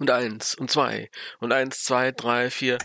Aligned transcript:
Und 0.00 0.10
eins 0.10 0.54
und 0.54 0.70
zwei 0.70 1.10
und 1.40 1.52
eins, 1.52 1.84
zwei, 1.84 2.10
drei, 2.10 2.48
vier. 2.48 2.78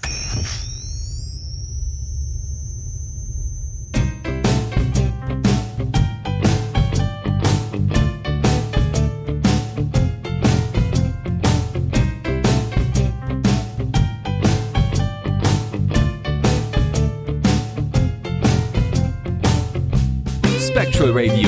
Spectral 20.60 21.12
Radio, 21.14 21.48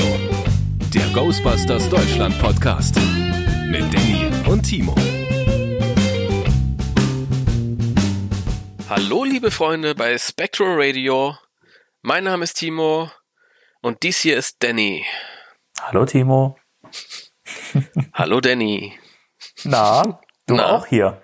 der 0.94 1.06
Ghostbusters 1.12 1.90
Deutschland 1.90 2.38
Podcast 2.40 2.96
mit 3.70 3.82
Danny 3.92 4.30
und 4.46 4.62
Timo. 4.62 4.94
Hallo 8.88 9.24
liebe 9.24 9.50
Freunde 9.50 9.94
bei 9.94 10.16
Spectral 10.18 10.74
Radio. 10.80 11.36
Mein 12.02 12.24
Name 12.24 12.44
ist 12.44 12.54
Timo 12.54 13.10
und 13.82 14.02
dies 14.02 14.18
hier 14.18 14.36
ist 14.36 14.62
Danny. 14.62 15.04
Hallo 15.80 16.04
Timo. 16.06 16.56
Hallo 18.14 18.40
Danny. 18.40 18.98
Na, 19.64 20.20
du 20.46 20.54
Na? 20.54 20.76
auch 20.76 20.86
hier. 20.86 21.20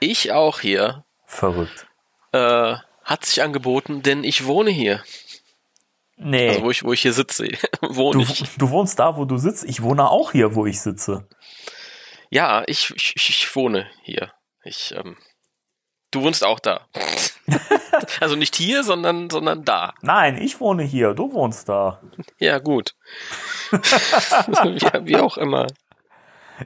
Ich 0.00 0.32
auch 0.32 0.60
hier. 0.60 1.04
Verrückt. 1.26 1.86
Äh, 2.32 2.76
hat 3.04 3.24
sich 3.24 3.42
angeboten, 3.42 4.02
denn 4.02 4.24
ich 4.24 4.44
wohne 4.46 4.70
hier. 4.70 5.02
Nee, 6.16 6.48
Also 6.50 6.62
wo 6.62 6.70
ich, 6.70 6.84
wo 6.84 6.92
ich 6.92 7.02
hier 7.02 7.12
sitze, 7.12 7.44
wohne 7.82 8.24
du, 8.24 8.32
ich. 8.32 8.56
du 8.56 8.70
wohnst 8.70 8.98
da, 8.98 9.16
wo 9.16 9.24
du 9.24 9.36
sitzt. 9.38 9.64
Ich 9.64 9.82
wohne 9.82 10.08
auch 10.08 10.32
hier, 10.32 10.54
wo 10.54 10.66
ich 10.66 10.80
sitze. 10.80 11.28
Ja, 12.30 12.64
ich, 12.66 12.90
ich, 12.96 13.14
ich 13.16 13.56
wohne 13.56 13.88
hier. 14.02 14.32
Ich, 14.64 14.92
ähm, 14.96 15.16
du 16.16 16.22
wohnst 16.22 16.44
auch 16.44 16.58
da. 16.58 16.80
also 18.20 18.36
nicht 18.36 18.56
hier, 18.56 18.82
sondern, 18.82 19.30
sondern 19.30 19.64
da. 19.64 19.94
Nein, 20.00 20.40
ich 20.40 20.60
wohne 20.60 20.82
hier. 20.82 21.14
Du 21.14 21.32
wohnst 21.32 21.68
da. 21.68 22.00
Ja, 22.38 22.58
gut. 22.58 22.94
ja, 23.70 25.04
wie 25.04 25.16
auch 25.16 25.36
immer. 25.36 25.66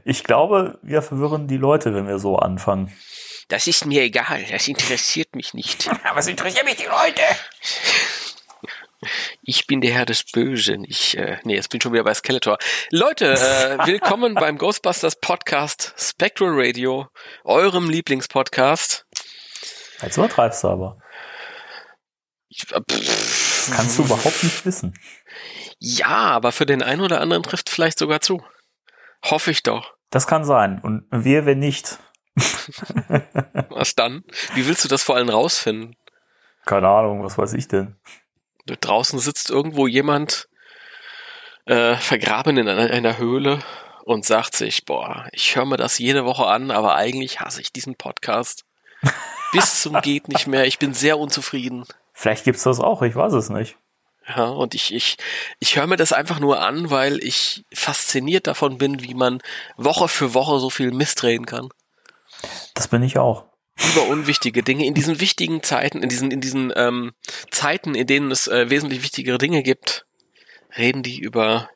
Ich 0.04 0.22
glaube, 0.22 0.78
wir 0.82 1.02
verwirren 1.02 1.48
die 1.48 1.56
Leute, 1.56 1.94
wenn 1.94 2.06
wir 2.06 2.18
so 2.18 2.36
anfangen. 2.36 2.92
Das 3.48 3.66
ist 3.66 3.84
mir 3.84 4.02
egal. 4.02 4.44
Das 4.50 4.68
interessiert 4.68 5.34
mich 5.34 5.52
nicht. 5.52 5.90
Aber 6.04 6.20
es 6.20 6.28
interessiert 6.28 6.64
mich 6.64 6.76
die 6.76 6.86
Leute. 6.86 7.22
Ich 9.42 9.66
bin 9.66 9.80
der 9.80 9.92
Herr 9.92 10.06
des 10.06 10.24
Bösen. 10.24 10.84
Ich, 10.84 11.16
äh, 11.16 11.38
nee, 11.42 11.54
jetzt 11.54 11.70
bin 11.70 11.78
ich 11.78 11.82
schon 11.82 11.92
wieder 11.92 12.04
bei 12.04 12.14
Skeletor. 12.14 12.58
Leute, 12.90 13.32
äh, 13.32 13.86
willkommen 13.86 14.34
beim 14.34 14.58
Ghostbusters 14.58 15.16
Podcast 15.16 15.94
Spectral 15.96 16.50
Radio, 16.52 17.08
eurem 17.44 17.88
Lieblingspodcast. 17.88 19.06
Jetzt 20.02 20.16
übertreibst 20.16 20.64
du 20.64 20.68
aber. 20.68 20.98
Ich, 22.48 22.62
äh, 22.72 22.80
pff, 22.80 23.66
Das 23.68 23.76
kannst 23.76 23.98
du 23.98 24.02
überhaupt 24.04 24.42
nicht 24.42 24.64
wissen. 24.66 24.94
ja, 25.78 26.06
aber 26.08 26.52
für 26.52 26.66
den 26.66 26.82
einen 26.82 27.00
oder 27.00 27.20
anderen 27.20 27.42
trifft 27.42 27.68
vielleicht 27.70 27.98
sogar 27.98 28.20
zu. 28.20 28.42
Hoffe 29.24 29.50
ich 29.50 29.62
doch. 29.62 29.94
Das 30.10 30.26
kann 30.26 30.44
sein. 30.44 30.80
Und 30.82 31.06
wir, 31.10 31.46
wenn 31.46 31.58
nicht. 31.58 31.98
Was 33.68 33.94
dann? 33.94 34.24
Wie 34.54 34.66
willst 34.66 34.84
du 34.84 34.88
das 34.88 35.02
vor 35.02 35.16
allem 35.16 35.28
rausfinden? 35.28 35.96
Keine 36.66 36.88
Ahnung, 36.88 37.22
was 37.24 37.38
weiß 37.38 37.54
ich 37.54 37.68
denn. 37.68 37.96
Draußen 38.66 39.18
sitzt 39.18 39.50
irgendwo 39.50 39.86
jemand 39.86 40.48
äh, 41.64 41.96
vergraben 41.96 42.56
in 42.58 42.68
einer, 42.68 42.90
einer 42.92 43.16
Höhle 43.18 43.60
und 44.04 44.24
sagt 44.24 44.54
sich, 44.56 44.84
boah, 44.84 45.26
ich 45.32 45.56
höre 45.56 45.64
mir 45.64 45.76
das 45.78 45.98
jede 45.98 46.24
Woche 46.24 46.46
an, 46.46 46.70
aber 46.70 46.96
eigentlich 46.96 47.40
hasse 47.40 47.60
ich 47.60 47.72
diesen 47.72 47.96
Podcast. 47.96 48.64
Bis 49.52 49.82
zum 49.82 50.00
geht 50.00 50.28
nicht 50.28 50.46
mehr. 50.46 50.66
Ich 50.66 50.78
bin 50.78 50.94
sehr 50.94 51.18
unzufrieden. 51.18 51.84
Vielleicht 52.12 52.44
gibt's 52.44 52.62
das 52.62 52.80
auch, 52.80 53.02
ich 53.02 53.14
weiß 53.14 53.32
es 53.32 53.50
nicht. 53.50 53.76
Ja, 54.28 54.44
und 54.44 54.74
ich, 54.74 54.94
ich, 54.94 55.16
ich 55.58 55.76
höre 55.76 55.86
mir 55.86 55.96
das 55.96 56.12
einfach 56.12 56.38
nur 56.38 56.60
an, 56.60 56.90
weil 56.90 57.22
ich 57.24 57.64
fasziniert 57.72 58.46
davon 58.46 58.78
bin, 58.78 59.02
wie 59.02 59.14
man 59.14 59.40
Woche 59.76 60.08
für 60.08 60.34
Woche 60.34 60.60
so 60.60 60.70
viel 60.70 60.92
Mist 60.92 61.22
reden 61.24 61.46
kann. 61.46 61.68
Das 62.74 62.88
bin 62.88 63.02
ich 63.02 63.18
auch. 63.18 63.46
über 63.92 64.06
unwichtige 64.08 64.62
Dinge 64.62 64.86
in 64.86 64.94
diesen 64.94 65.20
wichtigen 65.20 65.62
Zeiten, 65.62 66.02
in 66.02 66.08
diesen 66.08 66.30
in 66.30 66.40
diesen 66.40 66.72
ähm, 66.76 67.12
Zeiten, 67.50 67.94
in 67.94 68.06
denen 68.06 68.30
es 68.30 68.46
äh, 68.46 68.70
wesentlich 68.70 69.02
wichtigere 69.02 69.38
Dinge 69.38 69.62
gibt, 69.62 70.06
reden 70.76 71.02
die 71.02 71.18
über 71.18 71.68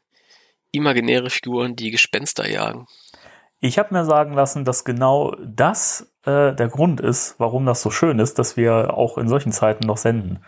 imaginäre 0.71 1.31
Figuren, 1.31 1.77
die 1.77 1.91
Gespenster 1.91 2.49
jagen. 2.49 2.87
Ich 3.61 3.79
habe 3.79 3.95
mir 3.95 4.05
sagen 4.05 4.35
lassen, 4.35 4.65
dass 4.65 4.85
genau 4.85 5.35
das 5.43 6.14
äh, 6.27 6.55
der 6.55 6.69
Grund 6.69 7.01
ist, 7.01 7.35
warum 7.39 7.67
das 7.67 7.83
so 7.83 7.91
schön 7.91 8.19
ist, 8.19 8.39
dass 8.39 8.57
wir 8.57 8.95
auch 8.95 9.19
in 9.19 9.29
solchen 9.29 9.53
Zeiten 9.53 9.87
noch 9.87 9.97
senden. 9.99 10.45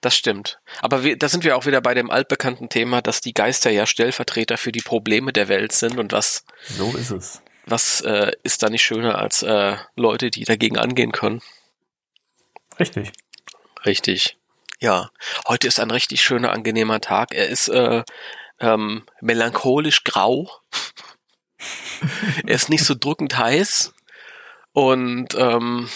Das 0.00 0.14
stimmt. 0.14 0.60
Aber 0.82 1.02
wir, 1.02 1.16
da 1.18 1.28
sind 1.28 1.42
wir 1.44 1.56
auch 1.56 1.66
wieder 1.66 1.80
bei 1.80 1.94
dem 1.94 2.10
altbekannten 2.10 2.68
Thema, 2.68 3.02
dass 3.02 3.20
die 3.20 3.34
Geister 3.34 3.70
ja 3.70 3.86
Stellvertreter 3.86 4.56
für 4.58 4.70
die 4.70 4.82
Probleme 4.82 5.32
der 5.32 5.48
Welt 5.48 5.72
sind 5.72 5.98
und 5.98 6.12
was 6.12 6.44
So 6.68 6.96
ist 6.96 7.10
es. 7.10 7.42
was 7.64 8.02
äh, 8.02 8.32
ist 8.42 8.62
da 8.62 8.68
nicht 8.68 8.84
schöner 8.84 9.18
als 9.18 9.42
äh, 9.42 9.76
Leute, 9.96 10.30
die 10.30 10.44
dagegen 10.44 10.78
angehen 10.78 11.12
können. 11.12 11.40
Richtig. 12.78 13.12
Richtig. 13.84 14.36
Ja, 14.80 15.10
heute 15.48 15.66
ist 15.66 15.80
ein 15.80 15.90
richtig 15.90 16.22
schöner, 16.22 16.52
angenehmer 16.52 17.00
Tag. 17.00 17.32
Er 17.32 17.48
ist 17.48 17.68
äh, 17.68 18.04
ähm, 18.60 19.06
melancholisch 19.22 20.04
grau. 20.04 20.50
er 22.46 22.54
ist 22.54 22.68
nicht 22.68 22.84
so 22.84 22.94
drückend 22.94 23.38
heiß. 23.38 23.94
Und 24.76 25.34
ähm, 25.36 25.88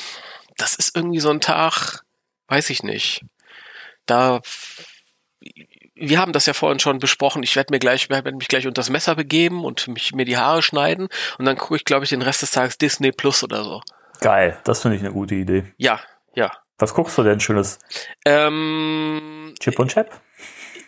das 0.56 0.74
ist 0.74 0.96
irgendwie 0.96 1.20
so 1.20 1.28
ein 1.28 1.42
Tag, 1.42 2.00
weiß 2.48 2.70
ich 2.70 2.82
nicht. 2.82 3.26
Da 4.06 4.40
wir 5.94 6.18
haben 6.18 6.32
das 6.32 6.46
ja 6.46 6.54
vorhin 6.54 6.78
schon 6.78 6.98
besprochen. 6.98 7.42
Ich 7.42 7.56
werde 7.56 7.74
mir 7.74 7.78
gleich, 7.78 8.08
werde 8.08 8.32
mich 8.32 8.48
gleich 8.48 8.66
unter 8.66 8.80
das 8.80 8.88
Messer 8.88 9.14
begeben 9.14 9.66
und 9.66 9.86
mich 9.88 10.14
mir 10.14 10.24
die 10.24 10.38
Haare 10.38 10.62
schneiden 10.62 11.08
und 11.38 11.44
dann 11.44 11.58
gucke 11.58 11.76
ich, 11.76 11.84
glaube 11.84 12.04
ich, 12.04 12.08
den 12.08 12.22
Rest 12.22 12.40
des 12.40 12.52
Tages 12.52 12.78
Disney 12.78 13.12
Plus 13.12 13.44
oder 13.44 13.64
so. 13.64 13.82
Geil, 14.22 14.58
das 14.64 14.80
finde 14.80 14.96
ich 14.96 15.02
eine 15.02 15.12
gute 15.12 15.34
Idee. 15.34 15.74
Ja, 15.76 16.00
ja. 16.34 16.50
Was 16.78 16.94
guckst 16.94 17.18
du 17.18 17.22
denn 17.22 17.38
schönes? 17.38 17.80
Ähm, 18.24 19.54
Chip 19.60 19.78
und 19.78 19.88
Chap? 19.88 20.22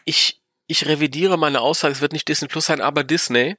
ich, 0.06 0.40
ich 0.66 0.86
revidiere 0.86 1.36
meine 1.36 1.60
Aussage, 1.60 1.92
es 1.92 2.00
wird 2.00 2.14
nicht 2.14 2.26
Disney 2.26 2.48
Plus 2.48 2.64
sein, 2.64 2.80
aber 2.80 3.04
Disney. 3.04 3.56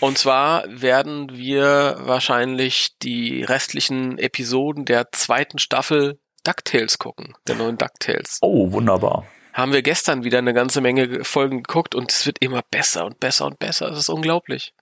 Und 0.00 0.18
zwar 0.18 0.64
werden 0.68 1.36
wir 1.36 1.96
wahrscheinlich 2.00 2.96
die 2.98 3.42
restlichen 3.42 4.18
Episoden 4.18 4.84
der 4.84 5.10
zweiten 5.12 5.58
Staffel 5.58 6.18
DuckTales 6.44 6.98
gucken, 6.98 7.34
der 7.46 7.56
neuen 7.56 7.78
DuckTales. 7.78 8.38
Oh, 8.42 8.70
wunderbar. 8.72 9.26
Haben 9.52 9.72
wir 9.72 9.82
gestern 9.82 10.22
wieder 10.22 10.38
eine 10.38 10.54
ganze 10.54 10.80
Menge 10.80 11.24
Folgen 11.24 11.62
geguckt 11.64 11.94
und 11.96 12.12
es 12.12 12.26
wird 12.26 12.38
immer 12.40 12.62
besser 12.70 13.04
und 13.06 13.18
besser 13.18 13.46
und 13.46 13.58
besser. 13.58 13.88
Das 13.90 13.98
ist 13.98 14.08
unglaublich. 14.08 14.72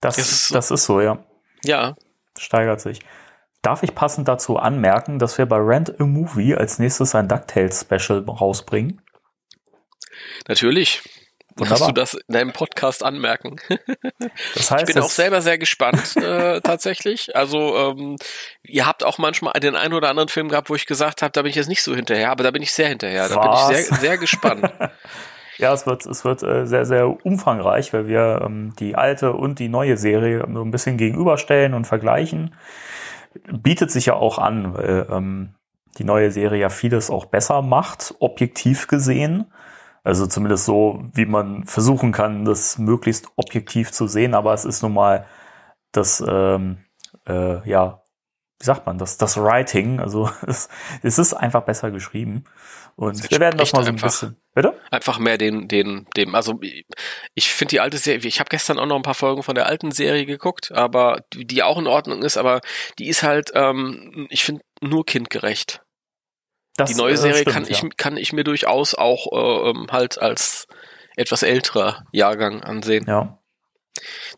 Das, 0.00 0.18
Es 0.18 0.32
ist 0.32 0.48
so- 0.48 0.54
das 0.54 0.70
ist 0.70 0.84
so, 0.84 1.00
ja. 1.00 1.24
Ja, 1.64 1.94
Steigert 2.38 2.80
sich. 2.80 3.00
Darf 3.62 3.82
ich 3.82 3.94
passend 3.94 4.28
dazu 4.28 4.58
anmerken, 4.58 5.18
dass 5.18 5.38
wir 5.38 5.46
bei 5.46 5.56
Rent 5.56 5.98
a 6.00 6.04
Movie 6.04 6.54
als 6.54 6.78
nächstes 6.78 7.14
ein 7.14 7.28
DuckTales 7.28 7.80
Special 7.80 8.24
rausbringen? 8.28 9.00
natürlich. 10.48 11.02
Wunderbar. 11.56 11.78
Darfst 11.78 11.88
du 11.88 11.92
das 11.92 12.14
in 12.14 12.34
deinem 12.34 12.52
Podcast 12.52 13.02
anmerken? 13.02 13.56
Das 14.54 14.70
heißt, 14.70 14.88
Ich 14.88 14.94
bin 14.94 15.02
auch 15.02 15.10
selber 15.10 15.40
sehr 15.40 15.58
gespannt, 15.58 16.16
äh, 16.16 16.60
tatsächlich. 16.60 17.34
Also, 17.34 17.76
ähm, 17.76 18.16
ihr 18.62 18.86
habt 18.86 19.04
auch 19.04 19.18
manchmal 19.18 19.54
den 19.60 19.74
einen 19.74 19.94
oder 19.94 20.10
anderen 20.10 20.28
Film 20.28 20.48
gehabt, 20.48 20.68
wo 20.68 20.74
ich 20.74 20.86
gesagt 20.86 21.22
habe, 21.22 21.32
da 21.32 21.42
bin 21.42 21.50
ich 21.50 21.56
jetzt 21.56 21.68
nicht 21.68 21.82
so 21.82 21.94
hinterher, 21.94 22.30
aber 22.30 22.44
da 22.44 22.50
bin 22.50 22.62
ich 22.62 22.72
sehr 22.72 22.88
hinterher. 22.88 23.28
Da 23.28 23.40
bin 23.40 23.50
Was? 23.50 23.70
ich 23.70 23.86
sehr, 23.86 23.96
sehr 23.96 24.18
gespannt. 24.18 24.70
Ja, 25.58 25.72
es 25.72 25.86
wird, 25.86 26.04
es 26.04 26.24
wird 26.24 26.42
äh, 26.42 26.66
sehr, 26.66 26.84
sehr 26.84 27.24
umfangreich, 27.24 27.92
weil 27.94 28.06
wir 28.08 28.42
ähm, 28.44 28.74
die 28.78 28.94
alte 28.94 29.32
und 29.32 29.58
die 29.58 29.68
neue 29.68 29.96
Serie 29.96 30.46
so 30.52 30.62
ein 30.62 30.70
bisschen 30.70 30.98
gegenüberstellen 30.98 31.72
und 31.72 31.86
vergleichen. 31.86 32.54
Bietet 33.50 33.90
sich 33.90 34.06
ja 34.06 34.14
auch 34.14 34.38
an, 34.38 34.74
weil 34.74 35.06
ähm, 35.10 35.54
die 35.98 36.04
neue 36.04 36.30
Serie 36.30 36.60
ja 36.60 36.68
vieles 36.68 37.10
auch 37.10 37.26
besser 37.26 37.62
macht, 37.62 38.14
objektiv 38.18 38.86
gesehen. 38.86 39.46
Also 40.06 40.28
zumindest 40.28 40.66
so, 40.66 41.02
wie 41.14 41.26
man 41.26 41.64
versuchen 41.64 42.12
kann, 42.12 42.44
das 42.44 42.78
möglichst 42.78 43.26
objektiv 43.34 43.90
zu 43.90 44.06
sehen. 44.06 44.34
Aber 44.34 44.54
es 44.54 44.64
ist 44.64 44.80
nun 44.82 44.94
mal 44.94 45.26
das, 45.90 46.22
ähm, 46.24 46.78
äh, 47.28 47.68
ja, 47.68 48.04
wie 48.60 48.64
sagt 48.64 48.86
man, 48.86 48.98
das, 48.98 49.18
das 49.18 49.36
Writing. 49.36 49.98
Also 49.98 50.30
es, 50.46 50.68
es 51.02 51.18
ist 51.18 51.34
einfach 51.34 51.64
besser 51.64 51.90
geschrieben. 51.90 52.44
Und 52.94 53.28
wir 53.28 53.40
werden 53.40 53.58
das 53.58 53.72
mal 53.72 53.82
so 53.82 53.88
ein 53.88 53.94
einfach. 53.94 54.06
bisschen. 54.06 54.36
Bitte? 54.54 54.80
Einfach 54.92 55.18
mehr 55.18 55.38
den, 55.38 55.66
den, 55.66 56.06
dem, 56.16 56.36
also 56.36 56.60
ich 57.34 57.50
finde 57.50 57.70
die 57.70 57.80
alte 57.80 57.98
Serie, 57.98 58.28
ich 58.28 58.38
habe 58.38 58.48
gestern 58.48 58.78
auch 58.78 58.86
noch 58.86 58.96
ein 58.96 59.02
paar 59.02 59.14
Folgen 59.14 59.42
von 59.42 59.56
der 59.56 59.66
alten 59.66 59.90
Serie 59.90 60.24
geguckt, 60.24 60.70
aber 60.70 61.24
die, 61.32 61.48
die 61.48 61.64
auch 61.64 61.78
in 61.78 61.88
Ordnung 61.88 62.22
ist, 62.22 62.36
aber 62.36 62.60
die 63.00 63.08
ist 63.08 63.24
halt, 63.24 63.50
ähm, 63.54 64.28
ich 64.30 64.44
finde, 64.44 64.62
nur 64.80 65.04
kindgerecht. 65.04 65.82
Das, 66.76 66.90
Die 66.90 66.96
neue 66.96 67.14
äh, 67.14 67.16
Serie 67.16 67.40
stimmt, 67.40 67.54
kann, 67.54 67.64
ja. 67.64 67.70
ich, 67.70 67.96
kann 67.96 68.16
ich 68.16 68.32
mir 68.32 68.44
durchaus 68.44 68.94
auch 68.94 69.32
äh, 69.32 69.70
ähm, 69.70 69.86
halt 69.90 70.20
als 70.20 70.66
etwas 71.16 71.42
älterer 71.42 72.04
Jahrgang 72.12 72.62
ansehen. 72.62 73.06
Ja. 73.08 73.38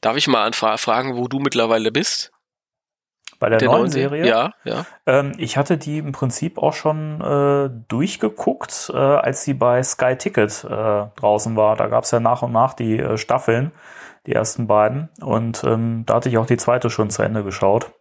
Darf 0.01 0.17
ich 0.17 0.29
mal 0.29 0.53
fragen, 0.53 1.17
wo 1.17 1.27
du 1.27 1.41
mittlerweile 1.41 1.91
bist? 1.91 2.31
Bei 3.41 3.49
der, 3.49 3.59
der 3.59 3.69
neuen, 3.69 3.81
neuen 3.83 3.91
Serie? 3.91 4.27
Ja, 4.27 4.53
ja. 4.65 4.85
Ähm, 5.07 5.33
ich 5.39 5.57
hatte 5.57 5.79
die 5.79 5.99
im 5.99 6.13
Prinzip 6.13 6.59
auch 6.59 6.73
schon 6.73 7.21
äh, 7.21 7.71
durchgeguckt, 7.89 8.91
äh, 8.93 8.97
als 8.97 9.45
sie 9.45 9.55
bei 9.55 9.83
Sky 9.83 10.17
Ticket 10.17 10.65
äh, 10.65 10.69
draußen 11.17 11.57
war. 11.57 11.77
Da 11.77 11.87
gab 11.87 12.05
es 12.05 12.11
ja 12.11 12.19
nach 12.19 12.43
und 12.43 12.53
nach 12.53 12.75
die 12.75 12.99
äh, 12.99 13.17
Staffeln, 13.17 13.71
die 14.27 14.33
ersten 14.33 14.67
beiden. 14.67 15.09
Und 15.21 15.63
ähm, 15.65 16.05
da 16.07 16.15
hatte 16.15 16.29
ich 16.29 16.39
auch 16.39 16.47
die 16.47 16.57
zweite 16.57 16.91
schon 16.91 17.11
zu 17.11 17.23
Ende 17.23 17.45
geschaut. 17.45 17.93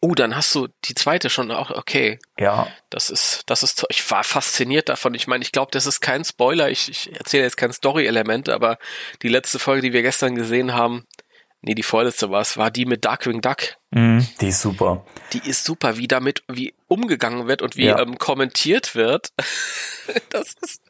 Oh, 0.00 0.14
dann 0.14 0.36
hast 0.36 0.54
du 0.54 0.68
die 0.84 0.94
zweite 0.94 1.28
schon 1.28 1.50
auch, 1.50 1.70
okay. 1.70 2.20
Ja. 2.38 2.68
Das 2.88 3.10
ist, 3.10 3.42
das 3.46 3.64
ist, 3.64 3.84
ich 3.88 4.08
war 4.10 4.22
fasziniert 4.22 4.88
davon. 4.88 5.14
Ich 5.14 5.26
meine, 5.26 5.42
ich 5.42 5.50
glaube, 5.50 5.72
das 5.72 5.86
ist 5.86 6.00
kein 6.00 6.24
Spoiler. 6.24 6.70
Ich, 6.70 6.88
ich 6.88 7.12
erzähle 7.16 7.42
jetzt 7.42 7.56
kein 7.56 7.72
Story-Element, 7.72 8.48
aber 8.48 8.78
die 9.22 9.28
letzte 9.28 9.58
Folge, 9.58 9.82
die 9.82 9.92
wir 9.92 10.02
gestern 10.02 10.36
gesehen 10.36 10.72
haben, 10.72 11.04
nee, 11.62 11.74
die 11.74 11.82
vorletzte 11.82 12.30
war 12.30 12.40
es, 12.40 12.56
war 12.56 12.70
die 12.70 12.86
mit 12.86 13.04
Darkwing 13.04 13.40
Duck. 13.40 13.76
Mm, 13.90 14.20
die 14.40 14.48
ist 14.48 14.60
super. 14.60 15.04
Die 15.32 15.48
ist 15.48 15.64
super, 15.64 15.96
wie 15.96 16.06
damit, 16.06 16.44
wie 16.46 16.74
umgegangen 16.86 17.48
wird 17.48 17.60
und 17.60 17.76
wie 17.76 17.86
ja. 17.86 17.98
ähm, 17.98 18.18
kommentiert 18.18 18.94
wird. 18.94 19.32
das 20.30 20.54
ist, 20.60 20.82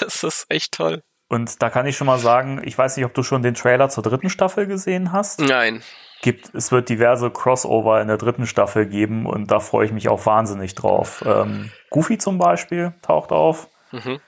das 0.00 0.24
ist 0.24 0.46
echt 0.48 0.72
toll. 0.72 1.02
Und 1.28 1.60
da 1.60 1.68
kann 1.68 1.86
ich 1.86 1.96
schon 1.96 2.06
mal 2.06 2.18
sagen, 2.18 2.62
ich 2.64 2.78
weiß 2.78 2.96
nicht, 2.96 3.04
ob 3.04 3.12
du 3.12 3.22
schon 3.22 3.42
den 3.42 3.54
Trailer 3.54 3.90
zur 3.90 4.02
dritten 4.02 4.30
Staffel 4.30 4.66
gesehen 4.66 5.12
hast. 5.12 5.40
Nein 5.40 5.82
gibt, 6.24 6.54
es 6.54 6.72
wird 6.72 6.88
diverse 6.88 7.30
Crossover 7.30 8.00
in 8.00 8.08
der 8.08 8.16
dritten 8.16 8.46
Staffel 8.46 8.86
geben 8.86 9.26
und 9.26 9.50
da 9.50 9.60
freue 9.60 9.84
ich 9.84 9.92
mich 9.92 10.08
auch 10.08 10.24
wahnsinnig 10.24 10.74
drauf. 10.74 11.22
Ähm, 11.26 11.70
Goofy 11.90 12.16
zum 12.16 12.38
Beispiel 12.38 12.94
taucht 13.02 13.30
auf. 13.30 13.68
Mhm. 13.92 14.20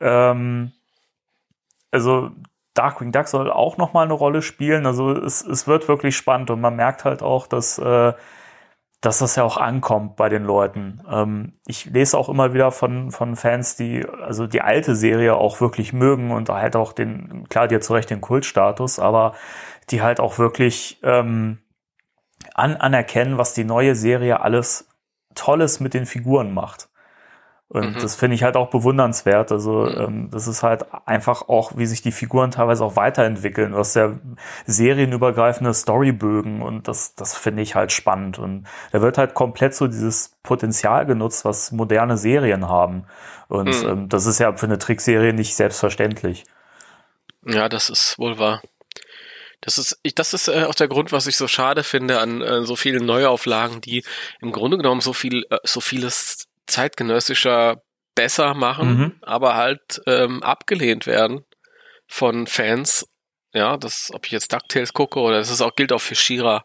Ähm, 0.00 0.72
also 1.90 2.30
Darkwing 2.74 3.10
Duck 3.10 3.26
soll 3.26 3.50
auch 3.50 3.78
noch 3.78 3.92
mal 3.92 4.04
eine 4.04 4.12
Rolle 4.12 4.42
spielen. 4.42 4.86
Also 4.86 5.10
es, 5.10 5.44
es 5.44 5.66
wird 5.66 5.88
wirklich 5.88 6.16
spannend 6.16 6.50
und 6.50 6.60
man 6.60 6.76
merkt 6.76 7.04
halt 7.04 7.20
auch, 7.20 7.48
dass 7.48 7.78
äh, 7.78 8.12
dass 9.04 9.18
das 9.18 9.36
ja 9.36 9.44
auch 9.44 9.56
ankommt 9.56 10.16
bei 10.16 10.28
den 10.28 10.44
Leuten. 10.44 11.02
Ähm, 11.10 11.52
ich 11.66 11.86
lese 11.86 12.16
auch 12.16 12.28
immer 12.28 12.54
wieder 12.54 12.72
von, 12.72 13.10
von 13.10 13.36
Fans, 13.36 13.76
die 13.76 14.06
also 14.22 14.46
die 14.46 14.62
alte 14.62 14.96
Serie 14.96 15.36
auch 15.36 15.60
wirklich 15.60 15.92
mögen 15.92 16.30
und 16.30 16.48
halt 16.48 16.74
auch 16.76 16.92
den, 16.92 17.46
klar, 17.48 17.68
die 17.68 17.74
hat 17.74 17.84
zu 17.84 17.92
Recht 17.92 18.10
den 18.10 18.20
Kultstatus, 18.20 18.98
aber 18.98 19.34
die 19.90 20.00
halt 20.00 20.20
auch 20.20 20.38
wirklich 20.38 21.00
ähm, 21.02 21.58
an, 22.54 22.76
anerkennen, 22.76 23.36
was 23.36 23.52
die 23.52 23.64
neue 23.64 23.94
Serie 23.94 24.40
alles 24.40 24.88
Tolles 25.34 25.80
mit 25.80 25.94
den 25.94 26.06
Figuren 26.06 26.54
macht. 26.54 26.88
Und 27.68 27.96
mhm. 27.96 28.00
das 28.00 28.14
finde 28.14 28.34
ich 28.36 28.42
halt 28.42 28.56
auch 28.56 28.70
bewundernswert. 28.70 29.50
Also 29.50 29.82
mhm. 29.82 30.00
ähm, 30.00 30.30
das 30.30 30.46
ist 30.46 30.62
halt 30.62 30.84
einfach 31.06 31.48
auch, 31.48 31.72
wie 31.76 31.86
sich 31.86 32.02
die 32.02 32.12
Figuren 32.12 32.50
teilweise 32.50 32.84
auch 32.84 32.96
weiterentwickeln. 32.96 33.72
Du 33.72 33.78
hast 33.78 33.96
ja 33.96 34.12
serienübergreifende 34.66 35.72
Storybögen 35.72 36.62
und 36.62 36.88
das, 36.88 37.14
das 37.14 37.36
finde 37.36 37.62
ich 37.62 37.74
halt 37.74 37.90
spannend. 37.90 38.38
Und 38.38 38.66
da 38.92 39.00
wird 39.00 39.18
halt 39.18 39.34
komplett 39.34 39.74
so 39.74 39.86
dieses 39.86 40.36
Potenzial 40.42 41.06
genutzt, 41.06 41.44
was 41.44 41.72
moderne 41.72 42.16
Serien 42.16 42.68
haben. 42.68 43.06
Und 43.48 43.82
mhm. 43.82 43.88
ähm, 43.88 44.08
das 44.08 44.26
ist 44.26 44.38
ja 44.38 44.54
für 44.56 44.66
eine 44.66 44.78
Trickserie 44.78 45.32
nicht 45.32 45.56
selbstverständlich. 45.56 46.44
Ja, 47.46 47.68
das 47.68 47.90
ist 47.90 48.18
wohl 48.18 48.38
wahr. 48.38 48.62
Das 49.60 49.78
ist, 49.78 49.98
ich, 50.02 50.14
das 50.14 50.34
ist 50.34 50.48
äh, 50.48 50.64
auch 50.64 50.74
der 50.74 50.88
Grund, 50.88 51.10
was 51.10 51.26
ich 51.26 51.38
so 51.38 51.48
schade 51.48 51.84
finde 51.84 52.20
an 52.20 52.42
äh, 52.42 52.64
so 52.64 52.76
vielen 52.76 53.06
Neuauflagen, 53.06 53.80
die 53.80 54.04
im 54.40 54.52
Grunde 54.52 54.76
genommen 54.76 55.00
so 55.00 55.14
viel, 55.14 55.46
äh, 55.48 55.56
so 55.64 55.80
vieles 55.80 56.43
zeitgenössischer 56.66 57.82
besser 58.14 58.54
machen, 58.54 58.96
mhm. 58.96 59.12
aber 59.22 59.54
halt 59.54 60.00
ähm, 60.06 60.42
abgelehnt 60.42 61.06
werden 61.06 61.44
von 62.06 62.46
Fans. 62.46 63.06
Ja, 63.52 63.76
das, 63.76 64.10
ob 64.12 64.26
ich 64.26 64.32
jetzt 64.32 64.52
DuckTales 64.52 64.92
gucke 64.92 65.20
oder 65.20 65.38
das 65.38 65.50
ist 65.50 65.60
auch 65.60 65.74
gilt 65.76 65.92
auch 65.92 66.00
für 66.00 66.14
Shira 66.14 66.64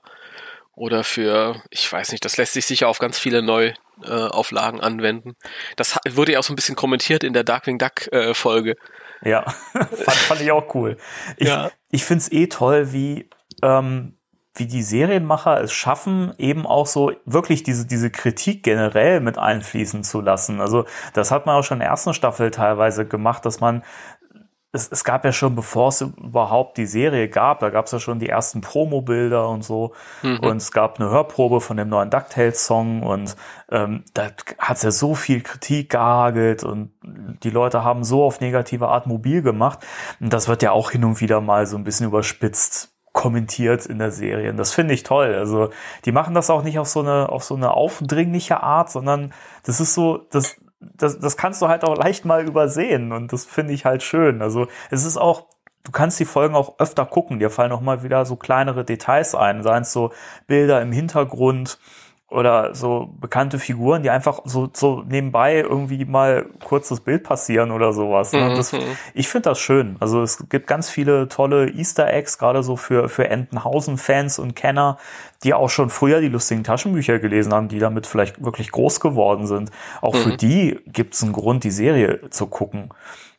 oder 0.73 1.03
für, 1.03 1.61
ich 1.69 1.91
weiß 1.91 2.11
nicht, 2.11 2.23
das 2.23 2.37
lässt 2.37 2.53
sich 2.53 2.65
sicher 2.65 2.87
auf 2.87 2.99
ganz 2.99 3.19
viele 3.19 3.41
Neuauflagen 3.41 4.79
äh, 4.79 4.83
anwenden. 4.83 5.35
Das 5.75 5.99
wurde 6.09 6.33
ja 6.33 6.39
auch 6.39 6.43
so 6.43 6.53
ein 6.53 6.55
bisschen 6.55 6.75
kommentiert 6.75 7.23
in 7.23 7.33
der 7.33 7.43
Darkwing 7.43 7.77
Duck 7.77 8.11
äh, 8.11 8.33
Folge. 8.33 8.75
Ja, 9.21 9.43
fand, 9.73 10.17
fand 10.17 10.41
ich 10.41 10.51
auch 10.51 10.73
cool. 10.73 10.97
Ich, 11.37 11.49
ja. 11.49 11.71
ich 11.91 12.05
finde 12.05 12.21
es 12.21 12.31
eh 12.31 12.47
toll, 12.47 12.93
wie, 12.93 13.29
ähm, 13.61 14.18
wie 14.55 14.67
die 14.67 14.83
Serienmacher 14.83 15.61
es 15.61 15.71
schaffen, 15.71 16.33
eben 16.37 16.65
auch 16.65 16.85
so 16.85 17.11
wirklich 17.25 17.63
diese, 17.63 17.85
diese 17.85 18.09
Kritik 18.09 18.63
generell 18.63 19.21
mit 19.21 19.37
einfließen 19.37 20.03
zu 20.03 20.21
lassen. 20.21 20.59
Also 20.59 20.85
das 21.13 21.31
hat 21.31 21.45
man 21.45 21.55
auch 21.55 21.63
schon 21.63 21.77
in 21.77 21.81
der 21.81 21.89
ersten 21.89 22.13
Staffel 22.13 22.51
teilweise 22.51 23.05
gemacht, 23.05 23.45
dass 23.45 23.59
man 23.59 23.83
es, 24.71 24.87
es 24.91 25.03
gab 25.03 25.25
ja 25.25 25.31
schon, 25.31 25.55
bevor 25.55 25.89
es 25.89 26.01
überhaupt 26.01 26.77
die 26.77 26.85
Serie 26.85 27.27
gab, 27.27 27.59
da 27.59 27.69
gab 27.69 27.85
es 27.85 27.91
ja 27.91 27.99
schon 27.99 28.19
die 28.19 28.29
ersten 28.29 28.61
Promo-Bilder 28.61 29.49
und 29.49 29.63
so. 29.63 29.93
Mhm. 30.21 30.39
Und 30.39 30.57
es 30.57 30.71
gab 30.71 30.99
eine 30.99 31.09
Hörprobe 31.09 31.59
von 31.59 31.77
dem 31.77 31.89
neuen 31.89 32.11
DuckTales-Song 32.11 33.01
und 33.01 33.35
ähm, 33.71 34.03
da 34.13 34.27
hat 34.59 34.77
es 34.77 34.83
ja 34.83 34.91
so 34.91 35.15
viel 35.15 35.41
Kritik 35.41 35.89
gehagelt 35.89 36.63
und 36.63 36.91
die 37.01 37.49
Leute 37.49 37.83
haben 37.83 38.03
so 38.03 38.23
auf 38.23 38.41
negative 38.41 38.89
Art 38.89 39.07
mobil 39.07 39.41
gemacht. 39.41 39.79
Und 40.19 40.33
das 40.33 40.47
wird 40.47 40.61
ja 40.61 40.71
auch 40.71 40.91
hin 40.91 41.03
und 41.03 41.19
wieder 41.19 41.41
mal 41.41 41.65
so 41.65 41.75
ein 41.75 41.83
bisschen 41.83 42.05
überspitzt 42.05 42.95
kommentiert 43.13 43.85
in 43.85 43.99
der 43.99 44.11
Serie. 44.11 44.51
Und 44.51 44.57
das 44.57 44.73
finde 44.73 44.93
ich 44.93 45.03
toll. 45.03 45.33
Also 45.35 45.69
die 46.05 46.11
machen 46.11 46.33
das 46.33 46.49
auch 46.49 46.63
nicht 46.63 46.79
auf 46.79 46.87
so 46.87 47.01
eine 47.01 47.29
auf 47.29 47.43
so 47.43 47.55
eine 47.55 47.71
aufdringliche 47.71 48.61
Art, 48.61 48.91
sondern 48.91 49.33
das 49.63 49.79
ist 49.79 49.93
so, 49.93 50.25
das 50.31 50.57
das, 50.79 51.19
das 51.19 51.37
kannst 51.37 51.61
du 51.61 51.67
halt 51.67 51.83
auch 51.83 51.97
leicht 51.97 52.25
mal 52.25 52.47
übersehen 52.47 53.11
und 53.11 53.33
das 53.33 53.45
finde 53.45 53.73
ich 53.73 53.85
halt 53.85 54.03
schön. 54.03 54.41
Also 54.41 54.67
es 54.89 55.05
ist 55.05 55.17
auch, 55.17 55.47
du 55.83 55.91
kannst 55.91 56.19
die 56.19 56.25
Folgen 56.25 56.55
auch 56.55 56.79
öfter 56.79 57.05
gucken, 57.05 57.39
dir 57.39 57.49
fallen 57.49 57.71
auch 57.71 57.81
mal 57.81 58.03
wieder 58.03 58.25
so 58.25 58.35
kleinere 58.35 58.85
Details 58.85 59.35
ein, 59.35 59.63
seien 59.63 59.83
es 59.83 59.91
so 59.91 60.11
Bilder 60.47 60.81
im 60.81 60.91
Hintergrund 60.91 61.79
oder 62.29 62.75
so 62.75 63.09
bekannte 63.19 63.57
Figuren, 63.57 64.03
die 64.03 64.09
einfach 64.09 64.41
so, 64.45 64.69
so 64.71 65.03
nebenbei 65.07 65.55
irgendwie 65.55 66.05
mal 66.05 66.45
kurzes 66.63 66.99
Bild 66.99 67.23
passieren 67.23 67.71
oder 67.71 67.91
sowas. 67.91 68.33
Ne? 68.33 68.53
Das, 68.55 68.71
mhm. 68.71 68.79
ich 69.15 69.27
finde 69.27 69.49
das 69.49 69.59
schön. 69.59 69.95
Also 69.99 70.21
es 70.21 70.47
gibt 70.47 70.67
ganz 70.67 70.89
viele 70.89 71.27
tolle 71.27 71.69
Easter 71.71 72.11
Eggs, 72.13 72.37
gerade 72.37 72.61
so 72.61 72.75
für, 72.75 73.09
für 73.09 73.27
Entenhausen-Fans 73.27 74.37
und 74.37 74.55
Kenner, 74.55 74.97
die 75.43 75.53
auch 75.53 75.69
schon 75.69 75.89
früher 75.89 76.21
die 76.21 76.27
lustigen 76.27 76.63
Taschenbücher 76.63 77.17
gelesen 77.17 77.53
haben, 77.53 77.67
die 77.67 77.79
damit 77.79 78.05
vielleicht 78.05 78.43
wirklich 78.43 78.71
groß 78.71 78.99
geworden 78.99 79.47
sind. 79.47 79.71
Auch 80.01 80.13
mhm. 80.13 80.19
für 80.19 80.37
die 80.37 80.79
gibt 80.85 81.15
es 81.15 81.23
einen 81.23 81.33
Grund, 81.33 81.63
die 81.63 81.71
Serie 81.71 82.29
zu 82.29 82.45
gucken. 82.45 82.89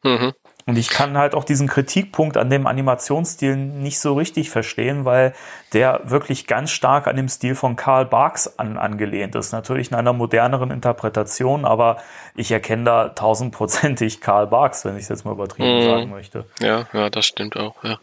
Mhm. 0.03 0.33
Und 0.67 0.77
ich 0.77 0.89
kann 0.89 1.17
halt 1.17 1.35
auch 1.35 1.45
diesen 1.45 1.69
Kritikpunkt 1.69 2.37
an 2.37 2.51
dem 2.51 2.67
Animationsstil 2.67 3.57
nicht 3.57 3.99
so 3.99 4.15
richtig 4.15 4.51
verstehen, 4.51 5.05
weil 5.05 5.35
der 5.73 6.03
wirklich 6.05 6.47
ganz 6.47 6.71
stark 6.71 7.07
an 7.07 7.17
dem 7.17 7.29
Stil 7.29 7.55
von 7.55 7.77
Karl 7.77 8.05
Barks 8.05 8.59
an, 8.59 8.76
angelehnt 8.76 9.35
ist. 9.35 9.52
Natürlich 9.52 9.90
in 9.90 9.97
einer 9.97 10.12
moderneren 10.12 10.71
Interpretation, 10.71 11.64
aber 11.64 11.97
ich 12.35 12.50
erkenne 12.52 12.85
da 12.85 13.09
tausendprozentig 13.09 14.21
Karl 14.21 14.47
Barks, 14.47 14.85
wenn 14.85 14.97
ich 14.97 15.02
es 15.05 15.09
jetzt 15.09 15.25
mal 15.25 15.33
übertrieben 15.33 15.79
mhm. 15.79 15.83
sagen 15.83 16.11
möchte. 16.11 16.45
Ja, 16.61 16.87
ja, 16.93 17.11
das 17.11 17.26
stimmt 17.26 17.57
auch, 17.57 17.83
ja. 17.83 17.99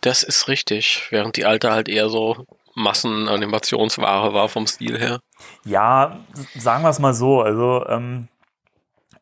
Das 0.00 0.22
ist 0.22 0.48
richtig, 0.48 1.06
während 1.10 1.36
die 1.36 1.44
alte 1.44 1.70
halt 1.70 1.88
eher 1.88 2.08
so 2.08 2.46
Massenanimationsware 2.74 4.32
war 4.32 4.48
vom 4.48 4.66
Stil 4.66 4.98
her. 4.98 5.20
Ja, 5.64 6.18
sagen 6.54 6.82
wir 6.82 6.90
es 6.90 6.98
mal 6.98 7.14
so, 7.14 7.42
also 7.42 7.86
ähm, 7.86 8.28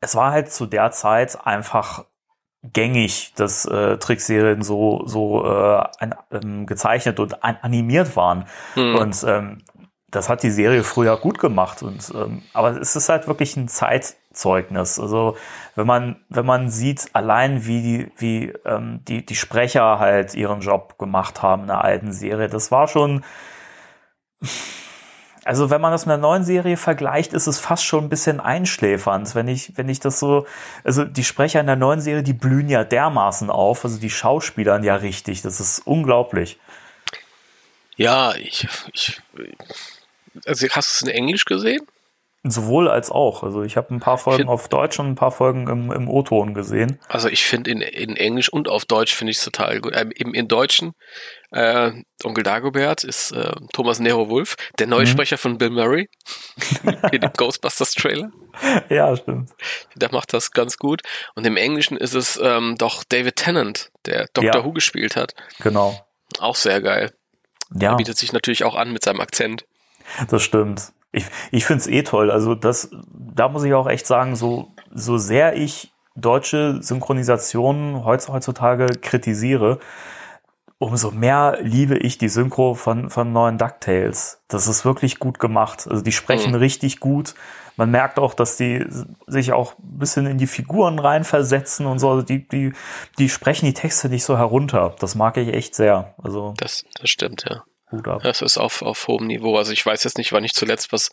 es 0.00 0.14
war 0.14 0.30
halt 0.30 0.52
zu 0.52 0.66
der 0.66 0.90
Zeit 0.92 1.44
einfach 1.44 2.04
gängig, 2.62 3.32
dass 3.36 3.64
äh, 3.64 3.98
Trickserien 3.98 4.62
so 4.62 5.02
so 5.06 5.44
äh, 5.44 5.82
ein, 5.98 6.14
ähm, 6.30 6.66
gezeichnet 6.66 7.20
und 7.20 7.44
an, 7.44 7.58
animiert 7.62 8.16
waren. 8.16 8.46
Mhm. 8.74 8.94
Und 8.96 9.24
ähm, 9.26 9.58
das 10.10 10.28
hat 10.28 10.42
die 10.42 10.50
Serie 10.50 10.84
früher 10.84 11.16
gut 11.18 11.38
gemacht. 11.38 11.82
Und 11.82 12.12
ähm, 12.14 12.42
aber 12.52 12.80
es 12.80 12.96
ist 12.96 13.08
halt 13.08 13.28
wirklich 13.28 13.56
ein 13.56 13.68
Zeitzeugnis. 13.68 14.98
Also 14.98 15.36
wenn 15.74 15.86
man 15.86 16.16
wenn 16.28 16.46
man 16.46 16.70
sieht, 16.70 17.10
allein 17.12 17.66
wie 17.66 17.82
die 17.82 18.12
wie 18.16 18.52
ähm, 18.64 19.00
die 19.06 19.24
die 19.24 19.36
Sprecher 19.36 19.98
halt 19.98 20.34
ihren 20.34 20.60
Job 20.60 20.98
gemacht 20.98 21.42
haben 21.42 21.62
in 21.62 21.68
der 21.68 21.84
alten 21.84 22.12
Serie, 22.12 22.48
das 22.48 22.70
war 22.70 22.88
schon 22.88 23.24
also 25.48 25.70
wenn 25.70 25.80
man 25.80 25.92
das 25.92 26.04
mit 26.04 26.12
einer 26.12 26.20
neuen 26.20 26.44
Serie 26.44 26.76
vergleicht, 26.76 27.32
ist 27.32 27.46
es 27.46 27.58
fast 27.58 27.82
schon 27.82 28.04
ein 28.04 28.08
bisschen 28.10 28.38
einschläfernd, 28.38 29.34
wenn 29.34 29.48
ich, 29.48 29.72
wenn 29.78 29.88
ich 29.88 29.98
das 29.98 30.20
so, 30.20 30.46
also 30.84 31.06
die 31.06 31.24
Sprecher 31.24 31.58
in 31.60 31.66
der 31.66 31.74
neuen 31.74 32.02
Serie, 32.02 32.22
die 32.22 32.34
blühen 32.34 32.68
ja 32.68 32.84
dermaßen 32.84 33.48
auf, 33.48 33.82
also 33.82 33.98
die 33.98 34.10
Schauspielern 34.10 34.84
ja 34.84 34.96
richtig, 34.96 35.40
das 35.40 35.58
ist 35.58 35.86
unglaublich. 35.86 36.58
Ja, 37.96 38.34
ich, 38.34 38.68
ich 38.92 39.22
also 40.44 40.66
hast 40.68 41.02
du 41.02 41.06
es 41.06 41.10
in 41.10 41.16
Englisch 41.16 41.46
gesehen? 41.46 41.86
Sowohl 42.44 42.88
als 42.88 43.10
auch. 43.10 43.42
Also 43.42 43.62
ich 43.62 43.76
habe 43.76 43.92
ein 43.92 43.98
paar 43.98 44.16
Folgen 44.16 44.38
find, 44.38 44.48
auf 44.48 44.68
Deutsch 44.68 45.00
und 45.00 45.06
ein 45.06 45.14
paar 45.16 45.32
Folgen 45.32 45.66
im, 45.66 45.90
im 45.90 46.08
O-Ton 46.08 46.54
gesehen. 46.54 47.00
Also 47.08 47.28
ich 47.28 47.44
finde 47.44 47.70
in, 47.70 47.80
in 47.80 48.16
Englisch 48.16 48.48
und 48.48 48.68
auf 48.68 48.84
Deutsch 48.84 49.12
finde 49.14 49.32
ich 49.32 49.38
es 49.38 49.44
total 49.44 49.80
gut. 49.80 49.92
Ähm, 49.96 50.12
im, 50.14 50.34
in 50.34 50.46
Deutschen 50.46 50.92
äh, 51.50 51.90
Onkel 52.22 52.44
Dagobert 52.44 53.02
ist 53.02 53.32
äh, 53.32 53.52
Thomas 53.72 53.98
Nero 53.98 54.28
Wolf, 54.30 54.54
der 54.78 54.86
neue 54.86 55.02
mhm. 55.02 55.08
Sprecher 55.08 55.36
von 55.36 55.58
Bill 55.58 55.70
Murray 55.70 56.08
in 57.10 57.20
dem 57.20 57.32
Ghostbusters 57.36 57.92
Trailer. 57.94 58.30
Ja, 58.88 59.16
stimmt. 59.16 59.50
Der 59.96 60.12
macht 60.12 60.32
das 60.32 60.52
ganz 60.52 60.76
gut. 60.76 61.02
Und 61.34 61.44
im 61.44 61.56
Englischen 61.56 61.96
ist 61.96 62.14
es 62.14 62.38
ähm, 62.40 62.76
doch 62.78 63.02
David 63.02 63.34
Tennant, 63.34 63.90
der 64.06 64.28
Doctor 64.32 64.60
ja. 64.60 64.64
Who 64.64 64.72
gespielt 64.72 65.16
hat. 65.16 65.34
Genau. 65.60 66.06
Auch 66.38 66.56
sehr 66.56 66.80
geil. 66.80 67.12
Ja, 67.74 67.92
Er 67.92 67.96
bietet 67.96 68.16
sich 68.16 68.32
natürlich 68.32 68.62
auch 68.62 68.76
an 68.76 68.92
mit 68.92 69.04
seinem 69.04 69.20
Akzent. 69.20 69.64
das 70.30 70.42
stimmt. 70.42 70.92
Ich, 71.12 71.24
ich 71.50 71.64
finde 71.64 71.80
es 71.80 71.86
eh 71.86 72.02
toll. 72.02 72.30
Also 72.30 72.54
das, 72.54 72.90
da 73.12 73.48
muss 73.48 73.64
ich 73.64 73.72
auch 73.74 73.88
echt 73.88 74.06
sagen, 74.06 74.36
so, 74.36 74.68
so 74.92 75.16
sehr 75.18 75.56
ich 75.56 75.92
deutsche 76.16 76.82
Synchronisationen 76.82 78.04
heutz- 78.04 78.28
heutzutage 78.28 78.86
kritisiere, 79.00 79.78
umso 80.78 81.10
mehr 81.10 81.58
liebe 81.60 81.96
ich 81.98 82.18
die 82.18 82.28
Synchro 82.28 82.74
von, 82.74 83.10
von 83.10 83.32
neuen 83.32 83.58
DuckTales. 83.58 84.42
Das 84.48 84.68
ist 84.68 84.84
wirklich 84.84 85.18
gut 85.18 85.38
gemacht. 85.40 85.86
Also 85.90 86.02
die 86.02 86.12
sprechen 86.12 86.52
Mhm. 86.52 86.58
richtig 86.58 87.00
gut. 87.00 87.34
Man 87.76 87.90
merkt 87.90 88.18
auch, 88.18 88.34
dass 88.34 88.56
die 88.56 88.84
sich 89.26 89.52
auch 89.52 89.74
ein 89.78 89.98
bisschen 89.98 90.26
in 90.26 90.38
die 90.38 90.46
Figuren 90.48 90.98
reinversetzen 90.98 91.86
und 91.86 91.98
so. 92.00 92.10
Also 92.10 92.22
die, 92.22 92.46
die, 92.48 92.72
die 93.18 93.28
sprechen 93.28 93.66
die 93.66 93.74
Texte 93.74 94.08
nicht 94.08 94.24
so 94.24 94.36
herunter. 94.36 94.94
Das 95.00 95.14
mag 95.14 95.36
ich 95.36 95.48
echt 95.54 95.74
sehr. 95.74 96.14
Also 96.22 96.54
Das, 96.58 96.84
das 97.00 97.08
stimmt, 97.10 97.44
ja. 97.48 97.62
Hut 97.90 98.06
ab. 98.08 98.22
Das 98.22 98.42
ist 98.42 98.58
auf, 98.58 98.82
auf 98.82 99.06
hohem 99.08 99.26
Niveau. 99.26 99.56
Also 99.56 99.72
ich 99.72 99.84
weiß 99.84 100.04
jetzt 100.04 100.18
nicht, 100.18 100.32
wann 100.32 100.44
ich 100.44 100.52
zuletzt 100.52 100.92
was 100.92 101.10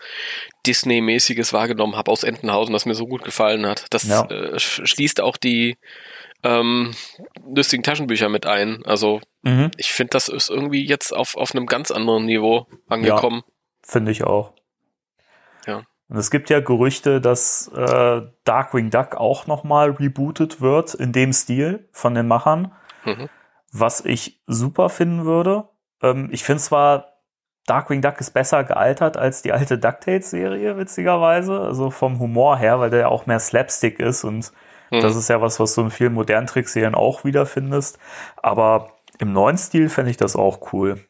Disney-mäßiges 0.65 1.53
wahrgenommen 1.53 1.95
habe 1.95 2.11
aus 2.11 2.23
Entenhausen, 2.23 2.73
das 2.73 2.85
mir 2.85 2.95
so 2.95 3.05
gut 3.07 3.23
gefallen 3.23 3.65
hat. 3.65 3.85
Das 3.91 4.03
Ja. 4.03 4.25
äh, 4.29 4.55
sch- 4.55 4.85
schließt 4.85 5.21
auch 5.21 5.37
die 5.37 5.77
ähm, 6.43 6.93
lustigen 7.53 7.83
Taschenbücher 7.83 8.29
mit 8.29 8.45
ein. 8.45 8.83
Also 8.85 9.21
Mhm, 9.43 9.69
ich 9.77 9.91
finde, 9.93 10.09
das 10.11 10.27
ist 10.27 10.49
irgendwie 10.49 10.85
jetzt 10.85 11.11
auf, 11.13 11.35
auf 11.37 11.53
einem 11.53 11.67
ganz 11.67 11.91
anderen 11.91 12.25
Niveau 12.25 12.65
angekommen. 12.87 13.43
Finde 13.83 14.11
ich 14.11 14.23
auch. 14.23 14.53
Ja. 15.67 15.83
Und 16.07 16.17
es 16.17 16.29
gibt 16.31 16.49
ja 16.49 16.59
Gerüchte, 16.59 17.21
dass 17.21 17.67
äh, 17.75 18.21
Darkwing 18.43 18.89
Duck 18.89 19.15
auch 19.15 19.45
nochmal 19.47 19.91
rebootet 19.91 20.61
wird 20.61 20.93
in 20.95 21.11
dem 21.13 21.31
Stil 21.33 21.87
von 21.91 22.13
den 22.15 22.27
Machern, 22.27 22.73
Mhm. 23.05 23.29
was 23.71 24.03
ich 24.03 24.41
super 24.47 24.89
finden 24.89 25.25
würde. 25.25 25.69
Ähm, 26.01 26.29
ich 26.31 26.43
finde 26.43 26.61
zwar, 26.61 27.13
Darkwing 27.67 28.01
Duck 28.01 28.19
ist 28.19 28.31
besser 28.31 28.63
gealtert 28.63 29.17
als 29.17 29.41
die 29.41 29.51
alte 29.51 29.77
DuckTales-Serie, 29.79 30.77
witzigerweise. 30.77 31.59
Also 31.59 31.89
vom 31.91 32.19
Humor 32.19 32.57
her, 32.57 32.79
weil 32.79 32.89
der 32.91 32.99
ja 32.99 33.07
auch 33.07 33.25
mehr 33.25 33.39
Slapstick 33.39 33.99
ist 33.99 34.23
und 34.23 34.51
Mhm. 34.91 35.01
das 35.01 35.15
ist 35.15 35.29
ja 35.29 35.41
was, 35.41 35.59
was 35.59 35.73
du 35.73 35.81
in 35.81 35.89
vielen 35.89 36.13
modernen 36.13 36.45
Trickserien 36.45 36.93
auch 36.93 37.23
wiederfindest. 37.23 37.97
Aber 38.37 38.91
im 39.17 39.33
neuen 39.33 39.57
Stil 39.57 39.89
fände 39.89 40.11
ich 40.11 40.17
das 40.17 40.35
auch 40.35 40.71
cool. 40.73 41.03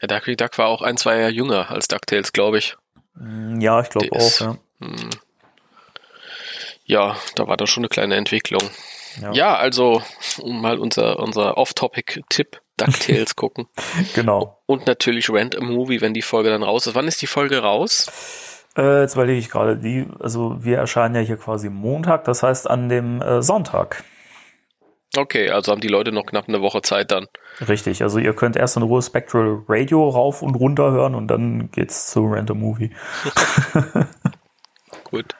Ja, 0.00 0.06
Darkwing 0.06 0.36
Duck 0.36 0.56
war 0.58 0.68
auch 0.68 0.80
ein, 0.82 0.96
zwei 0.96 1.16
Jahre 1.18 1.30
jünger 1.32 1.70
als 1.72 1.88
DuckTales, 1.88 2.32
glaube 2.32 2.58
ich. 2.58 2.76
Mm, 3.14 3.60
Ja, 3.60 3.80
ich 3.80 3.90
glaube 3.90 4.12
auch. 4.12 4.40
Ja. 4.40 4.56
Hm. 4.80 5.10
Ja, 6.84 7.16
da 7.36 7.46
war 7.46 7.56
doch 7.56 7.66
schon 7.66 7.82
eine 7.82 7.88
kleine 7.88 8.16
Entwicklung. 8.16 8.62
Ja. 9.20 9.32
Ja, 9.32 9.56
also 9.56 10.02
um 10.40 10.60
mal 10.60 10.78
unser, 10.78 11.18
unser 11.18 11.56
Off-Topic-Tipp, 11.58 12.60
DuckTales 12.80 13.36
gucken. 13.36 13.66
Genau. 14.14 14.58
Und 14.66 14.86
natürlich 14.86 15.30
Rent 15.30 15.56
a 15.56 15.60
Movie, 15.60 16.00
wenn 16.00 16.14
die 16.14 16.22
Folge 16.22 16.50
dann 16.50 16.62
raus 16.62 16.86
ist. 16.86 16.94
Wann 16.94 17.08
ist 17.08 17.22
die 17.22 17.26
Folge 17.26 17.58
raus? 17.58 18.10
Äh, 18.76 19.02
jetzt 19.02 19.14
überlege 19.14 19.38
ich 19.38 19.50
gerade, 19.50 19.76
die, 19.76 20.06
also 20.20 20.56
wir 20.62 20.78
erscheinen 20.78 21.14
ja 21.14 21.20
hier 21.20 21.36
quasi 21.36 21.68
Montag, 21.68 22.24
das 22.24 22.42
heißt 22.42 22.70
an 22.70 22.88
dem 22.88 23.20
äh, 23.20 23.42
Sonntag. 23.42 24.04
Okay, 25.16 25.50
also 25.50 25.72
haben 25.72 25.80
die 25.80 25.88
Leute 25.88 26.12
noch 26.12 26.26
knapp 26.26 26.48
eine 26.48 26.60
Woche 26.60 26.82
Zeit 26.82 27.10
dann. 27.10 27.26
Richtig, 27.66 28.02
also 28.02 28.18
ihr 28.20 28.32
könnt 28.32 28.56
erst 28.56 28.76
in 28.76 28.84
Ruhe 28.84 29.02
Spectral 29.02 29.62
Radio 29.68 30.08
rauf 30.08 30.40
und 30.40 30.54
runter 30.54 30.92
hören 30.92 31.16
und 31.16 31.28
dann 31.28 31.70
geht's 31.72 32.10
zu 32.10 32.26
Random 32.26 32.60
Movie. 32.60 32.90
Gut. 35.04 35.34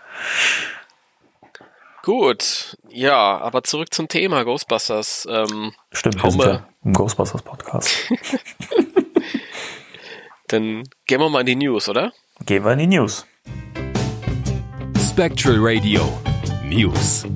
Gut, 2.11 2.76
ja, 2.88 3.38
aber 3.38 3.62
zurück 3.62 3.95
zum 3.95 4.09
Thema 4.09 4.43
Ghostbusters. 4.43 5.29
Ähm, 5.31 5.73
Stimmt, 5.93 6.21
wir 6.21 6.31
sind 6.33 6.43
ja 6.43 6.67
im 6.83 6.93
Ghostbusters 6.93 7.40
Podcast. 7.40 7.99
dann 10.49 10.83
gehen 11.07 11.21
wir 11.21 11.31
mal 11.31 11.43
in 11.43 11.47
die 11.47 11.55
News, 11.55 11.88
oder? 11.88 12.12
Gehen 12.45 12.64
wir 12.64 12.73
in 12.73 12.81
die 12.81 12.87
News. 12.88 13.25
Spectral 15.09 15.59
Radio 15.61 16.02
News. 16.64 17.26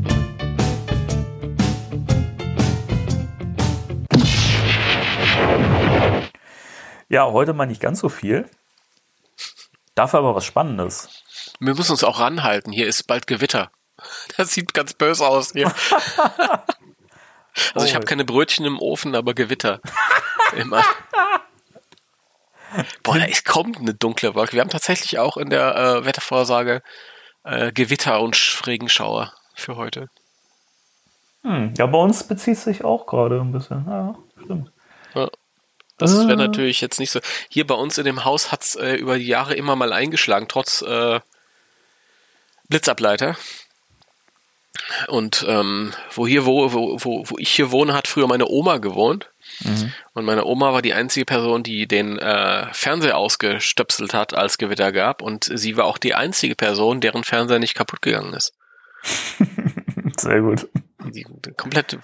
Ja, 7.09 7.31
heute 7.31 7.53
mal 7.53 7.67
nicht 7.67 7.81
ganz 7.81 8.01
so 8.01 8.09
viel. 8.09 8.51
Dafür 9.95 10.19
aber 10.19 10.35
was 10.35 10.45
Spannendes. 10.45 11.23
Wir 11.61 11.77
müssen 11.77 11.93
uns 11.93 12.03
auch 12.03 12.19
ranhalten. 12.19 12.73
Hier 12.73 12.89
ist 12.89 13.05
bald 13.05 13.29
Gewitter. 13.29 13.71
Das 14.37 14.53
sieht 14.53 14.75
ganz 14.75 14.95
böse 14.95 15.27
aus 15.27 15.53
hier. 15.53 15.73
Also 17.73 17.87
ich 17.87 17.93
Oh. 17.93 17.95
habe 17.97 18.05
keine 18.05 18.25
Brötchen 18.25 18.65
im 18.67 18.81
Ofen, 18.81 19.15
aber 19.15 19.33
Gewitter. 19.33 19.81
Immer. 20.57 20.83
Boah, 23.05 23.19
da 23.19 23.25
ist, 23.27 23.45
kommt 23.45 23.79
eine 23.79 23.95
dunkle 23.95 24.35
Wolke. 24.35 24.55
Wir 24.55 24.61
haben 24.61 24.71
tatsächlich 24.71 25.21
auch 25.21 25.37
in 25.37 25.51
der 25.51 25.77
äh, 25.77 26.05
Wettervorsage 26.05 26.83
äh, 27.45 27.71
Gewitter 27.71 28.21
und 28.21 28.35
Sch- 28.35 28.67
Regenschauer 28.67 29.33
für 29.55 29.77
heute. 29.77 30.09
Hm, 31.45 31.75
ja, 31.79 31.87
bei 31.87 31.99
uns 31.99 32.27
bezieht 32.27 32.59
sich 32.59 32.83
auch 32.83 33.07
gerade 33.07 33.41
ein 33.41 33.53
bisschen. 33.53 33.85
Ja, 33.87 34.17
stimmt. 34.43 34.73
Ja. 35.15 35.29
Das 35.99 36.13
wäre 36.27 36.33
Ah. 36.33 36.37
natürlich 36.37 36.81
jetzt 36.81 36.99
nicht 36.99 37.13
so. 37.13 37.21
Hier 37.51 37.65
bei 37.69 37.77
uns 37.77 37.99
in 37.99 38.05
dem 38.05 38.25
Haus 38.25 38.51
hat's 38.51 38.75
äh, 38.75 38.95
über 38.97 39.17
die 39.17 39.29
Jahre 39.29 39.55
immer 39.55 39.77
mal 39.77 39.93
eingeschlagen, 39.93 40.47
trotz 40.49 40.83
äh, 40.83 41.21
Blitzableiter. 42.69 43.37
Und 45.09 45.45
ähm, 45.49 45.93
wo 46.11 46.27
hier, 46.27 46.47
wo, 46.47 46.73
wo, 46.73 46.99
wo, 47.01 47.39
ich 47.39 47.51
hier 47.51 47.71
wohne, 47.71 47.95
hat 47.95 48.09
früher 48.09 48.27
meine 48.27 48.49
Oma 48.49 48.79
gewohnt. 48.79 49.31
Und 50.15 50.25
meine 50.25 50.45
Oma 50.45 50.73
war 50.73 50.83
die 50.83 50.95
einzige 50.95 51.25
Person, 51.25 51.63
die 51.63 51.87
den 51.87 52.19
äh, 52.19 52.73
Fernseher 52.73 53.17
ausgestöpselt 53.17 54.15
hat, 54.15 54.35
als 54.35 54.59
Gewitter 54.59 54.91
gab. 54.91 55.23
Und 55.23 55.51
sie 55.53 55.77
war 55.77 55.85
auch 55.85 55.99
die 55.99 56.15
einzige 56.15 56.55
Person, 56.55 57.01
deren 57.01 57.25
Fernseher 57.25 57.59
nicht 57.59 57.75
kaputt 57.75 58.03
gegangen 58.03 58.35
ist. 58.35 58.53
Sehr 60.19 60.41
gut. 60.41 60.69
Die, 61.13 61.25
komplett, 61.57 61.99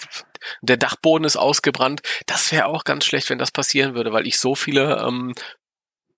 der 0.60 0.76
Dachboden 0.76 1.24
ist 1.24 1.36
ausgebrannt. 1.36 2.02
Das 2.26 2.52
wäre 2.52 2.66
auch 2.66 2.84
ganz 2.84 3.04
schlecht, 3.04 3.30
wenn 3.30 3.38
das 3.38 3.50
passieren 3.50 3.94
würde, 3.94 4.12
weil 4.12 4.26
ich 4.26 4.38
so 4.38 4.54
viele 4.54 5.02
ähm, 5.06 5.34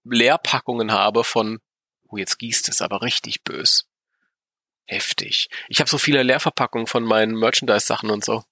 Leerpackungen 0.04 0.92
habe 0.92 1.24
von, 1.24 1.60
oh, 2.08 2.16
jetzt 2.16 2.38
gießt 2.38 2.68
es 2.68 2.82
aber 2.82 3.02
richtig 3.02 3.44
bös. 3.44 3.86
Heftig. 4.86 5.48
Ich 5.68 5.80
habe 5.80 5.88
so 5.88 5.98
viele 5.98 6.22
Leerverpackungen 6.22 6.86
von 6.86 7.04
meinen 7.04 7.34
Merchandise-Sachen 7.34 8.10
und 8.10 8.24
so. 8.24 8.44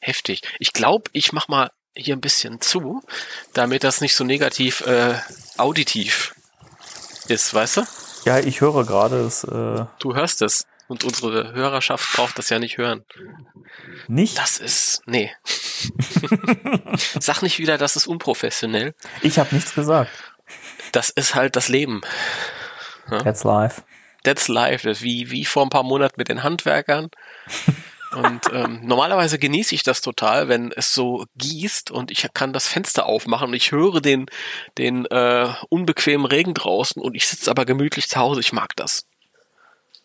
Heftig. 0.00 0.42
Ich 0.58 0.72
glaube, 0.72 1.10
ich 1.12 1.32
mach 1.32 1.48
mal 1.48 1.70
hier 1.94 2.14
ein 2.16 2.20
bisschen 2.20 2.60
zu, 2.60 3.02
damit 3.52 3.82
das 3.84 4.00
nicht 4.00 4.14
so 4.14 4.24
negativ 4.24 4.82
äh, 4.82 5.18
auditiv 5.56 6.34
ist, 7.28 7.52
weißt 7.52 7.78
du? 7.78 7.82
Ja, 8.24 8.38
ich 8.38 8.60
höre 8.60 8.84
gerade, 8.84 9.20
es 9.20 9.44
äh, 9.44 9.86
Du 9.98 10.14
hörst 10.14 10.42
es. 10.42 10.64
Und 10.86 11.04
unsere 11.04 11.52
Hörerschaft 11.52 12.14
braucht 12.14 12.38
das 12.38 12.48
ja 12.48 12.58
nicht 12.58 12.78
hören. 12.78 13.04
nicht. 14.06 14.38
Das 14.38 14.58
ist, 14.58 15.02
nee. 15.04 15.30
Sag 17.20 17.42
nicht 17.42 17.58
wieder, 17.58 17.76
das 17.76 17.94
ist 17.94 18.06
unprofessionell. 18.06 18.94
Ich 19.20 19.38
habe 19.38 19.54
nichts 19.54 19.74
gesagt. 19.74 20.10
Das 20.92 21.10
ist 21.10 21.34
halt 21.34 21.56
das 21.56 21.68
Leben. 21.68 22.00
That's 23.10 23.44
live. 23.44 23.82
That's 24.28 24.48
life. 24.48 24.86
Das 24.86 24.98
ist 24.98 25.02
wie, 25.02 25.30
wie 25.30 25.46
vor 25.46 25.62
ein 25.62 25.70
paar 25.70 25.84
Monaten 25.84 26.16
mit 26.18 26.28
den 26.28 26.42
Handwerkern. 26.42 27.08
Und 28.12 28.42
ähm, 28.52 28.80
normalerweise 28.82 29.38
genieße 29.38 29.74
ich 29.74 29.84
das 29.84 30.02
total, 30.02 30.48
wenn 30.48 30.70
es 30.72 30.92
so 30.92 31.24
gießt 31.36 31.90
und 31.90 32.10
ich 32.10 32.26
kann 32.34 32.52
das 32.52 32.66
Fenster 32.66 33.06
aufmachen 33.06 33.48
und 33.48 33.54
ich 33.54 33.72
höre 33.72 34.00
den, 34.02 34.26
den 34.76 35.06
äh, 35.06 35.48
unbequemen 35.70 36.26
Regen 36.26 36.52
draußen 36.52 37.00
und 37.00 37.14
ich 37.14 37.26
sitze 37.26 37.50
aber 37.50 37.64
gemütlich 37.64 38.08
zu 38.08 38.18
Hause. 38.18 38.40
Ich 38.40 38.52
mag 38.52 38.76
das. 38.76 39.06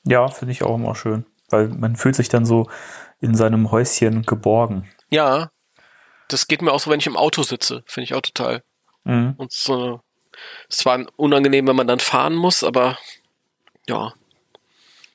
Ja, 0.06 0.30
finde 0.30 0.54
ich 0.54 0.64
auch 0.64 0.76
immer 0.76 0.96
schön. 0.96 1.26
Weil 1.50 1.68
man 1.68 1.98
fühlt 1.98 2.16
sich 2.16 2.30
dann 2.30 2.46
so 2.46 2.70
in 3.20 3.36
seinem 3.36 3.72
Häuschen 3.72 4.24
geborgen. 4.24 4.90
Ja, 5.10 5.52
das 6.30 6.48
geht 6.48 6.62
mir 6.62 6.72
auch 6.72 6.80
so, 6.80 6.92
wenn 6.92 7.00
ich 7.00 7.08
im 7.08 7.18
Auto 7.18 7.44
sitze. 7.44 7.84
Finde 7.88 8.06
ich 8.06 8.14
auch 8.14 8.22
total. 8.22 8.64
Mhm. 9.04 9.36
Und 9.38 9.52
so, 9.52 10.00
es 10.70 10.86
war 10.86 11.06
unangenehm, 11.18 11.68
wenn 11.68 11.76
man 11.76 11.88
dann 11.88 12.00
fahren 12.00 12.36
muss, 12.36 12.64
aber 12.64 12.98
ja, 13.88 14.14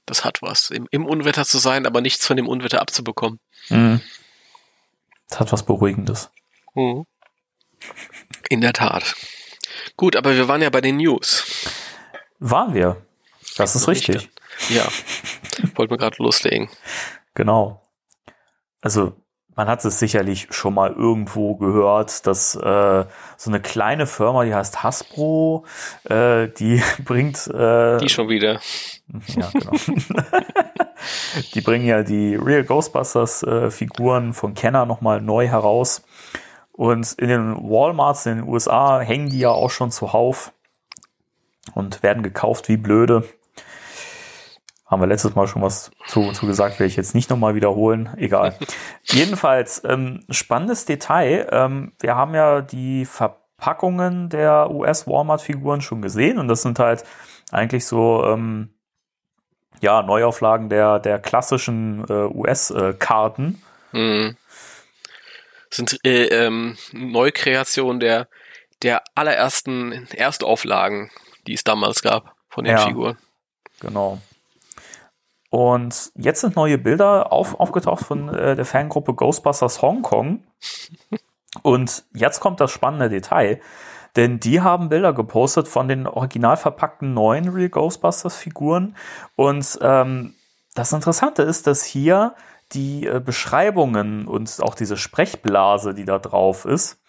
das 0.06 0.24
hat 0.24 0.42
was. 0.42 0.70
Im, 0.70 0.88
Im 0.90 1.06
Unwetter 1.06 1.44
zu 1.44 1.58
sein, 1.58 1.86
aber 1.86 2.00
nichts 2.00 2.26
von 2.26 2.36
dem 2.36 2.48
Unwetter 2.48 2.80
abzubekommen. 2.80 3.40
Mhm. 3.68 4.00
Das 5.28 5.40
hat 5.40 5.52
was 5.52 5.64
Beruhigendes. 5.64 6.30
Mhm. 6.74 7.04
In 8.48 8.60
der 8.60 8.72
Tat. 8.72 9.14
Gut, 9.96 10.16
aber 10.16 10.34
wir 10.34 10.48
waren 10.48 10.62
ja 10.62 10.70
bei 10.70 10.80
den 10.80 10.96
News. 10.96 11.44
Waren 12.38 12.74
wir. 12.74 13.04
Das 13.56 13.76
ist 13.76 13.88
richtig. 13.88 14.30
Ja. 14.70 14.86
Wollten 15.74 15.92
wir 15.92 15.98
gerade 15.98 16.22
loslegen. 16.22 16.68
Genau. 17.34 17.82
Also, 18.80 19.20
man 19.58 19.66
hat 19.66 19.84
es 19.84 19.98
sicherlich 19.98 20.46
schon 20.50 20.72
mal 20.72 20.92
irgendwo 20.92 21.56
gehört, 21.56 22.28
dass 22.28 22.54
äh, 22.54 23.04
so 23.36 23.50
eine 23.50 23.60
kleine 23.60 24.06
Firma, 24.06 24.44
die 24.44 24.54
heißt 24.54 24.84
Hasbro, 24.84 25.64
äh, 26.04 26.46
die 26.46 26.80
bringt 27.04 27.48
äh, 27.48 27.98
Die 27.98 28.08
schon 28.08 28.28
wieder. 28.28 28.60
Ja, 29.26 29.50
genau. 29.52 29.72
die 31.54 31.60
bringen 31.60 31.86
ja 31.86 32.04
die 32.04 32.36
Real 32.36 32.62
Ghostbusters 32.62 33.42
äh, 33.42 33.72
Figuren 33.72 34.32
von 34.32 34.54
Kenner 34.54 34.86
nochmal 34.86 35.20
neu 35.20 35.48
heraus. 35.48 36.04
Und 36.70 37.14
in 37.14 37.28
den 37.28 37.56
Walmarts 37.56 38.26
in 38.26 38.36
den 38.36 38.48
USA 38.48 39.00
hängen 39.00 39.28
die 39.28 39.40
ja 39.40 39.50
auch 39.50 39.70
schon 39.70 39.90
zuhauf 39.90 40.52
und 41.74 42.04
werden 42.04 42.22
gekauft 42.22 42.68
wie 42.68 42.76
blöde. 42.76 43.24
Haben 44.88 45.02
wir 45.02 45.06
letztes 45.06 45.34
Mal 45.34 45.46
schon 45.46 45.60
was 45.60 45.90
zu, 46.06 46.32
zu 46.32 46.46
gesagt, 46.46 46.78
werde 46.78 46.88
ich 46.88 46.96
jetzt 46.96 47.14
nicht 47.14 47.28
nochmal 47.28 47.54
wiederholen. 47.54 48.08
Egal. 48.16 48.56
Jedenfalls, 49.02 49.82
ähm, 49.84 50.24
spannendes 50.30 50.86
Detail. 50.86 51.46
Ähm, 51.52 51.92
wir 52.00 52.16
haben 52.16 52.34
ja 52.34 52.62
die 52.62 53.04
Verpackungen 53.04 54.30
der 54.30 54.70
US-Walmart-Figuren 54.70 55.82
schon 55.82 56.00
gesehen 56.00 56.38
und 56.38 56.48
das 56.48 56.62
sind 56.62 56.78
halt 56.78 57.04
eigentlich 57.50 57.84
so 57.84 58.24
ähm, 58.24 58.70
ja, 59.80 60.02
Neuauflagen 60.02 60.70
der, 60.70 60.98
der 60.98 61.18
klassischen 61.18 62.04
äh, 62.08 62.12
US-Karten. 62.12 63.62
Mhm. 63.92 64.36
Sind 65.70 66.00
äh, 66.04 66.28
ähm, 66.28 66.78
Neukreationen 66.92 68.00
der, 68.00 68.28
der 68.82 69.02
allerersten 69.14 70.08
Erstauflagen, 70.14 71.10
die 71.46 71.52
es 71.52 71.62
damals 71.62 72.00
gab 72.00 72.34
von 72.48 72.64
den 72.64 72.76
Ja. 72.76 72.86
Figuren. 72.86 73.18
Genau. 73.80 74.18
Und 75.50 76.12
jetzt 76.14 76.42
sind 76.42 76.56
neue 76.56 76.78
Bilder 76.78 77.32
auf, 77.32 77.58
aufgetaucht 77.58 78.04
von 78.04 78.28
äh, 78.28 78.54
der 78.54 78.64
Fangruppe 78.64 79.14
Ghostbusters 79.14 79.80
Hong 79.80 80.02
Kong. 80.02 80.44
Und 81.62 82.04
jetzt 82.14 82.40
kommt 82.40 82.60
das 82.60 82.70
spannende 82.70 83.08
Detail, 83.08 83.60
denn 84.16 84.40
die 84.40 84.60
haben 84.60 84.88
Bilder 84.88 85.12
gepostet 85.12 85.68
von 85.68 85.88
den 85.88 86.06
original 86.06 86.56
verpackten 86.56 87.14
neuen 87.14 87.48
Real 87.48 87.70
Ghostbusters 87.70 88.36
Figuren. 88.36 88.96
Und 89.36 89.78
ähm, 89.80 90.34
das 90.74 90.92
Interessante 90.92 91.42
ist, 91.42 91.66
dass 91.66 91.84
hier 91.84 92.34
die 92.72 93.06
äh, 93.06 93.20
Beschreibungen 93.24 94.28
und 94.28 94.62
auch 94.62 94.74
diese 94.74 94.96
Sprechblase, 94.96 95.94
die 95.94 96.04
da 96.04 96.18
drauf 96.18 96.66
ist, 96.66 97.00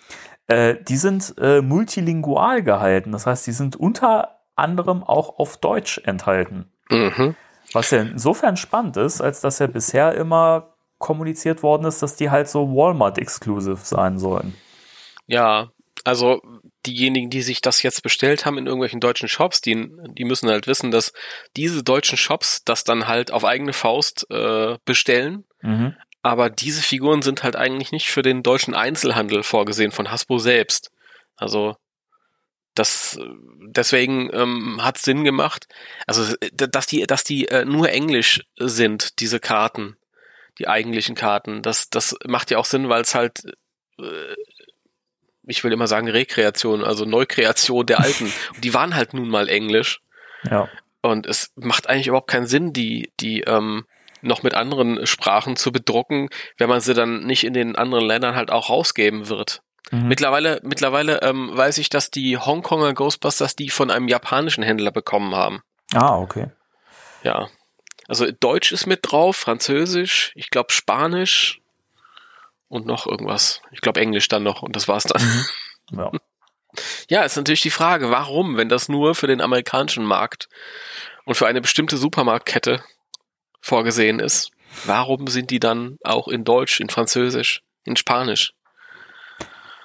äh, 0.47 0.75
die 0.81 0.97
sind 0.97 1.35
äh, 1.39 1.61
multilingual 1.61 2.63
gehalten. 2.63 3.11
Das 3.11 3.25
heißt, 3.25 3.45
die 3.47 3.51
sind 3.51 3.75
unter 3.75 4.39
anderem 4.55 5.03
auch 5.03 5.39
auf 5.39 5.57
Deutsch 5.57 6.01
enthalten. 6.03 6.71
Mhm. 6.89 7.35
Was 7.73 7.91
ja 7.91 8.01
insofern 8.01 8.57
spannend 8.57 8.97
ist, 8.97 9.21
als 9.21 9.41
dass 9.41 9.59
ja 9.59 9.67
bisher 9.67 10.15
immer 10.15 10.73
kommuniziert 10.97 11.63
worden 11.63 11.85
ist, 11.85 12.01
dass 12.01 12.15
die 12.15 12.29
halt 12.29 12.49
so 12.49 12.67
Walmart-exclusive 12.75 13.79
sein 13.83 14.19
sollen. 14.19 14.55
Ja, 15.27 15.71
also 16.03 16.41
diejenigen, 16.85 17.29
die 17.29 17.41
sich 17.41 17.61
das 17.61 17.83
jetzt 17.83 18.03
bestellt 18.03 18.45
haben 18.45 18.57
in 18.57 18.67
irgendwelchen 18.67 18.99
deutschen 18.99 19.27
Shops, 19.27 19.61
die, 19.61 19.89
die 20.17 20.25
müssen 20.25 20.49
halt 20.49 20.67
wissen, 20.67 20.91
dass 20.91 21.13
diese 21.55 21.83
deutschen 21.83 22.17
Shops 22.17 22.63
das 22.63 22.83
dann 22.83 23.07
halt 23.07 23.31
auf 23.31 23.45
eigene 23.45 23.73
Faust 23.73 24.25
äh, 24.29 24.77
bestellen. 24.85 25.45
Mhm. 25.61 25.95
Aber 26.21 26.49
diese 26.49 26.81
Figuren 26.81 27.21
sind 27.21 27.43
halt 27.43 27.55
eigentlich 27.55 27.91
nicht 27.91 28.09
für 28.09 28.21
den 28.21 28.43
deutschen 28.43 28.73
Einzelhandel 28.73 29.43
vorgesehen 29.43 29.91
von 29.91 30.11
Hasbro 30.11 30.37
selbst. 30.37 30.91
Also 31.37 31.75
das 32.79 33.19
deswegen 33.61 34.29
ähm, 34.33 34.83
hat 34.83 34.97
Sinn 34.97 35.23
gemacht. 35.23 35.67
Also 36.07 36.35
äh, 36.39 36.49
dass 36.51 36.87
die, 36.87 37.05
dass 37.05 37.23
die 37.23 37.47
äh, 37.47 37.65
nur 37.65 37.89
Englisch 37.89 38.41
sind, 38.57 39.19
diese 39.19 39.39
Karten, 39.39 39.97
die 40.57 40.67
eigentlichen 40.67 41.15
Karten. 41.15 41.61
Das, 41.61 41.89
das 41.89 42.15
macht 42.25 42.51
ja 42.51 42.57
auch 42.57 42.65
Sinn, 42.65 42.89
weil 42.89 43.01
es 43.01 43.13
halt 43.13 43.43
äh, 43.99 44.35
ich 45.49 45.63
will 45.63 45.73
immer 45.73 45.87
sagen 45.87 46.07
Rekreation, 46.07 46.83
also 46.83 47.05
Neukreation 47.05 47.85
der 47.85 47.99
alten. 47.99 48.31
Und 48.55 48.63
die 48.63 48.73
waren 48.73 48.95
halt 48.95 49.13
nun 49.13 49.29
mal 49.29 49.49
Englisch. 49.49 50.01
Ja. 50.49 50.69
Und 51.01 51.25
es 51.25 51.51
macht 51.55 51.89
eigentlich 51.89 52.07
überhaupt 52.07 52.29
keinen 52.29 52.47
Sinn, 52.47 52.71
die, 52.71 53.11
die 53.19 53.41
ähm, 53.41 53.85
noch 54.21 54.43
mit 54.43 54.53
anderen 54.53 55.05
Sprachen 55.07 55.55
zu 55.55 55.71
bedrucken, 55.71 56.29
wenn 56.57 56.69
man 56.69 56.81
sie 56.81 56.93
dann 56.93 57.25
nicht 57.25 57.43
in 57.43 57.53
den 57.53 57.75
anderen 57.75 58.05
Ländern 58.05 58.35
halt 58.35 58.51
auch 58.51 58.69
rausgeben 58.69 59.27
wird. 59.27 59.61
Mhm. 59.91 60.07
Mittlerweile, 60.07 60.59
mittlerweile 60.63 61.21
ähm, 61.21 61.51
weiß 61.53 61.77
ich, 61.77 61.89
dass 61.89 62.11
die 62.11 62.37
Hongkonger 62.37 62.93
Ghostbusters 62.93 63.55
die 63.55 63.69
von 63.69 63.91
einem 63.91 64.07
japanischen 64.07 64.63
Händler 64.63 64.91
bekommen 64.91 65.35
haben. 65.35 65.61
Ah, 65.93 66.17
okay. 66.17 66.47
Ja. 67.23 67.49
Also 68.07 68.31
Deutsch 68.31 68.71
ist 68.71 68.85
mit 68.85 68.99
drauf, 69.03 69.37
Französisch, 69.37 70.31
ich 70.35 70.49
glaube 70.49 70.71
Spanisch 70.71 71.61
und 72.67 72.85
noch 72.85 73.05
irgendwas. 73.05 73.61
Ich 73.71 73.81
glaube 73.81 73.99
Englisch 73.99 74.27
dann 74.27 74.43
noch 74.43 74.61
und 74.61 74.75
das 74.75 74.87
war's 74.87 75.03
dann. 75.03 75.21
Ja. 75.91 76.11
Ja, 77.09 77.23
ist 77.23 77.35
natürlich 77.35 77.61
die 77.61 77.71
Frage, 77.71 78.11
warum, 78.11 78.57
wenn 78.57 78.69
das 78.69 78.89
nur 78.89 79.15
für 79.15 79.25
den 79.25 79.41
amerikanischen 79.41 80.05
Markt 80.05 80.49
und 81.25 81.33
für 81.33 81.47
eine 81.47 81.61
bestimmte 81.61 81.97
Supermarktkette 81.97 82.83
vorgesehen 83.59 84.19
ist, 84.19 84.51
warum 84.85 85.25
sind 85.25 85.49
die 85.49 85.59
dann 85.59 85.97
auch 86.03 86.27
in 86.27 86.43
Deutsch, 86.43 86.79
in 86.79 86.89
Französisch, 86.89 87.63
in 87.85 87.95
Spanisch? 87.95 88.53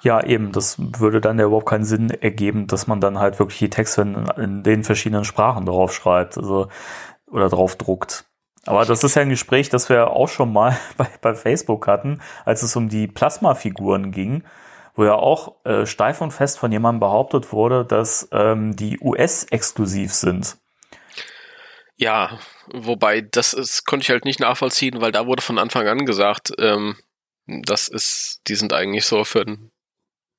Ja, 0.05 0.23
eben, 0.23 0.51
das 0.51 0.75
würde 0.77 1.19
dann 1.19 1.39
ja 1.39 1.45
überhaupt 1.45 1.67
keinen 1.67 1.83
Sinn 1.83 2.11
ergeben, 2.11 2.67
dass 2.67 2.85
man 2.85 3.01
dann 3.01 3.17
halt 3.17 3.39
wirklich 3.39 3.57
die 3.57 3.71
Texte 3.71 4.03
in, 4.03 4.27
in 4.37 4.63
den 4.63 4.83
verschiedenen 4.83 5.25
Sprachen 5.25 5.65
draufschreibt, 5.65 6.37
also 6.37 6.67
oder 7.25 7.49
drauf 7.49 7.75
druckt. 7.75 8.25
Aber 8.67 8.85
das 8.85 9.03
ist 9.03 9.15
ja 9.15 9.23
ein 9.23 9.29
Gespräch, 9.29 9.69
das 9.69 9.89
wir 9.89 10.11
auch 10.11 10.29
schon 10.29 10.53
mal 10.53 10.77
bei, 10.97 11.07
bei 11.21 11.33
Facebook 11.33 11.87
hatten, 11.87 12.21
als 12.45 12.61
es 12.61 12.75
um 12.75 12.87
die 12.87 13.07
Plasmafiguren 13.07 14.11
ging, 14.11 14.43
wo 14.93 15.05
ja 15.05 15.15
auch 15.15 15.65
äh, 15.65 15.87
steif 15.87 16.21
und 16.21 16.31
fest 16.31 16.59
von 16.59 16.71
jemandem 16.71 16.99
behauptet 16.99 17.51
wurde, 17.51 17.83
dass 17.83 18.29
ähm, 18.31 18.75
die 18.75 18.99
US-exklusiv 19.01 20.13
sind. 20.13 20.57
Ja, 21.97 22.37
wobei 22.71 23.21
das 23.21 23.53
ist, 23.53 23.85
konnte 23.85 24.03
ich 24.03 24.11
halt 24.11 24.25
nicht 24.25 24.39
nachvollziehen, 24.39 25.01
weil 25.01 25.11
da 25.11 25.25
wurde 25.25 25.41
von 25.41 25.57
Anfang 25.57 25.87
an 25.87 26.05
gesagt, 26.05 26.53
ähm, 26.59 26.95
das 27.47 27.87
ist, 27.87 28.41
die 28.47 28.55
sind 28.55 28.71
eigentlich 28.71 29.05
so 29.05 29.23
für 29.23 29.45
den 29.45 29.71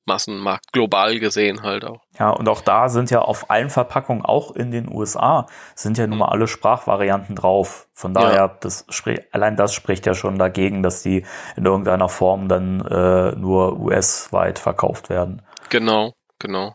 Massenmarkt 0.06 0.72
global 0.72 1.18
gesehen 1.18 1.62
halt 1.62 1.84
auch. 1.84 2.00
Ja, 2.18 2.30
und 2.30 2.48
auch 2.48 2.60
da 2.60 2.88
sind 2.88 3.10
ja 3.10 3.20
auf 3.20 3.50
allen 3.50 3.70
Verpackungen, 3.70 4.24
auch 4.24 4.52
in 4.52 4.70
den 4.70 4.88
USA, 4.92 5.46
sind 5.74 5.98
ja 5.98 6.06
nun 6.06 6.18
mal 6.18 6.28
alle 6.28 6.46
Sprachvarianten 6.48 7.36
drauf. 7.36 7.88
Von 7.92 8.14
daher, 8.14 8.34
Ja. 8.34 8.56
das 8.60 8.86
allein 9.32 9.56
das 9.56 9.74
spricht 9.74 10.06
ja 10.06 10.14
schon 10.14 10.38
dagegen, 10.38 10.82
dass 10.82 11.02
die 11.02 11.24
in 11.56 11.64
irgendeiner 11.64 12.08
Form 12.08 12.48
dann 12.48 12.80
äh, 12.86 13.32
nur 13.32 13.78
US-weit 13.80 14.58
verkauft 14.58 15.08
werden. 15.08 15.42
Genau, 15.68 16.12
genau. 16.38 16.74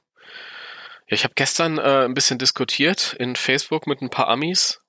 Ja, 1.08 1.16
ich 1.16 1.24
habe 1.24 1.34
gestern 1.36 1.78
äh, 1.78 2.06
ein 2.06 2.14
bisschen 2.14 2.38
diskutiert 2.40 3.14
in 3.20 3.36
Facebook 3.36 3.88
mit 3.88 4.02
ein 4.02 4.10
paar 4.10 4.28
Amis, 4.28 4.81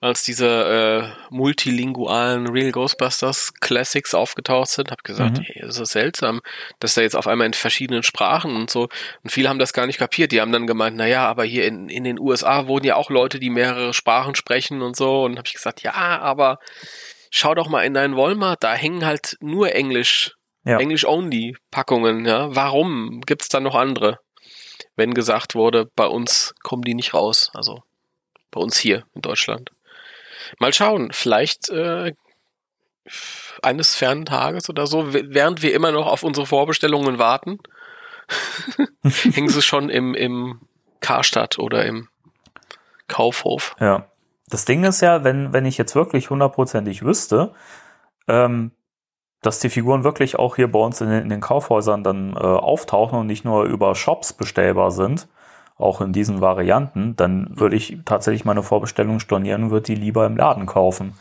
als 0.00 0.22
diese 0.22 0.46
äh, 0.46 1.34
multilingualen 1.34 2.46
Real 2.48 2.70
Ghostbusters 2.70 3.52
Classics 3.60 4.14
aufgetaucht 4.14 4.68
sind. 4.68 4.90
Hab 4.92 5.02
gesagt, 5.02 5.38
Mhm. 5.38 5.42
hey, 5.42 5.62
das 5.62 5.78
ist 5.78 5.90
seltsam, 5.92 6.40
dass 6.78 6.94
da 6.94 7.00
jetzt 7.00 7.16
auf 7.16 7.26
einmal 7.26 7.46
in 7.48 7.52
verschiedenen 7.54 8.02
Sprachen 8.04 8.54
und 8.54 8.70
so. 8.70 8.88
Und 9.24 9.30
viele 9.30 9.48
haben 9.48 9.58
das 9.58 9.72
gar 9.72 9.86
nicht 9.86 9.98
kapiert. 9.98 10.30
Die 10.32 10.40
haben 10.40 10.52
dann 10.52 10.66
gemeint, 10.68 10.96
na 10.96 11.06
ja, 11.06 11.26
aber 11.26 11.44
hier 11.44 11.66
in, 11.66 11.88
in 11.88 12.04
den 12.04 12.20
USA 12.20 12.66
wohnen 12.68 12.84
ja 12.84 12.94
auch 12.96 13.10
Leute, 13.10 13.40
die 13.40 13.50
mehrere 13.50 13.92
Sprachen 13.92 14.34
sprechen 14.36 14.82
und 14.82 14.96
so. 14.96 15.24
Und 15.24 15.36
habe 15.36 15.46
ich 15.48 15.54
gesagt, 15.54 15.82
ja, 15.82 15.92
aber 15.92 16.58
schau 17.30 17.54
doch 17.54 17.68
mal 17.68 17.82
in 17.82 17.94
deinen 17.94 18.16
Walmart, 18.16 18.62
da 18.62 18.74
hängen 18.74 19.04
halt 19.04 19.36
nur 19.40 19.74
Englisch 19.74 20.32
Ja. 20.64 20.78
English-Only-Packungen, 20.78 22.24
ja. 22.24 22.54
Warum 22.54 23.20
gibt's 23.26 23.48
da 23.48 23.58
noch 23.60 23.74
andere? 23.74 24.18
Wenn 24.96 25.14
gesagt 25.14 25.54
wurde, 25.54 25.90
bei 25.96 26.06
uns 26.06 26.54
kommen 26.62 26.82
die 26.82 26.94
nicht 26.94 27.14
raus, 27.14 27.50
also 27.54 27.82
bei 28.50 28.60
uns 28.60 28.78
hier 28.78 29.04
in 29.14 29.22
Deutschland. 29.22 29.70
Mal 30.58 30.72
schauen, 30.72 31.10
vielleicht 31.12 31.68
äh, 31.68 32.12
eines 33.62 33.94
fernen 33.94 34.24
Tages 34.24 34.68
oder 34.68 34.86
so, 34.86 35.12
während 35.12 35.62
wir 35.62 35.74
immer 35.74 35.92
noch 35.92 36.06
auf 36.06 36.22
unsere 36.22 36.46
Vorbestellungen 36.46 37.18
warten, 37.18 37.58
hängen 39.02 39.48
sie 39.48 39.62
schon 39.62 39.88
im, 39.88 40.14
im 40.14 40.60
Karstadt 41.00 41.58
oder 41.58 41.84
im 41.84 42.08
Kaufhof. 43.08 43.74
Ja. 43.80 44.06
Das 44.50 44.64
Ding 44.64 44.84
ist 44.84 45.02
ja, 45.02 45.24
wenn, 45.24 45.52
wenn 45.52 45.66
ich 45.66 45.76
jetzt 45.76 45.94
wirklich 45.94 46.30
hundertprozentig 46.30 47.02
wüsste, 47.02 47.52
ähm, 48.28 48.72
dass 49.42 49.60
die 49.60 49.68
Figuren 49.68 50.04
wirklich 50.04 50.38
auch 50.38 50.56
hier 50.56 50.70
bei 50.72 50.78
uns 50.78 51.00
in 51.00 51.10
den, 51.10 51.22
in 51.22 51.28
den 51.28 51.40
Kaufhäusern 51.40 52.02
dann 52.02 52.32
äh, 52.34 52.38
auftauchen 52.38 53.18
und 53.18 53.26
nicht 53.26 53.44
nur 53.44 53.64
über 53.64 53.94
Shops 53.94 54.32
bestellbar 54.32 54.90
sind, 54.90 55.28
auch 55.78 56.00
in 56.00 56.12
diesen 56.12 56.40
Varianten, 56.40 57.14
dann 57.16 57.48
würde 57.58 57.76
ich 57.76 57.98
tatsächlich 58.04 58.44
meine 58.44 58.62
Vorbestellung 58.62 59.20
stornieren 59.20 59.64
und 59.64 59.70
würde 59.70 59.86
die 59.86 59.94
lieber 59.94 60.26
im 60.26 60.36
Laden 60.36 60.66
kaufen. 60.66 61.14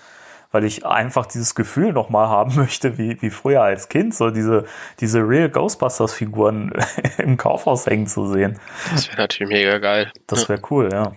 Weil 0.51 0.63
ich 0.63 0.85
einfach 0.85 1.25
dieses 1.25 1.55
Gefühl 1.55 1.93
nochmal 1.93 2.27
haben 2.29 2.55
möchte, 2.55 2.97
wie, 2.97 3.21
wie 3.21 3.29
früher 3.29 3.61
als 3.61 3.87
Kind, 3.89 4.15
so 4.15 4.31
diese, 4.31 4.65
diese 4.99 5.19
Real 5.19 5.49
Ghostbusters-Figuren 5.49 6.73
im 7.17 7.37
Kaufhaus 7.37 7.85
hängen 7.85 8.07
zu 8.07 8.27
sehen. 8.27 8.59
Das 8.91 9.07
wäre 9.09 9.17
natürlich 9.17 9.51
mega 9.51 9.77
geil. 9.77 10.11
Das 10.25 10.49
wäre 10.49 10.61
cool, 10.71 10.89
ja. 10.91 11.11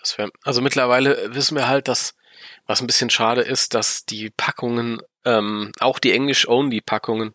Das 0.00 0.18
wär, 0.18 0.28
also 0.44 0.60
mittlerweile 0.60 1.34
wissen 1.34 1.56
wir 1.56 1.68
halt, 1.68 1.88
dass, 1.88 2.14
was 2.66 2.80
ein 2.80 2.86
bisschen 2.86 3.10
schade 3.10 3.42
ist, 3.42 3.74
dass 3.74 4.04
die 4.06 4.30
Packungen, 4.36 5.00
ähm, 5.24 5.70
auch 5.80 5.98
die 5.98 6.12
English-Only-Packungen, 6.12 7.34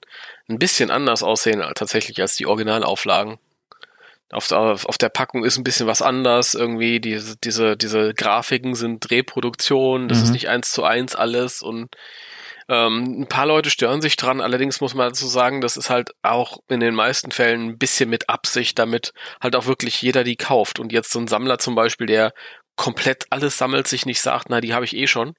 ein 0.50 0.60
bisschen 0.60 0.92
anders 0.92 1.24
aussehen 1.24 1.62
als- 1.62 1.76
tatsächlich 1.76 2.22
als 2.22 2.36
die 2.36 2.48
Originalauflagen. 2.48 3.38
Auf, 4.32 4.48
der- 4.48 4.60
auf 4.60 4.98
der 4.98 5.10
Packung 5.10 5.44
ist 5.44 5.58
ein 5.58 5.64
bisschen 5.64 5.88
was 5.88 6.02
anders 6.02 6.54
irgendwie. 6.54 7.00
Diese, 7.00 7.36
diese, 7.38 7.76
diese 7.78 8.14
Grafiken 8.14 8.76
sind 8.76 9.10
Reproduktion, 9.12 10.08
das 10.08 10.20
Mhm. 10.20 10.24
ist 10.26 10.32
nicht 10.32 10.50
eins 10.50 10.72
zu 10.72 10.84
eins 10.84 11.16
alles 11.16 11.62
und 11.62 11.90
Ähm, 12.70 13.22
ein 13.22 13.28
paar 13.28 13.48
Leute 13.48 13.70
stören 13.70 14.02
sich 14.02 14.16
dran, 14.16 14.40
allerdings 14.40 14.80
muss 14.80 14.94
man 14.94 15.10
dazu 15.10 15.28
sagen, 15.28 15.60
das 15.60 15.76
ist 15.76 15.90
halt 15.90 16.12
auch 16.22 16.60
in 16.70 16.80
den 16.80 16.96
meisten 16.96 17.32
Fällen 17.32 17.70
ein 17.72 17.78
bisschen 17.78 18.10
mit 18.10 18.30
Absicht, 18.30 18.80
damit 18.80 19.12
halt 19.42 19.58
auch 19.58 19.66
wirklich 19.66 20.02
jeder 20.02 20.24
die 20.24 20.38
kauft. 20.38 20.80
Und 20.80 20.94
jetzt 20.94 21.12
so 21.12 21.20
ein 21.20 21.28
Sammler 21.28 21.58
zum 21.58 21.76
Beispiel, 21.76 22.08
der 22.08 22.32
komplett 22.78 23.26
alles 23.30 23.58
sammelt, 23.58 23.88
sich 23.90 24.06
nicht 24.06 24.22
sagt, 24.22 24.46
na, 24.50 24.62
die 24.62 24.74
habe 24.74 24.86
ich 24.86 24.96
eh 24.96 25.08
schon. 25.08 25.34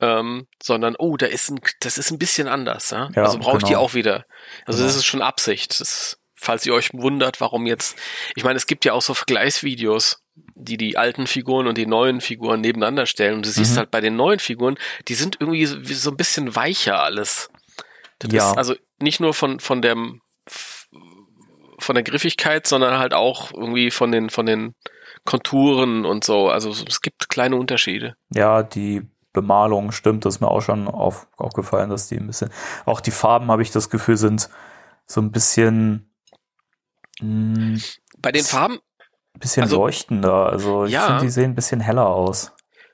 Ähm, 0.00 0.46
sondern, 0.62 0.96
oh, 0.98 1.16
da 1.16 1.26
ist 1.26 1.50
ein, 1.50 1.60
das 1.80 1.96
ist 1.96 2.10
ein 2.10 2.18
bisschen 2.18 2.46
anders, 2.46 2.90
ja. 2.90 3.08
Ja, 3.16 3.22
also 3.22 3.38
brauche 3.38 3.56
ich 3.58 3.64
die 3.64 3.70
genau. 3.70 3.80
auch 3.84 3.94
wieder. 3.94 4.26
Also 4.66 4.78
Genau. 4.78 4.86
das 4.88 4.96
ist 4.96 5.06
schon 5.06 5.22
Absicht. 5.22 5.80
Das, 5.80 6.17
falls 6.40 6.64
ihr 6.66 6.74
euch 6.74 6.90
wundert, 6.94 7.40
warum 7.40 7.66
jetzt, 7.66 7.96
ich 8.36 8.44
meine, 8.44 8.56
es 8.56 8.66
gibt 8.66 8.84
ja 8.84 8.92
auch 8.92 9.02
so 9.02 9.14
Vergleichsvideos, 9.14 10.22
die 10.54 10.76
die 10.76 10.96
alten 10.96 11.26
Figuren 11.26 11.66
und 11.66 11.76
die 11.78 11.86
neuen 11.86 12.20
Figuren 12.20 12.60
nebeneinander 12.60 13.06
stellen. 13.06 13.34
Und 13.36 13.46
du 13.46 13.50
siehst 13.50 13.72
Mhm. 13.74 13.78
halt 13.78 13.90
bei 13.90 14.00
den 14.00 14.16
neuen 14.16 14.38
Figuren, 14.38 14.78
die 15.08 15.14
sind 15.14 15.36
irgendwie 15.40 15.66
so, 15.66 15.76
so 15.82 16.10
ein 16.10 16.16
bisschen 16.16 16.54
weicher 16.54 17.02
alles. 17.02 17.50
Das 18.20 18.32
Ja. 18.32 18.50
ist 18.50 18.56
also 18.58 18.74
nicht 19.00 19.20
nur 19.20 19.34
von, 19.34 19.58
von 19.60 19.82
dem, 19.82 20.20
von 21.78 21.94
der 21.94 22.02
Griffigkeit, 22.04 22.66
sondern 22.66 22.98
halt 22.98 23.14
auch 23.14 23.52
irgendwie 23.52 23.90
von 23.90 24.10
den, 24.12 24.30
von 24.30 24.46
den 24.46 24.74
Konturen 25.24 26.04
und 26.04 26.24
so. 26.24 26.48
Also 26.48 26.70
es 26.70 27.00
gibt 27.00 27.28
kleine 27.28 27.56
Unterschiede. 27.56 28.16
Ja, 28.34 28.62
die 28.62 29.02
Bemalung 29.32 29.92
stimmt, 29.92 30.24
das 30.24 30.36
ist 30.36 30.40
mir 30.40 30.48
auch 30.48 30.62
schon 30.62 30.88
auf, 30.88 31.28
aufgefallen, 31.36 31.90
dass 31.90 32.08
die 32.08 32.16
ein 32.16 32.26
bisschen, 32.26 32.50
auch 32.86 33.00
die 33.00 33.10
Farben 33.10 33.50
habe 33.50 33.62
ich 33.62 33.70
das 33.70 33.90
Gefühl 33.90 34.16
sind 34.16 34.48
so 35.06 35.20
ein 35.20 35.30
bisschen, 35.30 36.07
mh, 37.20 37.78
Bei 38.18 38.32
den 38.32 38.44
Farben, 38.44 38.78
bisschen 39.38 39.62
Also- 39.64 39.76
leuchtender. 39.76 40.46
Also 40.46 40.84
ich 40.86 40.92
Ja. 40.92 41.06
finde, 41.06 41.22
die 41.22 41.30
sehen 41.30 41.52
ein 41.52 41.54
bisschen 41.54 41.80
heller 41.80 42.06
aus. 42.08 42.52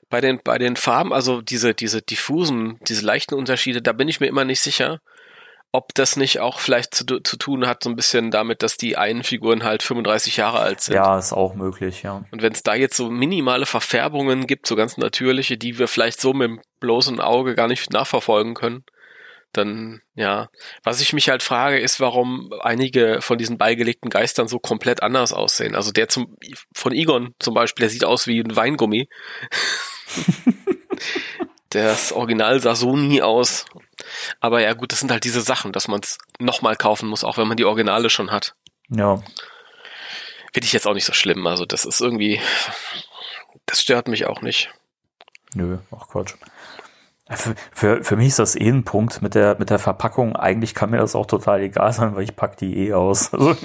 bei 0.09 0.21
den, 0.21 0.39
bei 0.43 0.57
den 0.59 0.75
Farben, 0.75 1.11
also 1.11 1.41
diese, 1.41 1.73
diese 1.73 2.01
diffusen, 2.01 2.79
diese 2.87 3.03
leichten 3.03 3.33
Unterschiede, 3.33 3.81
da 3.81 3.91
bin 3.91 4.07
ich 4.07 4.19
mir 4.19 4.27
immer 4.27 4.45
nicht 4.45 4.61
sicher, 4.61 4.99
ob 5.71 5.93
das 5.95 6.15
nicht 6.15 6.39
auch 6.39 6.59
vielleicht 6.59 6.93
zu, 6.95 7.03
zu 7.05 7.37
tun 7.37 7.67
hat, 7.67 7.83
so 7.83 7.89
ein 7.89 7.95
bisschen 7.97 8.29
damit, 8.31 8.61
dass 8.63 8.77
die 8.77 8.95
einen 8.97 9.23
Figuren 9.23 9.63
halt 9.63 9.81
35 9.83 10.37
Jahre 10.37 10.59
alt 10.59 10.79
sind. 10.79 10.93
Ja, 10.95 11.17
ist 11.17 11.33
auch 11.33 11.55
möglich, 11.55 12.03
ja. 12.03 12.23
Und 12.31 12.41
wenn 12.43 12.53
es 12.53 12.63
da 12.63 12.75
jetzt 12.75 12.95
so 12.95 13.09
minimale 13.09 13.65
Verfärbungen 13.65 14.47
gibt, 14.47 14.67
so 14.67 14.75
ganz 14.77 14.95
natürliche, 14.95 15.57
die 15.57 15.79
wir 15.79 15.87
vielleicht 15.89 16.21
so 16.21 16.31
mit 16.33 16.47
dem 16.49 16.61
bloßen 16.79 17.19
Auge 17.19 17.55
gar 17.55 17.67
nicht 17.67 17.91
nachverfolgen 17.91 18.53
können, 18.53 18.85
dann, 19.57 20.01
ja. 20.15 20.49
Was 20.83 21.01
ich 21.01 21.13
mich 21.13 21.29
halt 21.29 21.43
frage, 21.43 21.79
ist, 21.79 21.99
warum 21.99 22.51
einige 22.61 23.21
von 23.21 23.37
diesen 23.37 23.57
beigelegten 23.57 24.09
Geistern 24.09 24.47
so 24.47 24.59
komplett 24.59 25.03
anders 25.03 25.33
aussehen. 25.33 25.75
Also 25.75 25.91
der 25.91 26.09
zum, 26.09 26.37
von 26.73 26.93
Egon 26.93 27.33
zum 27.39 27.53
Beispiel, 27.53 27.83
der 27.83 27.89
sieht 27.89 28.05
aus 28.05 28.27
wie 28.27 28.39
ein 28.39 28.55
Weingummi. 28.55 29.09
das 31.69 32.11
Original 32.11 32.59
sah 32.59 32.75
so 32.75 32.95
nie 32.95 33.21
aus. 33.21 33.65
Aber 34.39 34.61
ja 34.61 34.73
gut, 34.73 34.91
das 34.91 34.99
sind 34.99 35.11
halt 35.11 35.23
diese 35.23 35.41
Sachen, 35.41 35.71
dass 35.71 35.87
man 35.87 36.01
es 36.01 36.17
nochmal 36.39 36.75
kaufen 36.75 37.09
muss, 37.09 37.23
auch 37.23 37.37
wenn 37.37 37.47
man 37.47 37.57
die 37.57 37.65
Originale 37.65 38.09
schon 38.09 38.31
hat. 38.31 38.55
Ja, 38.89 39.21
Finde 40.55 40.67
ich 40.67 40.73
jetzt 40.73 40.87
auch 40.87 40.93
nicht 40.93 41.03
so 41.03 41.11
schlimm. 41.11 41.45
Also 41.47 41.65
das 41.65 41.83
ist 41.83 41.99
irgendwie, 41.99 42.39
das 43.65 43.81
stört 43.81 44.07
mich 44.07 44.25
auch 44.25 44.41
nicht. 44.41 44.71
nö, 45.53 45.79
ach 45.91 46.07
Quatsch. 46.07 46.35
Für, 47.29 47.55
für, 47.71 48.03
für 48.03 48.15
mich 48.17 48.27
ist 48.27 48.39
das 48.39 48.55
eh 48.55 48.69
ein 48.69 48.83
Punkt 48.83 49.21
mit 49.23 49.33
der, 49.33 49.57
mit 49.57 49.71
der 49.71 49.79
Verpackung. 49.79 50.35
Eigentlich 50.35 50.75
kann 50.75 50.91
mir 50.91 50.97
das 50.97 51.15
auch 51.15 51.25
total 51.25 51.61
egal 51.61 51.91
sein, 51.91 52.15
weil 52.15 52.23
ich 52.23 52.35
pack 52.35 52.57
die 52.57 52.77
eh 52.87 52.93
aus. 52.93 53.31
Also, 53.33 53.57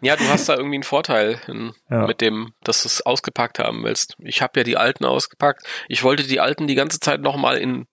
Ja, 0.00 0.16
du 0.16 0.24
hast 0.28 0.48
da 0.48 0.54
irgendwie 0.54 0.76
einen 0.76 0.82
Vorteil 0.84 1.40
in, 1.48 1.72
Ja. 1.90 2.06
mit 2.06 2.20
dem, 2.20 2.52
dass 2.62 2.82
du 2.82 2.88
es 2.88 3.04
ausgepackt 3.04 3.58
haben 3.58 3.82
willst. 3.84 4.14
Ich 4.18 4.42
habe 4.42 4.60
ja 4.60 4.64
die 4.64 4.76
alten 4.76 5.04
ausgepackt. 5.06 5.66
Ich 5.88 6.02
wollte 6.04 6.22
die 6.24 6.40
alten 6.40 6.66
die 6.66 6.74
ganze 6.74 7.00
Zeit 7.00 7.20
nochmal 7.20 7.56
in 7.58 7.86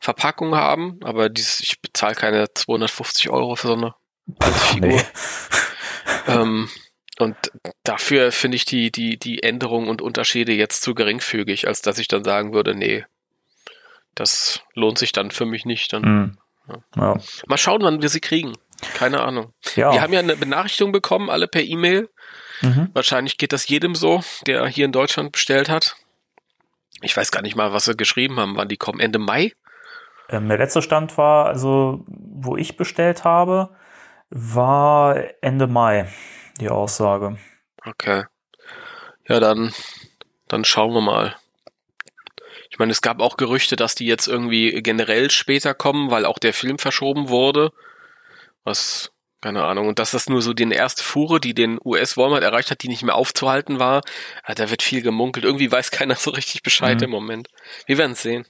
Verpackung 0.00 0.54
haben, 0.54 1.00
aber 1.02 1.30
dies, 1.30 1.58
ich 1.60 1.80
bezahle 1.80 2.14
keine 2.14 2.52
250 2.52 3.30
Euro 3.30 3.56
für 3.56 3.68
so 3.68 3.72
eine 3.74 3.94
alte 4.38 4.58
Figur. 4.58 4.88
nee. 4.90 5.00
Ähm, 6.28 6.68
und 7.18 7.36
dafür 7.84 8.30
finde 8.30 8.56
ich 8.56 8.64
die, 8.66 8.90
die, 8.92 9.18
die 9.18 9.42
Änderungen 9.42 9.88
und 9.88 10.02
Unterschiede 10.02 10.52
jetzt 10.52 10.82
zu 10.82 10.94
geringfügig, 10.94 11.66
als 11.66 11.80
dass 11.82 11.98
ich 11.98 12.08
dann 12.08 12.24
sagen 12.24 12.52
würde, 12.52 12.74
nee, 12.74 13.04
das 14.14 14.62
lohnt 14.74 14.98
sich 14.98 15.12
dann 15.12 15.30
für 15.30 15.44
mich 15.46 15.64
nicht. 15.64 15.92
Dann 15.92 16.02
Hm. 16.02 16.38
Ja. 16.96 17.16
mal 17.46 17.58
schauen, 17.58 17.82
wann 17.82 18.00
wir 18.02 18.08
sie 18.08 18.20
kriegen. 18.20 18.54
Keine 18.94 19.22
Ahnung. 19.22 19.52
ja. 19.76 19.92
Wir 19.92 20.00
haben 20.02 20.12
ja 20.12 20.20
eine 20.20 20.36
Benachrichtigung 20.36 20.92
bekommen, 20.92 21.30
alle 21.30 21.46
per 21.48 21.62
E-Mail. 21.62 22.08
Mhm. 22.62 22.90
Wahrscheinlich 22.94 23.36
geht 23.38 23.52
das 23.52 23.68
jedem 23.68 23.94
so, 23.94 24.22
der 24.46 24.66
hier 24.66 24.84
in 24.86 24.92
Deutschland 24.92 25.32
bestellt 25.32 25.68
hat. 25.68 25.96
Ich 27.02 27.16
weiß 27.16 27.30
gar 27.32 27.42
nicht 27.42 27.56
mal, 27.56 27.72
was 27.72 27.84
sie 27.84 27.96
geschrieben 27.96 28.38
haben, 28.40 28.56
wann 28.56 28.68
die 28.68 28.76
kommen. 28.76 29.00
Ende 29.00 29.18
Mai? 29.18 29.52
Ähm, 30.30 30.48
der 30.48 30.58
letzte 30.58 30.80
Stand 30.80 31.18
war, 31.18 31.46
also, 31.46 32.04
wo 32.06 32.56
ich 32.56 32.76
bestellt 32.78 33.24
habe, 33.24 33.76
war 34.30 35.16
Ende 35.42 35.66
Mai, 35.66 36.08
die 36.60 36.70
Aussage. 36.70 37.38
Okay. 37.84 38.24
Ja, 39.28 39.40
dann, 39.40 39.72
dann 40.48 40.64
schauen 40.64 40.94
wir 40.94 41.00
mal. 41.02 41.36
Ich 42.74 42.78
meine, 42.80 42.90
es 42.90 43.02
gab 43.02 43.20
auch 43.20 43.36
Gerüchte, 43.36 43.76
dass 43.76 43.94
die 43.94 44.04
jetzt 44.04 44.26
irgendwie 44.26 44.82
generell 44.82 45.30
später 45.30 45.74
kommen, 45.74 46.10
weil 46.10 46.24
auch 46.24 46.40
der 46.40 46.52
Film 46.52 46.80
verschoben 46.80 47.28
wurde. 47.28 47.70
Was, 48.64 49.12
keine 49.40 49.62
Ahnung. 49.62 49.86
Und 49.86 50.00
dass 50.00 50.10
das 50.10 50.28
nur 50.28 50.42
so 50.42 50.52
die 50.54 50.68
erste 50.68 51.04
Fuhre, 51.04 51.38
die 51.38 51.54
den 51.54 51.78
US-Walmart 51.84 52.42
erreicht 52.42 52.72
hat, 52.72 52.82
die 52.82 52.88
nicht 52.88 53.04
mehr 53.04 53.14
aufzuhalten 53.14 53.78
war. 53.78 54.00
Ja, 54.48 54.56
da 54.56 54.70
wird 54.70 54.82
viel 54.82 55.02
gemunkelt. 55.02 55.44
Irgendwie 55.44 55.70
weiß 55.70 55.92
keiner 55.92 56.16
so 56.16 56.32
richtig 56.32 56.64
Bescheid 56.64 56.98
Mhm. 56.98 57.04
im 57.04 57.10
Moment. 57.10 57.48
Wir 57.86 57.96
werden 57.96 58.16
sehen. 58.16 58.44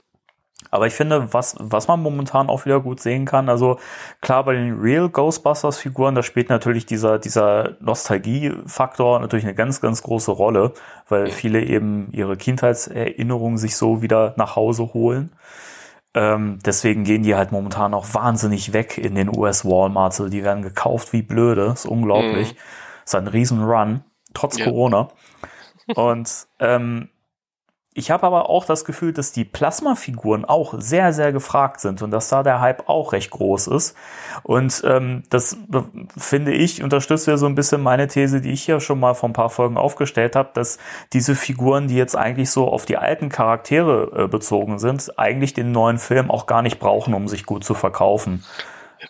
Aber 0.70 0.86
ich 0.86 0.94
finde, 0.94 1.32
was, 1.32 1.56
was 1.58 1.88
man 1.88 2.00
momentan 2.02 2.48
auch 2.48 2.64
wieder 2.64 2.80
gut 2.80 3.00
sehen 3.00 3.26
kann, 3.26 3.48
also 3.48 3.78
klar, 4.20 4.44
bei 4.44 4.54
den 4.54 4.80
Real 4.80 5.08
Ghostbusters 5.08 5.78
Figuren, 5.78 6.14
da 6.14 6.22
spielt 6.22 6.48
natürlich 6.48 6.86
dieser, 6.86 7.18
dieser 7.18 7.76
Nostalgie-Faktor 7.80 9.20
natürlich 9.20 9.44
eine 9.44 9.54
ganz, 9.54 9.80
ganz 9.80 10.02
große 10.02 10.30
Rolle, 10.32 10.72
weil 11.08 11.30
viele 11.30 11.62
eben 11.62 12.08
ihre 12.12 12.36
Kindheitserinnerungen 12.36 13.58
sich 13.58 13.76
so 13.76 14.02
wieder 14.02 14.34
nach 14.36 14.56
Hause 14.56 14.94
holen. 14.94 15.32
Ähm, 16.14 16.60
deswegen 16.64 17.04
gehen 17.04 17.24
die 17.24 17.34
halt 17.34 17.50
momentan 17.52 17.92
auch 17.92 18.14
wahnsinnig 18.14 18.72
weg 18.72 18.98
in 18.98 19.16
den 19.16 19.36
US 19.36 19.64
Walmarts. 19.64 20.20
Also 20.20 20.30
die 20.30 20.44
werden 20.44 20.62
gekauft 20.62 21.12
wie 21.12 21.22
blöde. 21.22 21.72
ist 21.74 21.86
unglaublich. 21.86 22.52
Mhm. 22.54 22.58
Ist 23.04 23.14
ein 23.16 23.26
riesen 23.26 23.62
Run, 23.64 24.04
trotz 24.32 24.58
Ja. 24.58 24.64
Corona. 24.66 25.08
Und 25.94 26.46
ähm, 26.60 27.10
ich 27.96 28.10
habe 28.10 28.26
aber 28.26 28.50
auch 28.50 28.64
das 28.64 28.84
Gefühl, 28.84 29.12
dass 29.12 29.30
die 29.30 29.44
Plasmafiguren 29.44 30.44
auch 30.44 30.74
sehr, 30.76 31.12
sehr 31.12 31.32
gefragt 31.32 31.80
sind 31.80 32.02
und 32.02 32.10
dass 32.10 32.28
da 32.28 32.42
der 32.42 32.60
Hype 32.60 32.88
auch 32.88 33.12
recht 33.12 33.30
groß 33.30 33.68
ist. 33.68 33.96
Und 34.42 34.82
ähm, 34.84 35.22
das 35.30 35.56
finde 36.18 36.52
ich, 36.52 36.82
unterstützt 36.82 37.28
ja 37.28 37.36
so 37.36 37.46
ein 37.46 37.54
bisschen 37.54 37.80
meine 37.80 38.08
These, 38.08 38.40
die 38.40 38.50
ich 38.50 38.66
ja 38.66 38.80
schon 38.80 38.98
mal 38.98 39.14
vor 39.14 39.28
ein 39.28 39.32
paar 39.32 39.48
Folgen 39.48 39.76
aufgestellt 39.76 40.34
habe, 40.34 40.50
dass 40.54 40.78
diese 41.12 41.36
Figuren, 41.36 41.86
die 41.86 41.94
jetzt 41.94 42.16
eigentlich 42.16 42.50
so 42.50 42.68
auf 42.68 42.84
die 42.84 42.96
alten 42.96 43.28
Charaktere 43.28 44.24
äh, 44.24 44.28
bezogen 44.28 44.80
sind, 44.80 45.16
eigentlich 45.16 45.54
den 45.54 45.70
neuen 45.70 45.98
Film 45.98 46.32
auch 46.32 46.46
gar 46.46 46.62
nicht 46.62 46.80
brauchen, 46.80 47.14
um 47.14 47.28
sich 47.28 47.46
gut 47.46 47.62
zu 47.62 47.74
verkaufen. 47.74 48.44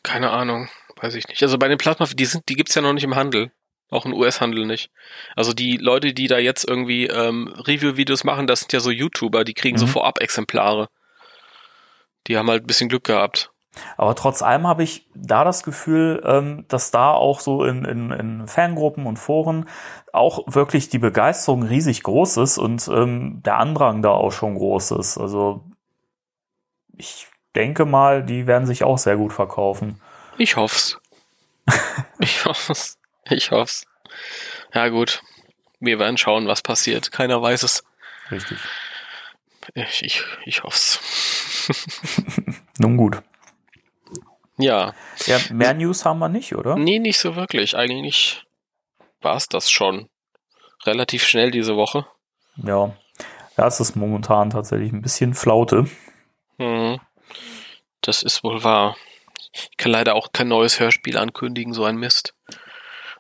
Keine 0.03 0.31
Ahnung, 0.31 0.69
weiß 1.01 1.15
ich 1.15 1.27
nicht. 1.29 1.43
Also 1.43 1.57
bei 1.57 1.69
den 1.69 1.79
Plasma, 1.79 2.05
die 2.05 2.25
sind, 2.27 2.51
die 2.51 2.55
gibt's 2.55 2.75
ja 2.75 2.83
noch 2.83 2.93
nicht 2.93 3.05
im 3.05 3.15
Handel. 3.15 3.51
Auch 3.95 4.07
im 4.07 4.13
US-Handel 4.13 4.67
nicht. 4.67 4.91
Also 5.37 5.53
die 5.53 5.77
Leute, 5.77 6.13
die 6.13 6.27
da 6.27 6.39
jetzt 6.39 6.69
irgendwie 6.69 7.07
ähm, 7.07 7.55
Review-Videos 7.57 8.25
machen, 8.25 8.49
das 8.49 8.61
sind 8.61 8.73
ja 8.73 8.81
so 8.81 8.91
YouTuber, 8.91 9.45
die 9.45 9.55
kriegen 9.55 9.79
so 9.79 9.87
Mhm. 9.87 9.91
Vorab-Exemplare. 9.91 10.89
Die 12.27 12.37
haben 12.37 12.51
halt 12.51 12.65
ein 12.65 12.67
bisschen 12.67 12.89
Glück 12.89 13.05
gehabt. 13.05 13.53
Aber 13.97 14.17
trotz 14.17 14.43
allem 14.43 14.67
habe 14.67 14.83
ich 14.83 15.07
da 15.15 15.45
das 15.45 15.63
Gefühl, 15.63 16.21
ähm, 16.25 16.65
dass 16.67 16.91
da 16.91 17.13
auch 17.13 17.39
so 17.39 17.65
in, 17.65 17.85
in, 17.85 18.11
in 18.11 18.49
Fangruppen 18.49 19.07
und 19.07 19.17
Foren 19.17 19.69
auch 20.13 20.43
wirklich 20.47 20.89
die 20.89 20.99
Begeisterung 20.99 21.63
riesig 21.63 22.03
groß 22.03 22.39
ist 22.39 22.59
und 22.59 22.89
ähm, 22.89 23.43
der 23.45 23.59
Andrang 23.59 24.03
da 24.03 24.11
auch 24.11 24.33
schon 24.33 24.57
groß 24.57 24.93
ist. 24.93 25.19
Also 25.19 25.65
ich 26.97 27.29
denke 27.55 27.85
mal, 27.85 28.25
die 28.25 28.49
werden 28.49 28.67
sich 28.67 28.83
auch 28.83 28.99
sehr 28.99 29.17
gut 29.17 29.33
verkaufen. 29.33 30.01
Ich 30.37 30.57
hoff's. 30.57 30.99
ich 32.19 32.45
hoff's. 32.45 32.99
Ich 33.31 33.51
hoff's. 33.51 33.87
Ja 34.73 34.89
gut. 34.89 35.23
Wir 35.81 35.99
werden 35.99 36.19
schauen, 36.19 36.47
was 36.47 36.63
passiert. 36.63 37.13
Keiner 37.13 37.41
weiß 37.41 37.63
es. 37.63 37.85
Richtig. 38.31 38.59
Ich, 39.75 40.03
ich, 40.03 40.25
ich 40.45 40.63
hoff's. 40.63 41.01
Nun 42.79 42.97
gut. 42.97 43.23
Ja. 44.59 44.95
Ja, 45.27 45.39
mehr 45.51 45.75
News 45.75 46.05
haben 46.05 46.19
wir 46.19 46.29
nicht, 46.29 46.55
oder? 46.55 46.77
Nee, 46.77 46.99
nicht 46.99 47.19
so 47.19 47.37
wirklich. 47.37 47.77
Eigentlich 47.77 48.45
war's 49.21 49.49
das 49.49 49.71
schon. 49.71 50.09
Relativ 50.85 51.25
schnell 51.25 51.51
diese 51.51 51.77
Woche. 51.77 52.07
Ja. 52.57 52.95
Ja, 53.57 53.67
es 53.67 53.81
ist 53.81 53.97
momentan 53.97 54.51
tatsächlich 54.51 54.93
ein 54.93 55.03
bisschen 55.03 55.35
Flaute. 55.35 55.89
Mhm. 56.59 57.01
Das 58.01 58.23
ist 58.23 58.45
wohl 58.45 58.63
wahr. 58.65 58.97
Ich 59.53 59.77
kann 59.77 59.93
leider 59.93 60.15
auch 60.15 60.33
kein 60.33 60.49
neues 60.49 60.81
Hörspiel 60.81 61.17
ankündigen, 61.17 61.73
so 61.73 61.85
ein 61.85 61.97
Mist. 61.97 62.34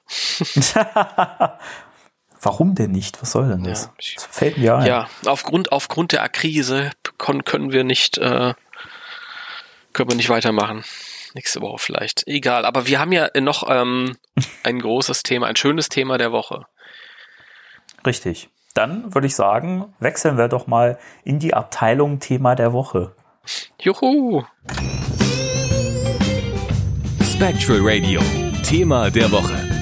Warum 2.41 2.75
denn 2.75 2.91
nicht? 2.91 3.21
Was 3.23 3.33
soll 3.33 3.49
denn 3.49 3.65
das? 3.65 3.85
Ja, 3.85 3.93
ich- 3.99 4.15
das 4.17 4.25
fällt 4.27 4.59
mir 4.59 4.77
ein. 4.77 4.87
Ja, 4.87 5.09
aufgrund, 5.27 5.73
aufgrund 5.73 6.13
der 6.13 6.23
Akrise 6.23 6.91
können 7.19 7.73
wir 7.73 7.85
nicht, 7.85 8.19
äh, 8.19 8.55
Können 9.93 10.11
wir 10.11 10.17
nicht 10.17 10.29
weitermachen. 10.29 10.85
Nächste 11.35 11.61
Woche 11.63 11.79
vielleicht. 11.79 12.27
Egal, 12.27 12.65
aber 12.65 12.87
wir 12.89 12.99
haben 12.99 13.13
ja 13.13 13.29
noch 13.41 13.65
ähm, 13.71 14.17
ein 14.65 14.81
großes 14.81 15.23
Thema, 15.23 15.47
ein 15.47 15.57
schönes 15.57 15.89
Thema 15.89 16.19
der 16.19 16.33
Woche. 16.33 16.67
Richtig. 18.05 18.51
Dann 18.75 19.15
würde 19.15 19.29
ich 19.29 19.37
sagen, 19.37 19.95
wechseln 20.01 20.37
wir 20.37 20.49
doch 20.49 20.67
mal 20.67 20.99
in 21.23 21.39
die 21.39 21.55
Abteilung 21.55 22.19
Thema 22.19 22.57
der 22.57 22.73
Woche. 22.73 23.15
Juhu! 23.81 24.43
Spectral 27.23 27.79
Radio, 27.83 28.21
Thema 28.65 29.11
der 29.11 29.31
Woche. 29.31 29.74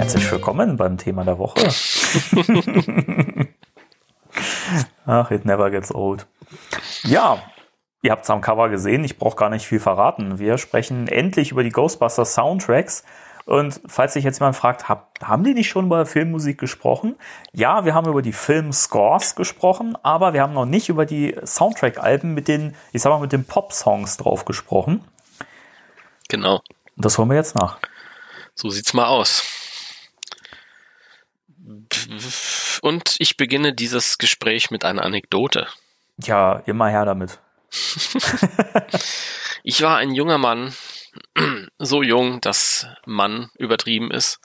Herzlich 0.00 0.32
willkommen 0.32 0.78
beim 0.78 0.96
Thema 0.96 1.24
der 1.24 1.38
Woche. 1.38 1.60
Ach, 5.04 5.30
it 5.30 5.44
never 5.44 5.70
gets 5.70 5.94
old. 5.94 6.26
Ja, 7.02 7.42
ihr 8.00 8.10
habt 8.10 8.24
es 8.24 8.30
am 8.30 8.40
Cover 8.40 8.70
gesehen, 8.70 9.04
ich 9.04 9.18
brauche 9.18 9.36
gar 9.36 9.50
nicht 9.50 9.66
viel 9.66 9.78
verraten. 9.78 10.38
Wir 10.38 10.56
sprechen 10.56 11.06
endlich 11.06 11.50
über 11.50 11.62
die 11.62 11.68
Ghostbusters 11.68 12.32
Soundtracks. 12.32 13.04
Und 13.44 13.78
falls 13.88 14.14
sich 14.14 14.24
jetzt 14.24 14.40
jemand 14.40 14.56
fragt, 14.56 14.88
hab, 14.88 15.20
haben 15.22 15.44
die 15.44 15.52
nicht 15.52 15.68
schon 15.68 15.84
über 15.84 16.06
Filmmusik 16.06 16.56
gesprochen? 16.56 17.16
Ja, 17.52 17.84
wir 17.84 17.92
haben 17.92 18.08
über 18.08 18.22
die 18.22 18.32
Filmscores 18.32 19.34
gesprochen, 19.34 19.98
aber 20.02 20.32
wir 20.32 20.40
haben 20.40 20.54
noch 20.54 20.64
nicht 20.64 20.88
über 20.88 21.04
die 21.04 21.36
Soundtrack-Alben 21.44 22.32
mit 22.32 22.48
den, 22.48 22.74
ich 22.92 23.02
sag 23.02 23.10
mal, 23.10 23.20
mit 23.20 23.32
den 23.32 23.44
Pop-Songs 23.44 24.16
drauf 24.16 24.46
gesprochen. 24.46 25.04
Genau. 26.30 26.62
Das 26.96 27.18
holen 27.18 27.28
wir 27.28 27.36
jetzt 27.36 27.54
nach. 27.54 27.78
So 28.54 28.70
sieht's 28.70 28.94
mal 28.94 29.04
aus. 29.04 29.59
Und 32.82 33.16
ich 33.18 33.36
beginne 33.36 33.74
dieses 33.74 34.18
Gespräch 34.18 34.70
mit 34.70 34.84
einer 34.84 35.04
Anekdote. 35.04 35.66
Ja, 36.18 36.62
immer 36.66 36.88
her 36.88 37.04
damit. 37.04 37.38
ich 39.62 39.82
war 39.82 39.96
ein 39.98 40.14
junger 40.14 40.38
Mann, 40.38 40.74
so 41.78 42.02
jung, 42.02 42.40
dass 42.40 42.86
Mann 43.06 43.50
übertrieben 43.58 44.10
ist. 44.10 44.40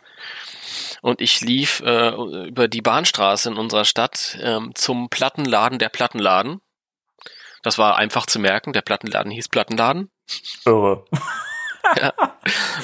Und 1.01 1.21
ich 1.21 1.41
lief 1.41 1.81
äh, 1.81 2.09
über 2.47 2.67
die 2.67 2.81
Bahnstraße 2.81 3.49
in 3.49 3.57
unserer 3.57 3.85
Stadt 3.85 4.37
äh, 4.41 4.59
zum 4.73 5.09
Plattenladen 5.09 5.79
der 5.79 5.89
Plattenladen. 5.89 6.61
Das 7.63 7.77
war 7.77 7.97
einfach 7.97 8.25
zu 8.25 8.39
merken, 8.39 8.73
der 8.73 8.81
Plattenladen 8.81 9.31
hieß 9.31 9.49
Plattenladen. 9.49 10.11
Irre. 10.65 11.05
ja. 11.97 12.13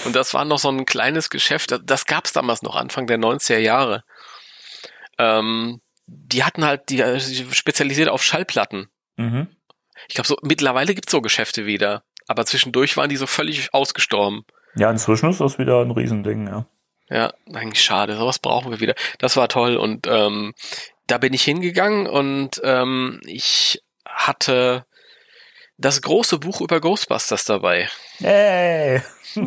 Und 0.06 0.15
das 0.15 0.34
war 0.34 0.45
noch 0.45 0.60
so 0.60 0.69
ein 0.69 0.86
kleines 0.86 1.30
Geschäft, 1.30 1.80
das 1.84 2.06
gab 2.06 2.26
es 2.26 2.34
damals 2.34 2.62
noch, 2.62 2.76
Anfang 2.76 3.08
der 3.08 3.17
90er 3.17 3.58
Jahre. 3.58 4.04
Ähm, 5.21 5.79
die 6.07 6.43
hatten 6.43 6.65
halt 6.65 6.89
die, 6.89 6.97
die 6.97 7.53
spezialisiert 7.53 8.10
auf 8.10 8.23
Schallplatten. 8.23 8.89
Mhm. 9.17 9.47
Ich 10.07 10.15
glaube, 10.15 10.27
so 10.27 10.36
mittlerweile 10.41 10.95
gibt's 10.95 11.12
so 11.12 11.21
Geschäfte 11.21 11.65
wieder. 11.65 12.03
Aber 12.27 12.45
zwischendurch 12.45 12.97
waren 12.97 13.10
die 13.10 13.17
so 13.17 13.27
völlig 13.27 13.73
ausgestorben. 13.73 14.43
Ja, 14.75 14.89
inzwischen 14.89 15.29
ist 15.29 15.41
das 15.41 15.60
wieder 15.60 15.81
ein 15.81 15.91
Riesending, 15.91 16.47
ja. 16.47 16.65
Ja, 17.10 17.34
eigentlich 17.53 17.84
schade. 17.84 18.15
Sowas 18.15 18.39
brauchen 18.39 18.71
wir 18.71 18.79
wieder. 18.79 18.95
Das 19.19 19.36
war 19.36 19.49
toll. 19.49 19.75
Und 19.75 20.07
ähm, 20.07 20.53
da 21.07 21.17
bin 21.17 21.34
ich 21.34 21.43
hingegangen 21.43 22.07
und 22.07 22.62
ähm, 22.63 23.19
ich 23.25 23.84
hatte 24.05 24.86
das 25.77 26.01
große 26.01 26.39
Buch 26.39 26.62
über 26.62 26.79
Ghostbusters 26.79 27.43
dabei. 27.43 27.89
Hey! 28.19 29.01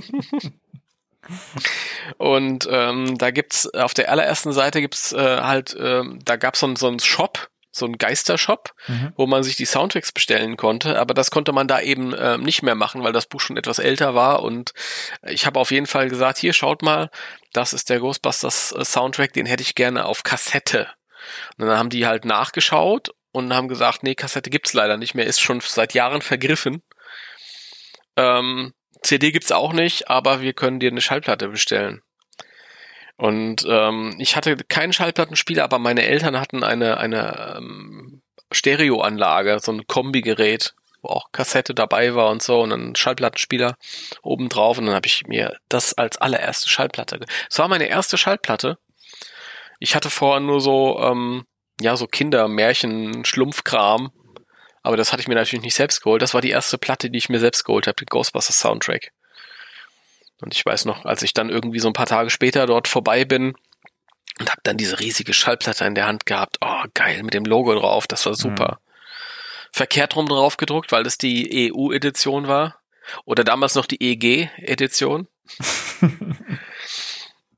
und 2.19 2.69
ähm, 2.71 3.19
da 3.19 3.31
gibt's 3.31 3.73
auf 3.73 3.95
der 3.95 4.11
allerersten 4.11 4.53
Seite 4.53 4.81
gibt's 4.81 5.13
äh, 5.13 5.41
halt, 5.41 5.77
ähm, 5.79 6.19
da 6.25 6.37
gab's 6.37 6.61
so, 6.61 6.75
so 6.77 6.89
einen 6.89 7.01
Shop, 7.01 7.49
so 7.71 7.87
ein 7.87 7.99
Geistershop, 7.99 8.71
mhm. 8.87 9.13
wo 9.17 9.27
man 9.27 9.43
sich 9.43 9.57
die 9.57 9.65
Soundtracks 9.65 10.13
bestellen 10.13 10.57
konnte, 10.57 10.99
aber 10.99 11.15
das 11.15 11.31
konnte 11.31 11.53
man 11.53 11.67
da 11.67 11.81
eben 11.81 12.13
äh, 12.15 12.39
nicht 12.39 12.63
mehr 12.63 12.77
machen, 12.77 13.03
weil 13.03 13.13
das 13.13 13.27
Buch 13.27 13.41
schon 13.41 13.57
etwas 13.57 13.79
älter 13.79 14.15
war 14.15 14.43
und 14.43 14.73
ich 15.23 15.47
habe 15.47 15.59
auf 15.59 15.71
jeden 15.71 15.87
Fall 15.87 16.09
gesagt, 16.09 16.39
hier 16.39 16.53
schaut 16.53 16.83
mal, 16.83 17.11
das 17.53 17.73
ist 17.73 17.91
der 17.91 18.01
Ghostbusters 18.01 18.73
äh, 18.73 18.85
Soundtrack, 18.85 19.33
den 19.33 19.47
hätte 19.47 19.63
ich 19.63 19.75
gerne 19.75 20.07
auf 20.07 20.23
Kassette. 20.23 20.89
Und 21.57 21.67
dann 21.67 21.79
haben 21.79 21.91
die 21.91 22.07
halt 22.07 22.25
nachgeschaut 22.25 23.11
und 23.33 23.53
haben 23.53 23.69
gesagt, 23.69 24.03
nee, 24.03 24.15
Kassette 24.15 24.51
gibt's 24.51 24.75
leider 24.75 24.97
nicht 24.97 25.15
mehr, 25.15 25.27
ist 25.27 25.41
schon 25.41 25.61
seit 25.61 25.95
Jahren 25.95 26.23
vergriffen. 26.23 26.83
Ähm, 28.17 28.75
CD 29.05 29.31
gibt's 29.31 29.53
auch 29.53 29.73
nicht, 29.73 30.11
aber 30.11 30.41
wir 30.41 30.55
können 30.55 30.81
dir 30.81 30.91
eine 30.91 31.01
Schallplatte 31.01 31.49
bestellen. 31.49 32.03
Und 33.17 33.65
ähm, 33.69 34.17
ich 34.19 34.35
hatte 34.35 34.57
keinen 34.57 34.93
Schallplattenspieler, 34.93 35.63
aber 35.63 35.79
meine 35.79 36.05
Eltern 36.05 36.41
hatten 36.41 36.65
eine, 36.65 36.97
eine 36.97 37.57
ähm, 37.59 38.23
Stereoanlage, 38.51 39.61
so 39.61 39.73
ein 39.73 39.87
Kombigerät, 39.87 40.75
wo 41.03 41.11
auch 41.11 41.31
Kassette 41.31 41.75
dabei 41.75 42.15
war 42.15 42.31
und 42.31 42.43
so 42.43 42.61
und 42.63 42.73
ein 42.73 42.97
Schallplattenspieler 42.97 43.77
obendrauf. 44.23 44.79
Und 44.79 44.87
dann 44.87 44.95
habe 44.95 45.07
ich 45.07 45.27
mir 45.27 45.57
das 45.69 45.95
als 45.95 46.17
allererste 46.17 46.69
Schallplatte. 46.69 47.21
Es 47.49 47.59
war 47.59 47.69
meine 47.69 47.87
erste 47.87 48.19
Schallplatte. 48.19 48.79
Ich 49.79 49.95
hatte 49.95 50.11
vorher 50.11 50.41
nur 50.41 50.61
so, 50.61 50.99
ähm, 51.01 51.45
ja, 51.81 51.97
so 51.97 52.07
Kindermärchen, 52.07 53.25
Schlumpfkram. 53.25 54.11
Aber 54.85 54.99
das 54.99 55.13
hatte 55.13 55.23
ich 55.23 55.29
mir 55.29 55.35
natürlich 55.35 55.65
nicht 55.65 55.75
selbst 55.75 56.03
geholt. 56.03 56.21
Das 56.21 56.35
war 56.35 56.43
die 56.43 56.51
erste 56.51 56.77
Platte, 56.77 57.11
die 57.11 57.17
ich 57.17 57.31
mir 57.31 57.41
selbst 57.41 57.65
geholt 57.65 57.87
habe, 57.87 57.97
den 57.97 58.07
Ghostbusters 58.07 58.59
Soundtrack. 58.59 59.13
Und 60.43 60.55
ich 60.55 60.65
weiß 60.65 60.85
noch, 60.85 61.07
als 61.07 61.23
ich 61.23 61.33
dann 61.33 61.49
irgendwie 61.49 61.79
so 61.79 61.89
ein 61.89 61.95
paar 61.95 62.07
Tage 62.07 62.29
später 62.29 62.67
dort 62.67 62.87
vorbei 62.87 63.25
bin 63.25 63.55
und 64.39 64.51
habe 64.51 64.61
dann 64.63 64.77
diese 64.77 65.01
riesige 65.01 65.33
Schallplatte 65.33 65.87
in 65.87 65.95
der 65.95 66.07
Hand 66.07 66.27
gehabt. 66.27 66.59
Oh, 66.61 66.83
geil, 66.93 67.23
mit 67.23 67.33
dem 67.33 67.47
Logo 67.47 67.75
drauf, 67.75 68.07
das 68.07 68.27
war 68.27 68.35
super. 68.35 68.79
Mhm. 68.79 68.91
Verkehrt 69.73 70.17
rum 70.17 70.29
drauf 70.29 70.59
gedruckt, 70.59 70.93
weil 70.93 71.03
das 71.03 71.17
die 71.17 71.73
EU-Edition 71.73 72.47
war. 72.47 72.79
Oder 73.25 73.43
damals 73.43 73.75
noch 73.77 73.87
die 73.87 74.03
EG-Edition. 74.03 75.29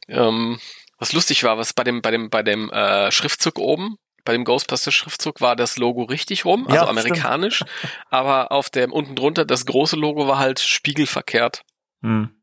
ähm, 0.08 0.60
was 0.98 1.12
lustig 1.12 1.42
war, 1.42 1.58
was 1.58 1.72
bei 1.72 1.82
dem, 1.82 2.02
bei 2.02 2.12
dem, 2.12 2.30
bei 2.30 2.44
dem 2.44 2.70
äh, 2.70 3.10
Schriftzug 3.10 3.58
oben, 3.58 3.98
bei 4.26 4.32
dem 4.32 4.44
Ghostbusters-Schriftzug 4.44 5.40
war 5.40 5.56
das 5.56 5.78
Logo 5.78 6.02
richtig 6.02 6.44
rum, 6.44 6.66
also 6.66 6.76
ja, 6.76 6.86
amerikanisch, 6.86 7.64
aber 8.10 8.52
auf 8.52 8.68
dem 8.68 8.92
unten 8.92 9.16
drunter 9.16 9.46
das 9.46 9.64
große 9.64 9.96
Logo 9.96 10.28
war 10.28 10.38
halt 10.38 10.60
spiegelverkehrt. 10.60 11.62
Hm. 12.02 12.30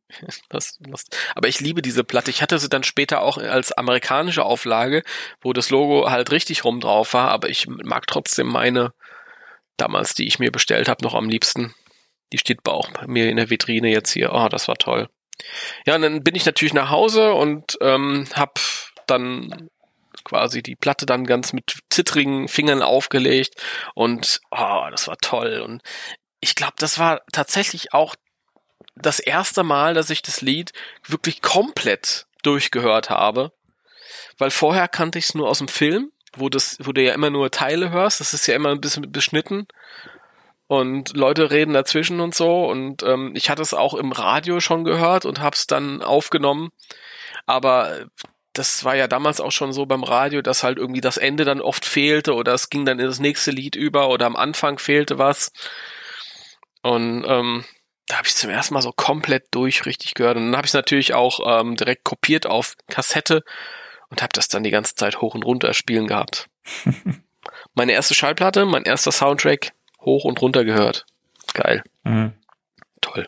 Das, 0.49 0.77
das, 0.79 1.05
aber 1.33 1.47
ich 1.47 1.59
liebe 1.59 1.81
diese 1.81 2.03
Platte. 2.03 2.29
Ich 2.29 2.43
hatte 2.43 2.59
sie 2.59 2.69
dann 2.69 2.83
später 2.83 3.21
auch 3.21 3.39
als 3.39 3.71
amerikanische 3.71 4.45
Auflage, 4.45 5.01
wo 5.41 5.53
das 5.53 5.71
Logo 5.71 6.07
halt 6.07 6.29
richtig 6.29 6.65
rum 6.65 6.79
drauf 6.79 7.15
war, 7.15 7.29
aber 7.29 7.49
ich 7.49 7.65
mag 7.67 8.05
trotzdem 8.05 8.45
meine 8.45 8.93
damals, 9.77 10.13
die 10.13 10.27
ich 10.27 10.37
mir 10.37 10.51
bestellt 10.51 10.87
habe, 10.87 11.03
noch 11.03 11.15
am 11.15 11.29
liebsten. 11.29 11.73
Die 12.31 12.37
steht 12.37 12.59
auch 12.67 12.91
bei 12.91 13.07
mir 13.07 13.27
in 13.27 13.37
der 13.37 13.49
Vitrine 13.49 13.89
jetzt 13.89 14.11
hier. 14.11 14.33
Oh, 14.33 14.47
das 14.49 14.67
war 14.67 14.75
toll. 14.75 15.09
Ja, 15.87 15.95
und 15.95 16.03
dann 16.03 16.23
bin 16.23 16.35
ich 16.35 16.45
natürlich 16.45 16.75
nach 16.75 16.91
Hause 16.91 17.33
und 17.33 17.77
ähm, 17.81 18.27
habe 18.35 18.53
dann 19.07 19.69
quasi 20.23 20.63
die 20.63 20.75
Platte 20.75 21.05
dann 21.05 21.25
ganz 21.25 21.53
mit 21.53 21.79
zittrigen 21.89 22.47
Fingern 22.47 22.81
aufgelegt 22.81 23.61
und 23.95 24.41
oh, 24.51 24.87
das 24.91 25.07
war 25.07 25.17
toll. 25.17 25.61
Und 25.61 25.81
ich 26.39 26.55
glaube, 26.55 26.73
das 26.77 26.99
war 26.99 27.21
tatsächlich 27.31 27.93
auch 27.93 28.15
das 28.95 29.19
erste 29.19 29.63
Mal, 29.63 29.93
dass 29.93 30.09
ich 30.09 30.21
das 30.21 30.41
Lied 30.41 30.71
wirklich 31.07 31.41
komplett 31.41 32.27
durchgehört 32.43 33.09
habe. 33.09 33.51
Weil 34.37 34.51
vorher 34.51 34.87
kannte 34.87 35.19
ich 35.19 35.25
es 35.25 35.35
nur 35.35 35.49
aus 35.49 35.59
dem 35.59 35.67
Film, 35.67 36.11
wo 36.35 36.49
das, 36.49 36.77
wo 36.81 36.91
du 36.91 37.01
ja 37.01 37.13
immer 37.13 37.29
nur 37.29 37.51
Teile 37.51 37.91
hörst. 37.91 38.19
Das 38.19 38.33
ist 38.33 38.47
ja 38.47 38.55
immer 38.55 38.69
ein 38.69 38.81
bisschen 38.81 39.11
beschnitten. 39.11 39.67
Und 40.67 41.15
Leute 41.15 41.51
reden 41.51 41.73
dazwischen 41.73 42.19
und 42.19 42.33
so. 42.33 42.65
Und 42.65 43.03
ähm, 43.03 43.33
ich 43.35 43.49
hatte 43.49 43.61
es 43.61 43.73
auch 43.73 43.93
im 43.93 44.11
Radio 44.11 44.59
schon 44.59 44.83
gehört 44.83 45.25
und 45.25 45.39
habe 45.39 45.55
es 45.55 45.67
dann 45.67 46.01
aufgenommen. 46.01 46.69
Aber 47.45 48.05
das 48.53 48.83
war 48.83 48.95
ja 48.95 49.07
damals 49.07 49.41
auch 49.41 49.51
schon 49.51 49.73
so 49.73 49.85
beim 49.85 50.03
Radio, 50.03 50.41
dass 50.41 50.63
halt 50.63 50.77
irgendwie 50.77 51.01
das 51.01 51.17
Ende 51.17 51.43
dann 51.43 51.59
oft 51.59 51.85
fehlte 51.85 52.35
oder 52.35 52.53
es 52.53 52.69
ging 52.69 52.85
dann 52.85 52.99
in 52.99 53.07
das 53.07 53.19
nächste 53.19 53.51
Lied 53.51 53.75
über 53.75 54.09
oder 54.09 54.27
am 54.27 54.35
Anfang 54.35 54.77
fehlte 54.77 55.17
was. 55.17 55.51
Und 56.83 57.25
ähm, 57.27 57.65
da 58.07 58.17
habe 58.17 58.27
ich 58.27 58.35
zum 58.35 58.51
ersten 58.51 58.75
Mal 58.75 58.81
so 58.81 58.91
komplett 58.91 59.47
durch 59.51 59.85
richtig 59.85 60.13
gehört. 60.13 60.37
Und 60.37 60.45
dann 60.45 60.57
habe 60.57 60.65
ich 60.65 60.69
es 60.69 60.75
natürlich 60.75 61.13
auch 61.13 61.39
ähm, 61.61 61.75
direkt 61.75 62.03
kopiert 62.03 62.45
auf 62.45 62.75
Kassette 62.89 63.43
und 64.09 64.21
habe 64.21 64.33
das 64.33 64.49
dann 64.49 64.63
die 64.63 64.71
ganze 64.71 64.95
Zeit 64.95 65.19
hoch 65.21 65.33
und 65.33 65.45
runter 65.45 65.73
spielen 65.73 66.07
gehabt. 66.07 66.47
Meine 67.73 67.93
erste 67.93 68.13
Schallplatte, 68.13 68.65
mein 68.65 68.83
erster 68.83 69.11
Soundtrack, 69.11 69.73
hoch 69.99 70.23
und 70.23 70.41
runter 70.41 70.63
gehört. 70.63 71.05
Geil. 71.53 71.83
Mhm. 72.03 72.33
Toll. 73.01 73.27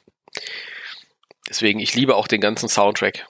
Deswegen, 1.49 1.79
ich 1.79 1.95
liebe 1.95 2.15
auch 2.15 2.27
den 2.27 2.41
ganzen 2.41 2.69
Soundtrack. 2.69 3.27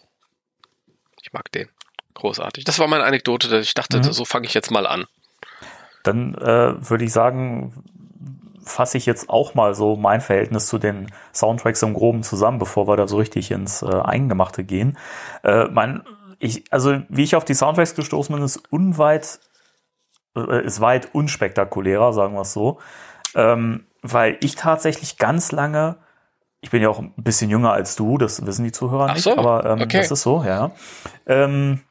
Ich 1.22 1.34
mag 1.34 1.52
den. 1.52 1.70
Großartig. 2.16 2.64
Das 2.64 2.80
war 2.80 2.88
meine 2.88 3.04
Anekdote, 3.04 3.50
dass 3.50 3.66
ich 3.66 3.74
dachte, 3.74 3.98
mhm. 3.98 4.04
so 4.04 4.26
fange 4.26 4.48
ich 4.48 4.54
jetzt 4.54 4.72
mal 4.72 4.88
an. 4.88 5.06
Dann 6.04 6.34
äh, 6.36 6.90
würde 6.90 7.06
ich 7.06 7.12
sagen, 7.12 7.74
fasse 8.64 8.98
ich 8.98 9.06
jetzt 9.06 9.30
auch 9.30 9.54
mal 9.54 9.76
so 9.76 9.96
mein 9.96 10.22
Verhältnis 10.22 10.68
zu 10.68 10.80
den 10.80 11.12
Soundtracks 11.34 11.82
im 11.84 11.94
Groben 11.94 12.24
zusammen, 12.24 12.58
bevor 12.58 12.88
wir 12.88 12.98
da 12.98 13.08
so 13.08 13.18
richtig 13.18 13.52
ins 13.52 13.82
äh, 13.82 13.86
Eingemachte 13.86 14.64
gehen. 14.64 14.98
Äh, 15.44 15.66
mein, 15.66 16.04
ich, 16.40 16.64
also 16.72 17.02
wie 17.10 17.24
ich 17.24 17.36
auf 17.36 17.46
die 17.46 17.54
Soundtracks 17.54 17.96
gestoßen 17.96 18.34
bin, 18.34 18.44
ist 18.44 18.72
unweit, 18.72 19.40
äh, 20.36 20.66
ist 20.66 20.82
weit 20.82 21.14
unspektakulärer, 21.14 22.14
sagen 22.14 22.34
wir 22.34 22.42
es 22.42 22.54
so. 22.54 22.80
Ähm, 23.36 23.86
weil 24.02 24.38
ich 24.42 24.56
tatsächlich 24.56 25.18
ganz 25.18 25.52
lange, 25.52 25.98
ich 26.62 26.70
bin 26.70 26.82
ja 26.82 26.90
auch 26.90 27.00
ein 27.00 27.14
bisschen 27.18 27.50
jünger 27.50 27.74
als 27.74 27.96
du, 27.96 28.18
das 28.18 28.46
wissen 28.46 28.64
die 28.64 28.72
Zuhörer 28.72 29.08
Ach 29.10 29.14
nicht, 29.16 29.24
so, 29.24 29.38
aber 29.38 29.66
ähm, 29.66 29.82
okay. 29.82 29.98
das 29.98 30.12
ist 30.12 30.22
so, 30.22 30.44
ja. 30.44 30.72
Ähm, 31.28 31.82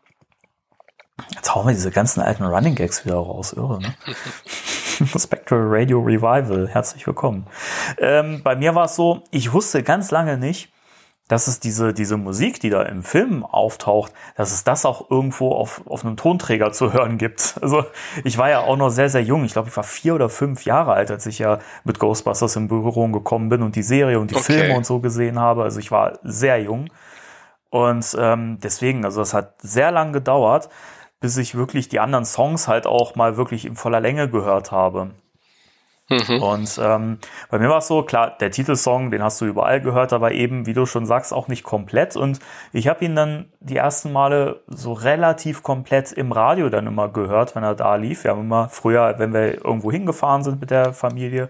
jetzt 1.35 1.55
hauen 1.55 1.67
wir 1.67 1.75
diese 1.75 1.91
ganzen 1.91 2.21
alten 2.21 2.45
Running 2.45 2.75
Gags 2.75 3.05
wieder 3.05 3.17
raus, 3.17 3.53
irre, 3.53 3.81
ne? 3.81 3.95
Spectral 5.19 5.63
Radio 5.65 6.01
Revival, 6.01 6.69
herzlich 6.69 7.07
willkommen. 7.07 7.47
Ähm, 7.99 8.43
bei 8.43 8.55
mir 8.57 8.75
war 8.75 8.85
es 8.85 8.95
so, 8.95 9.25
ich 9.31 9.53
wusste 9.53 9.83
ganz 9.83 10.11
lange 10.11 10.39
nicht, 10.39 10.71
dass 11.27 11.47
es 11.47 11.59
diese, 11.59 11.95
diese 11.95 12.17
Musik, 12.17 12.61
die 12.61 12.69
da 12.69 12.83
im 12.83 13.03
Film 13.03 13.45
auftaucht, 13.45 14.13
dass 14.37 14.53
es 14.53 14.63
das 14.63 14.85
auch 14.85 15.11
irgendwo 15.11 15.53
auf, 15.53 15.81
auf 15.87 16.05
einem 16.05 16.17
Tonträger 16.17 16.71
zu 16.73 16.93
hören 16.93 17.17
gibt. 17.17 17.57
Also 17.63 17.85
ich 18.25 18.37
war 18.37 18.51
ja 18.51 18.61
auch 18.61 18.77
noch 18.77 18.91
sehr, 18.91 19.09
sehr 19.09 19.23
jung. 19.23 19.45
Ich 19.45 19.55
glaube, 19.55 19.69
ich 19.71 19.77
war 19.77 19.85
vier 19.85 20.15
oder 20.15 20.29
fünf 20.29 20.65
Jahre 20.67 20.93
alt, 20.93 21.11
als 21.11 21.25
ich 21.27 21.39
ja 21.39 21.61
mit 21.85 21.99
Ghostbusters 21.99 22.57
in 22.57 22.69
Berührung 22.69 23.13
gekommen 23.13 23.49
bin 23.49 23.63
und 23.63 23.75
die 23.75 23.83
Serie 23.83 24.21
und 24.21 24.31
die 24.31 24.37
Okay. 24.37 24.53
Filme 24.53 24.77
und 24.77 24.85
so 24.85 25.01
gesehen 25.01 25.41
habe. 25.41 25.63
Also 25.63 25.81
ich 25.81 25.91
war 25.91 26.19
sehr 26.23 26.61
jung. 26.61 26.91
Und 27.71 28.15
ähm, 28.21 28.59
deswegen, 28.63 29.05
also 29.05 29.23
es 29.23 29.33
hat 29.35 29.55
sehr 29.63 29.91
lang 29.91 30.13
gedauert, 30.13 30.69
bis 31.25 31.39
ich 31.39 31.55
wirklich 31.55 31.89
die 31.89 32.01
anderen 32.01 32.27
Songs 32.27 32.69
halt 32.69 32.87
auch 32.87 33.15
mal 33.15 33.39
wirklich 33.39 33.65
in 33.65 33.77
voller 33.77 33.99
Länge 33.99 34.29
gehört 34.29 34.73
habe. 34.73 35.13
Mhm. 36.11 36.43
Und 36.43 36.79
ähm, 36.83 37.19
bei 37.51 37.59
mir 37.59 37.71
war 37.71 37.79
es 37.79 37.89
so, 37.89 38.03
klar, 38.03 38.37
der 38.39 38.51
Titelsong, 38.51 39.11
den 39.11 39.23
hast 39.23 39.41
du 39.41 39.47
überall 39.47 39.81
gehört, 39.81 40.13
aber 40.13 40.33
eben, 40.33 40.67
wie 40.67 40.75
du 40.75 40.85
schon 40.85 41.07
sagst, 41.07 41.33
auch 41.33 41.49
nicht 41.49 41.63
komplett. 41.63 42.15
Und 42.15 42.41
ich 42.75 42.89
habe 42.89 43.07
ihn 43.07 43.17
dann 43.17 43.47
die 43.61 43.79
ersten 43.79 44.13
Male 44.13 44.61
so 44.67 44.93
relativ 44.93 45.63
komplett 45.63 46.13
im 46.13 46.31
Radio 46.31 46.69
dann 46.69 46.87
immer 46.87 47.09
gehört, 47.09 47.57
wenn 47.57 47.63
er 47.63 47.75
da 47.75 47.95
lief. 47.95 48.25
Wir 48.25 48.33
haben 48.33 48.43
immer 48.43 48.69
früher, 48.69 49.15
wenn 49.17 49.33
wir 49.33 49.65
irgendwo 49.65 49.91
hingefahren 49.91 50.45
sind 50.45 50.61
mit 50.61 50.71
der 50.71 50.93
Familie, 50.93 51.49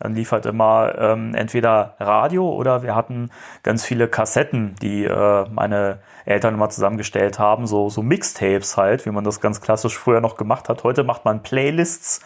dann 0.00 0.14
lief 0.14 0.32
halt 0.32 0.46
immer 0.46 0.94
ähm, 0.98 1.34
entweder 1.34 1.94
Radio 2.00 2.48
oder 2.50 2.82
wir 2.82 2.96
hatten 2.96 3.30
ganz 3.62 3.84
viele 3.84 4.08
Kassetten, 4.08 4.74
die 4.82 5.04
äh, 5.04 5.46
meine 5.50 6.00
Eltern 6.24 6.54
immer 6.54 6.70
zusammengestellt 6.70 7.38
haben, 7.38 7.66
so, 7.66 7.90
so 7.90 8.02
Mixtapes 8.02 8.76
halt, 8.76 9.06
wie 9.06 9.10
man 9.10 9.24
das 9.24 9.40
ganz 9.40 9.60
klassisch 9.60 9.96
früher 9.96 10.20
noch 10.20 10.36
gemacht 10.36 10.68
hat. 10.68 10.84
Heute 10.84 11.04
macht 11.04 11.24
man 11.24 11.42
Playlists 11.42 12.20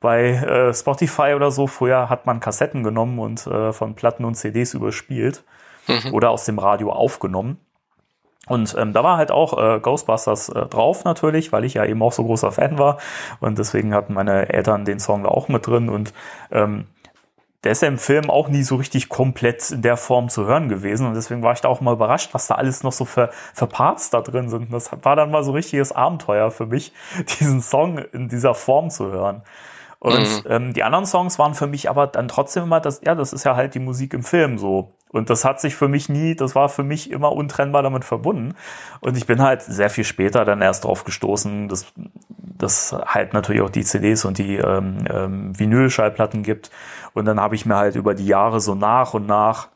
bei 0.00 0.32
äh, 0.32 0.74
Spotify 0.74 1.32
oder 1.34 1.50
so. 1.50 1.66
Früher 1.66 2.10
hat 2.10 2.26
man 2.26 2.38
Kassetten 2.38 2.84
genommen 2.84 3.18
und 3.18 3.46
äh, 3.46 3.72
von 3.72 3.94
Platten 3.94 4.24
und 4.24 4.34
CDs 4.34 4.74
überspielt 4.74 5.42
oder 6.12 6.30
aus 6.30 6.44
dem 6.44 6.58
Radio 6.58 6.90
aufgenommen. 6.90 7.58
Und 8.48 8.76
ähm, 8.78 8.92
da 8.92 9.02
war 9.02 9.16
halt 9.16 9.32
auch 9.32 9.58
äh, 9.58 9.80
Ghostbusters 9.80 10.50
äh, 10.50 10.66
drauf 10.66 11.04
natürlich, 11.04 11.50
weil 11.52 11.64
ich 11.64 11.74
ja 11.74 11.84
eben 11.84 12.00
auch 12.02 12.12
so 12.12 12.24
großer 12.24 12.52
Fan 12.52 12.78
war. 12.78 12.98
Und 13.40 13.58
deswegen 13.58 13.92
hatten 13.92 14.14
meine 14.14 14.48
Eltern 14.50 14.84
den 14.84 15.00
Song 15.00 15.24
da 15.24 15.30
auch 15.30 15.48
mit 15.48 15.66
drin. 15.66 15.88
Und 15.88 16.12
ähm, 16.52 16.86
der 17.66 17.72
ist 17.72 17.82
ja 17.82 17.88
im 17.88 17.98
Film 17.98 18.30
auch 18.30 18.46
nie 18.46 18.62
so 18.62 18.76
richtig 18.76 19.08
komplett 19.08 19.72
in 19.72 19.82
der 19.82 19.96
Form 19.96 20.28
zu 20.28 20.46
hören 20.46 20.68
gewesen. 20.68 21.04
Und 21.04 21.14
deswegen 21.14 21.42
war 21.42 21.52
ich 21.52 21.60
da 21.62 21.68
auch 21.68 21.80
mal 21.80 21.94
überrascht, 21.94 22.32
was 22.32 22.46
da 22.46 22.54
alles 22.54 22.84
noch 22.84 22.92
so 22.92 23.04
für, 23.04 23.28
für 23.54 23.66
Parts 23.66 24.08
da 24.08 24.20
drin 24.20 24.48
sind. 24.48 24.66
Und 24.66 24.72
das 24.72 24.88
war 25.02 25.16
dann 25.16 25.32
mal 25.32 25.42
so 25.42 25.50
richtiges 25.50 25.90
Abenteuer 25.90 26.52
für 26.52 26.66
mich, 26.66 26.92
diesen 27.40 27.60
Song 27.60 27.98
in 27.98 28.28
dieser 28.28 28.54
Form 28.54 28.88
zu 28.88 29.10
hören. 29.10 29.42
Und 29.98 30.44
ähm, 30.48 30.74
die 30.74 30.84
anderen 30.84 31.06
Songs 31.06 31.40
waren 31.40 31.54
für 31.54 31.66
mich 31.66 31.90
aber 31.90 32.06
dann 32.06 32.28
trotzdem 32.28 32.62
immer 32.62 32.78
das, 32.78 33.00
ja, 33.04 33.16
das 33.16 33.32
ist 33.32 33.42
ja 33.42 33.56
halt 33.56 33.74
die 33.74 33.80
Musik 33.80 34.14
im 34.14 34.22
Film 34.22 34.58
so. 34.58 34.92
Und 35.10 35.28
das 35.28 35.44
hat 35.44 35.60
sich 35.60 35.74
für 35.74 35.88
mich 35.88 36.08
nie, 36.08 36.36
das 36.36 36.54
war 36.54 36.68
für 36.68 36.84
mich 36.84 37.10
immer 37.10 37.32
untrennbar 37.32 37.82
damit 37.82 38.04
verbunden. 38.04 38.54
Und 39.00 39.16
ich 39.16 39.26
bin 39.26 39.42
halt 39.42 39.62
sehr 39.62 39.90
viel 39.90 40.04
später 40.04 40.44
dann 40.44 40.62
erst 40.62 40.84
drauf 40.84 41.02
gestoßen, 41.02 41.66
dass 41.66 41.86
dass 42.58 42.92
halt 42.92 43.32
natürlich 43.32 43.62
auch 43.62 43.70
die 43.70 43.84
CDs 43.84 44.24
und 44.24 44.38
die 44.38 44.56
ähm, 44.56 45.04
ähm, 45.08 45.58
Vinylschallplatten 45.58 46.42
gibt. 46.42 46.70
Und 47.14 47.24
dann 47.24 47.40
habe 47.40 47.54
ich 47.54 47.66
mir 47.66 47.76
halt 47.76 47.96
über 47.96 48.14
die 48.14 48.26
Jahre 48.26 48.60
so 48.60 48.74
nach 48.74 49.14
und 49.14 49.26
nach 49.26 49.68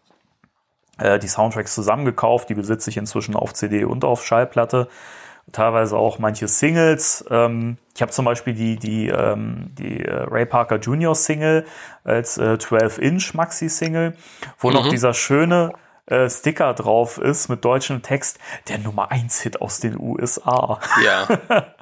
äh, 0.99 1.19
die 1.19 1.29
Soundtracks 1.29 1.75
zusammengekauft. 1.75 2.49
Die 2.49 2.55
besitze 2.55 2.91
ich 2.91 2.97
inzwischen 2.97 3.37
auf 3.37 3.55
CD 3.55 3.85
und 3.85 4.05
auf 4.05 4.25
Schallplatte. 4.25 4.89
Teilweise 5.53 5.97
auch 5.97 6.19
manche 6.19 6.47
Singles. 6.47 7.25
Ähm, 7.31 7.79
ich 7.95 8.03
habe 8.03 8.13
zum 8.13 8.25
Beispiel 8.25 8.55
die, 8.55 8.77
die, 8.77 9.09
ähm, 9.09 9.73
die 9.77 10.05
äh, 10.05 10.25
Ray 10.31 10.47
Parker 10.47 10.77
Jr. 10.77 11.15
Single 11.15 11.65
als 12.05 12.39
äh, 12.39 12.57
12-Inch 12.61 13.35
Maxi-Single, 13.35 14.15
wo 14.59 14.71
noch 14.71 14.89
dieser 14.89 15.13
schöne 15.13 15.73
äh, 16.11 16.29
Sticker 16.29 16.75
drauf 16.75 17.19
ist 17.19 17.49
mit 17.49 17.65
deutschem 17.65 18.03
Text, 18.03 18.39
der 18.69 18.79
Nummer 18.79 19.11
1 19.11 19.41
Hit 19.41 19.61
aus 19.61 19.81
den 19.81 19.99
USA. 19.99 20.79
Ja. 21.05 21.29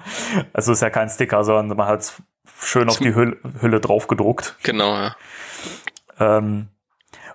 Also 0.54 0.72
ist 0.72 0.80
ja 0.80 0.88
kein 0.88 1.10
Sticker, 1.10 1.44
sondern 1.44 1.76
man 1.76 1.86
hat 1.86 2.00
es 2.00 2.22
schön 2.58 2.88
auf 2.88 2.98
die 2.98 3.14
Hülle, 3.14 3.36
Hülle 3.60 3.78
drauf 3.78 4.06
gedruckt. 4.06 4.56
Genau, 4.62 4.94
ja. 4.94 5.16
Ähm, 6.18 6.68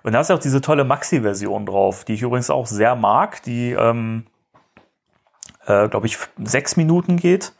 und 0.02 0.12
da 0.12 0.20
ist 0.20 0.28
ja 0.28 0.34
auch 0.34 0.40
diese 0.40 0.60
tolle 0.60 0.82
Maxi-Version 0.82 1.66
drauf, 1.66 2.04
die 2.04 2.14
ich 2.14 2.22
übrigens 2.22 2.50
auch 2.50 2.66
sehr 2.66 2.96
mag, 2.96 3.42
die, 3.44 3.72
ähm, 3.72 4.26
äh, 5.66 5.88
glaube 5.88 6.06
ich, 6.06 6.18
sechs 6.42 6.76
Minuten 6.76 7.16
geht. 7.16 7.52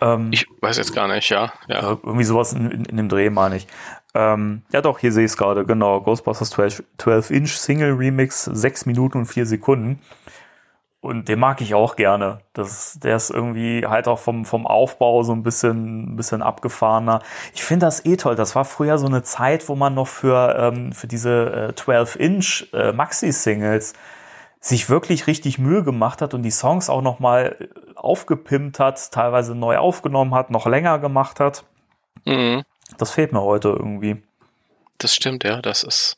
Ähm, 0.00 0.30
Ich 0.32 0.46
weiß 0.60 0.76
jetzt 0.76 0.94
gar 0.94 1.08
nicht, 1.08 1.28
ja. 1.30 1.52
Ja. 1.68 1.80
Ja, 1.80 1.88
irgendwie 2.02 2.24
sowas 2.24 2.52
in, 2.52 2.70
in, 2.70 2.84
in 2.84 2.96
dem 2.96 3.08
Dreh, 3.08 3.28
meine 3.30 3.56
ich. 3.56 3.66
Ähm, 4.14 4.62
ja 4.72 4.80
doch, 4.80 5.00
hier 5.00 5.12
sehe 5.12 5.24
ich 5.24 5.32
es 5.32 5.36
gerade, 5.36 5.64
genau. 5.64 6.00
Ghostbusters 6.00 6.50
12, 6.50 6.84
12-Inch 6.98 7.56
Single 7.56 7.92
Remix, 7.92 8.44
6 8.44 8.86
Minuten 8.86 9.18
und 9.18 9.26
4 9.26 9.46
Sekunden. 9.46 10.00
Und 11.00 11.28
den 11.28 11.38
mag 11.38 11.60
ich 11.60 11.74
auch 11.74 11.96
gerne. 11.96 12.38
Das, 12.54 12.98
der 12.98 13.16
ist 13.16 13.28
irgendwie 13.28 13.86
halt 13.86 14.08
auch 14.08 14.18
vom, 14.18 14.46
vom 14.46 14.66
Aufbau 14.66 15.22
so 15.22 15.32
ein 15.32 15.42
bisschen, 15.42 16.14
ein 16.14 16.16
bisschen 16.16 16.40
abgefahrener. 16.40 17.20
Ich 17.52 17.62
finde 17.62 17.84
das 17.84 18.06
eh 18.06 18.16
toll. 18.16 18.36
Das 18.36 18.54
war 18.54 18.64
früher 18.64 18.96
so 18.96 19.06
eine 19.06 19.22
Zeit, 19.22 19.68
wo 19.68 19.74
man 19.74 19.92
noch 19.94 20.08
für, 20.08 20.56
ähm, 20.58 20.92
für 20.92 21.06
diese 21.06 21.74
äh, 21.76 21.78
12-Inch 21.78 22.72
äh, 22.72 22.92
Maxi-Singles 22.92 23.92
sich 24.60 24.88
wirklich 24.88 25.26
richtig 25.26 25.58
Mühe 25.58 25.82
gemacht 25.82 26.22
hat 26.22 26.32
und 26.32 26.42
die 26.42 26.50
Songs 26.50 26.88
auch 26.88 27.02
noch 27.02 27.18
mal 27.18 27.68
aufgepimpt 27.96 28.78
hat, 28.78 29.12
teilweise 29.12 29.54
neu 29.54 29.76
aufgenommen 29.76 30.34
hat, 30.34 30.50
noch 30.50 30.64
länger 30.66 30.98
gemacht 31.00 31.38
hat. 31.38 31.64
Mhm. 32.24 32.62
Das 32.98 33.10
fehlt 33.10 33.32
mir 33.32 33.42
heute 33.42 33.68
irgendwie. 33.68 34.22
Das 34.98 35.14
stimmt, 35.14 35.44
ja. 35.44 35.60
Das 35.60 35.82
ist, 35.82 36.16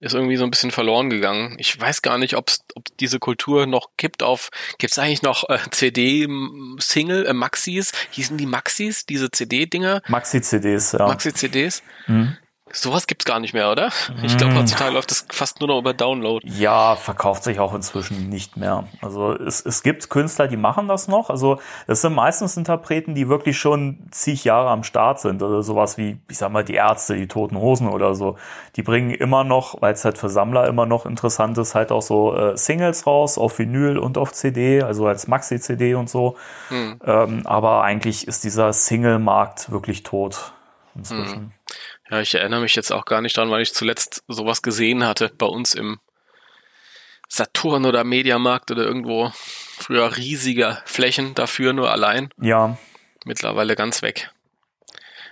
ist 0.00 0.14
irgendwie 0.14 0.36
so 0.36 0.44
ein 0.44 0.50
bisschen 0.50 0.70
verloren 0.70 1.10
gegangen. 1.10 1.56
Ich 1.58 1.78
weiß 1.78 2.02
gar 2.02 2.18
nicht, 2.18 2.36
ob's, 2.36 2.64
ob 2.74 2.84
diese 2.98 3.18
Kultur 3.18 3.66
noch 3.66 3.90
gibt 3.96 4.22
auf, 4.22 4.50
gibt's 4.78 4.98
eigentlich 4.98 5.22
noch 5.22 5.48
äh, 5.48 5.58
CD-Single, 5.70 7.26
äh, 7.26 7.32
Maxis? 7.32 7.92
Hießen 8.10 8.38
die 8.38 8.46
Maxis, 8.46 9.06
diese 9.06 9.30
CD-Dinger? 9.30 10.02
Maxi-CDs, 10.08 10.92
ja. 10.92 11.06
Maxi-CDs? 11.06 11.82
Mhm. 12.06 12.36
Sowas 12.72 13.06
gibt's 13.06 13.24
gar 13.24 13.40
nicht 13.40 13.54
mehr, 13.54 13.70
oder? 13.70 13.90
Ich 14.22 14.36
glaube, 14.36 14.54
heutzutage 14.54 14.92
läuft 14.92 15.10
das 15.10 15.26
fast 15.30 15.60
nur 15.60 15.68
noch 15.68 15.78
über 15.78 15.94
Download. 15.94 16.46
Ja, 16.46 16.94
verkauft 16.96 17.42
sich 17.44 17.58
auch 17.58 17.74
inzwischen 17.74 18.28
nicht 18.28 18.56
mehr. 18.56 18.84
Also 19.00 19.32
es, 19.34 19.64
es 19.64 19.82
gibt 19.82 20.08
Künstler, 20.10 20.46
die 20.46 20.56
machen 20.56 20.88
das 20.88 21.08
noch. 21.08 21.30
Also 21.30 21.58
das 21.86 22.02
sind 22.02 22.14
meistens 22.14 22.56
Interpreten, 22.56 23.14
die 23.14 23.28
wirklich 23.28 23.58
schon 23.58 23.98
zig 24.10 24.44
Jahre 24.44 24.68
am 24.70 24.84
Start 24.84 25.20
sind. 25.20 25.42
Also 25.42 25.62
sowas 25.62 25.98
wie, 25.98 26.18
ich 26.28 26.38
sag 26.38 26.52
mal, 26.52 26.64
die 26.64 26.74
Ärzte, 26.74 27.16
die 27.16 27.28
Toten 27.28 27.56
Hosen 27.56 27.88
oder 27.88 28.14
so. 28.14 28.36
Die 28.76 28.82
bringen 28.82 29.10
immer 29.10 29.42
noch, 29.42 29.80
weil 29.80 29.94
es 29.94 30.04
halt 30.04 30.18
für 30.18 30.28
Sammler 30.28 30.66
immer 30.68 30.86
noch 30.86 31.06
interessant 31.06 31.58
ist, 31.58 31.74
halt 31.74 31.90
auch 31.90 32.02
so 32.02 32.36
äh, 32.36 32.56
Singles 32.56 33.06
raus, 33.06 33.38
auf 33.38 33.58
Vinyl 33.58 33.98
und 33.98 34.18
auf 34.18 34.32
CD, 34.32 34.82
also 34.82 35.06
als 35.06 35.26
Maxi-CD 35.26 35.94
und 35.94 36.08
so. 36.10 36.36
Ähm, 36.70 37.46
aber 37.46 37.82
eigentlich 37.82 38.28
ist 38.28 38.44
dieser 38.44 38.72
Single-Markt 38.72 39.70
wirklich 39.70 40.02
tot 40.02 40.52
inzwischen. 40.94 41.52
Ja, 42.10 42.20
ich 42.20 42.34
erinnere 42.34 42.60
mich 42.60 42.74
jetzt 42.74 42.92
auch 42.92 43.04
gar 43.04 43.20
nicht 43.20 43.36
dran, 43.36 43.50
weil 43.50 43.62
ich 43.62 43.72
zuletzt 43.72 44.24
sowas 44.26 44.62
gesehen 44.62 45.04
hatte 45.04 45.30
bei 45.38 45.46
uns 45.46 45.74
im 45.74 46.00
Saturn 47.28 47.86
oder 47.86 48.02
Mediamarkt 48.02 48.70
oder 48.72 48.82
irgendwo. 48.82 49.32
Früher 49.78 50.16
riesige 50.16 50.82
Flächen 50.84 51.34
dafür 51.34 51.72
nur 51.72 51.90
allein. 51.92 52.30
Ja, 52.40 52.76
Mittlerweile 53.24 53.76
ganz 53.76 54.02
weg. 54.02 54.30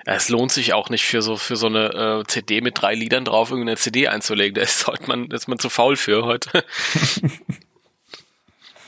Ja, 0.06 0.14
es 0.14 0.28
lohnt 0.28 0.52
sich 0.52 0.72
auch 0.72 0.90
nicht 0.90 1.04
für 1.04 1.22
so 1.22 1.36
für 1.36 1.56
so 1.56 1.66
eine 1.66 2.20
äh, 2.20 2.24
CD 2.26 2.60
mit 2.60 2.80
drei 2.80 2.94
Liedern 2.94 3.24
drauf 3.24 3.50
irgendeine 3.50 3.76
CD 3.76 4.08
einzulegen. 4.08 4.54
Da 4.54 4.62
ist, 4.62 4.86
man, 5.06 5.28
da 5.28 5.36
ist 5.36 5.48
man 5.48 5.58
zu 5.58 5.68
faul 5.70 5.96
für 5.96 6.24
heute. 6.24 6.64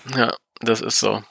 ja, 0.16 0.34
das 0.61 0.80
ist 0.80 1.01
so. 1.01 1.22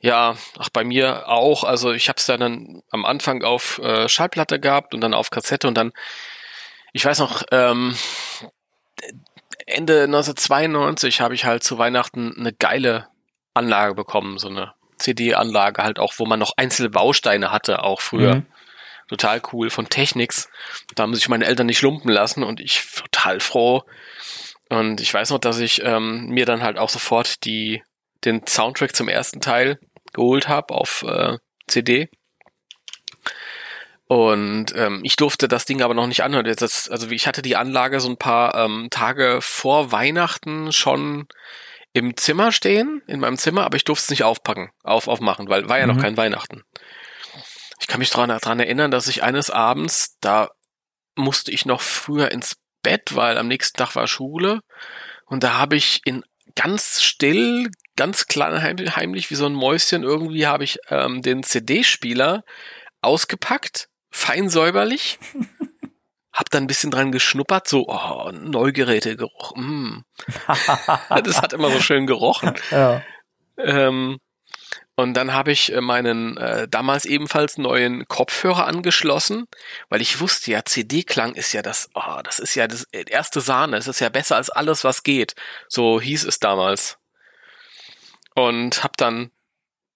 Ja, 0.00 0.36
ach 0.58 0.70
bei 0.70 0.82
mir 0.82 1.28
auch. 1.28 1.62
Also 1.64 1.92
ich 1.92 2.08
habe 2.08 2.16
es 2.16 2.26
dann 2.26 2.82
am 2.90 3.04
Anfang 3.04 3.44
auf 3.44 3.78
äh, 3.78 4.08
Schallplatte 4.08 4.58
gehabt 4.58 4.94
und 4.94 5.02
dann 5.02 5.14
auf 5.14 5.30
Kassette 5.30 5.68
und 5.68 5.74
dann, 5.74 5.92
ich 6.92 7.04
weiß 7.04 7.18
noch, 7.18 7.42
ähm, 7.50 7.94
Ende 9.66 10.04
1992 10.04 11.20
habe 11.20 11.34
ich 11.34 11.44
halt 11.44 11.62
zu 11.62 11.78
Weihnachten 11.78 12.34
eine 12.36 12.52
geile 12.52 13.08
Anlage 13.52 13.94
bekommen, 13.94 14.38
so 14.38 14.48
eine 14.48 14.72
CD-Anlage 14.96 15.82
halt 15.82 15.98
auch, 15.98 16.14
wo 16.16 16.24
man 16.24 16.38
noch 16.38 16.54
einzelne 16.56 16.90
Bausteine 16.90 17.52
hatte, 17.52 17.82
auch 17.82 18.00
früher. 18.00 18.36
Mhm. 18.36 18.46
Total 19.08 19.42
cool 19.52 19.70
von 19.70 19.88
Technics. 19.88 20.48
Da 20.94 21.02
haben 21.02 21.14
sich 21.14 21.28
meine 21.28 21.44
Eltern 21.44 21.66
nicht 21.66 21.82
lumpen 21.82 22.10
lassen 22.10 22.42
und 22.42 22.60
ich 22.60 22.86
total 22.94 23.40
froh. 23.40 23.82
Und 24.68 25.00
ich 25.00 25.12
weiß 25.12 25.30
noch, 25.30 25.38
dass 25.38 25.58
ich 25.58 25.82
ähm, 25.84 26.26
mir 26.28 26.46
dann 26.46 26.62
halt 26.62 26.78
auch 26.78 26.90
sofort 26.90 27.44
die 27.44 27.82
den 28.24 28.46
Soundtrack 28.46 28.94
zum 28.94 29.08
ersten 29.08 29.40
Teil 29.40 29.78
geholt 30.12 30.48
habe 30.48 30.74
auf 30.74 31.02
äh, 31.02 31.38
CD. 31.66 32.08
Und 34.06 34.74
ähm, 34.74 35.02
ich 35.04 35.14
durfte 35.14 35.46
das 35.46 35.66
Ding 35.66 35.82
aber 35.82 35.94
noch 35.94 36.08
nicht 36.08 36.24
anhören. 36.24 36.52
Das, 36.56 36.88
also 36.88 37.08
ich 37.10 37.28
hatte 37.28 37.42
die 37.42 37.54
Anlage 37.54 38.00
so 38.00 38.08
ein 38.08 38.16
paar 38.16 38.56
ähm, 38.56 38.88
Tage 38.90 39.38
vor 39.40 39.92
Weihnachten 39.92 40.72
schon 40.72 41.28
im 41.92 42.16
Zimmer 42.16 42.50
stehen, 42.50 43.02
in 43.06 43.20
meinem 43.20 43.38
Zimmer, 43.38 43.64
aber 43.64 43.76
ich 43.76 43.84
durfte 43.84 44.04
es 44.04 44.10
nicht 44.10 44.24
aufpacken, 44.24 44.70
auf, 44.82 45.08
aufmachen, 45.08 45.48
weil 45.48 45.68
war 45.68 45.78
ja 45.78 45.86
mhm. 45.86 45.94
noch 45.94 46.02
kein 46.02 46.16
Weihnachten. 46.16 46.64
Ich 47.80 47.86
kann 47.86 48.00
mich 48.00 48.10
daran, 48.10 48.28
daran 48.28 48.60
erinnern, 48.60 48.90
dass 48.90 49.08
ich 49.08 49.22
eines 49.22 49.48
Abends, 49.48 50.16
da 50.20 50.50
musste 51.14 51.50
ich 51.50 51.64
noch 51.64 51.80
früher 51.80 52.30
ins 52.30 52.56
Bett, 52.82 53.14
weil 53.14 53.38
am 53.38 53.48
nächsten 53.48 53.76
Tag 53.76 53.94
war 53.96 54.06
Schule. 54.06 54.60
Und 55.26 55.44
da 55.44 55.54
habe 55.54 55.76
ich 55.76 56.00
in 56.04 56.24
ganz 56.54 57.02
still, 57.02 57.70
ganz 58.00 58.28
klein 58.28 58.62
heimlich 58.96 59.30
wie 59.30 59.34
so 59.34 59.44
ein 59.44 59.52
Mäuschen 59.52 60.04
irgendwie 60.04 60.46
habe 60.46 60.64
ich 60.64 60.78
ähm, 60.88 61.20
den 61.20 61.42
CD-Spieler 61.42 62.44
ausgepackt, 63.02 63.90
fein 64.10 64.48
säuberlich, 64.48 65.18
hab 66.32 66.48
dann 66.48 66.64
ein 66.64 66.66
bisschen 66.66 66.90
dran 66.90 67.12
geschnuppert, 67.12 67.68
so 67.68 67.88
oh, 67.88 68.30
Neugerätegeruch. 68.32 69.54
Mm. 69.54 69.98
das 71.24 71.42
hat 71.42 71.52
immer 71.52 71.70
so 71.70 71.80
schön 71.80 72.06
gerochen. 72.06 72.54
Ja. 72.70 73.02
Ähm, 73.58 74.16
und 74.96 75.12
dann 75.12 75.34
habe 75.34 75.52
ich 75.52 75.70
äh, 75.70 75.82
meinen 75.82 76.38
äh, 76.38 76.68
damals 76.68 77.04
ebenfalls 77.04 77.58
neuen 77.58 78.08
Kopfhörer 78.08 78.66
angeschlossen, 78.66 79.44
weil 79.90 80.00
ich 80.00 80.20
wusste 80.20 80.52
ja, 80.52 80.64
CD-Klang 80.64 81.34
ist 81.34 81.52
ja 81.52 81.60
das, 81.60 81.90
oh, 81.92 82.22
das 82.24 82.38
ist 82.38 82.54
ja 82.54 82.66
das 82.66 82.84
erste 82.84 83.42
Sahne, 83.42 83.76
es 83.76 83.88
ist 83.88 84.00
ja 84.00 84.08
besser 84.08 84.36
als 84.36 84.48
alles, 84.48 84.84
was 84.84 85.02
geht. 85.02 85.34
So 85.68 86.00
hieß 86.00 86.24
es 86.24 86.38
damals. 86.38 86.99
Und 88.48 88.82
habe 88.82 88.94
dann 88.96 89.30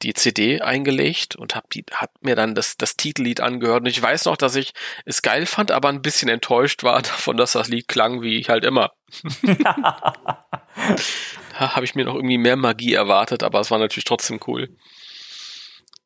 die 0.03 0.14
CD 0.14 0.61
eingelegt 0.61 1.34
und 1.34 1.55
hab 1.55 1.70
die 1.70 1.84
hab 1.92 2.11
mir 2.20 2.36
dann 2.36 2.55
das 2.55 2.76
das 2.76 2.97
Titellied 2.97 3.40
angehört 3.40 3.80
und 3.80 3.86
ich 3.86 4.01
weiß 4.01 4.26
noch, 4.26 4.36
dass 4.36 4.55
ich 4.55 4.72
es 5.07 5.22
geil 5.22 5.47
fand, 5.47 5.70
aber 5.70 5.88
ein 5.88 6.03
bisschen 6.03 6.28
enttäuscht 6.28 6.82
war 6.82 7.01
davon, 7.03 7.36
dass 7.36 7.53
das 7.53 7.68
Lied 7.68 7.88
klang 7.88 8.22
wie 8.22 8.36
ich 8.38 8.49
halt 8.49 8.64
immer. 8.64 8.92
da 9.42 10.14
habe 11.59 11.84
ich 11.84 11.95
mir 11.95 12.05
noch 12.05 12.14
irgendwie 12.14 12.38
mehr 12.38 12.57
Magie 12.57 12.95
erwartet, 12.95 13.42
aber 13.42 13.61
es 13.61 13.70
war 13.70 13.78
natürlich 13.78 14.05
trotzdem 14.05 14.40
cool. 14.47 14.76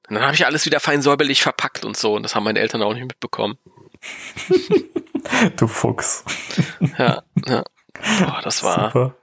Und 0.08 0.14
dann 0.14 0.22
habe 0.24 0.34
ich 0.34 0.46
alles 0.46 0.64
wieder 0.64 0.80
fein 0.80 1.02
säuberlich 1.02 1.42
verpackt 1.42 1.84
und 1.84 1.96
so 1.96 2.14
und 2.14 2.22
das 2.22 2.34
haben 2.34 2.44
meine 2.44 2.60
Eltern 2.60 2.82
auch 2.82 2.94
nicht 2.94 3.06
mitbekommen. 3.06 3.58
du 5.56 5.66
Fuchs. 5.66 6.24
ja, 6.98 7.22
ja. 7.46 7.64
Boah, 8.20 8.40
das 8.44 8.62
war 8.62 8.92
Super. 8.92 9.17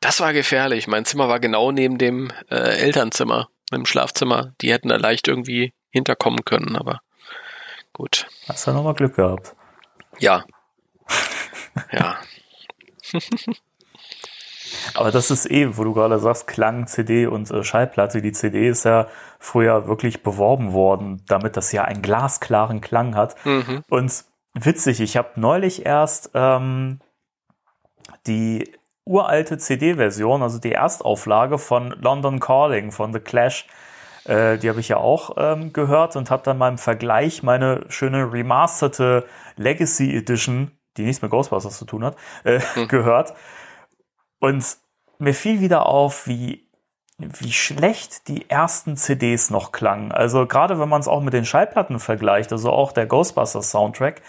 Das 0.00 0.20
war 0.20 0.32
gefährlich. 0.32 0.88
Mein 0.88 1.04
Zimmer 1.04 1.28
war 1.28 1.40
genau 1.40 1.72
neben 1.72 1.98
dem 1.98 2.30
äh, 2.50 2.56
Elternzimmer, 2.56 3.48
im 3.70 3.84
Schlafzimmer. 3.84 4.54
Die 4.60 4.72
hätten 4.72 4.88
da 4.88 4.96
leicht 4.96 5.28
irgendwie 5.28 5.74
hinterkommen 5.90 6.44
können, 6.44 6.76
aber 6.76 7.00
gut. 7.92 8.26
Hast 8.48 8.66
du 8.66 8.72
nochmal 8.72 8.94
Glück 8.94 9.16
gehabt? 9.16 9.54
Ja. 10.18 10.44
ja. 11.92 12.16
Aber 14.94 15.10
das 15.10 15.30
ist 15.30 15.50
eh, 15.50 15.76
wo 15.76 15.84
du 15.84 15.94
gerade 15.94 16.18
sagst, 16.18 16.46
Klang, 16.46 16.86
CD 16.86 17.26
und 17.26 17.50
äh, 17.50 17.64
Schallplatte. 17.64 18.22
Die 18.22 18.32
CD 18.32 18.68
ist 18.68 18.84
ja 18.84 19.08
früher 19.38 19.86
wirklich 19.86 20.22
beworben 20.22 20.72
worden, 20.72 21.24
damit 21.26 21.56
das 21.56 21.72
ja 21.72 21.84
einen 21.84 22.02
glasklaren 22.02 22.80
Klang 22.80 23.14
hat. 23.16 23.34
Mhm. 23.44 23.82
Und 23.88 24.24
witzig, 24.54 25.00
ich 25.00 25.16
habe 25.16 25.40
neulich 25.40 25.84
erst 25.86 26.30
ähm, 26.34 27.00
die 28.26 28.70
uralte 29.10 29.58
CD-Version, 29.58 30.42
also 30.42 30.58
die 30.58 30.72
Erstauflage 30.72 31.58
von 31.58 31.90
London 32.00 32.40
Calling 32.40 32.92
von 32.92 33.12
The 33.12 33.20
Clash. 33.20 33.66
Äh, 34.24 34.58
die 34.58 34.68
habe 34.68 34.80
ich 34.80 34.88
ja 34.88 34.98
auch 34.98 35.36
ähm, 35.36 35.72
gehört 35.72 36.16
und 36.16 36.30
habe 36.30 36.42
dann 36.44 36.58
mal 36.58 36.68
im 36.68 36.78
Vergleich 36.78 37.42
meine 37.42 37.84
schöne 37.88 38.32
remasterte 38.32 39.26
Legacy 39.56 40.16
Edition, 40.16 40.70
die 40.96 41.02
nichts 41.02 41.22
mit 41.22 41.30
Ghostbusters 41.30 41.76
zu 41.76 41.84
tun 41.84 42.04
hat, 42.04 42.16
äh, 42.44 42.60
hm. 42.60 42.88
gehört. 42.88 43.34
Und 44.38 44.64
mir 45.18 45.34
fiel 45.34 45.60
wieder 45.60 45.86
auf, 45.86 46.26
wie 46.26 46.70
wie 47.22 47.52
schlecht 47.52 48.28
die 48.28 48.48
ersten 48.48 48.96
CDs 48.96 49.50
noch 49.50 49.72
klangen. 49.72 50.10
Also 50.10 50.46
gerade 50.46 50.80
wenn 50.80 50.88
man 50.88 51.02
es 51.02 51.08
auch 51.08 51.20
mit 51.20 51.34
den 51.34 51.44
Schallplatten 51.44 52.00
vergleicht, 52.00 52.50
also 52.50 52.70
auch 52.70 52.92
der 52.92 53.04
Ghostbusters 53.04 53.70
Soundtrack, 53.70 54.22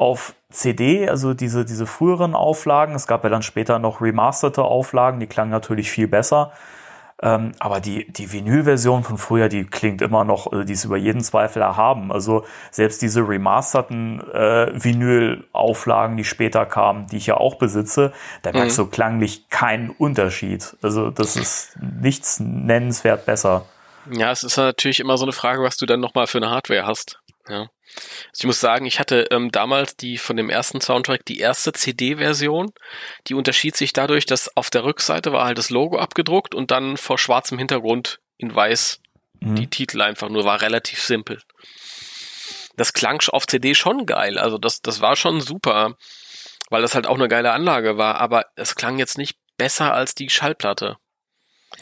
auf 0.00 0.34
CD, 0.48 1.10
also 1.10 1.34
diese, 1.34 1.66
diese 1.66 1.86
früheren 1.86 2.34
Auflagen, 2.34 2.94
es 2.94 3.06
gab 3.06 3.22
ja 3.22 3.28
dann 3.28 3.42
später 3.42 3.78
noch 3.78 4.00
remasterte 4.00 4.62
Auflagen, 4.62 5.20
die 5.20 5.26
klangen 5.26 5.50
natürlich 5.50 5.90
viel 5.90 6.08
besser. 6.08 6.52
Ähm, 7.22 7.52
aber 7.58 7.80
die, 7.80 8.10
die 8.10 8.32
Vinyl-Version 8.32 9.04
von 9.04 9.18
früher, 9.18 9.50
die 9.50 9.66
klingt 9.66 10.00
immer 10.00 10.24
noch, 10.24 10.54
äh, 10.54 10.64
die 10.64 10.72
ist 10.72 10.86
über 10.86 10.96
jeden 10.96 11.20
Zweifel 11.20 11.60
erhaben. 11.60 12.12
Also 12.12 12.46
selbst 12.70 13.02
diese 13.02 13.28
remasterten 13.28 14.22
äh, 14.32 14.72
Vinyl-Auflagen, 14.72 16.16
die 16.16 16.24
später 16.24 16.64
kamen, 16.64 17.06
die 17.08 17.18
ich 17.18 17.26
ja 17.26 17.36
auch 17.36 17.56
besitze, 17.56 18.14
da 18.40 18.52
merkst 18.52 18.78
mhm. 18.78 18.84
du 18.84 18.88
klanglich 18.88 19.50
keinen 19.50 19.90
Unterschied. 19.90 20.78
Also 20.80 21.10
das 21.10 21.36
ist 21.36 21.76
nichts 21.78 22.40
nennenswert 22.40 23.26
besser. 23.26 23.66
Ja, 24.10 24.30
es 24.30 24.44
ist 24.44 24.56
natürlich 24.56 25.00
immer 25.00 25.18
so 25.18 25.26
eine 25.26 25.32
Frage, 25.32 25.62
was 25.62 25.76
du 25.76 25.84
dann 25.84 26.00
nochmal 26.00 26.26
für 26.26 26.38
eine 26.38 26.48
Hardware 26.48 26.86
hast. 26.86 27.20
Ja. 27.50 27.68
Also 27.96 28.40
ich 28.40 28.46
muss 28.46 28.60
sagen, 28.60 28.86
ich 28.86 29.00
hatte 29.00 29.26
ähm, 29.30 29.50
damals 29.50 29.96
die 29.96 30.18
von 30.18 30.36
dem 30.36 30.50
ersten 30.50 30.80
Soundtrack 30.80 31.24
die 31.24 31.38
erste 31.38 31.72
CD-Version. 31.72 32.72
Die 33.26 33.34
unterschied 33.34 33.76
sich 33.76 33.92
dadurch, 33.92 34.26
dass 34.26 34.56
auf 34.56 34.70
der 34.70 34.84
Rückseite 34.84 35.32
war 35.32 35.46
halt 35.46 35.58
das 35.58 35.70
Logo 35.70 35.98
abgedruckt 35.98 36.54
und 36.54 36.70
dann 36.70 36.96
vor 36.96 37.18
schwarzem 37.18 37.58
Hintergrund 37.58 38.20
in 38.38 38.54
weiß 38.54 39.00
mhm. 39.40 39.56
die 39.56 39.68
Titel 39.68 40.00
einfach 40.00 40.28
nur 40.28 40.44
war 40.44 40.60
relativ 40.62 41.02
simpel. 41.02 41.40
Das 42.76 42.92
klang 42.92 43.20
auf 43.28 43.46
CD 43.46 43.74
schon 43.74 44.06
geil, 44.06 44.38
also 44.38 44.56
das 44.56 44.80
das 44.80 45.00
war 45.00 45.16
schon 45.16 45.40
super, 45.40 45.96
weil 46.70 46.82
das 46.82 46.94
halt 46.94 47.06
auch 47.06 47.16
eine 47.16 47.28
geile 47.28 47.52
Anlage 47.52 47.98
war, 47.98 48.16
aber 48.16 48.46
es 48.56 48.74
klang 48.74 48.98
jetzt 48.98 49.18
nicht 49.18 49.36
besser 49.58 49.92
als 49.92 50.14
die 50.14 50.30
Schallplatte. 50.30 50.96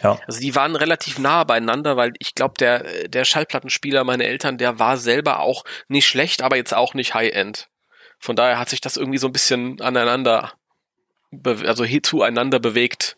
Ja. 0.02 0.18
Also 0.26 0.40
die 0.40 0.54
waren 0.54 0.76
relativ 0.76 1.18
nah 1.18 1.44
beieinander, 1.44 1.96
weil 1.96 2.12
ich 2.18 2.34
glaube, 2.34 2.54
der, 2.58 3.08
der 3.08 3.24
Schallplattenspieler, 3.24 4.04
meine 4.04 4.24
Eltern, 4.24 4.58
der 4.58 4.78
war 4.78 4.96
selber 4.96 5.40
auch 5.40 5.64
nicht 5.88 6.06
schlecht, 6.06 6.42
aber 6.42 6.56
jetzt 6.56 6.74
auch 6.74 6.94
nicht 6.94 7.14
High-End. 7.14 7.68
Von 8.18 8.36
daher 8.36 8.58
hat 8.58 8.68
sich 8.68 8.80
das 8.80 8.96
irgendwie 8.96 9.18
so 9.18 9.28
ein 9.28 9.32
bisschen 9.32 9.80
aneinander, 9.80 10.52
also 11.44 11.84
zueinander 12.02 12.58
bewegt. 12.58 13.16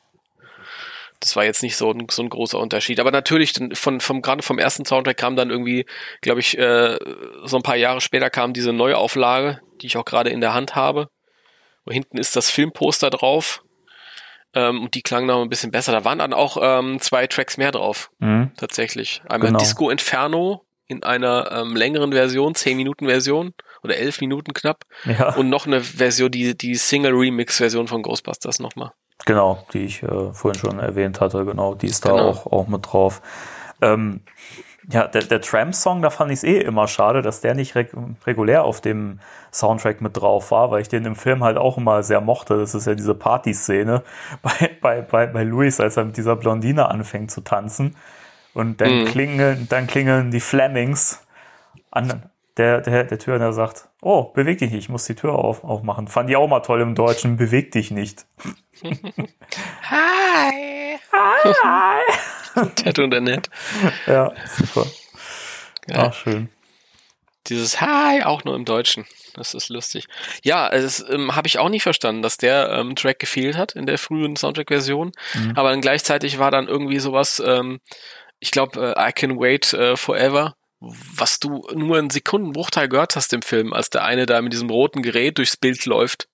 Das 1.20 1.36
war 1.36 1.44
jetzt 1.44 1.62
nicht 1.62 1.76
so 1.76 1.90
ein, 1.90 2.06
so 2.10 2.22
ein 2.22 2.30
großer 2.30 2.58
Unterschied. 2.58 2.98
Aber 2.98 3.10
natürlich, 3.10 3.52
von, 3.74 4.00
vom, 4.00 4.22
gerade 4.22 4.42
vom 4.42 4.58
ersten 4.58 4.86
Soundtrack 4.86 5.18
kam 5.18 5.36
dann 5.36 5.50
irgendwie, 5.50 5.84
glaube 6.22 6.40
ich, 6.40 6.56
äh, 6.56 6.98
so 7.44 7.56
ein 7.56 7.62
paar 7.62 7.76
Jahre 7.76 8.00
später 8.00 8.30
kam 8.30 8.54
diese 8.54 8.72
neue 8.72 8.96
Auflage, 8.96 9.60
die 9.82 9.86
ich 9.86 9.98
auch 9.98 10.04
gerade 10.06 10.30
in 10.30 10.40
der 10.40 10.54
Hand 10.54 10.76
habe. 10.76 11.08
Und 11.84 11.92
hinten 11.92 12.16
ist 12.16 12.36
das 12.36 12.50
Filmposter 12.50 13.10
drauf 13.10 13.62
ähm, 14.54 14.82
und 14.82 14.94
die 14.94 15.02
klangen 15.02 15.26
noch 15.26 15.42
ein 15.42 15.48
bisschen 15.48 15.70
besser. 15.70 15.92
Da 15.92 16.04
waren 16.04 16.18
dann 16.18 16.32
auch 16.32 16.58
ähm, 16.60 17.00
zwei 17.00 17.26
Tracks 17.26 17.56
mehr 17.56 17.72
drauf. 17.72 18.10
Mhm. 18.18 18.50
Tatsächlich. 18.56 19.22
Einmal 19.28 19.48
genau. 19.48 19.58
Disco 19.58 19.90
Inferno 19.90 20.64
in 20.86 21.04
einer 21.04 21.52
ähm, 21.52 21.76
längeren 21.76 22.12
Version, 22.12 22.54
10 22.54 22.76
Minuten 22.76 23.06
Version 23.06 23.54
oder 23.82 23.96
11 23.96 24.20
Minuten 24.20 24.52
knapp. 24.52 24.84
Ja. 25.04 25.36
Und 25.36 25.48
noch 25.48 25.66
eine 25.66 25.80
Version, 25.80 26.30
die, 26.30 26.56
die 26.56 26.74
Single 26.74 27.12
Remix 27.12 27.58
Version 27.58 27.86
von 27.86 28.02
Ghostbusters 28.02 28.58
nochmal. 28.58 28.92
Genau, 29.26 29.64
die 29.72 29.84
ich 29.84 30.02
äh, 30.02 30.32
vorhin 30.32 30.58
schon 30.58 30.78
erwähnt 30.78 31.20
hatte, 31.20 31.44
genau, 31.44 31.74
die 31.74 31.86
ist 31.86 32.04
da 32.04 32.10
genau. 32.10 32.28
auch, 32.28 32.46
auch 32.46 32.66
mit 32.66 32.90
drauf. 32.90 33.22
Ähm, 33.82 34.22
ja, 34.88 35.06
der, 35.06 35.22
der 35.22 35.40
Tramp-Song, 35.40 36.02
da 36.02 36.10
fand 36.10 36.30
ich 36.30 36.38
es 36.38 36.44
eh 36.44 36.58
immer 36.58 36.88
schade, 36.88 37.22
dass 37.22 37.40
der 37.40 37.54
nicht 37.54 37.74
reg 37.74 37.92
regulär 38.26 38.64
auf 38.64 38.80
dem 38.80 39.20
Soundtrack 39.52 40.00
mit 40.00 40.16
drauf 40.16 40.50
war, 40.50 40.70
weil 40.70 40.82
ich 40.82 40.88
den 40.88 41.04
im 41.04 41.16
Film 41.16 41.44
halt 41.44 41.58
auch 41.58 41.76
immer 41.76 42.02
sehr 42.02 42.20
mochte. 42.20 42.56
Das 42.56 42.74
ist 42.74 42.86
ja 42.86 42.94
diese 42.94 43.14
Party-Szene 43.14 44.02
bei, 44.42 44.70
bei, 44.80 45.02
bei, 45.02 45.26
bei 45.26 45.44
Louis, 45.44 45.80
als 45.80 45.96
er 45.96 46.04
mit 46.04 46.16
dieser 46.16 46.36
Blondine 46.36 46.88
anfängt 46.88 47.30
zu 47.30 47.42
tanzen. 47.42 47.96
Und 48.54 48.80
dann, 48.80 49.02
mhm. 49.02 49.04
klingeln, 49.06 49.66
dann 49.68 49.86
klingeln 49.86 50.30
die 50.30 50.40
Flemings 50.40 51.24
an 51.90 52.30
der, 52.56 52.80
der, 52.80 53.04
der 53.04 53.18
Tür 53.18 53.36
und 53.36 53.42
er 53.42 53.52
sagt, 53.52 53.88
oh, 54.02 54.24
beweg 54.24 54.58
dich 54.58 54.70
nicht, 54.70 54.84
ich 54.84 54.88
muss 54.88 55.04
die 55.04 55.14
Tür 55.14 55.34
auf, 55.34 55.62
aufmachen. 55.62 56.08
Fand 56.08 56.30
ich 56.30 56.36
auch 56.36 56.48
mal 56.48 56.60
toll 56.60 56.80
im 56.80 56.94
Deutschen, 56.94 57.36
beweg 57.36 57.72
dich 57.72 57.90
nicht. 57.90 58.26
Hi! 58.82 60.98
Hi! 61.12 62.02
Tattoo 62.76 63.04
und 63.04 63.22
nett. 63.22 63.50
Ja, 64.06 64.32
super. 64.46 64.86
Ja. 65.88 66.08
Ach, 66.08 66.14
schön. 66.14 66.48
Dieses 67.46 67.80
Hi 67.80 68.22
auch 68.22 68.44
nur 68.44 68.54
im 68.54 68.64
Deutschen. 68.64 69.06
Das 69.34 69.54
ist 69.54 69.68
lustig. 69.68 70.06
Ja, 70.42 70.70
das 70.70 71.04
ähm, 71.08 71.36
habe 71.36 71.46
ich 71.46 71.58
auch 71.58 71.68
nicht 71.68 71.82
verstanden, 71.82 72.22
dass 72.22 72.36
der 72.36 72.70
ähm, 72.70 72.96
Track 72.96 73.18
gefehlt 73.18 73.56
hat 73.56 73.72
in 73.72 73.86
der 73.86 73.98
frühen 73.98 74.36
Soundtrack-Version. 74.36 75.12
Mhm. 75.34 75.52
Aber 75.56 75.70
dann 75.70 75.80
gleichzeitig 75.80 76.38
war 76.38 76.50
dann 76.50 76.68
irgendwie 76.68 76.98
sowas, 76.98 77.42
ähm, 77.44 77.80
ich 78.40 78.50
glaube, 78.50 78.94
äh, 78.96 79.08
I 79.08 79.12
Can 79.12 79.38
Wait 79.38 79.72
äh, 79.72 79.96
Forever, 79.96 80.54
was 80.80 81.38
du 81.38 81.66
nur 81.74 81.98
einen 81.98 82.10
Sekundenbruchteil 82.10 82.88
gehört 82.88 83.16
hast 83.16 83.32
im 83.32 83.42
Film, 83.42 83.72
als 83.72 83.90
der 83.90 84.04
eine 84.04 84.26
da 84.26 84.40
mit 84.42 84.52
diesem 84.52 84.70
roten 84.70 85.02
Gerät 85.02 85.38
durchs 85.38 85.56
Bild 85.56 85.84
läuft 85.86 86.28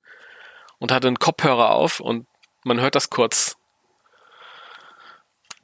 und 0.78 0.92
hat 0.92 1.04
einen 1.04 1.18
Kopfhörer 1.18 1.72
auf 1.72 2.00
und 2.00 2.26
man 2.66 2.80
hört 2.80 2.94
das 2.94 3.08
kurz 3.10 3.56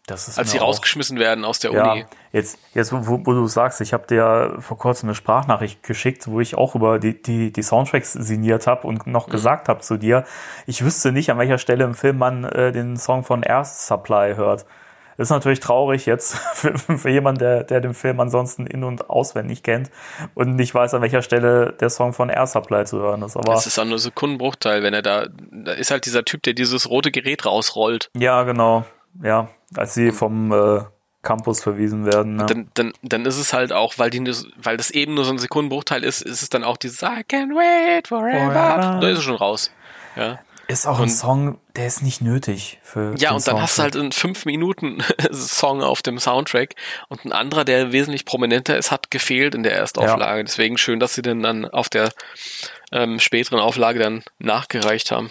Das 0.07 0.39
als 0.39 0.51
sie 0.51 0.59
rausgeschmissen 0.59 1.19
werden 1.19 1.45
aus 1.45 1.59
der 1.59 1.73
Ja, 1.73 1.93
Uni. 1.93 2.07
jetzt, 2.33 2.59
jetzt 2.75 2.93
wo, 2.93 3.21
wo 3.25 3.33
du 3.33 3.47
sagst, 3.47 3.81
ich 3.81 3.93
habe 3.93 4.07
dir 4.07 4.17
ja 4.17 4.61
vor 4.61 4.79
kurzem 4.79 5.09
eine 5.09 5.15
Sprachnachricht 5.15 5.83
geschickt, 5.83 6.29
wo 6.29 6.41
ich 6.41 6.55
auch 6.55 6.75
über 6.75 6.99
die, 6.99 7.21
die, 7.21 7.53
die 7.53 7.63
Soundtracks 7.63 8.13
signiert 8.13 8.67
habe 8.67 8.87
und 8.87 9.07
noch 9.07 9.29
gesagt 9.29 9.69
habe 9.69 9.81
zu 9.81 9.97
dir, 9.97 10.25
ich 10.67 10.85
wüsste 10.85 11.13
nicht, 11.13 11.31
an 11.31 11.39
welcher 11.39 11.59
Stelle 11.59 11.85
im 11.85 11.95
Film 11.95 12.19
man 12.19 12.45
äh, 12.45 12.73
den 12.73 12.97
Song 12.97 13.25
von 13.25 13.43
Air 13.43 13.65
Supply 13.65 14.35
hört. 14.35 14.65
Ist 15.19 15.31
natürlich 15.31 15.61
traurig 15.61 16.07
jetzt 16.07 16.37
für, 16.55 16.77
für 16.79 17.11
jemanden, 17.11 17.41
der, 17.41 17.65
der 17.65 17.81
den 17.81 17.95
Film 17.95 18.19
ansonsten 18.21 18.67
in- 18.67 18.85
und 18.85 19.11
auswendig 19.11 19.63
kennt 19.63 19.91
und 20.35 20.57
nicht 20.57 20.75
weiß, 20.75 20.95
an 20.95 21.03
welcher 21.03 21.23
Stelle 21.23 21.75
der 21.81 21.91
Song 21.91 22.13
von 22.13 22.29
Air 22.31 22.47
Supply 22.47 22.85
zu 22.85 22.99
hören 22.99 23.23
ist. 23.23 23.37
Aber 23.37 23.53
Das 23.53 23.67
ist 23.67 23.79
auch 23.79 23.85
nur 23.85 23.99
Sekundenbruchteil, 23.99 24.83
wenn 24.83 24.95
er 24.95 25.03
da, 25.03 25.27
da 25.51 25.73
ist 25.73 25.91
halt 25.91 26.07
dieser 26.07 26.25
Typ, 26.25 26.43
der 26.43 26.55
dieses 26.55 26.89
rote 26.89 27.11
Gerät 27.11 27.45
rausrollt. 27.47 28.11
ja, 28.17 28.43
genau. 28.45 28.85
Ja, 29.23 29.49
als 29.77 29.93
sie 29.93 30.11
vom 30.11 30.53
äh, 30.53 30.81
Campus 31.23 31.63
verwiesen 31.63 32.07
werden. 32.07 32.37
Ne? 32.37 32.47
Dann, 32.47 32.69
dann, 32.73 32.93
dann 33.03 33.27
ist 33.27 33.39
es 33.39 33.53
halt 33.53 33.73
auch, 33.73 33.95
weil 33.99 34.09
die, 34.09 34.21
weil 34.57 34.77
das 34.79 34.91
eben 34.91 35.15
nur 35.15 35.25
so 35.27 35.33
ein 35.33 35.39
Sekundenbruchteil 35.39 36.03
ist, 36.03 36.23
ist 36.23 36.43
es 36.43 36.49
dann 36.49 36.65
auch 36.65 36.79
dieses 36.79 37.03
I 37.03 37.23
can 37.29 37.51
wait 37.51 38.09
forever. 38.09 38.39
Forever. 38.47 38.99
Da 39.01 39.09
ist 39.09 39.19
es 39.19 39.25
schon 39.25 39.37
raus. 39.37 39.71
Ja, 40.17 40.39
Ist 40.69 40.87
auch 40.87 41.01
ein 41.01 41.09
Song, 41.09 41.59
der 41.77 41.87
ist 41.87 42.03
nicht 42.03 42.21
nötig 42.21 42.79
für. 42.83 43.15
ja 43.17 43.33
und 43.33 43.47
dann 43.47 43.61
hast 43.61 43.79
du 43.79 43.83
Soundtrack. 43.83 43.83
halt 43.83 43.97
einen 43.97 44.13
5 44.13 44.45
Minuten 44.47 45.03
Song 45.33 45.83
auf 45.83 46.03
dem 46.03 46.19
Soundtrack 46.19 46.75
und 47.09 47.25
ein 47.25 47.33
anderer, 47.33 47.65
der 47.65 47.93
wesentlich 47.93 48.25
prominenter 48.25 48.77
ist, 48.77 48.91
hat 48.91 49.11
gefehlt 49.11 49.55
in 49.55 49.63
der 49.63 49.75
Erstauflage. 49.75 50.45
Deswegen 50.45 50.79
schön, 50.79 51.01
dass 51.01 51.15
sie 51.15 51.23
den 51.23 51.43
dann 51.43 51.67
auf 51.67 51.89
der 51.89 52.11
ähm, 52.93 53.19
späteren 53.19 53.59
Auflage 53.59 53.99
dann 53.99 54.23
nachgereicht 54.39 55.11
haben. 55.11 55.31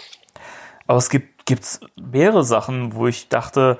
Aber 0.86 0.98
es 0.98 1.10
gibt 1.10 1.32
gibt's 1.44 1.80
mehrere 1.96 2.44
Sachen, 2.44 2.94
wo 2.94 3.06
ich 3.06 3.28
dachte, 3.28 3.78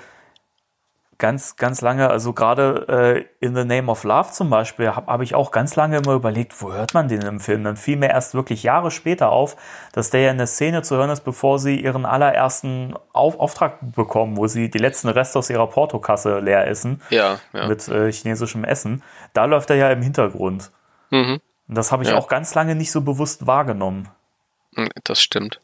ganz, 1.23 1.55
ganz 1.55 1.81
lange, 1.83 2.11
also 2.11 2.33
gerade 2.33 3.25
äh, 3.41 3.45
In 3.47 3.55
the 3.55 3.65
Name 3.65 3.89
of 3.91 4.03
Love 4.03 4.33
zum 4.33 4.51
Beispiel, 4.51 4.89
habe 4.97 5.07
hab 5.07 5.23
ich 5.23 5.37
auch 5.37 5.53
ganz 5.53 5.77
lange 5.77 5.99
immer 5.99 6.15
überlegt, 6.15 6.61
wo 6.61 6.73
hört 6.73 6.95
man 6.95 7.07
den 7.07 7.23
im 7.23 7.39
Film? 7.39 7.63
Dann 7.63 7.77
fiel 7.77 7.97
mir 7.97 8.11
erst 8.11 8.35
wirklich 8.35 8.65
Jahre 8.65 8.91
später 8.91 9.31
auf, 9.31 9.57
dass 9.93 10.11
der 10.11 10.23
ja 10.23 10.31
in 10.33 10.39
der 10.39 10.49
Szene 10.49 10.83
zu 10.83 10.97
hören 10.97 11.11
ist, 11.11 11.21
bevor 11.21 11.61
sie 11.61 11.81
ihren 11.81 12.05
allerersten 12.05 12.95
auf 13.13 13.39
Auftrag 13.39 13.79
bekommen, 13.81 14.37
wo 14.37 14.49
sie 14.49 14.69
die 14.69 14.79
letzten 14.79 15.09
Reste 15.09 15.39
aus 15.39 15.49
ihrer 15.49 15.69
Portokasse 15.69 16.41
leer 16.41 16.67
essen 16.67 17.01
Ja, 17.11 17.39
ja. 17.53 17.69
mit 17.69 17.87
äh, 17.87 18.11
chinesischem 18.11 18.65
Essen. 18.65 19.05
Da 19.33 19.45
läuft 19.45 19.71
er 19.71 19.77
ja 19.77 19.91
im 19.91 20.03
Hintergrund. 20.03 20.73
Mhm. 21.11 21.41
Und 21.69 21.75
das 21.79 21.93
habe 21.93 22.03
ich 22.03 22.11
Ja. 22.11 22.17
auch 22.17 22.27
ganz 22.27 22.53
lange 22.57 22.75
nicht 22.75 22.91
so 22.91 23.01
bewusst 23.01 23.47
wahrgenommen. 23.47 24.09
Mm, 24.75 24.87
Das 25.05 25.23
stimmt. 25.23 25.61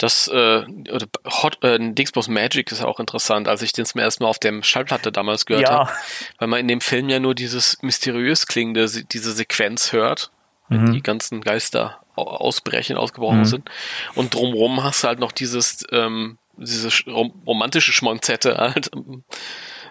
Das 0.00 0.28
äh, 0.28 0.64
oder 0.90 1.06
Hot, 1.26 1.62
äh, 1.62 1.78
Dingsbus 1.78 2.28
Magic 2.28 2.72
ist 2.72 2.82
auch 2.82 2.98
interessant, 3.00 3.48
als 3.48 3.60
ich 3.60 3.72
den 3.72 3.84
zum 3.84 4.00
ersten 4.00 4.22
Mal 4.24 4.30
auf 4.30 4.38
dem 4.38 4.62
Schallplatte 4.62 5.12
damals 5.12 5.44
gehört 5.44 5.64
Ja. 5.68 5.70
habe, 5.80 5.90
weil 6.38 6.48
man 6.48 6.60
in 6.60 6.68
dem 6.68 6.80
Film 6.80 7.10
ja 7.10 7.20
nur 7.20 7.34
dieses 7.34 7.82
mysteriös 7.82 8.46
klingende, 8.46 8.88
se- 8.88 9.04
diese 9.04 9.32
Sequenz 9.32 9.92
hört, 9.92 10.30
wenn 10.70 10.92
die 10.92 11.02
ganzen 11.02 11.42
Geister 11.42 12.00
au- 12.16 12.22
ausbrechen, 12.22 12.96
ausgebrochen 12.96 13.44
sind. 13.44 13.68
Und 14.14 14.32
drumrum 14.32 14.82
hast 14.82 15.04
du 15.04 15.08
halt 15.08 15.18
noch 15.18 15.32
dieses, 15.32 15.84
ähm, 15.92 16.38
diese 16.56 16.88
rom 17.10 17.42
romantische 17.46 17.92
Schmonzette 17.92 18.56
halt. 18.56 18.90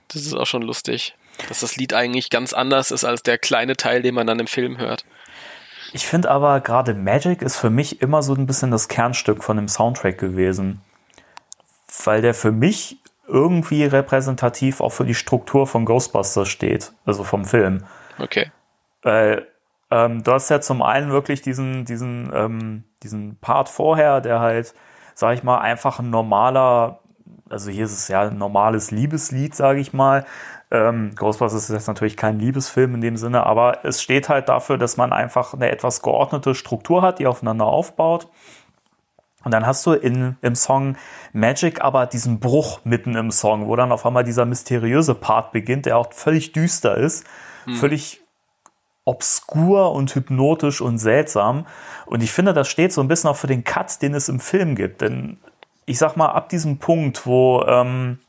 Das 0.08 0.22
ist 0.24 0.34
auch 0.34 0.48
schon 0.48 0.64
lustig. 0.64 1.16
Dass 1.48 1.60
das 1.60 1.76
Lied 1.78 1.94
eigentlich 1.94 2.30
ganz 2.32 2.54
anders 2.54 2.92
ist 2.92 3.04
als 3.06 3.24
der 3.24 3.38
kleine 3.38 3.78
Teil, 3.78 4.02
den 4.02 4.16
man 4.16 4.26
dann 4.28 4.40
im 4.40 4.48
Film 4.48 4.78
hört. 4.80 5.06
Ich 5.92 6.06
finde 6.06 6.30
aber 6.30 6.60
gerade 6.62 6.94
Magic 6.94 7.42
ist 7.42 7.58
für 7.58 7.70
mich 7.70 8.02
immer 8.02 8.22
so 8.22 8.34
ein 8.34 8.46
bisschen 8.46 8.72
das 8.72 8.88
Kernstück 8.88 9.44
von 9.44 9.58
dem 9.58 9.68
Soundtrack 9.68 10.18
gewesen. 10.18 10.82
Weil 12.04 12.22
der 12.22 12.34
für 12.34 12.52
mich 12.52 12.98
irgendwie 13.28 13.84
repräsentativ 13.86 14.82
auch 14.82 14.92
für 14.92 15.06
die 15.06 15.16
Struktur 15.16 15.68
von 15.68 15.86
Ghostbusters 15.86 16.50
steht, 16.50 16.94
also 17.06 17.24
vom 17.24 17.46
Film. 17.46 17.86
Okay. 18.18 18.52
Weil 19.02 19.48
ähm, 19.92 20.24
du 20.24 20.32
hast 20.32 20.50
ja 20.50 20.62
zum 20.62 20.82
einen 20.82 21.12
wirklich 21.12 21.42
diesen, 21.42 21.86
diesen, 21.86 22.32
ähm, 22.34 22.84
diesen 23.04 23.38
Part 23.38 23.70
vorher, 23.70 24.22
der 24.22 24.40
halt, 24.40 24.74
sag 25.16 25.36
ich 25.36 25.44
mal, 25.44 25.60
einfach 25.60 26.00
ein 26.00 26.10
normaler, 26.10 27.00
also 27.50 27.72
hier 27.72 27.86
ist 27.86 27.94
es 27.94 28.08
ja 28.08 28.28
ein 28.28 28.38
normales 28.38 28.92
Liebeslied, 28.92 29.56
sage 29.56 29.80
ich 29.80 29.94
mal. 29.94 30.26
Ähm, 30.72 31.14
Ghostbusters 31.16 31.64
ist 31.64 31.70
jetzt 31.70 31.88
natürlich 31.88 32.16
kein 32.16 32.40
Liebesfilm 32.40 32.96
in 32.96 33.02
dem 33.02 33.18
Sinne, 33.18 33.46
aber 33.46 33.84
es 33.84 34.02
steht 34.02 34.30
halt 34.30 34.50
dafür, 34.50 34.78
dass 34.78 34.98
man 34.98 35.14
einfach 35.14 35.54
eine 35.54 35.72
etwas 35.72 36.02
geordnete 36.02 36.54
Struktur 36.54 37.02
hat, 37.02 37.20
die 37.20 37.28
aufeinander 37.28 37.66
aufbaut. 37.66 38.28
Und 39.44 39.54
dann 39.54 39.66
hast 39.66 39.86
du 39.86 39.94
in, 39.94 40.36
im 40.42 40.56
Song 40.56 40.98
Magic 41.32 41.82
aber 41.82 42.06
diesen 42.06 42.40
Bruch 42.40 42.82
mitten 42.84 43.16
im 43.16 43.32
Song, 43.32 43.68
wo 43.68 43.76
dann 43.76 43.92
auf 43.92 44.06
einmal 44.06 44.24
dieser 44.26 44.46
mysteriöse 44.46 45.16
Part 45.16 45.54
beginnt, 45.54 45.86
der 45.86 45.98
auch 45.98 46.12
völlig 46.14 46.52
düster 46.52 46.98
ist, 46.98 47.26
völlig 47.76 48.22
obskur 49.06 49.92
und 49.94 50.14
hypnotisch 50.14 50.82
und 50.82 50.98
seltsam. 50.98 51.66
Und 52.06 52.22
ich 52.22 52.32
finde, 52.32 52.54
das 52.54 52.68
steht 52.68 52.94
so 52.94 53.02
ein 53.02 53.08
bisschen 53.08 53.30
auch 53.30 53.38
für 53.38 53.48
den 53.48 53.64
Cut, 53.64 54.02
den 54.02 54.14
es 54.14 54.30
im 54.30 54.40
Film 54.40 54.76
gibt. 54.76 55.02
Denn 55.02 55.38
ich 55.86 55.98
sag 55.98 56.16
mal, 56.16 56.28
ab 56.28 56.50
diesem 56.50 56.78
Punkt, 56.78 57.26
wo, 57.26 57.64
ähm, 57.66 58.20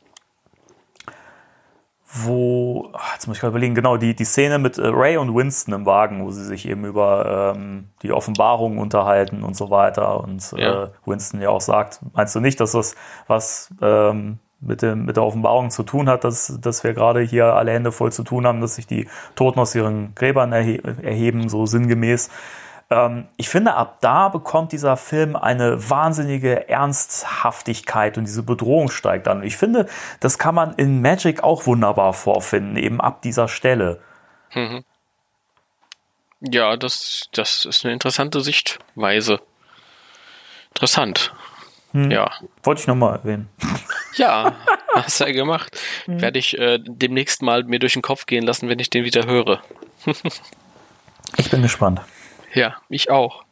wo, 2.13 2.91
ach, 2.93 3.15
jetzt 3.15 3.27
muss 3.29 3.37
ich 3.37 3.41
gerade 3.41 3.53
überlegen, 3.53 3.75
genau, 3.75 3.97
die, 3.97 4.15
die 4.15 4.25
Szene 4.25 4.59
mit 4.59 4.79
äh, 4.79 4.87
Ray 4.87 5.17
und 5.17 5.35
Winston 5.35 5.75
im 5.75 5.87
Wagen, 5.87 6.25
wo 6.25 6.31
sie 6.31 6.45
sich 6.45 6.69
eben 6.69 6.85
über 6.85 7.55
ähm, 7.57 7.89
die 8.03 8.13
Offenbarung 8.13 8.79
unterhalten 8.79 9.45
und 9.45 9.57
so 9.57 9.71
weiter. 9.71 10.21
Und 10.21 10.53
Ja. 10.57 10.85
äh, 10.85 10.89
Winston 11.07 11.41
ja 11.41 11.51
auch 11.51 11.61
sagt, 11.61 12.01
meinst 12.13 12.35
du 12.35 12.41
nicht, 12.41 12.59
dass 12.59 12.73
das 12.73 12.97
was 13.29 13.71
ähm, 13.81 14.39
mit, 14.61 14.83
dem, 14.83 15.05
mit 15.05 15.17
der 15.17 15.23
Offenbarung 15.25 15.71
zu 15.71 15.85
tun 15.85 16.09
hat, 16.09 16.25
dass, 16.25 16.59
dass 16.61 16.83
wir 16.85 16.95
gerade 16.95 17.21
hier 17.21 17.55
alle 17.55 17.73
Hände 17.73 17.93
voll 17.93 18.13
zu 18.13 18.25
tun 18.25 18.47
haben, 18.47 18.61
dass 18.61 18.75
sich 18.75 18.87
die 18.87 19.09
Toten 19.37 19.61
aus 19.61 19.75
ihren 19.75 20.15
Gräbern 20.15 20.53
erhe 20.53 20.83
erheben, 21.03 21.49
so 21.49 21.65
sinngemäß. 21.65 22.29
Ähm, 22.91 23.29
ich 23.37 23.49
finde, 23.49 23.75
ab 23.75 23.99
da 24.01 24.29
bekommt 24.29 24.73
dieser 24.73 24.97
Film 24.97 25.37
eine 25.37 25.89
wahnsinnige 25.89 26.69
Ernsthaftigkeit 26.69 28.19
und 28.19 28.25
diese 28.25 28.43
Bedrohung 28.43 28.91
steigt 28.91 29.29
an. 29.29 29.39
Und 29.39 29.45
ich 29.45 29.57
finde, 29.57 29.87
das 30.19 30.39
kann 30.39 30.55
man 30.55 30.75
in 30.75 31.01
Magic 31.01 31.43
auch 31.43 31.67
wunderbar 31.67 32.13
vorfinden, 32.13 32.77
eben 32.77 33.01
ab 33.01 33.23
dieser 33.23 33.49
Stelle. 33.49 34.01
Ja, 36.41 36.77
das, 36.77 37.29
das 37.33 37.65
ist 37.65 37.85
eine 37.85 37.93
interessante 37.93 38.41
Sichtweise. 38.41 39.41
Interessant. 40.71 41.33
Ja. 41.93 42.31
Wollte 42.63 42.83
ich 42.83 42.87
nochmal 42.87 43.17
erwähnen. 43.17 43.49
Ja, 44.15 44.57
hast 44.93 45.21
du 45.21 45.25
ja 45.25 45.31
gemacht. 45.31 45.81
Werde 46.09 46.41
ich 46.41 46.59
äh, 46.59 46.81
demnächst 46.85 47.43
mal 47.43 47.63
mir 47.63 47.79
durch 47.79 47.93
den 47.93 48.03
Kopf 48.03 48.27
gehen 48.27 48.45
lassen, 48.45 48.69
wenn 48.69 48.81
ich 48.81 48.91
den 48.91 49.05
wieder 49.05 49.25
höre. 49.27 49.63
Ich 51.37 51.49
bin 51.49 51.63
gespannt. 51.63 52.01
Ja, 52.53 52.77
ich 52.89 53.11
auch. 53.11 53.45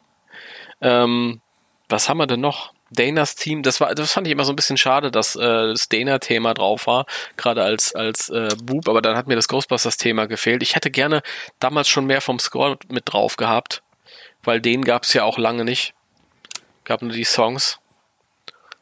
Ähm, 0.81 1.41
was 1.87 2.09
haben 2.09 2.17
wir 2.17 2.27
denn 2.27 2.41
noch? 2.41 2.73
Danas 2.91 3.35
Team, 3.35 3.61
das 3.61 3.79
war, 3.79 3.93
das 3.93 4.13
fand 4.13 4.25
ich 4.25 4.33
immer 4.33 4.45
so 4.45 4.53
ein 4.53 4.55
bisschen 4.55 4.77
schade, 4.77 5.11
dass 5.11 5.35
äh, 5.35 5.39
das 5.39 5.89
Dana-Thema 5.89 6.55
drauf 6.55 6.87
war, 6.87 7.05
gerade 7.37 7.63
als 7.63 7.93
als 7.93 8.29
äh, 8.29 8.49
Bub, 8.63 8.89
aber 8.89 9.01
dann 9.01 9.15
hat 9.15 9.27
mir 9.27 9.35
das 9.35 9.47
Ghostbusters-Thema 9.47 10.25
gefehlt. 10.25 10.63
Ich 10.63 10.75
hätte 10.75 10.89
gerne 10.89 11.21
damals 11.59 11.87
schon 11.87 12.05
mehr 12.05 12.21
vom 12.21 12.39
Score 12.39 12.77
mit 12.87 13.03
drauf 13.05 13.37
gehabt, 13.37 13.83
weil 14.43 14.59
den 14.59 14.83
gab 14.83 15.03
es 15.03 15.13
ja 15.13 15.23
auch 15.23 15.37
lange 15.37 15.65
nicht. 15.65 15.93
Gab 16.83 17.03
nur 17.03 17.11
die 17.11 17.25
Songs. 17.25 17.79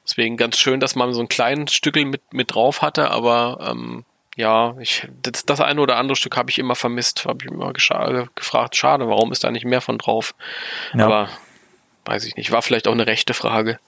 Deswegen 0.06 0.38
ganz 0.38 0.58
schön, 0.58 0.80
dass 0.80 0.96
man 0.96 1.14
so 1.14 1.20
ein 1.20 1.28
kleines 1.28 1.74
Stückel 1.74 2.06
mit 2.06 2.34
mit 2.34 2.54
drauf 2.54 2.82
hatte, 2.82 3.12
aber 3.12 3.58
ähm, 3.70 4.06
ja, 4.38 4.76
ich, 4.80 5.08
das, 5.24 5.46
das 5.46 5.60
eine 5.60 5.82
oder 5.82 5.98
andere 5.98 6.16
Stück 6.16 6.38
habe 6.38 6.52
ich 6.52 6.60
immer 6.60 6.76
vermisst, 6.76 7.26
habe 7.26 7.40
ich 7.44 7.52
immer 7.52 7.72
gescha- 7.72 8.28
gefragt, 8.36 8.76
schade, 8.76 9.10
warum 9.10 9.32
ist 9.32 9.44
da 9.44 9.52
nicht 9.52 9.66
mehr 9.66 9.82
von 9.82 9.98
drauf? 9.98 10.36
Ja. 10.94 11.06
Aber 11.06 11.30
weiß 12.06 12.24
ich 12.24 12.38
nicht, 12.38 12.52
war 12.52 12.62
vielleicht 12.62 12.88
auch 12.88 12.94
eine 12.94 13.08
rechte 13.08 13.34
Frage. 13.34 13.80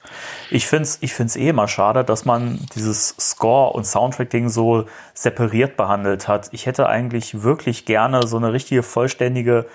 Ich 0.49 0.67
finde 0.67 0.83
es 0.83 0.97
ich 1.01 1.13
find's 1.13 1.35
eh 1.35 1.49
immer 1.49 1.67
schade, 1.67 2.03
dass 2.03 2.25
man 2.25 2.59
dieses 2.75 3.15
Score- 3.19 3.73
und 3.73 3.85
Soundtrack-Ding 3.85 4.49
so 4.49 4.87
separiert 5.13 5.77
behandelt 5.77 6.27
hat. 6.27 6.49
Ich 6.51 6.65
hätte 6.65 6.89
eigentlich 6.89 7.43
wirklich 7.43 7.85
gerne 7.85 8.27
so 8.27 8.35
eine 8.35 8.51
richtige 8.51 8.83
vollständige 8.83 9.67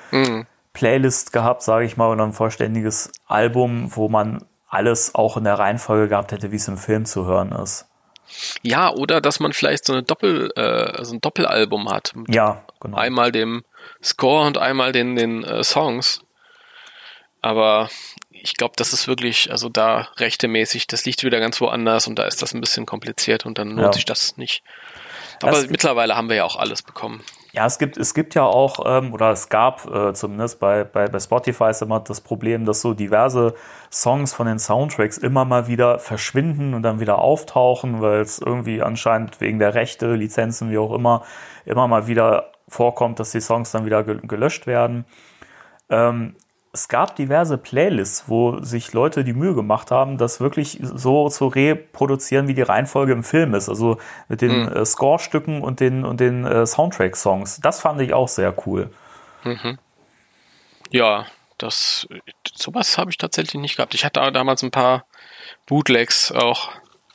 Playlist 0.74 1.32
gehabt, 1.32 1.62
sage 1.62 1.86
ich 1.86 1.96
mal, 1.96 2.10
oder 2.10 2.24
ein 2.24 2.32
vollständiges 2.32 3.12
Album, 3.26 3.92
wo 3.94 4.08
man 4.08 4.44
alles 4.68 5.14
auch 5.14 5.36
in 5.36 5.44
der 5.44 5.58
Reihenfolge 5.58 6.08
gehabt 6.08 6.32
hätte, 6.32 6.50
wie 6.50 6.56
es 6.56 6.68
im 6.68 6.76
Film 6.76 7.06
zu 7.06 7.24
hören 7.26 7.52
ist. 7.52 7.86
Ja, 8.62 8.90
oder 8.90 9.20
dass 9.20 9.40
man 9.40 9.52
vielleicht 9.52 9.84
so 9.84 9.92
eine 9.92 10.02
Doppel, 10.02 10.50
äh, 10.56 11.04
so 11.04 11.14
ein 11.14 11.20
Doppelalbum 11.20 11.90
hat. 11.90 12.12
Ja, 12.28 12.64
genau. 12.80 12.96
Einmal 12.96 13.32
dem 13.32 13.64
Score 14.02 14.46
und 14.46 14.58
einmal 14.58 14.92
den, 14.92 15.16
den 15.16 15.44
äh, 15.44 15.62
Songs. 15.62 16.20
Aber 17.40 17.90
ich 18.30 18.54
glaube, 18.54 18.74
das 18.76 18.92
ist 18.92 19.06
wirklich, 19.08 19.50
also 19.50 19.68
da 19.68 20.08
rechtemäßig, 20.18 20.86
das 20.86 21.04
liegt 21.04 21.22
wieder 21.24 21.40
ganz 21.40 21.60
woanders 21.60 22.06
und 22.06 22.18
da 22.18 22.24
ist 22.24 22.42
das 22.42 22.54
ein 22.54 22.60
bisschen 22.60 22.86
kompliziert 22.86 23.46
und 23.46 23.58
dann 23.58 23.70
lohnt 23.70 23.80
Ja. 23.82 23.92
sich 23.92 24.04
das 24.04 24.36
nicht. 24.36 24.62
Aber 25.42 25.52
Das- 25.52 25.68
mittlerweile 25.68 26.16
haben 26.16 26.28
wir 26.28 26.36
ja 26.36 26.44
auch 26.44 26.56
alles 26.56 26.82
bekommen. 26.82 27.22
Ja, 27.54 27.66
es 27.66 27.78
gibt, 27.78 27.96
es 27.98 28.14
gibt 28.14 28.34
ja 28.34 28.42
auch, 28.42 28.80
ähm, 28.84 29.14
oder 29.14 29.30
es 29.30 29.48
gab 29.48 29.86
äh, 29.88 30.12
zumindest 30.12 30.58
bei, 30.58 30.82
bei, 30.82 31.06
bei 31.06 31.20
Spotify 31.20 31.70
ist 31.70 31.82
immer 31.82 32.00
das 32.00 32.20
Problem, 32.20 32.64
dass 32.64 32.80
so 32.80 32.94
diverse 32.94 33.54
Songs 33.92 34.34
von 34.34 34.48
den 34.48 34.58
Soundtracks 34.58 35.18
immer 35.18 35.44
mal 35.44 35.68
wieder 35.68 36.00
verschwinden 36.00 36.74
und 36.74 36.82
dann 36.82 36.98
wieder 36.98 37.18
auftauchen, 37.20 38.00
weil 38.00 38.20
es 38.22 38.40
irgendwie 38.40 38.82
anscheinend 38.82 39.40
wegen 39.40 39.60
der 39.60 39.74
Rechte, 39.74 40.14
Lizenzen, 40.16 40.72
wie 40.72 40.78
auch 40.78 40.92
immer, 40.92 41.22
immer 41.64 41.86
mal 41.86 42.08
wieder 42.08 42.50
vorkommt, 42.66 43.20
dass 43.20 43.30
die 43.30 43.40
Songs 43.40 43.70
dann 43.70 43.84
wieder 43.86 44.02
gel- 44.02 44.22
gelöscht 44.26 44.66
werden. 44.66 45.04
Ähm, 45.90 46.36
es 46.74 46.88
gab 46.88 47.14
diverse 47.14 47.56
Playlists, 47.56 48.24
wo 48.26 48.60
sich 48.60 48.92
Leute 48.92 49.22
die 49.22 49.32
Mühe 49.32 49.54
gemacht 49.54 49.92
haben, 49.92 50.18
das 50.18 50.40
wirklich 50.40 50.80
so 50.82 51.28
zu 51.28 51.46
reproduzieren, 51.46 52.48
wie 52.48 52.54
die 52.54 52.62
Reihenfolge 52.62 53.12
im 53.12 53.22
Film 53.22 53.54
ist. 53.54 53.68
Also 53.68 53.98
mit 54.28 54.40
den 54.40 54.66
äh, 54.68 54.84
Score-Stücken 54.84 55.62
und 55.62 55.78
den, 55.78 56.04
und 56.04 56.18
den 56.18 56.44
äh, 56.44 56.66
Soundtrack-Songs. 56.66 57.60
Das 57.60 57.80
fand 57.80 58.00
ich 58.00 58.12
auch 58.12 58.26
sehr 58.26 58.52
cool. 58.66 58.90
Ja, 60.90 61.26
das 61.58 62.08
sowas 62.56 62.98
habe 62.98 63.10
ich 63.10 63.18
tatsächlich 63.18 63.60
nicht 63.60 63.76
gehabt. 63.76 63.94
Ich 63.94 64.04
hatte 64.04 64.32
damals 64.32 64.62
ein 64.64 64.72
paar 64.72 65.06
Bootlegs 65.66 66.32
auch, 66.32 66.72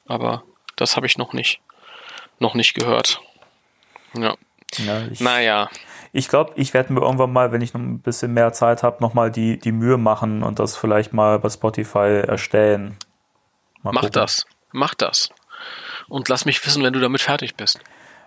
aber 0.08 0.44
das 0.78 0.96
habe 0.96 1.06
ich 1.06 1.18
noch 1.18 1.34
nicht 1.34 1.60
noch 2.40 2.54
nicht 2.54 2.76
gehört. 2.76 3.22
Ja. 4.14 4.36
Ja, 4.78 5.02
Naja, 5.20 5.70
ich 6.12 6.28
glaube, 6.28 6.54
ich 6.56 6.74
werde 6.74 6.94
mir 6.94 7.02
irgendwann 7.02 7.32
mal, 7.32 7.52
wenn 7.52 7.62
ich 7.62 7.74
noch 7.74 7.82
ein 7.82 8.00
bisschen 8.00 8.34
mehr 8.34 8.52
Zeit 8.54 8.84
habe, 8.84 9.02
nochmal 9.02 9.32
die, 9.32 9.60
die 9.60 9.72
Mühe 9.72 9.98
machen 9.98 10.44
und 10.44 10.60
das 10.60 10.76
vielleicht 10.76 11.14
mal 11.14 11.40
bei 11.40 11.50
Spotify 11.50 12.24
erstellen. 12.28 12.98
Mal 13.84 13.94
mach 13.94 14.02
gucken. 14.02 14.14
das. 14.14 14.46
Mach 14.72 14.94
das. 14.94 15.30
Und 16.08 16.30
lass 16.30 16.46
mich 16.46 16.66
wissen, 16.66 16.84
wenn 16.84 16.94
du 16.94 17.00
damit 17.00 17.22
fertig 17.22 17.56
bist. 17.56 17.80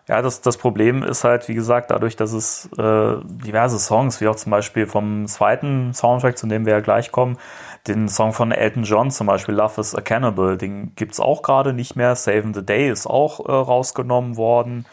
Ja, 0.08 0.20
das, 0.20 0.40
das 0.40 0.56
Problem 0.56 1.04
ist 1.04 1.22
halt, 1.22 1.48
wie 1.48 1.54
gesagt, 1.54 1.92
dadurch, 1.92 2.16
dass 2.16 2.32
es 2.32 2.66
äh, 2.76 3.16
diverse 3.24 3.78
Songs, 3.78 4.20
wie 4.20 4.26
auch 4.26 4.34
zum 4.34 4.50
Beispiel 4.50 4.86
vom 4.86 5.28
zweiten 5.28 5.94
Soundtrack, 5.94 6.36
zu 6.36 6.48
dem 6.48 6.66
wir 6.66 6.72
ja 6.72 6.80
gleich 6.80 7.12
kommen, 7.12 7.38
den 7.86 8.08
Song 8.08 8.32
von 8.32 8.50
Elton 8.50 8.82
John 8.82 9.12
zum 9.12 9.28
Beispiel, 9.28 9.54
Love 9.54 9.80
is 9.80 9.94
a 9.94 10.00
Cannibal, 10.00 10.56
den 10.56 10.94
gibt's 10.96 11.20
auch 11.20 11.42
gerade 11.42 11.72
nicht 11.72 11.94
mehr. 11.94 12.16
Saving 12.16 12.52
the 12.52 12.66
Day 12.66 12.90
ist 12.90 13.06
auch 13.06 13.46
äh, 13.46 13.52
rausgenommen 13.52 14.36
worden. 14.36 14.86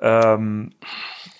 Ähm, 0.00 0.72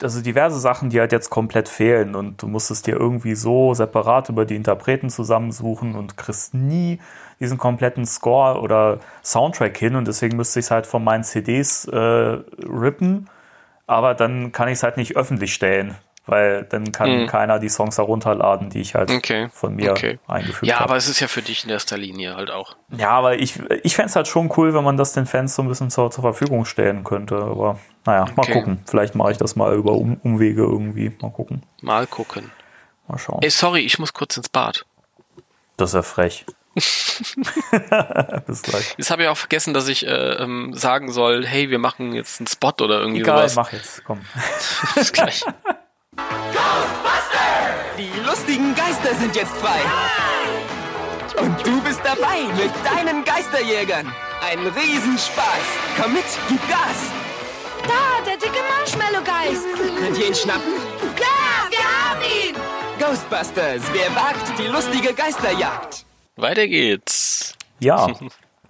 also 0.03 0.23
diverse 0.23 0.61
Sachen, 0.61 0.91
die 0.91 1.01
halt 1.01 1.13
jetzt 1.13 1.31
komplett 1.31 1.69
fehlen 1.69 2.15
und 2.15 2.43
du 2.43 2.47
musst 2.47 2.71
es 2.71 2.83
dir 2.83 2.95
irgendwie 2.97 3.35
so 3.35 3.75
separat 3.75 4.29
über 4.29 4.45
die 4.45 4.57
Interpreten 4.57 5.11
zusammensuchen 5.11 5.97
und 5.97 6.17
kriegst 6.17 6.55
nie 6.55 7.01
diesen 7.41 7.59
kompletten 7.59 8.07
Score 8.07 8.61
oder 8.61 9.01
Soundtrack 9.25 9.77
hin 9.77 9.97
und 9.97 10.07
deswegen 10.07 10.37
müsste 10.37 10.61
ich 10.61 10.67
es 10.67 10.71
halt 10.71 10.87
von 10.87 11.03
meinen 11.03 11.25
CDs 11.25 11.87
äh, 11.87 11.97
rippen, 11.97 13.29
aber 13.87 14.15
dann 14.15 14.53
kann 14.53 14.69
ich 14.69 14.75
es 14.75 14.83
halt 14.83 14.97
nicht 14.97 15.17
öffentlich 15.17 15.55
stellen, 15.55 15.97
weil 16.29 16.64
dann 16.64 16.93
kann 16.93 17.22
Mhm. 17.22 17.26
keiner 17.26 17.59
die 17.59 17.68
Songs 17.68 17.99
herunterladen, 17.99 18.70
die 18.70 18.81
ich 18.81 18.95
halt 18.95 19.11
Okay. 19.11 19.49
von 19.53 19.74
mir 19.74 19.93
Okay. 19.93 20.18
eingefügt 20.26 20.66
Ja, 20.70 20.76
habe. 20.76 20.91
aber 20.91 20.97
es 20.97 21.09
ist 21.09 21.20
ja 21.20 21.29
für 21.29 21.43
dich 21.43 21.64
in 21.64 21.70
erster 21.70 21.97
Linie 21.99 22.37
halt 22.37 22.51
auch. 22.51 22.76
Ja, 22.91 23.11
aber 23.11 23.39
ich, 23.39 23.59
ich 23.83 23.97
fände 23.97 24.11
es 24.11 24.16
halt 24.16 24.29
schon 24.29 24.53
cool, 24.57 24.74
wenn 24.74 24.85
man 24.85 24.97
das 24.97 25.12
den 25.12 25.26
Fans 25.26 25.55
so 25.55 25.62
ein 25.62 25.68
bisschen 25.68 25.91
zur, 25.91 26.11
zur 26.11 26.22
Verfügung 26.22 26.64
stellen 26.64 27.05
könnte. 27.05 27.37
Aber 27.37 27.79
naja, 28.07 28.26
mal 28.37 28.43
Okay. 28.45 28.53
gucken. 28.53 28.81
Vielleicht 28.87 29.14
mache 29.14 29.33
ich 29.33 29.39
das 29.39 29.57
mal 29.57 29.74
über 29.74 29.93
um, 29.93 30.16
Umwege 30.22 30.62
irgendwie. 30.62 31.12
Mal 31.20 31.31
gucken. 31.31 31.62
Mal 31.83 32.07
gucken. 32.07 32.51
Mal 33.07 33.18
schauen. 33.18 33.41
Ey, 33.43 33.51
sorry, 33.51 33.81
ich 33.81 33.99
muss 33.99 34.12
kurz 34.12 34.37
ins 34.37 34.49
Bad. 34.49 34.85
Das 35.76 35.91
ist 35.91 35.95
ja 35.95 36.03
frech. 36.03 36.45
Bis 38.47 38.62
gleich. 38.62 38.95
Jetzt 38.97 39.11
habe 39.11 39.22
ich 39.22 39.29
auch 39.29 39.37
vergessen, 39.37 39.74
dass 39.74 39.89
ich 39.89 40.07
äh, 40.07 40.11
ähm, 40.11 40.72
sagen 40.74 41.11
soll, 41.11 41.45
hey, 41.47 41.70
wir 41.70 41.79
machen 41.79 42.12
jetzt 42.12 42.41
einen 42.41 42.47
Spot 42.47 42.72
oder 42.81 43.01
irgendwie 43.01 43.20
Egal, 43.20 43.39
sowas. 43.49 43.57
mach 43.57 43.72
jetzt. 43.72 44.05
Komm. 44.05 44.20
Bis 44.95 45.12
gleich. 45.12 45.45
Die 47.99 48.21
lustigen 48.25 48.75
Geister 48.75 49.14
sind 49.16 49.35
jetzt 49.35 49.57
frei. 49.57 49.81
Und 51.41 51.66
du 51.66 51.81
bist 51.83 52.01
dabei 52.05 52.43
mit 52.57 52.73
deinen 52.85 53.25
Geisterjägern. 53.25 54.07
Ein 54.41 54.59
Riesenspaß. 54.66 55.64
Komm 56.01 56.14
mit, 56.14 56.25
gib 56.49 56.61
Gas. 56.69 57.11
Da, 57.83 58.25
der 58.25 58.37
dicke 58.37 58.59
Marshmallow-Geist. 58.79 59.64
Könnt 59.99 60.19
ihr 60.19 60.29
ihn 60.29 60.35
schnappen? 60.35 60.75
Ja, 61.19 61.71
wir 61.71 61.79
haben 61.79 62.21
ihn. 62.23 62.57
Ghostbusters, 62.99 63.83
wer 63.93 64.14
wagt 64.14 64.59
die 64.59 64.66
lustige 64.66 65.14
Geisterjagd? 65.14 66.05
Weiter 66.37 66.66
geht's. 66.66 67.55
Ja. 67.81 68.09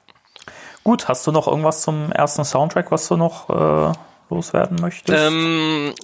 Gut, 0.85 1.09
hast 1.09 1.27
du 1.27 1.33
noch 1.33 1.49
irgendwas 1.49 1.83
zum 1.83 2.13
ersten 2.13 2.45
Soundtrack, 2.45 2.91
was 2.91 3.09
du 3.09 3.17
noch 3.17 3.51
äh, 3.51 3.93
loswerden 4.31 4.79
möchtest? 4.81 5.19
Ähm, 5.19 5.95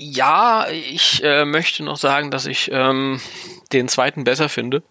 ja, 0.00 0.68
ich 0.68 1.24
äh, 1.24 1.44
möchte 1.44 1.82
noch 1.82 1.96
sagen, 1.96 2.30
dass 2.30 2.46
ich 2.46 2.70
ähm, 2.72 3.20
den 3.72 3.88
zweiten 3.88 4.22
besser 4.22 4.48
finde. 4.48 4.84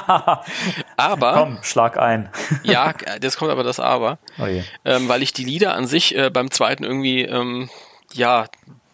aber, 0.96 1.32
Komm, 1.34 1.58
schlag 1.62 1.98
ein. 1.98 2.30
ja, 2.62 2.94
jetzt 3.22 3.36
kommt 3.36 3.50
aber 3.50 3.62
das 3.62 3.78
Aber, 3.78 4.18
Oh 4.38 4.46
ähm, 4.86 5.08
weil 5.08 5.22
ich 5.22 5.34
die 5.34 5.44
Lieder 5.44 5.74
an 5.74 5.86
sich 5.86 6.16
äh, 6.16 6.30
beim 6.30 6.50
zweiten 6.50 6.82
irgendwie, 6.82 7.22
ähm, 7.22 7.68
ja, 8.14 8.46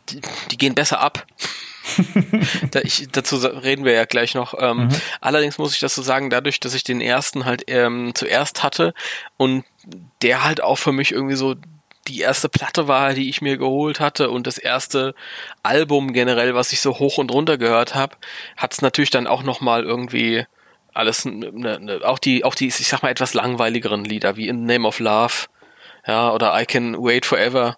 die, 0.09 0.21
die 0.51 0.59
gehen 0.59 0.75
besser 0.75 1.01
ab. 1.01 1.25
da 2.73 2.81
ich, 2.81 3.09
dazu 3.13 3.37
reden 3.37 3.85
wir 3.85 3.93
ja 3.93 4.07
gleich 4.07 4.35
noch. 4.35 4.55
Ähm, 4.59 4.89
Allerdings 5.21 5.57
muss 5.57 5.73
ich 5.73 5.81
das 5.81 5.95
so 5.95 6.03
sagen, 6.03 6.31
dadurch, 6.31 6.59
dass 6.59 6.75
ich 6.75 6.83
den 6.83 7.01
ersten 7.01 7.45
halt 7.45 7.63
ähm, 7.69 8.11
zuerst 8.15 8.65
hatte 8.65 8.93
und 9.37 9.65
der 10.23 10.43
halt 10.43 10.61
auch 10.63 10.77
für 10.77 10.93
mich 10.93 11.13
irgendwie 11.13 11.37
so 11.37 11.55
die 12.09 12.21
erste 12.21 12.49
Platte 12.49 12.89
war, 12.89 13.15
die 13.15 13.29
ich 13.29 13.41
mir 13.41 13.57
geholt 13.57 14.01
hatte 14.01 14.31
und 14.31 14.47
das 14.47 14.59
erste 14.59 15.15
Album 15.63 16.13
generell, 16.13 16.55
was 16.55 16.73
ich 16.73 16.81
so 16.81 16.99
hoch 16.99 17.19
und 17.19 17.33
runter 17.33 17.59
gehört 17.59 17.95
habe, 17.95 18.17
hat 18.57 18.73
es 18.73 18.83
natürlich 18.83 19.11
dann 19.11 19.27
auch 19.27 19.43
noch 19.43 19.61
mal 19.61 19.85
irgendwie 19.85 20.45
alles, 20.95 21.25
ne, 21.25 21.79
ne, 21.79 22.01
auch 22.05 22.19
die, 22.19 22.45
auch 22.45 22.55
die, 22.55 22.69
ich 22.69 22.89
sag 22.89 23.03
mal 23.03 23.11
etwas 23.11 23.35
langweiligeren 23.35 24.05
Lieder 24.05 24.37
wie 24.37 24.49
In 24.49 24.67
the 24.67 24.75
Name 24.75 24.89
of 24.89 24.99
Love, 24.99 25.47
ja 26.07 26.33
oder 26.33 26.61
I 26.61 26.67
Can 26.67 26.97
Wait 26.97 27.27
Forever 27.27 27.77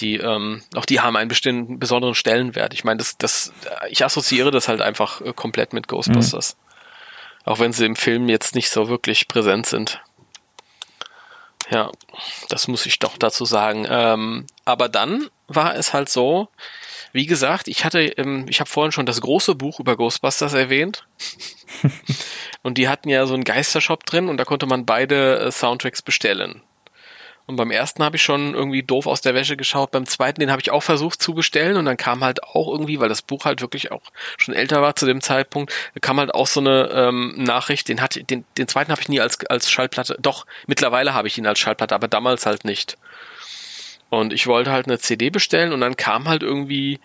die 0.00 0.16
ähm, 0.16 0.62
auch 0.76 0.84
die 0.84 1.00
haben 1.00 1.16
einen 1.16 1.28
bestimmten 1.28 1.78
besonderen 1.78 2.14
Stellenwert. 2.14 2.72
Ich 2.74 2.84
meine, 2.84 2.98
das, 2.98 3.18
das, 3.18 3.52
ich 3.90 4.04
assoziiere 4.04 4.50
das 4.50 4.68
halt 4.68 4.80
einfach 4.80 5.20
äh, 5.20 5.32
komplett 5.32 5.72
mit 5.72 5.88
Ghostbusters. 5.88 6.56
Auch 7.44 7.60
wenn 7.60 7.72
sie 7.72 7.86
im 7.86 7.96
Film 7.96 8.28
jetzt 8.28 8.54
nicht 8.54 8.70
so 8.70 8.88
wirklich 8.88 9.28
präsent 9.28 9.66
sind. 9.66 10.00
Ja, 11.70 11.90
das 12.48 12.68
muss 12.68 12.86
ich 12.86 12.98
doch 12.98 13.18
dazu 13.18 13.44
sagen. 13.44 13.86
Ähm, 13.88 14.46
aber 14.64 14.88
dann 14.88 15.28
war 15.48 15.74
es 15.74 15.92
halt 15.92 16.08
so, 16.08 16.48
wie 17.12 17.26
gesagt, 17.26 17.68
ich 17.68 17.84
hatte, 17.84 18.00
ähm, 18.00 18.46
ich 18.48 18.60
habe 18.60 18.70
vorhin 18.70 18.92
schon 18.92 19.06
das 19.06 19.20
große 19.20 19.54
Buch 19.54 19.80
über 19.80 19.96
Ghostbusters 19.96 20.54
erwähnt. 20.54 21.06
und 22.62 22.78
die 22.78 22.88
hatten 22.88 23.08
ja 23.08 23.26
so 23.26 23.34
einen 23.34 23.44
Geistershop 23.44 24.04
drin 24.04 24.28
und 24.28 24.38
da 24.38 24.44
konnte 24.44 24.66
man 24.66 24.86
beide 24.86 25.38
äh, 25.38 25.52
Soundtracks 25.52 26.02
bestellen. 26.02 26.62
Und 27.48 27.56
beim 27.56 27.70
ersten 27.70 28.04
habe 28.04 28.16
ich 28.16 28.22
schon 28.22 28.52
irgendwie 28.52 28.82
doof 28.82 29.06
aus 29.06 29.22
der 29.22 29.34
Wäsche 29.34 29.56
geschaut. 29.56 29.90
Beim 29.90 30.04
zweiten, 30.04 30.38
den 30.38 30.50
habe 30.50 30.60
ich 30.60 30.70
auch 30.70 30.82
versucht 30.82 31.22
zu 31.22 31.32
bestellen. 31.32 31.78
Und 31.78 31.86
dann 31.86 31.96
kam 31.96 32.22
halt 32.22 32.42
auch 32.42 32.68
irgendwie, 32.70 33.00
weil 33.00 33.08
das 33.08 33.22
Buch 33.22 33.46
halt 33.46 33.62
wirklich 33.62 33.90
auch 33.90 34.02
schon 34.36 34.54
älter 34.54 34.82
war 34.82 34.96
zu 34.96 35.06
dem 35.06 35.22
Zeitpunkt, 35.22 35.72
kam 36.02 36.20
halt 36.20 36.34
auch 36.34 36.46
so 36.46 36.60
eine 36.60 36.90
ähm, 36.92 37.34
Nachricht, 37.38 37.88
den 37.88 38.02
hat, 38.02 38.20
den, 38.28 38.44
den 38.58 38.68
zweiten 38.68 38.92
habe 38.92 39.00
ich 39.00 39.08
nie 39.08 39.20
als, 39.20 39.44
als 39.46 39.70
Schallplatte, 39.70 40.18
doch, 40.20 40.44
mittlerweile 40.66 41.14
habe 41.14 41.26
ich 41.26 41.38
ihn 41.38 41.46
als 41.46 41.58
Schallplatte, 41.58 41.94
aber 41.94 42.06
damals 42.06 42.44
halt 42.44 42.66
nicht. 42.66 42.98
Und 44.10 44.34
ich 44.34 44.46
wollte 44.46 44.70
halt 44.70 44.86
eine 44.86 44.98
CD 44.98 45.30
bestellen 45.30 45.72
und 45.72 45.80
dann 45.80 45.96
kam 45.96 46.28
halt 46.28 46.42
irgendwie 46.42 47.00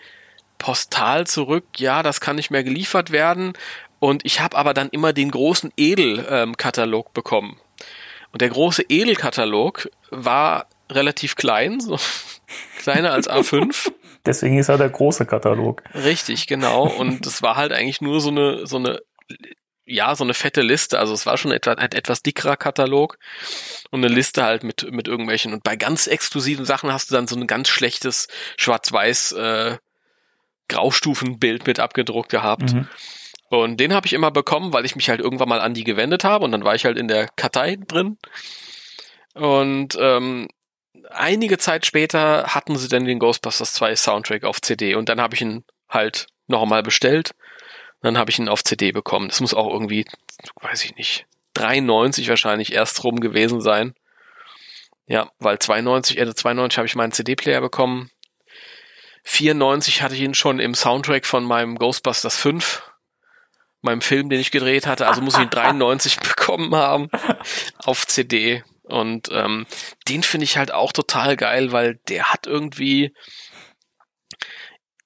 postal 0.58 1.26
zurück, 1.26 1.64
ja, 1.76 2.02
das 2.02 2.20
kann 2.20 2.36
nicht 2.36 2.50
mehr 2.50 2.64
geliefert 2.64 3.12
werden. 3.12 3.54
Und 3.98 4.26
ich 4.26 4.40
habe 4.40 4.58
aber 4.58 4.74
dann 4.74 4.90
immer 4.90 5.14
den 5.14 5.30
großen 5.30 5.72
Edel-Katalog 5.78 7.14
bekommen. 7.14 7.58
Und 8.34 8.42
der 8.42 8.48
große 8.48 8.82
Edelkatalog 8.88 9.88
war 10.10 10.66
relativ 10.90 11.36
klein, 11.36 11.78
so 11.78 12.00
kleiner 12.78 13.12
als 13.12 13.30
A5. 13.30 13.92
Deswegen 14.26 14.58
ist 14.58 14.66
ja 14.66 14.76
der 14.76 14.88
große 14.88 15.24
Katalog. 15.24 15.84
Richtig, 15.94 16.48
genau. 16.48 16.88
Und 16.88 17.24
es 17.28 17.42
war 17.42 17.54
halt 17.54 17.70
eigentlich 17.70 18.00
nur 18.00 18.20
so 18.20 18.30
eine, 18.30 18.66
so 18.66 18.78
eine, 18.78 19.00
ja, 19.84 20.16
so 20.16 20.24
eine 20.24 20.34
fette 20.34 20.62
Liste. 20.62 20.98
Also 20.98 21.14
es 21.14 21.26
war 21.26 21.38
schon 21.38 21.52
etwa, 21.52 21.74
ein 21.74 21.92
etwas 21.92 22.24
dickerer 22.24 22.56
Katalog 22.56 23.18
und 23.92 24.04
eine 24.04 24.12
Liste 24.12 24.42
halt 24.42 24.64
mit, 24.64 24.90
mit 24.90 25.06
irgendwelchen. 25.06 25.52
Und 25.52 25.62
bei 25.62 25.76
ganz 25.76 26.08
exklusiven 26.08 26.64
Sachen 26.64 26.92
hast 26.92 27.12
du 27.12 27.14
dann 27.14 27.28
so 27.28 27.36
ein 27.36 27.46
ganz 27.46 27.68
schlechtes 27.68 28.26
Schwarz-Weiß 28.56 29.30
äh, 29.30 29.78
Graustufenbild 30.66 31.68
mit 31.68 31.78
abgedruckt 31.78 32.30
gehabt. 32.30 32.72
Mhm. 32.72 32.88
Und 33.50 33.78
den 33.78 33.92
habe 33.92 34.06
ich 34.06 34.12
immer 34.12 34.30
bekommen, 34.30 34.72
weil 34.72 34.84
ich 34.84 34.96
mich 34.96 35.08
halt 35.08 35.20
irgendwann 35.20 35.48
mal 35.48 35.60
an 35.60 35.74
die 35.74 35.84
gewendet 35.84 36.24
habe 36.24 36.44
und 36.44 36.52
dann 36.52 36.64
war 36.64 36.74
ich 36.74 36.84
halt 36.84 36.98
in 36.98 37.08
der 37.08 37.28
Kartei 37.28 37.76
drin. 37.76 38.18
Und 39.34 39.96
ähm, 40.00 40.48
einige 41.10 41.58
Zeit 41.58 41.86
später 41.86 42.44
hatten 42.48 42.76
sie 42.76 42.88
dann 42.88 43.04
den 43.04 43.18
Ghostbusters 43.18 43.72
2 43.74 43.96
Soundtrack 43.96 44.44
auf 44.44 44.60
CD 44.60 44.94
und 44.94 45.08
dann 45.08 45.20
habe 45.20 45.34
ich 45.34 45.42
ihn 45.42 45.64
halt 45.88 46.26
noch 46.46 46.62
einmal 46.62 46.82
bestellt. 46.82 47.32
Dann 48.02 48.18
habe 48.18 48.30
ich 48.30 48.38
ihn 48.38 48.48
auf 48.48 48.62
CD 48.62 48.92
bekommen. 48.92 49.28
Das 49.28 49.40
muss 49.40 49.54
auch 49.54 49.70
irgendwie, 49.70 50.04
weiß 50.60 50.84
ich 50.84 50.94
nicht, 50.96 51.26
93 51.54 52.28
wahrscheinlich 52.28 52.72
erst 52.72 53.02
rum 53.04 53.20
gewesen 53.20 53.60
sein. 53.60 53.94
Ja, 55.06 55.30
weil 55.38 55.58
92, 55.58 56.18
Ende 56.18 56.34
92 56.34 56.78
habe 56.78 56.86
ich 56.86 56.96
meinen 56.96 57.12
CD-Player 57.12 57.60
bekommen. 57.60 58.10
94 59.24 60.02
hatte 60.02 60.14
ich 60.14 60.20
ihn 60.20 60.34
schon 60.34 60.60
im 60.60 60.74
Soundtrack 60.74 61.24
von 61.24 61.44
meinem 61.44 61.76
Ghostbusters 61.76 62.36
5, 62.36 62.82
meinem 63.84 64.00
Film, 64.00 64.28
den 64.28 64.40
ich 64.40 64.50
gedreht 64.50 64.86
hatte. 64.86 65.06
Also 65.06 65.20
muss 65.20 65.34
ich 65.34 65.42
ihn 65.42 65.50
93 65.50 66.18
bekommen 66.20 66.74
haben 66.74 67.08
auf 67.78 68.06
CD. 68.06 68.62
Und 68.82 69.28
ähm, 69.32 69.66
den 70.08 70.22
finde 70.22 70.44
ich 70.44 70.58
halt 70.58 70.72
auch 70.72 70.92
total 70.92 71.36
geil, 71.36 71.72
weil 71.72 71.96
der 72.08 72.32
hat 72.32 72.46
irgendwie. 72.46 73.14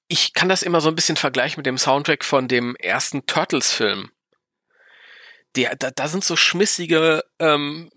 Ich 0.07 0.33
kann 0.33 0.49
das 0.49 0.63
immer 0.63 0.81
so 0.81 0.89
ein 0.89 0.95
bisschen 0.95 1.17
vergleichen 1.17 1.59
mit 1.59 1.65
dem 1.65 1.77
Soundtrack 1.77 2.25
von 2.25 2.47
dem 2.47 2.75
ersten 2.75 3.25
Turtles-Film. 3.27 4.09
Der, 5.55 5.75
da, 5.75 5.91
da 5.91 6.07
sind 6.07 6.23
so 6.23 6.35
schmissige, 6.35 7.23
ähm, 7.39 7.91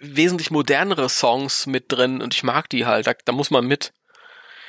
wesentlich 0.00 0.50
modernere 0.50 1.08
Songs 1.08 1.66
mit 1.66 1.90
drin 1.90 2.22
und 2.22 2.34
ich 2.34 2.42
mag 2.42 2.68
die 2.70 2.86
halt. 2.86 3.06
Da, 3.06 3.14
da 3.24 3.32
muss 3.32 3.50
man 3.50 3.66
mit 3.66 3.92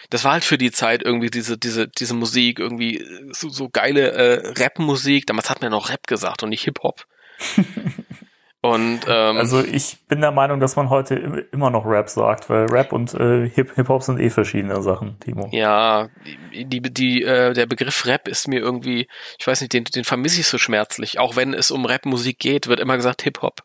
das 0.09 0.23
war 0.23 0.33
halt 0.33 0.43
für 0.43 0.57
die 0.57 0.71
Zeit 0.71 1.03
irgendwie 1.03 1.29
diese, 1.29 1.57
diese, 1.57 1.87
diese 1.87 2.13
Musik, 2.13 2.59
irgendwie 2.59 3.05
so, 3.31 3.49
so 3.49 3.69
geile 3.69 4.11
äh, 4.11 4.47
Rap-Musik. 4.59 5.27
Damals 5.27 5.49
hat 5.49 5.61
man 5.61 5.71
ja 5.71 5.77
noch 5.77 5.89
Rap 5.89 6.07
gesagt 6.07 6.43
und 6.43 6.49
nicht 6.49 6.63
Hip-Hop. 6.63 7.05
und 8.61 9.01
ähm, 9.07 9.37
Also 9.37 9.63
ich 9.63 9.99
bin 10.07 10.21
der 10.21 10.31
Meinung, 10.31 10.59
dass 10.59 10.75
man 10.75 10.89
heute 10.89 11.15
immer 11.51 11.69
noch 11.69 11.85
Rap 11.85 12.09
sagt, 12.09 12.49
weil 12.49 12.65
Rap 12.65 12.91
und 12.91 13.13
äh, 13.13 13.47
Hip- 13.49 13.75
Hip-Hop 13.75 14.03
sind 14.03 14.19
eh 14.19 14.29
verschiedene 14.29 14.81
Sachen, 14.81 15.19
Timo. 15.19 15.47
Ja, 15.51 16.09
die, 16.53 16.81
die, 16.81 17.23
äh, 17.23 17.53
der 17.53 17.65
Begriff 17.67 18.05
Rap 18.05 18.27
ist 18.27 18.47
mir 18.47 18.59
irgendwie, 18.59 19.07
ich 19.37 19.47
weiß 19.47 19.61
nicht, 19.61 19.73
den, 19.73 19.83
den 19.85 20.03
vermisse 20.03 20.41
ich 20.41 20.47
so 20.47 20.57
schmerzlich. 20.57 21.19
Auch 21.19 21.35
wenn 21.35 21.53
es 21.53 21.71
um 21.71 21.85
Rap-Musik 21.85 22.39
geht, 22.39 22.67
wird 22.67 22.79
immer 22.79 22.97
gesagt 22.97 23.21
Hip-Hop. 23.21 23.61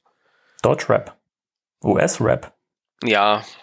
Deutsch-Rap. 0.63 1.17
US-Rap. 1.83 2.53
Ja. 3.03 3.45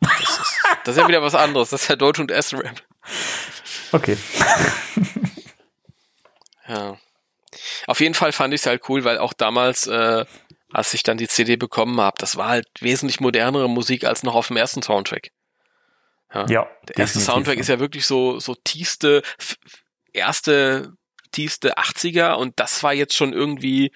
Das 0.00 0.37
das 0.84 0.96
ist 0.96 1.02
ja 1.02 1.08
wieder 1.08 1.22
was 1.22 1.34
anderes. 1.34 1.70
Das 1.70 1.82
ist 1.82 1.88
ja 1.88 1.96
Deutsch 1.96 2.20
und 2.20 2.30
S-Rap. 2.30 2.82
Okay. 3.92 4.16
Ja. 6.68 6.98
Auf 7.86 8.00
jeden 8.00 8.14
Fall 8.14 8.32
fand 8.32 8.54
ich 8.54 8.60
es 8.60 8.66
halt 8.66 8.82
cool, 8.88 9.04
weil 9.04 9.18
auch 9.18 9.32
damals, 9.32 9.86
äh, 9.86 10.24
als 10.70 10.92
ich 10.94 11.02
dann 11.02 11.16
die 11.16 11.28
CD 11.28 11.56
bekommen 11.56 12.00
habe, 12.00 12.16
das 12.18 12.36
war 12.36 12.48
halt 12.48 12.68
wesentlich 12.80 13.20
modernere 13.20 13.68
Musik 13.68 14.04
als 14.04 14.22
noch 14.22 14.34
auf 14.34 14.48
dem 14.48 14.58
ersten 14.58 14.82
Soundtrack. 14.82 15.30
Ja. 16.30 16.44
Der 16.88 16.98
erste 16.98 17.20
Soundtrack 17.20 17.54
ja. 17.54 17.60
ist 17.62 17.68
ja 17.68 17.80
wirklich 17.80 18.04
so, 18.04 18.38
so 18.38 18.54
tiefste, 18.54 19.22
erste, 20.12 20.92
tiefste 21.32 21.78
80er 21.78 22.34
und 22.34 22.60
das 22.60 22.82
war 22.82 22.92
jetzt 22.92 23.16
schon 23.16 23.32
irgendwie 23.32 23.92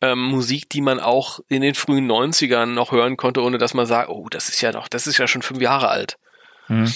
ähm, 0.00 0.22
Musik, 0.22 0.68
die 0.70 0.80
man 0.80 1.00
auch 1.00 1.40
in 1.48 1.62
den 1.62 1.74
frühen 1.74 2.10
90ern 2.10 2.66
noch 2.66 2.92
hören 2.92 3.16
konnte, 3.16 3.42
ohne 3.42 3.58
dass 3.58 3.74
man 3.74 3.86
sagt, 3.86 4.08
oh, 4.08 4.28
das 4.28 4.48
ist 4.48 4.60
ja 4.60 4.72
doch, 4.72 4.88
das 4.88 5.06
ist 5.06 5.18
ja 5.18 5.26
schon 5.26 5.42
fünf 5.42 5.60
Jahre 5.60 5.88
alt. 5.88 6.18
Hm. 6.66 6.92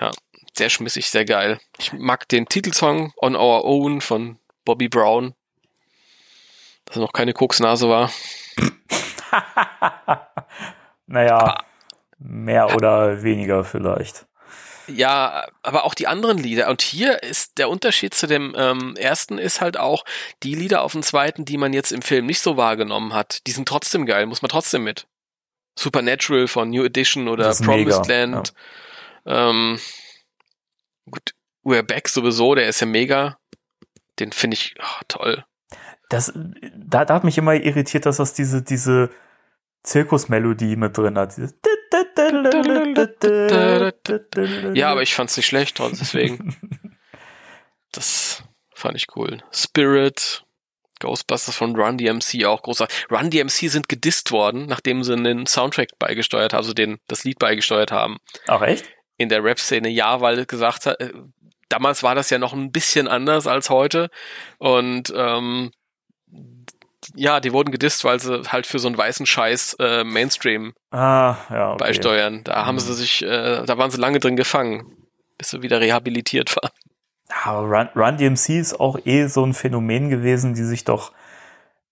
Ja, 0.00 0.10
sehr 0.56 0.70
schmissig, 0.70 1.10
sehr 1.10 1.24
geil. 1.24 1.58
Ich 1.78 1.92
mag 1.92 2.28
den 2.28 2.46
Titelsong 2.46 3.12
On 3.20 3.36
Our 3.36 3.64
Own 3.64 4.00
von 4.00 4.38
Bobby 4.64 4.88
Brown. 4.88 5.34
Dass 6.84 6.96
er 6.96 7.02
noch 7.02 7.12
keine 7.12 7.32
Koksnase 7.32 7.88
war. 7.88 8.10
Naja, 11.10 11.64
mehr 12.18 12.74
oder 12.74 13.22
weniger 13.22 13.64
vielleicht. 13.64 14.26
Ja, 14.88 15.46
aber 15.62 15.84
auch 15.84 15.94
die 15.94 16.06
anderen 16.06 16.38
Lieder. 16.38 16.68
Und 16.68 16.82
hier 16.82 17.22
ist 17.22 17.58
der 17.58 17.68
Unterschied 17.68 18.14
zu 18.14 18.26
dem 18.26 18.54
ähm, 18.56 18.96
ersten 18.96 19.38
ist 19.38 19.60
halt 19.60 19.76
auch, 19.76 20.04
die 20.42 20.54
Lieder 20.54 20.82
auf 20.82 20.92
dem 20.92 21.02
zweiten, 21.02 21.44
die 21.44 21.58
man 21.58 21.72
jetzt 21.72 21.92
im 21.92 22.02
Film 22.02 22.26
nicht 22.26 22.40
so 22.40 22.56
wahrgenommen 22.56 23.12
hat, 23.12 23.46
die 23.46 23.50
sind 23.52 23.68
trotzdem 23.68 24.06
geil, 24.06 24.26
muss 24.26 24.42
man 24.42 24.48
trotzdem 24.48 24.84
mit. 24.84 25.06
Supernatural 25.78 26.48
von 26.48 26.70
New 26.70 26.84
Edition 26.84 27.28
oder 27.28 27.54
Promised 27.54 28.08
mega, 28.08 28.24
Land. 28.24 28.54
Ähm, 29.26 29.78
gut, 31.10 31.34
We're 31.62 31.82
Back 31.82 32.08
sowieso, 32.08 32.54
der 32.54 32.68
ist 32.68 32.80
ja 32.80 32.86
mega. 32.86 33.38
Den 34.18 34.32
finde 34.32 34.54
ich 34.54 34.74
oh, 34.80 35.02
toll. 35.06 35.44
Das, 36.08 36.32
da, 36.74 37.04
da 37.04 37.14
hat 37.14 37.24
mich 37.24 37.38
immer 37.38 37.54
irritiert, 37.54 38.06
dass 38.06 38.16
das 38.16 38.32
diese, 38.32 38.62
diese 38.62 39.10
Zirkusmelodie 39.82 40.76
mit 40.76 40.96
drin 40.96 41.18
hat. 41.18 41.36
Dieses 41.36 41.54
Ja, 44.74 44.90
aber 44.90 45.02
ich 45.02 45.14
fand's 45.14 45.36
nicht 45.36 45.46
schlecht, 45.46 45.76
trotz- 45.76 45.98
deswegen. 45.98 46.56
Das 47.92 48.42
fand 48.74 48.96
ich 48.96 49.06
cool. 49.16 49.38
Spirit, 49.50 50.44
Ghostbusters 51.00 51.56
von 51.56 51.74
Run 51.74 51.96
DMC 51.96 52.44
auch 52.44 52.62
großartig. 52.62 53.06
Run 53.10 53.30
DMC 53.30 53.70
sind 53.70 53.88
gedisst 53.88 54.30
worden, 54.30 54.66
nachdem 54.66 55.02
sie 55.02 55.14
einen 55.14 55.46
Soundtrack 55.46 55.98
beigesteuert 55.98 56.52
haben, 56.52 56.58
also 56.58 56.74
den, 56.74 56.98
das 57.08 57.24
Lied 57.24 57.38
beigesteuert 57.38 57.90
haben. 57.90 58.18
Ach 58.46 58.60
echt? 58.60 58.84
In 59.16 59.30
der 59.30 59.42
Rap-Szene, 59.42 59.88
ja, 59.88 60.20
weil 60.20 60.44
gesagt 60.44 60.84
hat, 60.86 61.00
äh, 61.00 61.12
damals 61.70 62.02
war 62.02 62.14
das 62.14 62.28
ja 62.30 62.38
noch 62.38 62.52
ein 62.52 62.72
bisschen 62.72 63.08
anders 63.08 63.46
als 63.46 63.70
heute. 63.70 64.10
Und 64.58 65.12
ähm, 65.16 65.70
ja, 67.14 67.40
die 67.40 67.52
wurden 67.52 67.70
gedisst, 67.70 68.04
weil 68.04 68.18
sie 68.20 68.42
halt 68.48 68.66
für 68.66 68.78
so 68.78 68.88
einen 68.88 68.98
weißen 68.98 69.26
Scheiß 69.26 69.76
äh, 69.80 70.04
Mainstream 70.04 70.74
Ah, 70.90 71.36
ja. 71.50 71.72
Okay. 71.72 71.78
beisteuern. 71.84 72.44
Da 72.44 72.66
haben 72.66 72.78
sie 72.78 72.94
sich, 72.94 73.22
äh, 73.22 73.64
da 73.64 73.78
waren 73.78 73.90
sie 73.90 74.00
lange 74.00 74.18
drin 74.18 74.36
gefangen, 74.36 74.96
bis 75.36 75.50
sie 75.50 75.62
wieder 75.62 75.80
rehabilitiert 75.80 76.54
waren. 76.56 76.70
Aber 77.44 77.60
Run, 77.68 77.88
Run 77.94 78.16
DMC 78.16 78.58
ist 78.58 78.80
auch 78.80 78.98
eh 79.04 79.26
so 79.26 79.44
ein 79.44 79.54
Phänomen 79.54 80.08
gewesen, 80.10 80.54
die 80.54 80.64
sich 80.64 80.84
doch 80.84 81.12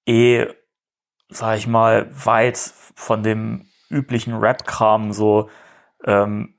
eh, 0.06 0.46
sag 1.28 1.58
ich 1.58 1.66
mal, 1.66 2.08
weit 2.24 2.56
von 2.94 3.22
dem 3.22 3.66
üblichen 3.90 4.34
Rap-Kram 4.34 5.12
so 5.12 5.50
ähm, 6.04 6.54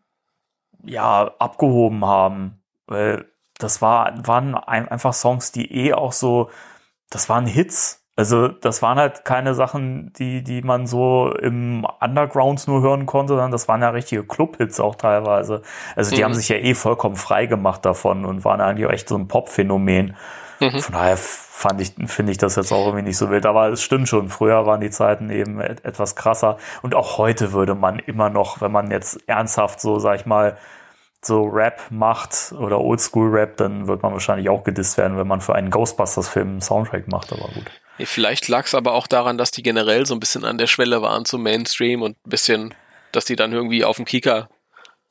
ja 0.84 1.34
abgehoben 1.40 2.06
haben. 2.06 2.62
Weil 2.86 3.26
das 3.58 3.82
war, 3.82 4.26
waren 4.28 4.56
ein, 4.56 4.88
einfach 4.88 5.14
Songs, 5.14 5.52
die 5.52 5.72
eh 5.74 5.94
auch 5.94 6.14
so, 6.14 6.50
das 7.10 7.30
waren 7.30 7.48
Hits. 7.48 8.07
Also 8.18 8.48
das 8.48 8.82
waren 8.82 8.98
halt 8.98 9.26
keine 9.26 9.54
Sachen, 9.54 10.12
die, 10.14 10.44
die 10.44 10.64
man 10.64 10.88
so 10.88 11.32
im 11.40 11.86
Underground 12.02 12.68
nur 12.68 12.82
hören 12.82 13.06
konnte, 13.06 13.34
sondern 13.34 13.52
das 13.52 13.68
waren 13.68 13.82
ja 13.82 13.90
richtige 13.92 14.24
Club-Hits 14.24 14.80
auch 14.80 14.96
teilweise. 14.96 15.62
Also 15.96 16.16
die 16.16 16.22
Mhm. 16.22 16.26
haben 16.26 16.34
sich 16.34 16.50
ja 16.50 16.58
eh 16.58 16.74
vollkommen 16.74 17.16
frei 17.16 17.46
gemacht 17.46 17.86
davon 17.86 18.26
und 18.26 18.44
waren 18.44 18.60
eigentlich 18.60 18.88
auch 18.88 18.92
echt 18.92 19.08
so 19.08 19.16
ein 19.16 19.28
Pop-Phänomen. 19.28 20.16
Mhm. 20.60 20.82
Von 20.82 20.94
daher 20.96 21.16
fand 21.18 21.80
ich, 21.82 21.94
finde 22.08 22.32
ich 22.32 22.40
das 22.40 22.56
jetzt 22.56 22.72
auch 22.72 22.88
irgendwie 22.88 23.04
nicht 23.06 23.18
so 23.18 23.30
wild. 23.30 23.46
Aber 23.46 23.70
es 23.70 23.84
stimmt 23.84 24.10
schon, 24.10 24.30
früher 24.30 24.66
waren 24.66 24.82
die 24.82 24.90
Zeiten 24.90 25.30
eben 25.30 25.62
et 25.62 25.86
etwas 25.86 26.16
krasser. 26.16 26.58
Und 26.82 26.96
auch 26.96 27.20
heute 27.20 27.54
würde 27.54 27.76
man 27.76 28.00
immer 28.00 28.30
noch, 28.32 28.62
wenn 28.62 28.72
man 28.72 28.90
jetzt 28.90 29.20
ernsthaft 29.28 29.80
so, 29.80 30.00
sag 30.00 30.20
ich 30.20 30.26
mal, 30.26 30.58
so 31.28 31.44
Rap 31.44 31.82
macht 31.90 32.54
oder 32.54 32.80
Oldschool-Rap, 32.80 33.58
dann 33.58 33.88
wird 33.88 34.02
man 34.02 34.14
wahrscheinlich 34.14 34.50
auch 34.50 34.64
gedisst 34.64 34.98
werden, 34.98 35.18
wenn 35.18 35.28
man 35.28 35.42
für 35.42 35.54
einen 35.54 35.70
Ghostbusters-Film 35.70 36.48
einen 36.48 36.62
Soundtrack 36.62 37.08
macht, 37.08 37.32
aber 37.32 37.50
gut. 37.54 37.66
Vielleicht 38.00 38.48
lag 38.48 38.66
es 38.66 38.76
aber 38.76 38.94
auch 38.94 39.08
daran, 39.08 39.38
dass 39.38 39.52
die 39.52 39.64
generell 39.64 40.06
so 40.06 40.14
ein 40.16 40.20
bisschen 40.20 40.46
an 40.46 40.58
der 40.58 40.68
Schwelle 40.68 41.02
waren 41.02 41.26
zum 41.26 41.44
Mainstream 41.44 42.02
und 42.02 42.18
ein 42.26 42.30
bisschen, 42.30 42.74
dass 43.12 43.26
die 43.26 43.36
dann 43.36 43.52
irgendwie 43.52 43.84
auf 43.84 43.96
dem 43.96 44.06
Kieker 44.06 44.50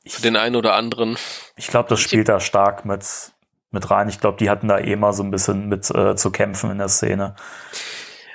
für 0.05 0.21
den 0.21 0.37
einen 0.37 0.55
oder 0.55 0.73
anderen. 0.73 1.17
Ich 1.57 1.67
glaube, 1.67 1.89
das 1.89 1.99
spielt 1.99 2.29
da 2.29 2.39
stark 2.39 2.85
mit, 2.85 3.05
mit 3.71 3.89
rein. 3.91 4.07
Ich 4.07 4.19
glaube, 4.19 4.37
die 4.37 4.49
hatten 4.49 4.69
da 4.69 4.79
eh 4.79 4.95
mal 4.95 5.11
so 5.13 5.23
ein 5.23 5.31
bisschen 5.31 5.67
mit 5.67 5.89
äh, 5.89 6.15
zu 6.15 6.31
kämpfen 6.31 6.71
in 6.71 6.77
der 6.77 6.87
Szene. 6.87 7.35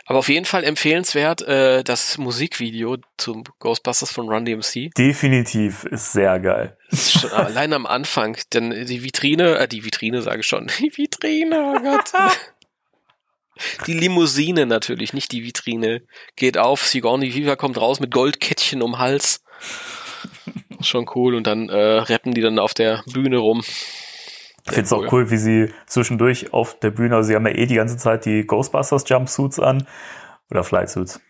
Aber 0.04 0.18
auf 0.18 0.28
jeden 0.28 0.44
Fall 0.44 0.64
empfehlenswert 0.64 1.42
äh, 1.42 1.82
das 1.82 2.18
Musikvideo 2.18 2.98
zum 3.16 3.44
Ghostbusters 3.60 4.12
von 4.12 4.28
Run 4.28 4.44
DMC. 4.44 4.90
Definitiv 4.98 5.84
ist 5.84 6.12
sehr 6.12 6.38
geil. 6.40 6.76
Schon 6.94 7.30
allein 7.30 7.72
am 7.72 7.86
Anfang, 7.86 8.36
denn 8.52 8.86
die 8.86 9.02
Vitrine, 9.02 9.58
äh, 9.58 9.68
die 9.68 9.84
Vitrine 9.84 10.22
sage 10.22 10.40
ich 10.40 10.46
schon, 10.46 10.70
die 10.78 10.92
Vitrine, 10.96 11.74
oh 11.76 11.80
Gott. 11.82 12.12
Die 13.86 13.92
Limousine 13.92 14.64
natürlich, 14.64 15.12
nicht 15.12 15.30
die 15.30 15.44
Vitrine. 15.44 16.02
Geht 16.36 16.56
auf, 16.56 16.86
Sigourney 16.86 17.34
Viva 17.34 17.54
kommt 17.54 17.78
raus 17.78 18.00
mit 18.00 18.10
Goldkettchen 18.10 18.80
um 18.80 18.98
Hals. 18.98 19.44
Schon 20.80 21.06
cool. 21.14 21.34
Und 21.34 21.46
dann 21.46 21.68
äh, 21.68 21.98
rappen 21.98 22.32
die 22.32 22.40
dann 22.40 22.58
auf 22.58 22.72
der 22.72 23.04
Bühne 23.12 23.36
rum. 23.36 23.62
Ich 24.64 24.72
finde 24.72 24.82
es 24.82 24.92
auch 24.92 25.12
cool, 25.12 25.30
wie 25.30 25.36
sie 25.36 25.72
zwischendurch 25.86 26.52
auf 26.52 26.78
der 26.78 26.90
Bühne, 26.90 27.16
also 27.16 27.28
sie 27.28 27.34
haben 27.34 27.46
ja 27.46 27.54
eh 27.54 27.66
die 27.66 27.74
ganze 27.74 27.96
Zeit 27.96 28.24
die 28.24 28.46
Ghostbusters 28.46 29.08
Jumpsuits 29.08 29.58
an 29.58 29.86
oder 30.50 30.64
Flightsuits. 30.64 31.20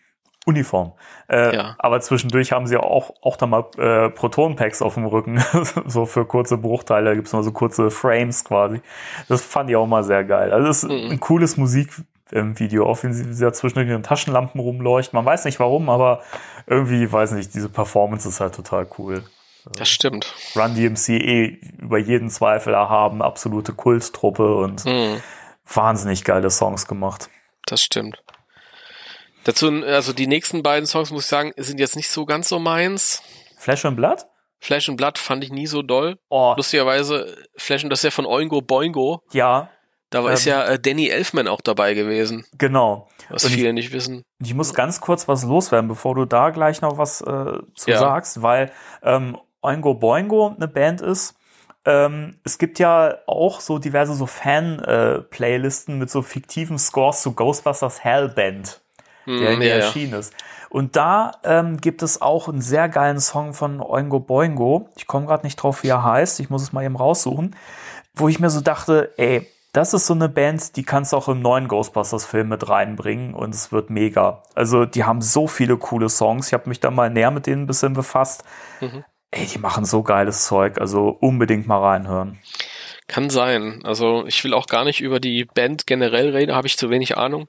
Uniform. 0.45 0.91
Äh, 1.29 1.55
Ja. 1.55 1.75
Aber 1.79 2.01
zwischendurch 2.01 2.51
haben 2.51 2.67
sie 2.67 2.77
auch, 2.77 3.13
auch 3.21 3.37
da 3.37 3.45
mal 3.45 3.65
äh, 3.77 4.09
Proton-Packs 4.09 4.81
auf 4.81 4.95
dem 4.95 5.05
Rücken, 5.05 5.43
so 5.85 6.05
für 6.05 6.25
kurze 6.25 6.57
Bruchteile, 6.57 7.05
da 7.11 7.15
gibt's 7.15 7.31
mal 7.33 7.43
so 7.43 7.51
kurze 7.51 7.89
Frames 7.91 8.43
quasi. 8.43 8.81
Das 9.29 9.41
fand 9.41 9.69
ich 9.69 9.75
auch 9.75 9.87
mal 9.87 10.03
sehr 10.03 10.23
geil. 10.25 10.51
Also 10.51 10.67
das 10.67 10.83
ist 10.83 10.89
Mhm. 10.89 11.11
ein 11.11 11.19
cooles 11.19 11.55
Musikvideo, 11.57 12.85
auch 12.85 13.01
wenn 13.03 13.13
sie, 13.13 13.39
da 13.41 13.53
zwischen 13.53 13.87
den 13.87 14.03
Taschenlampen 14.03 14.59
rumleuchten. 14.59 15.15
Man 15.17 15.25
weiß 15.25 15.45
nicht 15.45 15.59
warum, 15.59 15.89
aber 15.89 16.21
irgendwie, 16.67 17.09
weiß 17.11 17.31
nicht, 17.33 17.53
diese 17.53 17.69
Performance 17.69 18.27
ist 18.27 18.39
halt 18.39 18.55
total 18.55 18.87
cool. 18.97 19.23
Das 19.77 19.87
stimmt. 19.87 20.33
Run 20.57 20.75
DMC 20.75 21.09
eh 21.09 21.45
über 21.79 21.97
jeden 21.97 22.29
Zweifel 22.29 22.73
erhaben, 22.73 23.21
absolute 23.21 23.71
Kulttruppe 23.73 24.55
und 24.57 24.83
Mhm, 24.83 25.21
wahnsinnig 25.73 26.25
geile 26.25 26.49
Songs 26.49 26.85
gemacht. 26.85 27.29
das 27.67 27.81
stimmt. 27.81 28.21
Dazu, 29.45 29.67
also 29.85 30.13
die 30.13 30.27
nächsten 30.27 30.63
beiden 30.63 30.85
Songs, 30.87 31.11
muss 31.11 31.23
ich 31.23 31.29
sagen, 31.29 31.51
sind 31.57 31.79
jetzt 31.79 31.95
nicht 31.95 32.09
so 32.09 32.25
ganz 32.25 32.49
so 32.49 32.59
meins. 32.59 33.21
Flash 33.57 33.85
and 33.85 33.97
Blood? 33.97 34.25
Flash 34.59 34.87
and 34.87 34.97
Blood 34.97 35.17
fand 35.17 35.43
ich 35.43 35.51
nie 35.51 35.67
so 35.67 35.81
doll. 35.81 36.17
Oh, 36.29 36.53
Lustigerweise, 36.55 37.35
Flash 37.57 37.83
and 37.83 37.91
das 37.91 37.99
ist 37.99 38.03
ja 38.05 38.11
von 38.11 38.25
Oingo 38.25 38.61
Boingo. 38.61 39.21
ja, 39.33 39.69
Da 40.09 40.23
war 40.23 40.31
ist 40.31 40.45
Ähm. 40.45 40.51
ja 40.53 40.63
äh, 40.65 40.79
Danny 40.79 41.09
Elfman 41.09 41.47
auch 41.47 41.59
dabei 41.61 41.93
gewesen, 41.95 42.45
genau. 42.57 43.09
was 43.29 43.43
Und 43.43 43.49
ich- 43.49 43.55
viele 43.57 43.73
nicht 43.73 43.91
wissen. 43.91 44.21
Ich 44.41 44.53
muss 44.53 44.73
ganz 44.73 45.01
kurz 45.01 45.27
was 45.27 45.43
loswerden, 45.43 45.87
bevor 45.87 46.13
du 46.15 46.25
da 46.25 46.51
gleich 46.51 46.81
noch 46.81 46.97
was 46.97 47.19
äh, 47.21 47.25
zu 47.75 47.89
Ja. 47.91 47.97
sagst, 47.99 48.41
weil 48.43 48.71
ähm, 49.01 49.37
Oingo 49.61 49.95
Boingo 49.95 50.53
eine 50.55 50.67
Band 50.67 51.01
ist. 51.01 51.33
Ähm, 51.85 52.39
es 52.45 52.57
gibt 52.59 52.79
ja 52.79 53.17
auch 53.27 53.59
so 53.59 53.77
diverse 53.79 54.13
so 54.13 54.25
Fan-Playlisten 54.27 55.97
mit 55.97 56.09
so 56.09 56.21
fiktiven 56.21 56.77
Scores 56.77 57.21
zu 57.21 57.33
Ghostbusters 57.33 58.03
Hellband, 58.03 58.81
der, 59.27 59.53
Hm, 59.53 59.59
der 59.59 59.69
ja, 59.69 59.77
ja. 59.77 59.85
erschienen 59.85 60.13
ist. 60.13 60.33
Und 60.69 60.95
da 60.95 61.33
ähm, 61.43 61.77
gibt 61.77 62.01
es 62.01 62.21
auch 62.21 62.47
einen 62.49 62.61
sehr 62.61 62.89
geilen 62.89 63.19
Song 63.19 63.53
von 63.53 63.79
Oingo 63.79 64.19
Boingo. 64.19 64.89
Ich 64.97 65.05
komme 65.07 65.27
gerade 65.27 65.45
nicht 65.45 65.57
drauf, 65.57 65.83
wie 65.83 65.89
er 65.89 66.03
heißt. 66.03 66.39
Ich 66.39 66.49
muss 66.49 66.63
es 66.63 66.73
mal 66.73 66.83
eben 66.83 66.95
raussuchen. 66.95 67.55
Wo 68.15 68.27
ich 68.27 68.39
mir 68.39 68.49
so 68.49 68.61
dachte, 68.61 69.13
ey, 69.17 69.47
das 69.73 69.93
ist 69.93 70.05
so 70.05 70.13
eine 70.13 70.29
Band, 70.29 70.75
die 70.75 70.83
kannst 70.83 71.13
du 71.13 71.17
auch 71.17 71.27
im 71.29 71.41
neuen 71.41 71.67
Ghostbusters-Film 71.67 72.47
mit 72.47 72.69
reinbringen 72.69 73.33
und 73.33 73.55
es 73.55 73.71
wird 73.71 73.89
mega. 73.89 74.43
Also 74.53 74.85
die 74.85 75.03
haben 75.03 75.21
so 75.21 75.47
viele 75.47 75.77
coole 75.77 76.09
Songs. 76.09 76.47
Ich 76.47 76.53
habe 76.53 76.69
mich 76.69 76.79
da 76.79 76.91
mal 76.91 77.09
näher 77.09 77.31
mit 77.31 77.47
denen 77.47 77.63
ein 77.63 77.67
bisschen 77.67 77.93
befasst. 77.93 78.43
Mhm. 78.81 79.03
Ey, 79.31 79.47
die 79.47 79.57
machen 79.57 79.85
so 79.85 80.03
geiles 80.03 80.45
Zeug. 80.45 80.79
Also 80.79 81.09
unbedingt 81.09 81.65
mal 81.67 81.79
reinhören. 81.79 82.39
Kann 83.07 83.29
sein. 83.31 83.81
Also 83.83 84.25
ich 84.27 84.43
will 84.43 84.53
auch 84.53 84.67
gar 84.67 84.85
nicht 84.85 85.01
über 85.01 85.19
die 85.19 85.45
Band 85.45 85.87
generell 85.87 86.29
reden, 86.29 86.55
habe 86.55 86.67
ich 86.67 86.77
zu 86.77 86.89
wenig 86.91 87.17
Ahnung. 87.17 87.47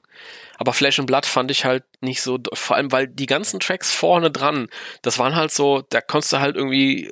Aber 0.57 0.73
Flash 0.73 0.99
and 0.99 1.07
Blood 1.07 1.25
fand 1.25 1.51
ich 1.51 1.65
halt 1.65 1.83
nicht 2.01 2.21
so, 2.21 2.39
vor 2.53 2.75
allem 2.75 2.91
weil 2.91 3.07
die 3.07 3.25
ganzen 3.25 3.59
Tracks 3.59 3.91
vorne 3.93 4.31
dran, 4.31 4.69
das 5.01 5.19
waren 5.19 5.35
halt 5.35 5.51
so, 5.51 5.81
da 5.89 6.01
konntest 6.01 6.33
du 6.33 6.39
halt 6.39 6.55
irgendwie 6.55 7.11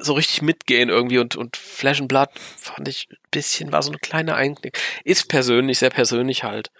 so 0.00 0.14
richtig 0.14 0.42
mitgehen 0.42 0.88
irgendwie 0.88 1.18
und, 1.18 1.36
und 1.36 1.56
Flash 1.56 2.00
and 2.00 2.08
Blood 2.08 2.30
fand 2.56 2.88
ich 2.88 3.06
ein 3.10 3.16
bisschen, 3.30 3.70
war 3.70 3.82
so 3.82 3.90
eine 3.90 3.98
kleine 3.98 4.34
Einknick. 4.34 4.78
Ist 5.04 5.28
persönlich, 5.28 5.78
sehr 5.78 5.90
persönlich 5.90 6.42
halt. 6.42 6.70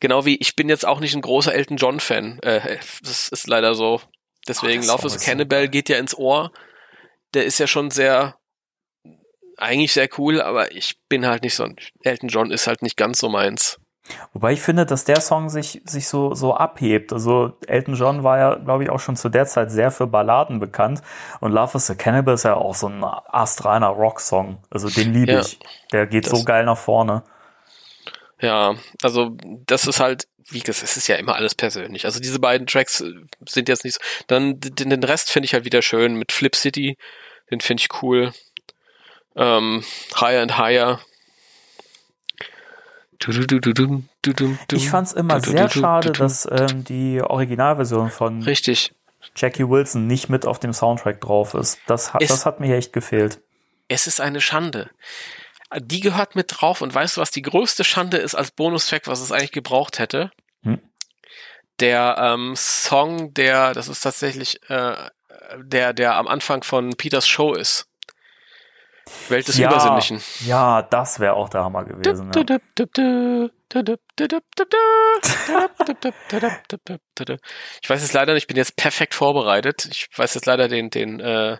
Genau 0.00 0.24
wie, 0.26 0.36
ich 0.36 0.54
bin 0.54 0.68
jetzt 0.68 0.86
auch 0.86 1.00
nicht 1.00 1.14
ein 1.14 1.22
großer 1.22 1.52
Elton 1.54 1.76
John 1.76 1.98
Fan. 2.00 2.38
Äh, 2.42 2.78
das 3.02 3.28
ist 3.28 3.46
leider 3.46 3.74
so. 3.74 4.00
Deswegen 4.46 4.82
Oh, 4.84 4.86
Love 4.86 5.06
is 5.06 5.20
Cannibal 5.24 5.68
geht 5.68 5.88
ja 5.88 5.98
ins 5.98 6.14
Ohr. 6.16 6.52
Der 7.34 7.44
ist 7.44 7.58
ja 7.58 7.66
schon 7.66 7.90
sehr, 7.90 8.38
eigentlich 9.56 9.92
sehr 9.92 10.08
cool, 10.18 10.40
aber 10.40 10.72
ich 10.72 10.94
bin 11.08 11.26
halt 11.26 11.42
nicht 11.42 11.54
so, 11.54 11.64
ein- 11.64 11.76
Elton 12.02 12.28
John 12.28 12.50
ist 12.50 12.66
halt 12.66 12.82
nicht 12.82 12.96
ganz 12.96 13.18
so 13.18 13.28
meins. 13.28 13.78
Wobei 14.32 14.52
ich 14.52 14.60
finde, 14.62 14.86
dass 14.86 15.04
der 15.04 15.20
Song 15.20 15.48
sich, 15.48 15.82
sich 15.84 16.08
so, 16.08 16.34
so 16.34 16.54
abhebt. 16.54 17.12
Also 17.12 17.52
Elton 17.66 17.94
John 17.94 18.22
war 18.24 18.38
ja, 18.38 18.54
glaube 18.54 18.84
ich, 18.84 18.90
auch 18.90 19.00
schon 19.00 19.16
zu 19.16 19.28
der 19.28 19.46
Zeit 19.46 19.70
sehr 19.70 19.90
für 19.90 20.06
Balladen 20.06 20.60
bekannt. 20.60 21.02
Und 21.40 21.52
Love 21.52 21.76
is 21.76 21.90
a 21.90 21.94
Cannibal 21.94 22.34
ist 22.34 22.44
ja 22.44 22.54
auch 22.54 22.74
so 22.74 22.88
ein 22.88 23.02
astreiner 23.04 23.88
Rock-Song. 23.88 24.58
Also 24.70 24.88
den 24.88 25.12
liebe 25.12 25.32
Ja. 25.32 25.40
ich. 25.40 25.58
Der 25.92 26.06
geht 26.06 26.26
so 26.26 26.44
geil 26.44 26.64
nach 26.64 26.78
vorne. 26.78 27.22
Ja, 28.40 28.74
also 29.02 29.36
das 29.66 29.86
ist 29.86 30.00
halt, 30.00 30.26
wie 30.48 30.60
gesagt, 30.60 30.82
es 30.82 30.96
ist 30.96 31.08
ja 31.08 31.16
immer 31.16 31.34
alles 31.36 31.54
persönlich. 31.54 32.04
Also 32.06 32.20
diese 32.20 32.38
beiden 32.38 32.66
Tracks 32.66 33.00
äh, 33.00 33.12
sind 33.46 33.68
jetzt 33.68 33.84
nicht 33.84 33.94
so. 33.94 34.00
Dann 34.28 34.58
den, 34.60 34.90
den 34.90 35.04
Rest 35.04 35.30
finde 35.30 35.44
ich 35.46 35.54
halt 35.54 35.64
wieder 35.64 35.82
schön 35.82 36.14
mit 36.14 36.32
Flip 36.32 36.54
City, 36.56 36.96
den 37.50 37.60
finde 37.60 37.82
ich 37.82 38.02
cool. 38.02 38.32
Ähm, 39.36 39.84
Higher 40.18 40.42
and 40.42 40.58
Higher. 40.58 41.00
Ich 44.72 44.88
fand 44.90 45.06
es 45.06 45.12
immer 45.12 45.40
sehr 45.40 45.68
schade, 45.68 46.12
dass 46.12 46.48
ähm, 46.50 46.84
die 46.84 47.20
Originalversion 47.22 48.10
von 48.10 48.42
Richtig. 48.42 48.92
Jackie 49.36 49.68
Wilson 49.68 50.06
nicht 50.06 50.28
mit 50.28 50.46
auf 50.46 50.58
dem 50.58 50.72
Soundtrack 50.72 51.20
drauf 51.20 51.54
ist. 51.54 51.78
Das 51.86 52.14
hat, 52.14 52.22
Ist- 52.22 52.30
das 52.30 52.46
hat 52.46 52.60
mir 52.60 52.76
echt 52.76 52.92
gefehlt. 52.92 53.40
Es 53.88 54.06
ist 54.06 54.20
eine 54.20 54.40
Schande. 54.40 54.90
Die 55.76 56.00
gehört 56.00 56.34
mit 56.34 56.46
drauf 56.48 56.80
und 56.80 56.94
weißt 56.94 57.16
du, 57.16 57.20
was 57.20 57.30
die 57.30 57.42
größte 57.42 57.84
Schande 57.84 58.16
ist 58.16 58.34
als 58.34 58.50
Bonustrack, 58.50 59.06
was 59.06 59.20
es 59.20 59.30
eigentlich 59.32 59.52
gebraucht 59.52 59.98
hätte? 59.98 60.30
Hm? 60.62 60.80
Der 61.78 62.16
ähm, 62.18 62.54
Song, 62.56 63.32
der, 63.34 63.72
das 63.72 63.88
ist 63.88 64.00
tatsächlich 64.00 64.60
äh, 64.68 64.94
der, 65.58 65.92
der 65.92 66.14
am 66.16 66.26
Anfang 66.28 66.62
von 66.62 66.90
Peters 66.96 67.26
Show 67.28 67.54
ist. 67.54 67.86
Welt 69.28 69.48
des 69.48 69.58
Übersinnlichen. 69.58 70.20
ja, 70.46 70.82
das 70.82 71.20
wäre 71.20 71.34
auch 71.34 71.48
der 71.48 71.64
Hammer 71.64 71.84
gewesen. 71.84 72.30
Ja. 72.34 72.58
Ich 77.82 77.90
weiß 77.90 78.02
jetzt 78.02 78.12
leider 78.12 78.34
nicht, 78.34 78.44
ich 78.44 78.46
bin 78.48 78.56
jetzt 78.56 78.76
perfekt 78.76 79.14
vorbereitet. 79.14 79.88
Ich 79.90 80.08
weiß 80.16 80.34
jetzt 80.34 80.46
leider 80.46 80.68
den, 80.68 80.90
den, 80.90 81.20
äh, 81.20 81.58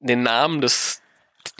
den 0.00 0.22
Namen 0.22 0.60
des 0.60 1.02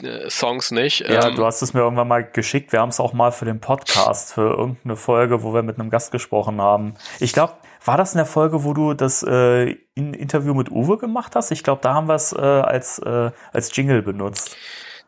äh, 0.01 0.29
Songs 0.29 0.71
nicht. 0.71 1.01
Ja, 1.01 1.27
Ähm, 1.27 1.35
du 1.35 1.45
hast 1.45 1.61
es 1.61 1.73
mir 1.73 1.81
irgendwann 1.81 2.07
mal 2.07 2.23
geschickt. 2.23 2.71
Wir 2.71 2.79
haben 2.81 2.89
es 2.89 2.99
auch 2.99 3.13
mal 3.13 3.31
für 3.31 3.45
den 3.45 3.59
Podcast, 3.59 4.33
für 4.33 4.49
irgendeine 4.55 4.95
Folge, 4.95 5.43
wo 5.43 5.53
wir 5.53 5.63
mit 5.63 5.79
einem 5.79 5.89
Gast 5.89 6.11
gesprochen 6.11 6.61
haben. 6.61 6.95
Ich 7.19 7.33
glaube, 7.33 7.53
war 7.85 7.97
das 7.97 8.13
in 8.13 8.17
der 8.17 8.25
Folge, 8.25 8.63
wo 8.63 8.73
du 8.73 8.93
das 8.93 9.23
äh, 9.23 9.75
in 9.95 10.13
Interview 10.13 10.53
mit 10.53 10.69
Uwe 10.71 10.97
gemacht 10.97 11.35
hast? 11.35 11.51
Ich 11.51 11.63
glaube, 11.63 11.81
da 11.81 11.93
haben 11.93 12.07
wir 12.07 12.15
es 12.15 12.33
äh, 12.33 12.37
als, 12.39 12.99
äh, 12.99 13.31
als 13.53 13.75
Jingle 13.75 14.01
benutzt. 14.01 14.57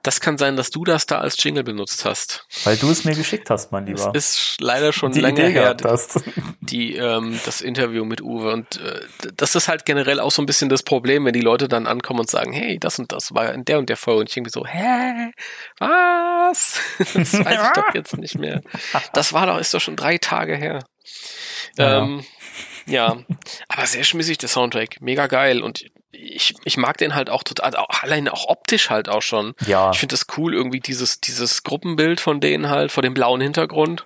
Das 0.09 0.21
kann 0.21 0.39
sein, 0.39 0.55
dass 0.55 0.71
du 0.71 0.85
das 0.85 1.05
da 1.05 1.19
als 1.19 1.35
Jingle 1.43 1.63
benutzt 1.63 2.03
hast. 2.03 2.47
Weil 2.63 2.77
du 2.77 2.89
es 2.89 3.03
mir 3.03 3.13
geschickt 3.13 3.51
hast, 3.51 3.71
mein 3.71 3.85
Das 3.85 4.05
Lieber. 4.05 4.15
ist 4.15 4.55
leider 4.59 4.91
schon 4.91 5.11
die 5.11 5.19
lange 5.21 5.39
Idee 5.39 5.51
her, 5.51 5.77
hast. 5.83 6.21
die, 6.61 6.95
ähm, 6.95 7.39
das 7.45 7.61
Interview 7.61 8.03
mit 8.05 8.19
Uwe. 8.19 8.51
Und 8.51 8.77
äh, 8.77 9.01
das 9.35 9.53
ist 9.53 9.67
halt 9.67 9.85
generell 9.85 10.19
auch 10.19 10.31
so 10.31 10.41
ein 10.41 10.47
bisschen 10.47 10.67
das 10.67 10.81
Problem, 10.81 11.25
wenn 11.25 11.33
die 11.33 11.41
Leute 11.41 11.67
dann 11.67 11.85
ankommen 11.85 12.21
und 12.21 12.29
sagen, 12.31 12.51
hey, 12.53 12.79
das 12.79 12.97
und 12.97 13.11
das 13.11 13.35
war 13.35 13.53
in 13.53 13.65
der 13.65 13.77
und 13.77 13.87
der 13.87 13.97
Folge. 13.97 14.21
Und 14.21 14.29
ich 14.31 14.37
irgendwie 14.37 14.49
so, 14.49 14.65
hä? 14.65 15.31
Was? 15.77 16.79
Das 17.13 17.33
weiß 17.45 17.67
ich 17.67 17.73
doch 17.75 17.93
jetzt 17.93 18.17
nicht 18.17 18.39
mehr. 18.39 18.63
Das 19.13 19.31
war 19.33 19.45
doch, 19.45 19.59
ist 19.59 19.75
doch 19.75 19.79
schon 19.79 19.95
drei 19.95 20.17
Tage 20.17 20.55
her. 20.55 20.79
Ja. 21.77 21.99
Ähm, 22.01 22.25
ja, 22.87 23.17
aber 23.67 23.85
sehr 23.85 24.03
schmissig 24.03 24.39
der 24.39 24.49
Soundtrack, 24.49 25.01
mega 25.01 25.27
geil 25.27 25.61
und 25.61 25.85
ich, 26.11 26.55
ich 26.63 26.77
mag 26.77 26.97
den 26.97 27.15
halt 27.15 27.29
auch 27.29 27.43
total, 27.43 27.75
auch 27.75 28.03
allein 28.03 28.27
auch 28.27 28.47
optisch 28.47 28.89
halt 28.89 29.09
auch 29.09 29.21
schon. 29.21 29.53
Ja, 29.65 29.91
Ich 29.91 29.99
finde 29.99 30.13
das 30.13 30.25
cool, 30.37 30.53
irgendwie 30.53 30.79
dieses, 30.79 31.21
dieses 31.21 31.63
Gruppenbild 31.63 32.19
von 32.19 32.39
denen 32.39 32.69
halt, 32.69 32.91
vor 32.91 33.03
dem 33.03 33.13
blauen 33.13 33.41
Hintergrund. 33.41 34.05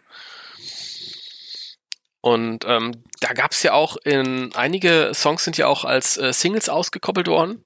Und 2.21 2.65
ähm, 2.65 3.03
da 3.19 3.33
gab's 3.33 3.63
ja 3.63 3.73
auch 3.73 3.97
in 3.97 4.53
einige 4.55 5.11
Songs 5.13 5.43
sind 5.43 5.57
ja 5.57 5.67
auch 5.67 5.83
als 5.83 6.17
äh, 6.17 6.31
Singles 6.31 6.69
ausgekoppelt 6.69 7.27
worden. 7.27 7.65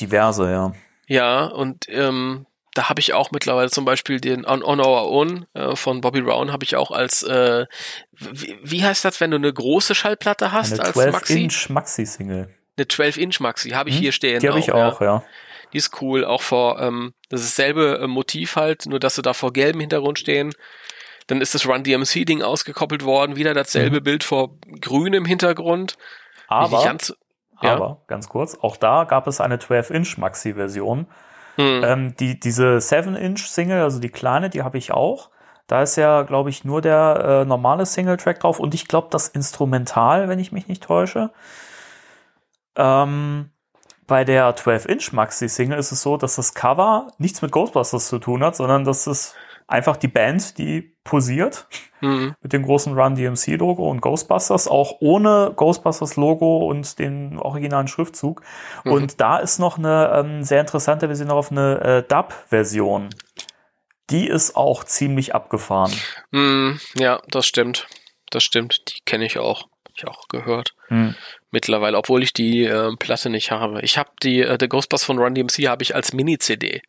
diverse, 0.00 0.50
ja. 0.50 0.72
Ja, 1.08 1.44
und 1.44 1.88
ähm, 1.88 2.46
da 2.74 2.88
habe 2.88 3.00
ich 3.00 3.14
auch 3.14 3.30
mittlerweile 3.30 3.70
zum 3.70 3.84
Beispiel 3.84 4.20
den 4.20 4.44
On, 4.44 4.62
On 4.62 4.80
Our 4.80 5.08
Own 5.08 5.46
äh, 5.54 5.76
von 5.76 6.00
Bobby 6.00 6.20
Brown 6.20 6.52
habe 6.52 6.64
ich 6.64 6.76
auch 6.76 6.90
als 6.90 7.22
äh, 7.22 7.66
wie, 8.10 8.58
wie 8.62 8.84
heißt 8.84 9.04
das, 9.04 9.20
wenn 9.20 9.30
du 9.30 9.36
eine 9.36 9.52
große 9.52 9.94
Schallplatte 9.94 10.52
hast 10.52 10.72
Eine 10.74 10.84
als 10.84 10.96
Maxi? 10.96 11.34
12-Inch 11.34 11.72
Maxi-Single. 11.72 12.54
Eine 12.76 12.86
12-Inch 12.86 13.40
Maxi 13.40 13.70
habe 13.70 13.88
ich 13.88 13.96
Hm? 13.96 14.02
hier 14.02 14.12
stehen. 14.12 14.40
Die 14.40 14.48
habe 14.48 14.58
ich 14.58 14.66
ja. 14.66 14.74
auch, 14.74 15.00
ja. 15.00 15.22
Die 15.72 15.78
ist 15.78 16.00
cool, 16.00 16.24
auch 16.24 16.42
vor, 16.42 16.80
ähm, 16.80 17.12
das 17.28 17.42
ist 17.42 17.58
dasselbe 17.58 17.98
äh, 18.02 18.06
Motiv 18.06 18.56
halt, 18.56 18.86
nur 18.86 19.00
dass 19.00 19.16
sie 19.16 19.22
da 19.22 19.32
vor 19.32 19.52
gelbem 19.52 19.80
Hintergrund 19.80 20.18
stehen. 20.18 20.52
Dann 21.26 21.40
ist 21.40 21.54
das 21.54 21.66
Run 21.66 21.82
DMC-Ding 21.82 22.42
ausgekoppelt 22.42 23.04
worden, 23.04 23.34
wieder 23.34 23.52
dasselbe 23.52 24.00
Bild 24.00 24.22
vor 24.22 24.50
grünem 24.80 25.24
Hintergrund. 25.24 25.96
Mhm. 25.98 26.44
Aber, 26.48 26.84
ganz, 26.84 27.12
ja. 27.62 27.72
aber, 27.74 28.02
ganz 28.06 28.28
kurz, 28.28 28.56
auch 28.60 28.76
da 28.76 29.04
gab 29.04 29.26
es 29.26 29.40
eine 29.40 29.56
12-Inch 29.56 30.18
Maxi-Version. 30.18 31.06
hm, 31.56 31.82
Ähm, 31.84 32.14
die, 32.16 32.38
diese 32.38 32.76
7-Inch-Single, 32.78 33.82
also 33.82 33.98
die 33.98 34.10
kleine, 34.10 34.50
die 34.50 34.62
habe 34.62 34.78
ich 34.78 34.92
auch. 34.92 35.30
Da 35.66 35.82
ist 35.82 35.96
ja, 35.96 36.22
glaube 36.22 36.50
ich, 36.50 36.64
nur 36.64 36.80
der 36.80 37.40
äh, 37.42 37.44
normale 37.44 37.86
Single-Track 37.86 38.38
drauf 38.38 38.60
und 38.60 38.72
ich 38.74 38.86
glaube, 38.86 39.08
das 39.10 39.26
Instrumental, 39.26 40.28
wenn 40.28 40.38
ich 40.38 40.52
mich 40.52 40.68
nicht 40.68 40.84
täusche. 40.84 41.30
Ähm, 42.76 43.50
bei 44.06 44.24
der 44.24 44.54
12-Inch 44.54 45.12
Maxi-Single 45.12 45.78
ist 45.78 45.92
es 45.92 46.02
so, 46.02 46.16
dass 46.16 46.36
das 46.36 46.54
Cover 46.54 47.08
nichts 47.18 47.42
mit 47.42 47.50
Ghostbusters 47.50 48.08
zu 48.08 48.18
tun 48.18 48.44
hat, 48.44 48.56
sondern 48.56 48.84
dass 48.84 49.06
es 49.06 49.34
einfach 49.66 49.96
die 49.96 50.08
Band, 50.08 50.58
die 50.58 50.96
posiert 51.02 51.66
hm, 52.00 52.34
mit 52.40 52.52
dem 52.52 52.62
großen 52.62 52.98
Run 52.98 53.14
DMC 53.14 53.56
Logo 53.58 53.88
und 53.88 54.00
Ghostbusters, 54.00 54.68
auch 54.68 54.96
ohne 55.00 55.52
Ghostbusters 55.56 56.16
Logo 56.16 56.68
und 56.68 56.98
den 56.98 57.38
originalen 57.38 57.88
Schriftzug. 57.88 58.42
Mhm. 58.84 58.92
Und 58.92 59.20
da 59.20 59.38
ist 59.38 59.58
noch 59.58 59.78
eine 59.78 60.12
ähm, 60.14 60.42
sehr 60.44 60.60
interessante, 60.60 61.08
wir 61.08 61.26
noch 61.26 61.36
auf 61.36 61.50
eine 61.50 61.80
äh, 61.80 62.02
Dub-Version. 62.02 63.10
Die 64.10 64.28
ist 64.28 64.56
auch 64.56 64.84
ziemlich 64.84 65.34
abgefahren. 65.34 65.92
hm, 66.32 66.80
ja, 66.94 67.20
das 67.28 67.46
stimmt. 67.46 67.88
Das 68.30 68.44
stimmt. 68.44 68.82
Die 68.88 69.00
kenne 69.04 69.24
ich 69.24 69.38
auch. 69.38 69.68
Ich 69.96 70.06
auch 70.06 70.28
gehört. 70.28 70.74
Hm. 70.88 71.14
Mittlerweile, 71.50 71.96
obwohl 71.96 72.22
ich 72.22 72.32
die 72.32 72.64
ähm, 72.64 72.98
Platte 72.98 73.30
nicht 73.30 73.50
habe. 73.50 73.80
Ich 73.82 73.96
habe 73.98 74.10
die, 74.22 74.40
äh, 74.42 74.58
The 74.60 74.68
Ghostbusters 74.68 75.04
von 75.06 75.18
Run 75.18 75.34
DMC 75.34 75.68
habe 75.68 75.82
ich 75.82 75.94
als 75.94 76.12
Mini-CD. 76.12 76.82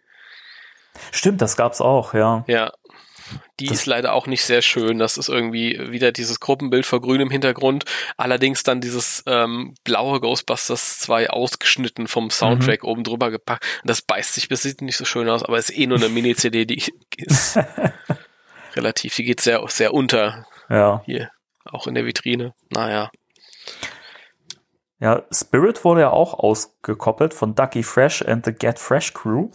Stimmt, 1.11 1.41
das 1.41 1.55
gab's 1.55 1.79
auch, 1.79 2.13
ja. 2.13 2.43
Ja. 2.47 2.71
die 3.59 3.67
Das- 3.67 3.79
ist 3.79 3.85
leider 3.85 4.13
auch 4.13 4.25
nicht 4.27 4.43
sehr 4.43 4.61
schön. 4.61 4.99
Das 4.99 5.17
ist 5.17 5.29
irgendwie 5.29 5.91
wieder 5.91 6.11
dieses 6.11 6.39
Gruppenbild 6.39 6.85
vor 6.85 7.01
grün 7.01 7.21
im 7.21 7.29
Hintergrund. 7.31 7.85
Allerdings 8.17 8.63
dann 8.63 8.81
dieses 8.81 9.23
ähm, 9.25 9.75
blaue 9.83 10.19
Ghostbusters 10.19 10.99
2 10.99 11.29
ausgeschnitten 11.29 12.07
vom 12.07 12.29
Soundtrack 12.29 12.83
Mhm. 12.83 12.89
oben 12.89 13.03
drüber 13.03 13.29
gepackt. 13.31 13.65
Das 13.83 14.01
beißt 14.01 14.33
sich, 14.33 14.47
das 14.49 14.61
sieht 14.63 14.81
nicht 14.81 14.97
so 14.97 15.05
schön 15.05 15.29
aus, 15.29 15.43
aber 15.43 15.57
ist 15.57 15.77
eh 15.77 15.87
nur 15.87 15.97
eine 15.97 16.09
Mini-CD, 16.09 16.65
die 16.65 16.83
ist 17.17 17.57
relativ, 18.75 19.15
die 19.15 19.23
geht 19.23 19.41
sehr, 19.41 19.61
sehr 19.67 19.93
unter 19.93 20.45
Ja. 20.69 21.01
hier, 21.05 21.29
auch 21.71 21.87
in 21.87 21.95
der 21.95 22.05
Vitrine. 22.05 22.53
Naja. 22.69 23.09
Ja, 24.99 25.23
Spirit 25.31 25.83
wurde 25.85 26.01
ja 26.01 26.09
auch 26.09 26.33
ausgekoppelt 26.33 27.33
von 27.33 27.53
Ducky 27.53 27.83
Fresh 27.83 28.23
and 28.23 28.45
the 28.45 28.51
Get 28.51 28.79
Fresh 28.79 29.13
Crew. 29.13 29.49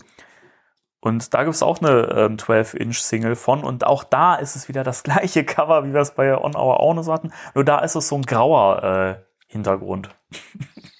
Und 1.00 1.34
da 1.34 1.42
gibt's 1.42 1.64
auch 1.64 1.80
eine 1.80 2.14
ähm, 2.16 2.36
12-Inch-Single 2.36 3.34
von. 3.34 3.64
Und 3.64 3.84
auch 3.84 4.04
da 4.04 4.36
ist 4.36 4.54
es 4.54 4.68
wieder 4.68 4.84
das 4.84 5.02
gleiche 5.04 5.44
Cover, 5.44 5.84
wie 5.84 5.92
wir 5.92 6.00
es 6.00 6.14
bei 6.14 6.36
On 6.36 6.54
Our 6.56 6.80
Own 6.80 7.04
hatten. 7.06 7.32
Nur 7.54 7.64
da 7.64 7.80
ist 7.80 7.96
es 7.96 8.08
so 8.08 8.16
ein 8.16 8.22
grauer 8.22 8.82
äh, 8.84 9.16
Hintergrund. 9.48 10.10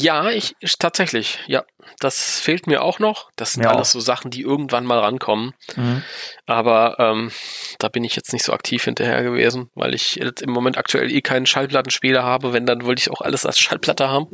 Ja, 0.00 0.30
ich, 0.30 0.54
ich 0.60 0.78
tatsächlich, 0.78 1.38
ja. 1.46 1.64
Das 1.98 2.40
fehlt 2.40 2.66
mir 2.66 2.82
auch 2.82 2.98
noch. 2.98 3.30
Das 3.36 3.52
sind 3.52 3.62
Mir 3.64 3.70
alles 3.70 3.90
auch. 3.90 3.92
so 3.94 4.00
Sachen, 4.00 4.30
die 4.30 4.42
irgendwann 4.42 4.86
mal 4.86 5.00
rankommen. 5.00 5.54
Mhm. 5.76 6.02
Aber 6.46 6.96
ähm, 6.98 7.30
da 7.78 7.88
bin 7.88 8.04
ich 8.04 8.16
jetzt 8.16 8.32
nicht 8.32 8.44
so 8.44 8.52
aktiv 8.52 8.84
hinterher 8.84 9.22
gewesen, 9.22 9.70
weil 9.74 9.94
ich 9.94 10.14
jetzt 10.16 10.40
im 10.40 10.50
Moment 10.50 10.78
aktuell 10.78 11.10
eh 11.10 11.20
keinen 11.20 11.46
Schallplattenspieler 11.46 12.22
habe. 12.22 12.52
Wenn, 12.52 12.66
dann 12.66 12.84
wollte 12.84 13.00
ich 13.00 13.10
auch 13.10 13.20
alles 13.20 13.44
als 13.44 13.58
Schallplatte 13.58 14.08
haben. 14.08 14.28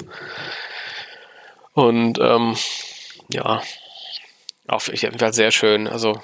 Und 1.72 2.18
ähm, 2.18 2.56
ja, 3.30 3.62
auf 4.68 4.88
jeden 4.88 5.18
Fall 5.18 5.32
sehr 5.32 5.50
schön. 5.50 5.88
Also 5.88 6.20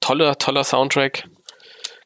toller, 0.00 0.38
toller 0.38 0.64
Soundtrack. 0.64 1.28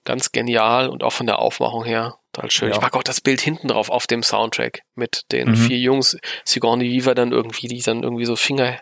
Ganz 0.04 0.30
genial 0.30 0.88
und 0.88 1.02
auch 1.02 1.12
von 1.12 1.26
der 1.26 1.38
Aufmachung 1.40 1.84
her. 1.84 2.18
Total 2.36 2.50
schön. 2.50 2.68
Ja. 2.68 2.74
Ich 2.76 2.80
mag 2.80 2.94
auch 2.94 3.02
das 3.02 3.20
Bild 3.20 3.40
hinten 3.40 3.68
drauf 3.68 3.90
auf 3.90 4.06
dem 4.06 4.22
Soundtrack 4.22 4.82
mit 4.94 5.24
den 5.32 5.50
Mhm. 5.50 5.56
vier 5.56 5.78
Jungs. 5.78 6.16
Sigourney 6.44 6.84
Weaver 6.90 7.14
dann 7.14 7.32
irgendwie, 7.32 7.66
die 7.68 7.80
dann 7.82 8.02
irgendwie 8.02 8.26
so 8.26 8.36
Finger 8.36 8.78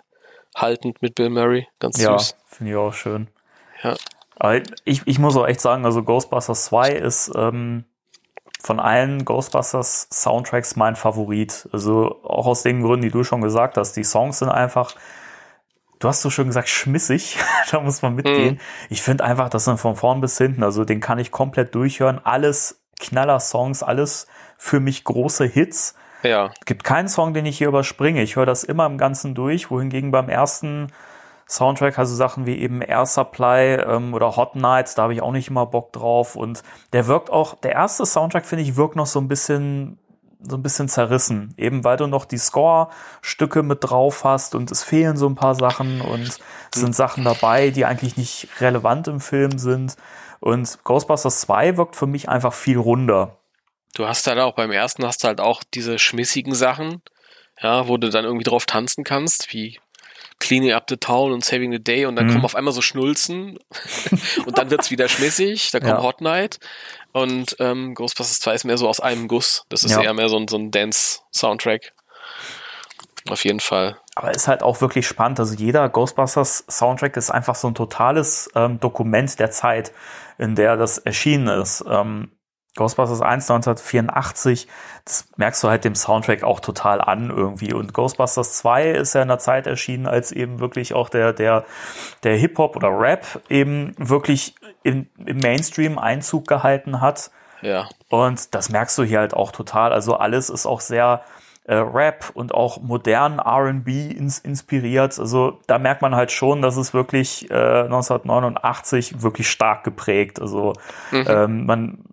haltend 0.56 1.00
mit 1.02 1.14
Bill 1.14 1.30
Murray. 1.30 1.66
Ganz 1.80 2.00
Ja, 2.00 2.18
süß. 2.18 2.36
finde 2.46 2.72
ich 2.72 2.76
auch 2.76 2.92
schön. 2.94 3.28
Ja. 3.82 3.94
Aber 4.36 4.60
ich, 4.84 5.02
ich 5.06 5.18
muss 5.18 5.36
auch 5.36 5.46
echt 5.46 5.60
sagen, 5.60 5.84
also 5.84 6.02
Ghostbusters 6.02 6.64
2 6.66 6.90
ist 6.90 7.30
ähm, 7.36 7.84
von 8.60 8.80
allen 8.80 9.24
Ghostbusters 9.24 10.08
Soundtracks 10.10 10.74
mein 10.76 10.96
Favorit. 10.96 11.68
Also 11.72 12.20
auch 12.24 12.46
aus 12.46 12.62
den 12.62 12.82
Gründen, 12.82 13.02
die 13.02 13.10
du 13.10 13.22
schon 13.24 13.40
gesagt 13.42 13.76
hast. 13.76 13.92
Die 13.92 14.04
Songs 14.04 14.38
sind 14.40 14.48
einfach, 14.48 14.94
du 16.00 16.08
hast 16.08 16.22
so 16.22 16.30
schön 16.30 16.46
gesagt, 16.48 16.68
schmissig. 16.68 17.36
da 17.70 17.80
muss 17.80 18.02
man 18.02 18.14
mitgehen. 18.16 18.60
Ich 18.90 19.02
finde 19.02 19.22
einfach, 19.24 19.48
das 19.48 19.64
sind 19.66 19.78
von 19.78 19.94
vorn 19.96 20.20
bis 20.20 20.38
hinten, 20.38 20.62
also 20.64 20.84
den 20.84 21.00
kann 21.00 21.18
ich 21.18 21.30
komplett 21.30 21.74
durchhören. 21.74 22.20
Alles 22.24 22.80
Knaller-Songs, 23.00 23.82
alles 23.82 24.26
für 24.58 24.80
mich 24.80 25.04
große 25.04 25.44
Hits. 25.44 25.94
Ja. 26.22 26.50
gibt 26.64 26.84
keinen 26.84 27.08
Song, 27.08 27.34
den 27.34 27.44
ich 27.44 27.58
hier 27.58 27.68
überspringe. 27.68 28.22
Ich 28.22 28.36
höre 28.36 28.46
das 28.46 28.64
immer 28.64 28.86
im 28.86 28.96
Ganzen 28.96 29.34
durch, 29.34 29.70
wohingegen 29.70 30.10
beim 30.10 30.30
ersten 30.30 30.90
Soundtrack, 31.46 31.98
also 31.98 32.14
Sachen 32.14 32.46
wie 32.46 32.58
eben 32.58 32.80
Air 32.80 33.06
Supply 33.06 33.74
ähm, 33.74 34.14
oder 34.14 34.36
Hot 34.36 34.56
Nights, 34.56 34.94
da 34.94 35.02
habe 35.02 35.14
ich 35.14 35.20
auch 35.20 35.32
nicht 35.32 35.48
immer 35.48 35.66
Bock 35.66 35.92
drauf. 35.92 36.36
Und 36.36 36.62
der 36.92 37.06
wirkt 37.06 37.30
auch, 37.30 37.54
der 37.56 37.72
erste 37.72 38.06
Soundtrack, 38.06 38.46
finde 38.46 38.64
ich, 38.64 38.76
wirkt 38.76 38.96
noch 38.96 39.06
so 39.06 39.20
ein 39.20 39.28
bisschen 39.28 39.98
so 40.46 40.56
ein 40.56 40.62
bisschen 40.62 40.90
zerrissen, 40.90 41.54
eben 41.56 41.84
weil 41.84 41.96
du 41.96 42.06
noch 42.06 42.26
die 42.26 42.36
Score-Stücke 42.36 43.62
mit 43.62 43.78
drauf 43.80 44.24
hast 44.24 44.54
und 44.54 44.70
es 44.70 44.82
fehlen 44.82 45.16
so 45.16 45.26
ein 45.26 45.36
paar 45.36 45.54
Sachen 45.54 46.02
und 46.02 46.38
es 46.74 46.80
sind 46.80 46.94
Sachen 46.94 47.24
dabei, 47.24 47.70
die 47.70 47.86
eigentlich 47.86 48.18
nicht 48.18 48.48
relevant 48.60 49.08
im 49.08 49.20
Film 49.20 49.58
sind. 49.58 49.96
Und 50.44 50.84
Ghostbusters 50.84 51.40
2 51.40 51.78
wirkt 51.78 51.96
für 51.96 52.06
mich 52.06 52.28
einfach 52.28 52.52
viel 52.52 52.76
runder. 52.76 53.38
Du 53.94 54.06
hast 54.06 54.26
halt 54.26 54.38
auch 54.38 54.54
beim 54.54 54.72
ersten 54.72 55.06
hast 55.06 55.24
du 55.24 55.28
halt 55.28 55.40
auch 55.40 55.62
diese 55.72 55.98
schmissigen 55.98 56.54
Sachen, 56.54 57.00
ja, 57.62 57.88
wo 57.88 57.96
du 57.96 58.10
dann 58.10 58.26
irgendwie 58.26 58.44
drauf 58.44 58.66
tanzen 58.66 59.04
kannst, 59.04 59.54
wie 59.54 59.80
Cleaning 60.40 60.72
Up 60.72 60.84
the 60.90 60.98
Town 60.98 61.32
und 61.32 61.42
Saving 61.46 61.72
the 61.72 61.82
Day 61.82 62.04
und 62.04 62.16
dann 62.16 62.26
Mhm. 62.26 62.32
kommen 62.32 62.44
auf 62.44 62.56
einmal 62.56 62.74
so 62.74 62.82
Schnulzen 62.82 63.58
und 64.44 64.58
dann 64.58 64.68
wird's 64.70 64.90
wieder 64.90 65.08
schmissig, 65.08 65.70
da 65.70 65.80
kommt 65.80 65.92
Ja. 65.92 66.02
Hot 66.02 66.20
Night 66.20 66.58
und 67.12 67.56
ähm, 67.58 67.94
Ghostbusters 67.94 68.40
2 68.40 68.52
ist 68.54 68.64
mehr 68.64 68.76
so 68.76 68.86
aus 68.86 69.00
einem 69.00 69.28
Guss. 69.28 69.64
Das 69.70 69.82
ist 69.82 69.92
Ja. 69.92 70.02
eher 70.02 70.12
mehr 70.12 70.28
so 70.28 70.36
ein, 70.36 70.46
so 70.46 70.58
ein 70.58 70.70
Dance-Soundtrack. 70.70 71.94
Auf 73.30 73.44
jeden 73.46 73.60
Fall. 73.60 73.96
Aber 74.16 74.32
ist 74.34 74.48
halt 74.48 74.62
auch 74.62 74.82
wirklich 74.82 75.06
spannend. 75.06 75.40
Also 75.40 75.54
jeder 75.54 75.88
Ghostbusters 75.88 76.64
Soundtrack 76.68 77.16
ist 77.16 77.30
einfach 77.30 77.54
so 77.54 77.68
ein 77.68 77.74
totales 77.74 78.50
ähm, 78.54 78.78
Dokument 78.80 79.38
der 79.38 79.50
Zeit, 79.50 79.92
in 80.38 80.54
der 80.54 80.76
das 80.76 80.98
erschienen 80.98 81.48
ist. 81.48 81.84
Ähm, 81.88 82.30
Ghostbusters 82.76 83.20
1 83.20 83.48
1984, 83.48 84.66
das 85.04 85.28
merkst 85.36 85.62
du 85.62 85.68
halt 85.68 85.84
dem 85.84 85.94
Soundtrack 85.94 86.42
auch 86.42 86.58
total 86.58 87.00
an 87.00 87.30
irgendwie. 87.30 87.72
Und 87.72 87.94
Ghostbusters 87.94 88.54
2 88.54 88.90
ist 88.90 89.14
ja 89.14 89.22
in 89.22 89.28
der 89.28 89.38
Zeit 89.38 89.68
erschienen, 89.68 90.06
als 90.06 90.32
eben 90.32 90.58
wirklich 90.58 90.92
auch 90.92 91.08
der, 91.08 91.32
der, 91.32 91.64
der 92.24 92.36
Hip-Hop 92.36 92.74
oder 92.74 92.88
Rap 92.88 93.42
eben 93.48 93.94
wirklich 93.96 94.56
im, 94.82 95.08
im 95.24 95.38
Mainstream 95.38 95.98
Einzug 95.98 96.48
gehalten 96.48 97.00
hat. 97.00 97.30
Ja. 97.62 97.88
Und 98.08 98.54
das 98.56 98.70
merkst 98.70 98.98
du 98.98 99.04
hier 99.04 99.20
halt 99.20 99.34
auch 99.34 99.52
total. 99.52 99.92
Also 99.92 100.16
alles 100.16 100.50
ist 100.50 100.66
auch 100.66 100.80
sehr 100.80 101.22
äh, 101.64 101.74
Rap 101.76 102.30
und 102.34 102.52
auch 102.54 102.80
modern 102.82 103.40
RB 103.40 103.88
ins, 103.88 104.38
inspiriert. 104.38 105.18
Also 105.18 105.60
da 105.66 105.78
merkt 105.78 106.02
man 106.02 106.14
halt 106.14 106.30
schon, 106.30 106.60
dass 106.62 106.76
es 106.76 106.92
wirklich 106.94 107.50
äh, 107.50 107.84
1989 107.84 109.22
wirklich 109.22 109.50
stark 109.50 109.84
geprägt. 109.84 110.40
Also 110.40 110.74
ähm, 111.28 111.66
man, 111.66 112.04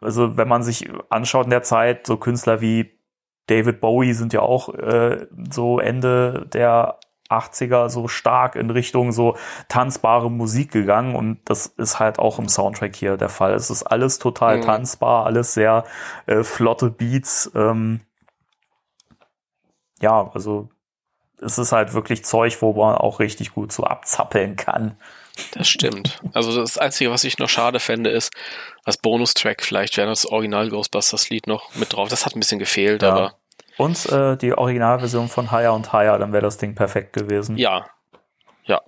also 0.00 0.36
wenn 0.36 0.48
man 0.48 0.62
sich 0.62 0.90
anschaut 1.08 1.44
in 1.44 1.50
der 1.50 1.62
Zeit, 1.62 2.06
so 2.06 2.16
Künstler 2.16 2.60
wie 2.60 2.92
David 3.46 3.80
Bowie 3.80 4.12
sind 4.12 4.32
ja 4.32 4.40
auch 4.40 4.74
äh, 4.74 5.26
so 5.50 5.78
Ende 5.78 6.46
der 6.52 6.98
80er 7.28 7.88
so 7.88 8.06
stark 8.08 8.54
in 8.56 8.70
Richtung 8.70 9.10
so 9.12 9.36
tanzbare 9.68 10.30
Musik 10.30 10.70
gegangen 10.70 11.16
und 11.16 11.38
das 11.44 11.66
ist 11.66 11.98
halt 11.98 12.18
auch 12.20 12.38
im 12.38 12.48
Soundtrack 12.48 12.94
hier 12.94 13.16
der 13.16 13.28
Fall. 13.28 13.54
Es 13.54 13.68
ist 13.70 13.82
alles 13.84 14.18
total 14.18 14.58
Mhm. 14.58 14.62
tanzbar, 14.62 15.26
alles 15.26 15.54
sehr 15.54 15.84
äh, 16.26 16.42
flotte 16.44 16.90
Beats. 16.90 17.50
Ähm, 17.54 18.00
ja, 20.00 20.30
also 20.34 20.68
es 21.40 21.58
ist 21.58 21.72
halt 21.72 21.92
wirklich 21.92 22.24
Zeug, 22.24 22.60
wo 22.62 22.72
man 22.72 22.96
auch 22.96 23.20
richtig 23.20 23.52
gut 23.52 23.72
so 23.72 23.84
abzappeln 23.84 24.56
kann. 24.56 24.96
Das 25.52 25.68
stimmt. 25.68 26.20
Also 26.32 26.58
das 26.58 26.78
Einzige, 26.78 27.10
was 27.10 27.24
ich 27.24 27.38
noch 27.38 27.50
schade 27.50 27.78
fände, 27.78 28.08
ist, 28.08 28.32
als 28.84 28.96
Bonustrack 28.96 29.62
vielleicht 29.62 29.96
wäre 29.98 30.08
das 30.08 30.24
Original 30.24 30.70
Ghostbusters 30.70 31.28
Lied 31.28 31.46
noch 31.46 31.74
mit 31.74 31.92
drauf. 31.92 32.08
Das 32.08 32.24
hat 32.24 32.34
ein 32.34 32.40
bisschen 32.40 32.58
gefehlt, 32.58 33.02
Ja. 33.02 33.10
aber 33.12 33.34
Und 33.76 34.06
äh, 34.10 34.36
die 34.38 34.54
Originalversion 34.56 35.28
von 35.28 35.50
Higher 35.50 35.74
und 35.74 35.92
Higher, 35.92 36.18
dann 36.18 36.32
wäre 36.32 36.42
das 36.42 36.56
Ding 36.56 36.74
perfekt 36.74 37.12
gewesen. 37.12 37.56
ja. 37.58 37.84
Ja. 38.64 38.80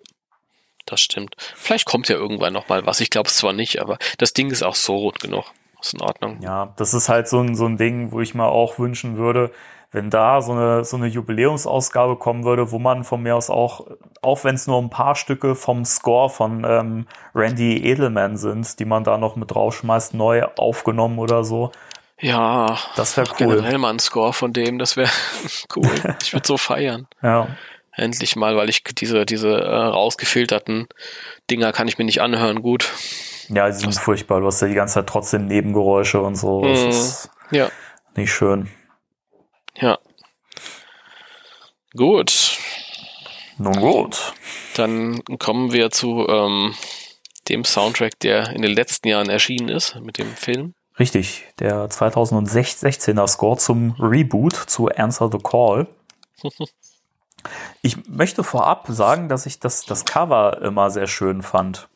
Das 0.87 1.01
stimmt. 1.03 1.37
Vielleicht 1.55 1.85
kommt 1.85 2.09
ja 2.09 2.17
irgendwann 2.17 2.55
noch 2.55 2.69
mal 2.69 2.87
was. 2.87 3.01
Ich 3.01 3.11
glaube 3.11 3.29
es 3.29 3.37
zwar 3.37 3.53
nicht, 3.53 3.79
aber 3.79 3.99
das 4.17 4.33
Ding 4.33 4.51
ist 4.51 4.63
auch 4.63 4.75
so 4.75 4.97
rot 4.97 5.21
genug. 5.21 5.45
Ist 5.83 5.93
in 5.93 6.01
Ordnung. 6.01 6.41
Ja, 6.41 6.73
das 6.79 6.95
ist 6.95 7.11
halt 7.11 7.29
so 7.29 7.41
ein, 7.41 7.55
so 7.55 7.67
ein 7.67 7.77
Ding, 7.77 8.11
wo 8.11 8.21
ich 8.23 8.35
mir 8.35 8.47
auch 8.47 8.79
wünschen 8.79 9.19
würde, 9.19 9.53
wenn 9.91 10.11
da 10.11 10.43
so 10.43 10.53
eine, 10.53 10.85
so 10.85 10.97
eine 10.97 11.07
Jubiläumsausgabe 11.07 12.17
kommen 12.17 12.45
würde, 12.45 12.71
wo 12.73 12.79
man 12.79 13.05
von 13.05 13.23
mir 13.23 13.37
aus 13.37 13.49
auch, 13.49 13.87
auch 14.21 14.45
wenn 14.45 14.55
es 14.55 14.67
nur 14.67 14.79
ein 14.83 14.91
paar 14.91 15.15
Stücke 15.15 15.55
vom 15.55 15.85
Score 15.85 16.29
von 16.29 16.65
ähm, 16.69 17.07
Randy 17.35 17.79
Edelman 17.85 18.37
sind, 18.37 18.79
die 18.81 18.85
man 18.85 19.05
da 19.05 19.17
noch 19.17 19.37
mit 19.37 19.51
draufschmeißt, 19.51 20.13
neu 20.15 20.45
aufgenommen 20.59 21.19
oder 21.19 21.43
so. 21.43 21.73
Ja. 22.21 22.77
Das 22.97 23.17
wäre 23.17 23.29
cool. 23.41 23.57
Generell 23.57 23.79
mal 23.79 23.91
ein 23.91 23.99
Score 23.99 24.33
von 24.33 24.53
dem, 24.53 24.79
das 24.79 24.97
wäre 24.97 25.11
cool. 25.77 25.89
Ich 26.23 26.33
würde 26.33 26.47
so 26.47 26.57
feiern. 26.59 27.07
Ja, 27.23 27.49
Endlich 27.93 28.37
mal, 28.37 28.57
weil 28.57 28.69
ich 28.69 28.85
diese, 28.85 29.27
diese 29.27 29.49
äh, 29.61 29.75
rausgefilterten 29.75 30.87
Dinger 31.51 31.73
kann 31.73 31.89
ich 31.89 31.99
mir 31.99 32.05
nicht 32.05 32.21
anhören, 32.21 32.63
gut. 32.63 32.93
ja, 33.49 33.67
die 33.69 33.73
sind 33.75 33.95
furchtbar. 33.97 34.41
Du 34.41 34.47
hast 34.47 34.61
ja 34.61 34.69
die 34.69 34.75
ganze 34.75 34.95
Zeit 34.95 35.09
trotzdem 35.09 35.47
Nebengeräusche 35.47 36.21
und 36.21 36.37
so. 36.37 36.63
Das 36.63 36.81
Mhm. 36.83 36.89
ist 36.91 37.31
Ja. 37.51 37.69
nicht 38.15 38.33
schön. 38.33 38.69
Ja. 39.81 39.99
Gut. 41.97 42.59
Nun 43.59 43.81
gut. 43.81 44.35
Dann 44.75 45.23
kommen 45.39 45.73
wir 45.73 45.91
zu 45.91 46.27
ähm, 46.29 46.75
dem 47.49 47.65
Soundtrack, 47.65 48.19
der 48.21 48.51
in 48.51 48.63
den 48.63 48.73
letzten 48.73 49.09
Jahren 49.09 49.31
erschienen 49.31 49.69
ist, 49.69 49.97
mit 50.01 50.19
dem 50.19 50.35
Film. 50.37 50.75
Richtig, 50.99 51.45
der 51.61 51.89
2016er 51.89 53.27
Score 53.29 53.57
zum 53.57 53.95
Reboot 54.01 54.55
zu 54.55 54.89
Answer 54.89 55.31
the 55.31 55.39
Call. 55.39 55.87
Ich 57.83 58.09
möchte 58.09 58.43
vorab 58.43 58.87
sagen, 58.89 59.29
dass 59.29 59.47
ich 59.47 59.61
das, 59.61 59.87
das 59.87 60.05
Cover 60.05 60.61
immer 60.61 60.91
sehr 60.91 61.07
schön 61.07 61.43
fand. 61.43 61.89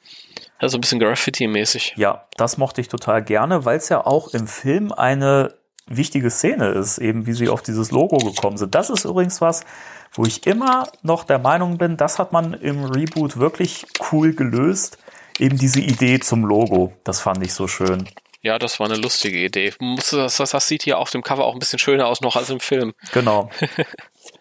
Also 0.58 0.78
ein 0.78 0.80
bisschen 0.80 1.00
Graffiti-mäßig. 1.00 1.94
Ja, 1.96 2.26
das 2.36 2.58
mochte 2.58 2.80
ich 2.80 2.86
total 2.86 3.24
gerne, 3.24 3.64
weil 3.64 3.76
es 3.76 3.88
ja 3.88 4.06
auch 4.06 4.28
im 4.28 4.46
Film 4.46 4.92
eine 4.92 5.52
wichtige 5.86 6.30
Szene 6.30 6.68
ist, 6.68 6.98
eben 6.98 7.26
wie 7.26 7.32
sie 7.32 7.48
auf 7.48 7.62
dieses 7.62 7.90
Logo 7.90 8.18
gekommen 8.18 8.56
sind. 8.56 8.74
Das 8.74 8.90
ist 8.90 9.04
übrigens 9.04 9.40
was, 9.40 9.64
wo 10.12 10.24
ich 10.24 10.46
immer 10.46 10.88
noch 11.02 11.24
der 11.24 11.38
Meinung 11.38 11.78
bin, 11.78 11.96
das 11.96 12.18
hat 12.18 12.32
man 12.32 12.54
im 12.54 12.84
Reboot 12.84 13.38
wirklich 13.38 13.86
cool 14.10 14.34
gelöst. 14.34 14.98
eben 15.38 15.56
diese 15.56 15.80
Idee 15.80 16.20
zum 16.20 16.44
Logo, 16.44 16.92
das 17.04 17.20
fand 17.20 17.42
ich 17.44 17.54
so 17.54 17.66
schön. 17.66 18.08
Ja, 18.42 18.58
das 18.58 18.80
war 18.80 18.86
eine 18.86 18.96
lustige 18.96 19.38
Idee. 19.38 19.72
Das, 19.96 20.10
das, 20.10 20.50
das 20.50 20.66
sieht 20.66 20.82
hier 20.82 20.98
auf 20.98 21.10
dem 21.10 21.22
Cover 21.22 21.44
auch 21.44 21.54
ein 21.54 21.60
bisschen 21.60 21.78
schöner 21.78 22.08
aus 22.08 22.20
noch 22.20 22.36
als 22.36 22.50
im 22.50 22.60
Film. 22.60 22.94
Genau. 23.12 23.50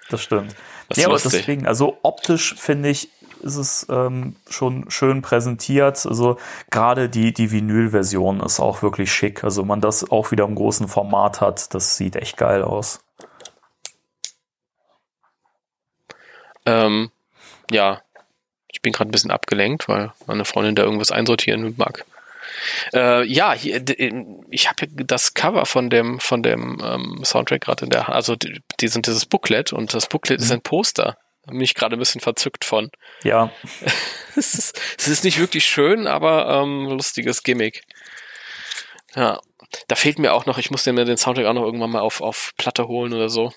Das 0.09 0.21
stimmt. 0.21 0.53
Das 0.89 0.97
ja, 0.97 1.07
aber 1.07 1.17
deswegen, 1.17 1.65
also 1.65 1.97
optisch 2.03 2.55
finde 2.55 2.89
ich, 2.89 3.07
ist 3.41 3.55
es 3.57 3.87
ähm, 3.89 4.35
schon 4.49 4.89
schön 4.89 5.21
präsentiert. 5.21 6.05
Also 6.05 6.37
gerade 6.69 7.09
die, 7.09 7.33
die 7.33 7.51
Vinyl-Version 7.51 8.39
ist 8.41 8.59
auch 8.59 8.81
wirklich 8.81 9.11
schick. 9.11 9.43
Also 9.43 9.65
man 9.65 9.81
das 9.81 10.09
auch 10.09 10.31
wieder 10.31 10.45
im 10.45 10.55
großen 10.55 10.87
Format 10.87 11.41
hat, 11.41 11.73
das 11.73 11.97
sieht 11.97 12.15
echt 12.15 12.37
geil 12.37 12.63
aus. 12.63 13.03
Ähm, 16.65 17.11
ja, 17.69 18.01
ich 18.71 18.81
bin 18.81 18.93
gerade 18.93 19.09
ein 19.09 19.11
bisschen 19.11 19.31
abgelenkt, 19.31 19.87
weil 19.87 20.13
meine 20.27 20.45
Freundin 20.45 20.75
da 20.75 20.83
irgendwas 20.83 21.11
einsortieren 21.11 21.73
mag. 21.77 22.05
Äh, 22.93 23.25
ja, 23.25 23.53
hier, 23.53 23.79
d- 23.79 24.25
ich 24.49 24.69
habe 24.69 24.87
das 24.87 25.33
Cover 25.33 25.65
von 25.65 25.89
dem 25.89 26.19
von 26.19 26.43
dem 26.43 26.81
ähm, 26.83 27.21
Soundtrack 27.23 27.61
gerade 27.61 27.85
in 27.85 27.91
der 27.91 28.07
Hand, 28.07 28.15
also 28.15 28.35
die, 28.35 28.61
die 28.79 28.87
sind 28.87 29.07
dieses 29.07 29.25
Booklet 29.25 29.73
und 29.73 29.93
das 29.93 30.07
Booklet 30.07 30.41
ist 30.41 30.51
ein 30.51 30.61
Poster. 30.61 31.17
Da 31.43 31.51
bin 31.51 31.61
ich 31.61 31.73
gerade 31.73 31.95
ein 31.95 31.99
bisschen 31.99 32.21
verzückt 32.21 32.65
von. 32.65 32.91
Ja, 33.23 33.51
es, 34.35 34.53
ist, 34.55 34.79
es 34.97 35.07
ist 35.07 35.23
nicht 35.23 35.39
wirklich 35.39 35.65
schön, 35.65 36.07
aber 36.07 36.61
ähm, 36.61 36.87
lustiges 36.87 37.43
Gimmick. 37.43 37.83
Ja, 39.15 39.39
da 39.87 39.95
fehlt 39.95 40.19
mir 40.19 40.33
auch 40.33 40.45
noch, 40.45 40.57
ich 40.57 40.71
muss 40.71 40.85
mir 40.85 41.05
den 41.05 41.17
Soundtrack 41.17 41.45
auch 41.47 41.53
noch 41.53 41.63
irgendwann 41.63 41.91
mal 41.91 42.01
auf, 42.01 42.21
auf 42.21 42.51
Platte 42.57 42.87
holen 42.87 43.13
oder 43.13 43.29
so. 43.29 43.53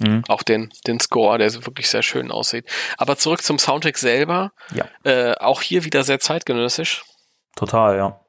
Mhm. 0.00 0.24
Auch 0.28 0.42
den, 0.42 0.72
den 0.86 1.00
Score, 1.00 1.38
der 1.38 1.50
so 1.50 1.64
wirklich 1.66 1.88
sehr 1.88 2.02
schön 2.02 2.30
aussieht. 2.30 2.66
Aber 2.98 3.16
zurück 3.16 3.42
zum 3.42 3.58
Soundtrack 3.58 3.98
selber. 3.98 4.52
ja, 4.74 4.88
Äh, 5.04 5.34
auch 5.36 5.62
hier 5.62 5.84
wieder 5.84 6.02
sehr 6.02 6.18
zeitgenössisch. 6.20 7.04
total, 7.56 7.96
ja. 7.96 8.20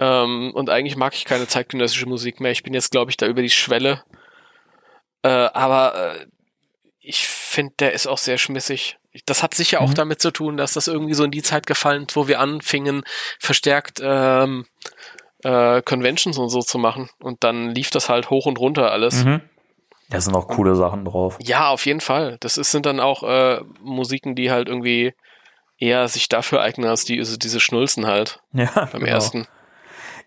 Ähm, 0.00 0.50
und 0.54 0.68
eigentlich 0.68 0.96
mag 0.96 1.14
ich 1.14 1.24
keine 1.24 1.46
zeitgenössische 1.46 2.06
Musik 2.06 2.40
mehr. 2.40 2.50
Ich 2.50 2.62
bin 2.62 2.74
jetzt, 2.74 2.90
glaube 2.90 3.10
ich, 3.10 3.16
da 3.16 3.26
über 3.26 3.40
die 3.42 3.50
Schwelle. 3.50 4.02
Äh, 5.22 5.28
aber 5.28 6.16
äh, 6.16 6.26
ich 7.02 7.26
finde, 7.26 7.74
der 7.80 7.92
ist 7.92 8.06
auch 8.06 8.18
sehr 8.18 8.38
schmissig. 8.38 8.98
Das 9.26 9.42
hat 9.42 9.54
sicher 9.54 9.80
auch 9.82 9.90
Mhm. 9.90 9.94
damit 9.94 10.22
zu 10.22 10.30
tun, 10.30 10.56
dass 10.56 10.72
das 10.72 10.88
irgendwie 10.88 11.14
so 11.14 11.24
in 11.24 11.30
die 11.30 11.42
Zeit 11.42 11.66
gefallen 11.66 12.04
ist, 12.08 12.16
wo 12.16 12.28
wir 12.28 12.40
anfingen, 12.40 13.02
verstärkt 13.38 14.00
ähm, 14.02 14.66
äh, 15.44 15.82
Conventions 15.82 16.38
und 16.38 16.48
so 16.48 16.60
zu 16.62 16.78
machen. 16.78 17.10
Und 17.20 17.44
dann 17.44 17.74
lief 17.74 17.90
das 17.90 18.08
halt 18.08 18.30
hoch 18.30 18.46
und 18.46 18.58
runter 18.58 18.90
alles. 18.92 19.24
Mhm. 19.24 19.40
Da 20.08 20.20
sind 20.20 20.34
auch 20.34 20.46
coole 20.48 20.74
Sachen 20.76 21.04
drauf. 21.04 21.38
Ja, 21.42 21.68
auf 21.68 21.84
jeden 21.86 22.00
Fall. 22.00 22.36
Das 22.40 22.56
ist, 22.58 22.70
sind 22.70 22.86
dann 22.86 23.00
auch 23.00 23.22
äh, 23.22 23.60
Musiken, 23.80 24.34
die 24.34 24.50
halt 24.50 24.68
irgendwie 24.68 25.14
eher 25.78 26.06
sich 26.08 26.28
dafür 26.28 26.60
eignen 26.62 26.88
als 26.88 27.04
die, 27.04 27.18
also 27.18 27.36
diese 27.36 27.60
Schnulzen 27.60 28.06
halt 28.06 28.40
Ja, 28.52 28.70
beim 28.92 29.00
genau. 29.00 29.06
ersten. 29.12 29.46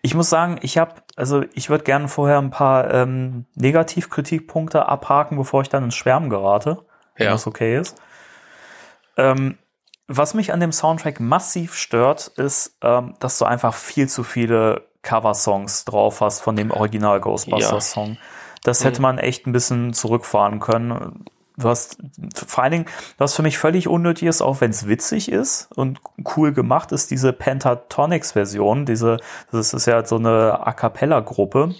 Ich 0.06 0.14
muss 0.14 0.30
sagen, 0.30 0.58
ich 0.62 0.78
habe, 0.78 0.94
also 1.16 1.42
ich 1.52 1.68
würde 1.68 1.82
gerne 1.82 2.06
vorher 2.06 2.38
ein 2.38 2.50
paar 2.50 2.88
ähm, 2.94 3.44
Negativkritikpunkte 3.56 4.86
abhaken, 4.86 5.36
bevor 5.36 5.62
ich 5.62 5.68
dann 5.68 5.82
ins 5.82 5.96
Schwärmen 5.96 6.30
gerate, 6.30 6.84
wenn 7.16 7.26
Ja. 7.26 7.32
das 7.32 7.48
okay 7.48 7.76
ist. 7.76 8.00
Ähm, 9.16 9.58
was 10.06 10.34
mich 10.34 10.52
an 10.52 10.60
dem 10.60 10.70
Soundtrack 10.70 11.18
massiv 11.18 11.74
stört, 11.74 12.28
ist, 12.36 12.76
ähm, 12.82 13.16
dass 13.18 13.36
du 13.38 13.46
einfach 13.46 13.74
viel 13.74 14.08
zu 14.08 14.22
viele 14.22 14.86
Coversongs 15.02 15.84
drauf 15.84 16.20
hast 16.20 16.38
von 16.38 16.54
dem 16.54 16.70
Original 16.70 17.20
Ghostbusters-Song. 17.20 18.16
Das 18.62 18.84
hätte 18.84 19.02
man 19.02 19.18
echt 19.18 19.48
ein 19.48 19.52
bisschen 19.52 19.92
zurückfahren 19.92 20.60
können. 20.60 21.24
Du 21.56 21.68
hast 21.68 21.98
vor 22.34 22.64
allen 22.64 22.72
Dingen, 22.72 22.86
was 23.16 23.34
für 23.34 23.42
mich 23.42 23.56
völlig 23.56 23.88
unnötig 23.88 24.28
ist, 24.28 24.42
auch 24.42 24.60
wenn 24.60 24.70
es 24.70 24.88
witzig 24.88 25.32
ist 25.32 25.70
und 25.74 26.00
cool 26.36 26.52
gemacht 26.52 26.92
ist, 26.92 27.10
diese 27.10 27.32
Pentatonics-Version, 27.32 28.84
diese, 28.84 29.16
das 29.50 29.72
ist 29.72 29.86
ja 29.86 30.04
so 30.04 30.16
eine 30.16 30.66
A 30.66 30.72
cappella-Gruppe, 30.72 31.74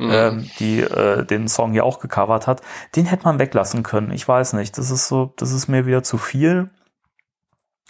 ähm, 0.00 0.50
die 0.58 0.80
äh, 0.80 1.24
den 1.24 1.48
Song 1.48 1.74
ja 1.74 1.84
auch 1.84 2.00
gecovert 2.00 2.46
hat, 2.48 2.60
den 2.96 3.06
hätte 3.06 3.24
man 3.24 3.38
weglassen 3.38 3.84
können. 3.84 4.10
Ich 4.10 4.26
weiß 4.26 4.54
nicht, 4.54 4.76
das 4.78 4.90
ist 4.90 5.06
so, 5.06 5.32
das 5.36 5.52
ist 5.52 5.68
mir 5.68 5.86
wieder 5.86 6.02
zu 6.02 6.18
viel. 6.18 6.70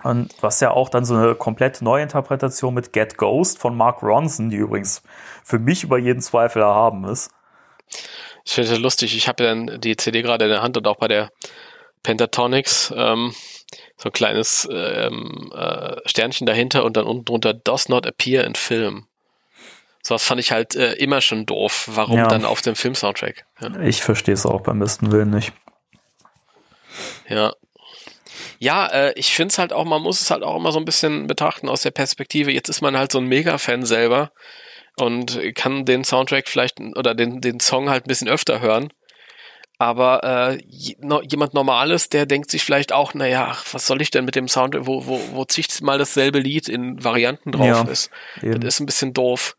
Und 0.02 0.34
was 0.42 0.60
ja 0.60 0.70
auch 0.70 0.90
dann 0.90 1.04
so 1.04 1.16
eine 1.16 1.34
komplett 1.34 1.82
Neuinterpretation 1.82 2.72
mit 2.72 2.92
Get 2.92 3.16
Ghost 3.16 3.58
von 3.58 3.76
Mark 3.76 4.02
Ronson, 4.02 4.50
die 4.50 4.56
übrigens 4.56 5.02
für 5.42 5.58
mich 5.58 5.84
über 5.84 5.98
jeden 5.98 6.20
Zweifel 6.20 6.62
erhaben 6.62 7.04
ist. 7.04 7.30
Ich 8.48 8.54
finde 8.54 8.70
das 8.70 8.78
lustig. 8.78 9.14
Ich 9.14 9.28
habe 9.28 9.44
ja 9.44 9.50
dann 9.50 9.78
die 9.78 9.94
CD 9.98 10.22
gerade 10.22 10.46
in 10.46 10.50
der 10.50 10.62
Hand 10.62 10.78
und 10.78 10.86
auch 10.86 10.96
bei 10.96 11.06
der 11.06 11.30
Pentatonics 12.02 12.94
ähm, 12.96 13.34
so 13.98 14.08
ein 14.08 14.12
kleines 14.12 14.66
ähm, 14.72 15.52
äh, 15.54 15.96
Sternchen 16.06 16.46
dahinter 16.46 16.82
und 16.86 16.96
dann 16.96 17.04
unten 17.04 17.26
drunter 17.26 17.52
Does 17.52 17.90
not 17.90 18.06
appear 18.06 18.44
in 18.44 18.54
film. 18.54 19.06
Sowas 20.02 20.24
fand 20.24 20.40
ich 20.40 20.50
halt 20.50 20.74
äh, 20.76 20.94
immer 20.94 21.20
schon 21.20 21.44
doof. 21.44 21.90
Warum 21.92 22.16
Ja. 22.16 22.26
dann 22.26 22.46
auf 22.46 22.62
dem 22.62 22.74
Film-Soundtrack? 22.74 23.44
Ja. 23.60 23.80
Ich 23.80 24.00
verstehe 24.00 24.32
es 24.32 24.46
auch 24.46 24.62
beim 24.62 24.78
besten 24.78 25.12
Willen 25.12 25.28
nicht. 25.28 25.52
Ja, 27.28 27.52
ja 28.58 28.86
äh, 28.86 29.12
ich 29.16 29.34
finde 29.34 29.52
es 29.52 29.58
halt 29.58 29.74
auch, 29.74 29.84
man 29.84 30.00
muss 30.00 30.22
es 30.22 30.30
halt 30.30 30.42
auch 30.42 30.56
immer 30.56 30.72
so 30.72 30.78
ein 30.78 30.86
bisschen 30.86 31.26
betrachten 31.26 31.68
aus 31.68 31.82
der 31.82 31.90
Perspektive. 31.90 32.50
Jetzt 32.50 32.70
ist 32.70 32.80
man 32.80 32.96
halt 32.96 33.12
so 33.12 33.18
ein 33.18 33.26
Mega-Fan 33.26 33.84
selber 33.84 34.32
und 35.00 35.38
kann 35.54 35.84
den 35.84 36.04
Soundtrack 36.04 36.48
vielleicht 36.48 36.80
oder 36.80 37.14
den, 37.14 37.40
den 37.40 37.60
Song 37.60 37.88
halt 37.90 38.04
ein 38.04 38.08
bisschen 38.08 38.28
öfter 38.28 38.60
hören. 38.60 38.88
Aber 39.80 40.24
äh, 40.58 40.62
jemand 40.66 41.54
Normales, 41.54 42.08
der 42.08 42.26
denkt 42.26 42.50
sich 42.50 42.64
vielleicht 42.64 42.92
auch, 42.92 43.14
naja, 43.14 43.56
was 43.70 43.86
soll 43.86 44.02
ich 44.02 44.10
denn 44.10 44.24
mit 44.24 44.34
dem 44.34 44.48
Sound, 44.48 44.74
wo, 44.80 45.06
wo, 45.06 45.20
wo 45.32 45.44
zig 45.44 45.68
mal 45.82 45.98
dasselbe 45.98 46.40
Lied 46.40 46.68
in 46.68 47.02
Varianten 47.04 47.52
drauf 47.52 47.64
Ja, 47.64 47.82
ist. 47.82 48.10
eben. 48.42 48.58
Das 48.60 48.74
ist 48.74 48.80
ein 48.80 48.86
bisschen 48.86 49.12
doof. 49.14 49.56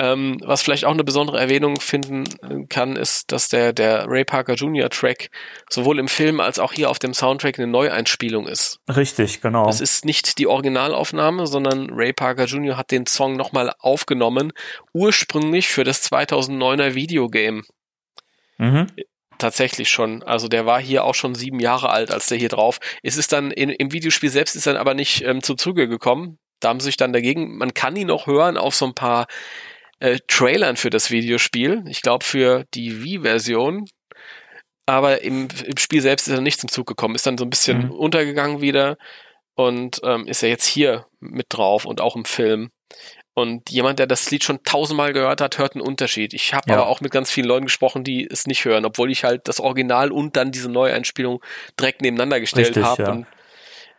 Ähm, 0.00 0.40
was 0.44 0.62
vielleicht 0.62 0.84
auch 0.84 0.92
eine 0.92 1.02
besondere 1.02 1.40
Erwähnung 1.40 1.80
finden 1.80 2.68
kann, 2.68 2.94
ist, 2.94 3.32
dass 3.32 3.48
der, 3.48 3.72
der 3.72 4.04
Ray 4.06 4.24
Parker 4.24 4.54
Jr. 4.54 4.88
Track 4.90 5.28
sowohl 5.68 5.98
im 5.98 6.06
Film 6.06 6.38
als 6.38 6.60
auch 6.60 6.72
hier 6.72 6.88
auf 6.88 7.00
dem 7.00 7.12
Soundtrack 7.12 7.58
eine 7.58 7.66
Neueinspielung 7.66 8.46
ist. 8.46 8.78
Richtig, 8.88 9.40
genau. 9.40 9.66
Das 9.66 9.80
ist 9.80 10.04
nicht 10.04 10.38
die 10.38 10.46
Originalaufnahme, 10.46 11.48
sondern 11.48 11.90
Ray 11.90 12.12
Parker 12.12 12.44
Jr. 12.44 12.76
hat 12.76 12.92
den 12.92 13.06
Song 13.06 13.36
nochmal 13.36 13.72
aufgenommen, 13.80 14.52
ursprünglich 14.92 15.66
für 15.66 15.82
das 15.82 16.08
2009er 16.12 16.94
Videogame. 16.94 17.62
mhm. 18.58 18.86
Tatsächlich 19.38 19.88
schon. 19.88 20.22
Also 20.24 20.46
der 20.48 20.66
war 20.66 20.80
hier 20.80 21.04
auch 21.04 21.14
schon 21.14 21.34
sieben 21.36 21.60
Jahre 21.60 21.90
alt, 21.90 22.12
als 22.12 22.26
der 22.26 22.38
hier 22.38 22.48
drauf. 22.48 22.78
Es 23.04 23.16
ist 23.16 23.32
dann 23.32 23.52
in, 23.52 23.70
im 23.70 23.92
Videospiel 23.92 24.30
selbst 24.30 24.56
ist 24.56 24.66
dann 24.66 24.76
aber 24.76 24.94
nicht 24.94 25.22
ähm, 25.22 25.42
zu 25.42 25.54
Zuge 25.54 25.88
gekommen. 25.88 26.38
Da 26.60 26.68
haben 26.68 26.80
sie 26.80 26.86
sich 26.86 26.96
dann 26.96 27.12
dagegen, 27.12 27.56
man 27.56 27.72
kann 27.72 27.94
ihn 27.94 28.08
noch 28.08 28.26
hören 28.26 28.56
auf 28.56 28.74
so 28.74 28.86
ein 28.86 28.94
paar 28.94 29.26
äh, 30.00 30.18
Trailern 30.28 30.76
für 30.76 30.90
das 30.90 31.10
Videospiel. 31.10 31.84
Ich 31.88 32.02
glaube 32.02 32.24
für 32.24 32.64
die 32.74 33.02
Wii-Version. 33.02 33.86
Aber 34.86 35.22
im, 35.22 35.48
im 35.66 35.76
Spiel 35.76 36.00
selbst 36.00 36.28
ist 36.28 36.34
er 36.34 36.40
nicht 36.40 36.60
zum 36.60 36.70
Zug 36.70 36.86
gekommen, 36.86 37.14
ist 37.14 37.26
dann 37.26 37.36
so 37.38 37.44
ein 37.44 37.50
bisschen 37.50 37.86
Mhm. 37.86 37.90
untergegangen 37.90 38.60
wieder 38.62 38.96
und 39.54 40.00
ähm, 40.02 40.26
ist 40.26 40.42
er 40.42 40.48
jetzt 40.48 40.64
hier 40.66 41.06
mit 41.20 41.46
drauf 41.50 41.84
und 41.84 42.00
auch 42.00 42.16
im 42.16 42.24
Film. 42.24 42.70
Und 43.34 43.70
jemand, 43.70 43.98
der 43.98 44.06
das 44.06 44.30
Lied 44.30 44.42
schon 44.44 44.62
tausendmal 44.64 45.12
gehört 45.12 45.40
hat, 45.40 45.58
hört 45.58 45.74
einen 45.74 45.82
Unterschied. 45.86 46.32
Ich 46.34 46.54
habe 46.54 46.70
Ja. 46.70 46.76
aber 46.78 46.88
auch 46.88 47.00
mit 47.00 47.12
ganz 47.12 47.30
vielen 47.30 47.46
Leuten 47.46 47.66
gesprochen, 47.66 48.02
die 48.02 48.26
es 48.28 48.46
nicht 48.46 48.64
hören, 48.64 48.84
obwohl 48.84 49.10
ich 49.12 49.24
halt 49.24 49.46
das 49.46 49.60
Original 49.60 50.10
und 50.10 50.36
dann 50.36 50.50
diese 50.52 50.70
Neueinspielung 50.70 51.40
direkt 51.78 52.00
nebeneinander 52.02 52.40
gestellt 52.40 52.74
habe. 52.84 53.02
ja. 53.02 53.10
Und 53.12 53.26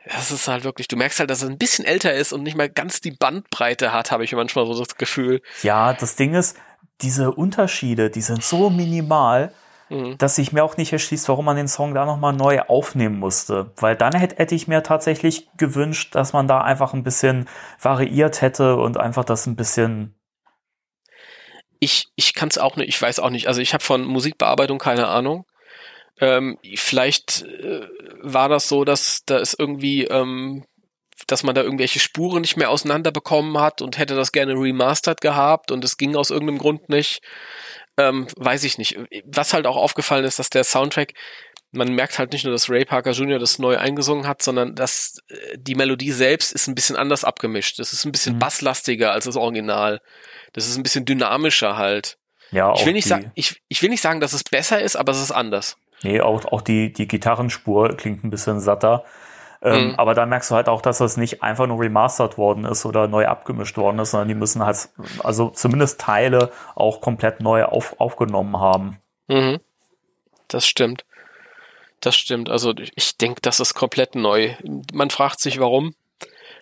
das 0.05 0.31
ist 0.31 0.47
halt 0.47 0.63
wirklich, 0.63 0.87
du 0.87 0.95
merkst 0.95 1.19
halt, 1.19 1.29
dass 1.29 1.41
es 1.41 1.49
ein 1.49 1.57
bisschen 1.57 1.85
älter 1.85 2.13
ist 2.13 2.33
und 2.33 2.43
nicht 2.43 2.57
mal 2.57 2.69
ganz 2.69 3.01
die 3.01 3.11
Bandbreite 3.11 3.93
hat, 3.93 4.11
habe 4.11 4.23
ich 4.23 4.33
manchmal 4.33 4.65
so 4.65 4.77
das 4.77 4.95
Gefühl. 4.95 5.41
Ja, 5.63 5.93
das 5.93 6.15
Ding 6.15 6.33
ist, 6.33 6.57
diese 7.01 7.31
Unterschiede, 7.31 8.09
die 8.09 8.21
sind 8.21 8.43
so 8.43 8.69
minimal, 8.69 9.53
Mhm. 9.91 10.19
dass 10.19 10.35
sich 10.35 10.51
mir 10.51 10.63
auch 10.63 10.77
nicht 10.77 10.93
erschließt, 10.93 11.27
warum 11.29 11.45
man 11.45 11.55
den 11.57 11.67
Song 11.67 11.95
da 11.95 12.05
nochmal 12.05 12.33
neu 12.33 12.61
aufnehmen 12.61 13.17
musste. 13.17 13.71
Weil 13.77 13.95
dann 13.95 14.13
hätte, 14.13 14.35
hätte 14.35 14.53
ich 14.53 14.67
mir 14.67 14.83
tatsächlich 14.83 15.49
gewünscht, 15.57 16.13
dass 16.13 16.31
man 16.31 16.47
da 16.47 16.61
einfach 16.61 16.93
ein 16.93 17.01
bisschen 17.03 17.49
variiert 17.81 18.41
hätte 18.41 18.75
und 18.75 18.97
einfach 18.97 19.25
das 19.25 19.47
ein 19.47 19.55
bisschen. 19.55 20.13
Ich, 21.79 22.09
ich 22.15 22.35
kann 22.35 22.49
es 22.49 22.59
auch 22.59 22.75
nicht, 22.75 22.89
ich 22.89 23.01
weiß 23.01 23.17
auch 23.19 23.31
nicht. 23.31 23.47
Also 23.47 23.61
ich 23.61 23.73
habe 23.73 23.83
von 23.83 24.03
Musikbearbeitung 24.03 24.77
keine 24.77 25.07
Ahnung. 25.07 25.45
Ähm, 26.21 26.57
vielleicht 26.75 27.43
äh, 27.43 27.87
war 28.21 28.49
das 28.49 28.67
so, 28.67 28.83
dass 28.83 29.23
da 29.25 29.37
ist 29.37 29.57
irgendwie, 29.57 30.05
ähm, 30.05 30.65
dass 31.27 31.43
man 31.43 31.55
da 31.55 31.61
irgendwelche 31.61 31.99
Spuren 31.99 32.41
nicht 32.41 32.57
mehr 32.57 32.69
auseinanderbekommen 32.69 33.59
hat 33.59 33.81
und 33.81 33.97
hätte 33.97 34.15
das 34.15 34.31
gerne 34.31 34.53
remastered 34.53 35.21
gehabt 35.21 35.71
und 35.71 35.83
es 35.83 35.97
ging 35.97 36.15
aus 36.15 36.29
irgendeinem 36.29 36.57
Grund 36.59 36.89
nicht. 36.89 37.21
Ähm, 37.97 38.27
weiß 38.37 38.63
ich 38.63 38.77
nicht. 38.77 38.97
Was 39.25 39.53
halt 39.53 39.65
auch 39.67 39.75
aufgefallen 39.75 40.23
ist, 40.25 40.39
dass 40.39 40.49
der 40.49 40.63
Soundtrack, 40.63 41.13
man 41.71 41.93
merkt 41.93 42.17
halt 42.17 42.31
nicht 42.33 42.45
nur, 42.45 42.53
dass 42.53 42.69
Ray 42.69 42.85
Parker 42.85 43.11
Jr. 43.11 43.39
das 43.39 43.59
neu 43.59 43.77
eingesungen 43.77 44.25
hat, 44.27 44.41
sondern 44.41 44.73
dass 44.75 45.19
äh, 45.27 45.57
die 45.57 45.75
Melodie 45.75 46.11
selbst 46.11 46.51
ist 46.53 46.67
ein 46.67 46.75
bisschen 46.75 46.95
anders 46.95 47.23
abgemischt. 47.23 47.77
Das 47.79 47.93
ist 47.93 48.05
ein 48.05 48.11
bisschen 48.11 48.35
Mhm. 48.35 48.39
basslastiger 48.39 49.11
als 49.11 49.25
das 49.25 49.35
Original. 49.35 50.01
Das 50.53 50.67
ist 50.67 50.77
ein 50.77 50.83
bisschen 50.83 51.05
dynamischer 51.05 51.77
halt. 51.77 52.17
Ja, 52.51 52.73
Ich 52.73 52.85
will 52.85 52.93
nicht 52.93 53.07
sagen, 53.07 53.31
ich, 53.35 53.61
ich 53.67 53.81
will 53.83 53.89
nicht 53.89 54.01
sagen, 54.01 54.19
dass 54.21 54.33
es 54.33 54.43
besser 54.43 54.81
ist, 54.81 54.95
aber 54.95 55.11
es 55.11 55.21
ist 55.21 55.31
anders. 55.31 55.77
Nee, 56.03 56.21
auch, 56.21 56.45
auch 56.45 56.61
die, 56.61 56.93
die 56.93 57.07
Gitarrenspur 57.07 57.89
klingt 57.97 58.23
ein 58.23 58.29
bisschen 58.29 58.59
satter. 58.59 59.03
Ähm, 59.61 59.89
Mhm. 59.89 59.95
Aber 59.95 60.13
da 60.13 60.25
merkst 60.25 60.51
du 60.51 60.55
halt 60.55 60.69
auch, 60.69 60.81
dass 60.81 60.99
das 60.99 61.17
nicht 61.17 61.43
einfach 61.43 61.67
nur 61.67 61.81
remastered 61.81 62.37
worden 62.37 62.63
ist 62.65 62.85
oder 62.85 63.07
neu 63.07 63.27
abgemischt 63.27 63.77
worden 63.77 63.99
ist, 63.99 64.11
sondern 64.11 64.29
die 64.29 64.35
müssen 64.35 64.63
halt, 64.63 64.89
also 65.21 65.49
zumindest 65.49 65.99
Teile 65.99 66.51
auch 66.75 67.01
komplett 67.01 67.41
neu 67.41 67.65
auf, 67.65 67.99
aufgenommen 67.99 68.57
haben. 68.57 68.99
Mhm. 69.27 69.59
Das 70.47 70.65
stimmt. 70.65 71.03
Das 71.99 72.15
stimmt. 72.15 72.49
Also 72.49 72.73
ich 72.95 73.17
denke, 73.17 73.41
das 73.41 73.59
ist 73.59 73.73
komplett 73.73 74.15
neu. 74.15 74.55
Man 74.93 75.09
fragt 75.09 75.41
sich, 75.41 75.59
warum. 75.59 75.93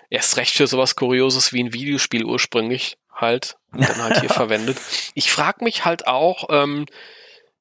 Erst 0.09 0.37
recht 0.37 0.55
für 0.55 0.67
sowas 0.67 0.95
Kurioses 0.95 1.53
wie 1.53 1.63
ein 1.63 1.73
Videospiel 1.73 2.25
ursprünglich 2.25 2.97
halt. 3.13 3.57
Dann 3.73 4.01
halt 4.01 4.21
hier 4.21 4.29
verwendet. 4.31 4.77
Ich 5.13 5.31
frage 5.31 5.63
mich 5.63 5.85
halt 5.85 6.07
auch, 6.07 6.45
ähm, 6.49 6.85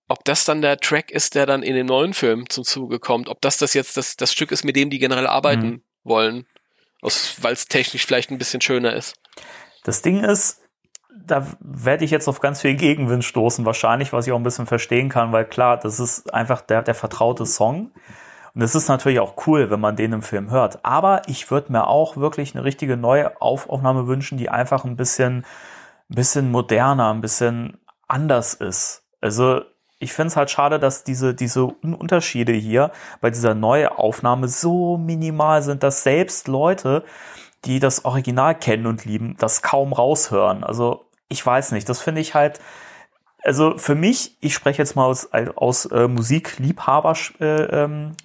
ob 0.08 0.24
das 0.24 0.44
dann 0.44 0.62
der 0.62 0.78
Track 0.78 1.10
ist, 1.10 1.34
der 1.34 1.46
dann 1.46 1.62
in 1.62 1.74
den 1.74 1.86
neuen 1.86 2.14
Film 2.14 2.48
zum 2.48 2.64
Zuge 2.64 2.98
kommt. 2.98 3.28
Ob 3.28 3.40
das 3.40 3.58
das 3.58 3.74
jetzt 3.74 3.96
das, 3.96 4.16
das 4.16 4.32
Stück 4.32 4.52
ist, 4.52 4.64
mit 4.64 4.76
dem 4.76 4.90
die 4.90 4.98
generell 4.98 5.26
arbeiten 5.26 5.66
Mhm. 5.66 5.82
wollen. 6.04 6.46
Weil 7.02 7.52
es 7.52 7.66
technisch 7.66 8.06
vielleicht 8.06 8.30
ein 8.30 8.38
bisschen 8.38 8.60
schöner 8.60 8.94
ist. 8.94 9.14
Das 9.84 10.02
Ding 10.02 10.24
ist, 10.24 10.62
da 11.24 11.46
werde 11.60 12.04
ich 12.04 12.10
jetzt 12.10 12.28
auf 12.28 12.40
ganz 12.40 12.60
viel 12.60 12.74
Gegenwind 12.74 13.24
stoßen, 13.24 13.64
wahrscheinlich, 13.64 14.12
was 14.12 14.26
ich 14.26 14.32
auch 14.32 14.38
ein 14.38 14.42
bisschen 14.42 14.66
verstehen 14.66 15.08
kann, 15.08 15.32
weil 15.32 15.44
klar, 15.44 15.76
das 15.78 16.00
ist 16.00 16.32
einfach 16.32 16.60
der, 16.62 16.82
der 16.82 16.94
vertraute 16.94 17.46
Song. 17.46 17.92
Und 18.54 18.62
es 18.62 18.74
ist 18.74 18.88
natürlich 18.88 19.20
auch 19.20 19.46
cool, 19.46 19.70
wenn 19.70 19.80
man 19.80 19.96
den 19.96 20.12
im 20.14 20.22
Film 20.22 20.50
hört. 20.50 20.84
Aber 20.84 21.22
ich 21.26 21.50
würde 21.50 21.70
mir 21.72 21.86
auch 21.86 22.16
wirklich 22.16 22.54
eine 22.54 22.64
richtige 22.64 22.96
neue 22.96 23.40
Aufnahme 23.40 24.06
wünschen, 24.06 24.38
die 24.38 24.48
einfach 24.48 24.84
ein 24.84 24.96
bisschen, 24.96 25.44
ein 26.08 26.14
bisschen 26.14 26.50
moderner, 26.50 27.12
ein 27.12 27.20
bisschen 27.20 27.78
anders 28.08 28.54
ist. 28.54 29.02
Also 29.20 29.60
ich 29.98 30.12
finde 30.12 30.28
es 30.28 30.36
halt 30.36 30.50
schade, 30.50 30.78
dass 30.78 31.04
diese, 31.04 31.34
diese 31.34 31.64
Un- 31.64 31.94
Unterschiede 31.94 32.52
hier 32.52 32.90
bei 33.20 33.30
dieser 33.30 33.54
Neuaufnahme 33.54 34.48
so 34.48 34.98
minimal 34.98 35.62
sind, 35.62 35.82
dass 35.82 36.02
selbst 36.02 36.48
Leute, 36.48 37.02
die 37.64 37.80
das 37.80 38.04
Original 38.04 38.54
kennen 38.54 38.86
und 38.86 39.04
lieben, 39.04 39.36
das 39.38 39.62
kaum 39.62 39.92
raushören. 39.92 40.64
Also 40.64 41.06
ich 41.28 41.44
weiß 41.44 41.72
nicht, 41.72 41.88
das 41.88 42.00
finde 42.00 42.20
ich 42.20 42.34
halt, 42.34 42.60
also 43.42 43.78
für 43.78 43.94
mich, 43.94 44.36
ich 44.40 44.54
spreche 44.54 44.82
jetzt 44.82 44.96
mal 44.96 45.06
aus, 45.06 45.30
aus 45.32 45.86
äh, 45.86 46.08
Musikliebhaber-Sicht, 46.08 47.40
äh, 47.40 47.84
ähm, 47.84 48.16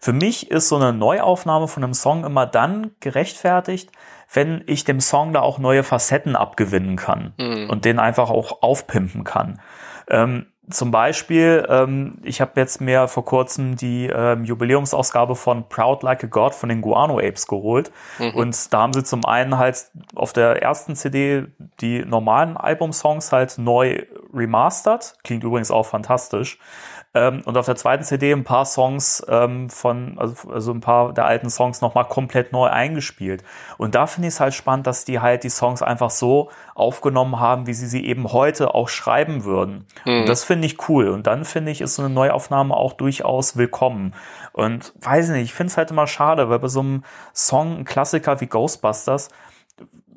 für 0.00 0.12
mich 0.12 0.50
ist 0.50 0.68
so 0.68 0.76
eine 0.76 0.92
Neuaufnahme 0.92 1.66
von 1.66 1.82
einem 1.82 1.94
Song 1.94 2.24
immer 2.24 2.46
dann 2.46 2.92
gerechtfertigt, 3.00 3.90
wenn 4.32 4.62
ich 4.66 4.84
dem 4.84 5.00
Song 5.00 5.32
da 5.32 5.40
auch 5.40 5.58
neue 5.58 5.82
Facetten 5.82 6.36
abgewinnen 6.36 6.96
kann 6.96 7.32
Mhm. 7.38 7.70
und 7.70 7.84
den 7.84 7.98
einfach 7.98 8.30
auch 8.30 8.62
aufpimpen 8.62 9.24
kann. 9.24 9.60
Ähm, 10.08 10.46
zum 10.70 10.90
Beispiel, 10.90 11.66
ähm, 11.70 12.18
ich 12.22 12.42
habe 12.42 12.52
jetzt 12.56 12.82
mir 12.82 13.08
vor 13.08 13.24
kurzem 13.24 13.76
die 13.76 14.06
ähm, 14.14 14.44
Jubiläumsausgabe 14.44 15.34
von 15.34 15.66
Proud 15.70 16.02
Like 16.02 16.24
a 16.24 16.26
God 16.26 16.54
von 16.54 16.68
den 16.68 16.82
Guano 16.82 17.18
Apes 17.18 17.46
geholt. 17.46 17.90
Und 18.34 18.74
da 18.74 18.82
haben 18.82 18.92
sie 18.92 19.02
zum 19.02 19.24
einen 19.24 19.56
halt 19.56 19.90
auf 20.14 20.34
der 20.34 20.60
ersten 20.60 20.94
CD 20.94 21.46
die 21.80 22.04
normalen 22.04 22.58
Albumsongs 22.58 23.32
halt 23.32 23.56
neu 23.56 24.02
remastered. 24.32 25.14
Klingt 25.24 25.44
übrigens 25.44 25.70
auch 25.70 25.86
fantastisch. 25.86 26.58
Ähm, 27.14 27.42
und 27.46 27.56
auf 27.56 27.64
der 27.64 27.76
zweiten 27.76 28.04
CD 28.04 28.32
ein 28.32 28.44
paar 28.44 28.66
Songs 28.66 29.24
ähm, 29.28 29.70
von, 29.70 30.18
also, 30.18 30.50
also 30.50 30.72
ein 30.72 30.80
paar 30.80 31.14
der 31.14 31.24
alten 31.24 31.48
Songs 31.48 31.80
nochmal 31.80 32.04
komplett 32.04 32.52
neu 32.52 32.66
eingespielt. 32.66 33.42
Und 33.78 33.94
da 33.94 34.06
finde 34.06 34.28
ich 34.28 34.34
es 34.34 34.40
halt 34.40 34.52
spannend, 34.52 34.86
dass 34.86 35.06
die 35.06 35.20
halt 35.20 35.42
die 35.42 35.48
Songs 35.48 35.80
einfach 35.82 36.10
so 36.10 36.50
aufgenommen 36.74 37.40
haben, 37.40 37.66
wie 37.66 37.72
sie 37.72 37.86
sie 37.86 38.04
eben 38.04 38.32
heute 38.32 38.74
auch 38.74 38.88
schreiben 38.88 39.44
würden. 39.44 39.86
Und 40.20 40.28
das 40.28 40.44
finde 40.44 40.66
ich 40.66 40.88
cool. 40.88 41.08
Und 41.08 41.26
dann 41.26 41.46
finde 41.46 41.72
ich, 41.72 41.80
ist 41.80 41.94
so 41.94 42.02
eine 42.02 42.12
Neuaufnahme 42.12 42.76
auch 42.76 42.92
durchaus 42.92 43.56
willkommen. 43.56 44.14
Und 44.52 44.92
weiß 45.00 45.30
nicht, 45.30 45.44
ich 45.44 45.54
finde 45.54 45.70
es 45.70 45.76
halt 45.78 45.90
immer 45.90 46.06
schade, 46.06 46.50
weil 46.50 46.58
bei 46.58 46.68
so 46.68 46.80
einem 46.80 47.04
Song, 47.34 47.78
ein 47.78 47.84
Klassiker 47.84 48.40
wie 48.42 48.46
Ghostbusters, 48.46 49.30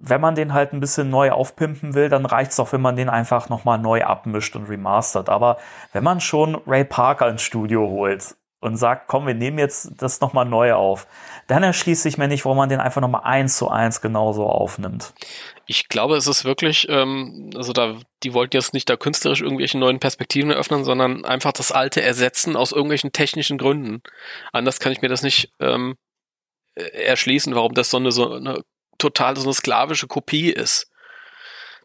wenn 0.03 0.19
man 0.19 0.35
den 0.35 0.53
halt 0.53 0.73
ein 0.73 0.79
bisschen 0.79 1.09
neu 1.09 1.31
aufpimpen 1.31 1.93
will, 1.93 2.09
dann 2.09 2.25
reicht's 2.25 2.59
auch, 2.59 2.73
wenn 2.73 2.81
man 2.81 2.95
den 2.95 3.09
einfach 3.09 3.49
nochmal 3.49 3.77
neu 3.77 4.03
abmischt 4.03 4.55
und 4.55 4.67
remastert. 4.67 5.29
Aber 5.29 5.57
wenn 5.93 6.03
man 6.03 6.19
schon 6.19 6.55
Ray 6.65 6.83
Parker 6.83 7.29
ins 7.29 7.43
Studio 7.43 7.87
holt 7.87 8.35
und 8.61 8.77
sagt, 8.77 9.07
komm, 9.07 9.27
wir 9.27 9.35
nehmen 9.35 9.59
jetzt 9.59 9.91
das 9.97 10.19
nochmal 10.19 10.45
neu 10.45 10.73
auf, 10.73 11.05
dann 11.45 11.61
erschließt 11.61 12.01
sich 12.01 12.17
mir 12.17 12.27
nicht, 12.27 12.45
warum 12.45 12.57
man 12.57 12.69
den 12.69 12.79
einfach 12.79 13.01
nochmal 13.01 13.21
eins 13.25 13.57
zu 13.57 13.69
eins 13.69 14.01
genauso 14.01 14.47
aufnimmt. 14.47 15.13
Ich 15.67 15.87
glaube, 15.87 16.15
es 16.15 16.25
ist 16.25 16.45
wirklich, 16.45 16.87
ähm, 16.89 17.51
also 17.55 17.71
da, 17.71 17.95
die 18.23 18.33
wollten 18.33 18.57
jetzt 18.57 18.73
nicht 18.73 18.89
da 18.89 18.97
künstlerisch 18.97 19.41
irgendwelche 19.41 19.77
neuen 19.77 19.99
Perspektiven 19.99 20.49
eröffnen, 20.49 20.83
sondern 20.83 21.25
einfach 21.25 21.51
das 21.51 21.71
Alte 21.71 22.01
ersetzen 22.01 22.55
aus 22.55 22.71
irgendwelchen 22.71 23.11
technischen 23.11 23.59
Gründen. 23.59 24.01
Anders 24.51 24.79
kann 24.79 24.91
ich 24.91 25.03
mir 25.03 25.09
das 25.09 25.21
nicht 25.21 25.53
ähm, 25.59 25.95
äh, 26.75 26.83
erschließen, 27.03 27.53
warum 27.53 27.73
das 27.73 27.91
so 27.91 27.97
eine, 27.97 28.11
so 28.11 28.31
eine 28.33 28.63
total 29.01 29.35
so 29.35 29.43
eine 29.43 29.53
sklavische 29.53 30.07
Kopie 30.07 30.51
ist. 30.51 30.87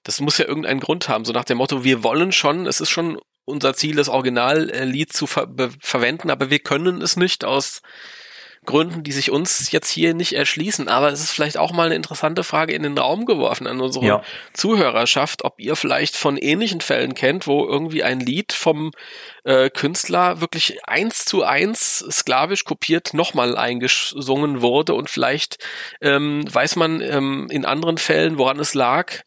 Das 0.02 0.20
muss 0.20 0.38
ja 0.38 0.46
irgendeinen 0.46 0.80
Grund 0.80 1.08
haben, 1.08 1.24
so 1.24 1.32
nach 1.32 1.44
dem 1.44 1.58
Motto, 1.58 1.82
wir 1.82 2.04
wollen 2.04 2.30
schon, 2.30 2.66
es 2.66 2.80
ist 2.80 2.90
schon 2.90 3.18
unser 3.44 3.74
Ziel, 3.74 3.96
das 3.96 4.08
Originallied 4.08 5.12
zu 5.12 5.26
ver 5.26 5.48
verwenden, 5.80 6.30
aber 6.30 6.50
wir 6.50 6.58
können 6.58 7.00
es 7.00 7.16
nicht 7.16 7.44
aus 7.44 7.82
Gründen, 8.66 9.02
die 9.02 9.12
sich 9.12 9.30
uns 9.30 9.70
jetzt 9.70 9.88
hier 9.88 10.12
nicht 10.14 10.34
erschließen. 10.34 10.88
Aber 10.88 11.08
es 11.08 11.20
ist 11.20 11.30
vielleicht 11.30 11.56
auch 11.56 11.72
mal 11.72 11.86
eine 11.86 11.94
interessante 11.94 12.44
Frage 12.44 12.74
in 12.74 12.82
den 12.82 12.98
Raum 12.98 13.24
geworfen 13.24 13.66
an 13.66 13.80
unsere 13.80 14.04
Ja. 14.04 14.22
Zuhörerschaft, 14.52 15.44
ob 15.44 15.58
ihr 15.58 15.76
vielleicht 15.76 16.16
von 16.16 16.36
ähnlichen 16.36 16.80
Fällen 16.80 17.14
kennt, 17.14 17.46
wo 17.46 17.66
irgendwie 17.66 18.02
ein 18.02 18.20
Lied 18.20 18.52
vom 18.52 18.92
äh, 19.44 19.70
Künstler 19.70 20.40
wirklich 20.40 20.84
eins 20.86 21.24
zu 21.24 21.44
eins 21.44 22.04
sklavisch 22.10 22.64
kopiert 22.64 23.14
nochmal 23.14 23.56
eingesungen 23.56 24.60
wurde 24.60 24.94
und 24.94 25.08
vielleicht 25.08 25.58
ähm, 26.00 26.44
weiß 26.52 26.76
man 26.76 27.00
ähm, 27.00 27.46
in 27.50 27.64
anderen 27.64 27.98
Fällen, 27.98 28.38
woran 28.38 28.58
es 28.58 28.74
lag, 28.74 29.22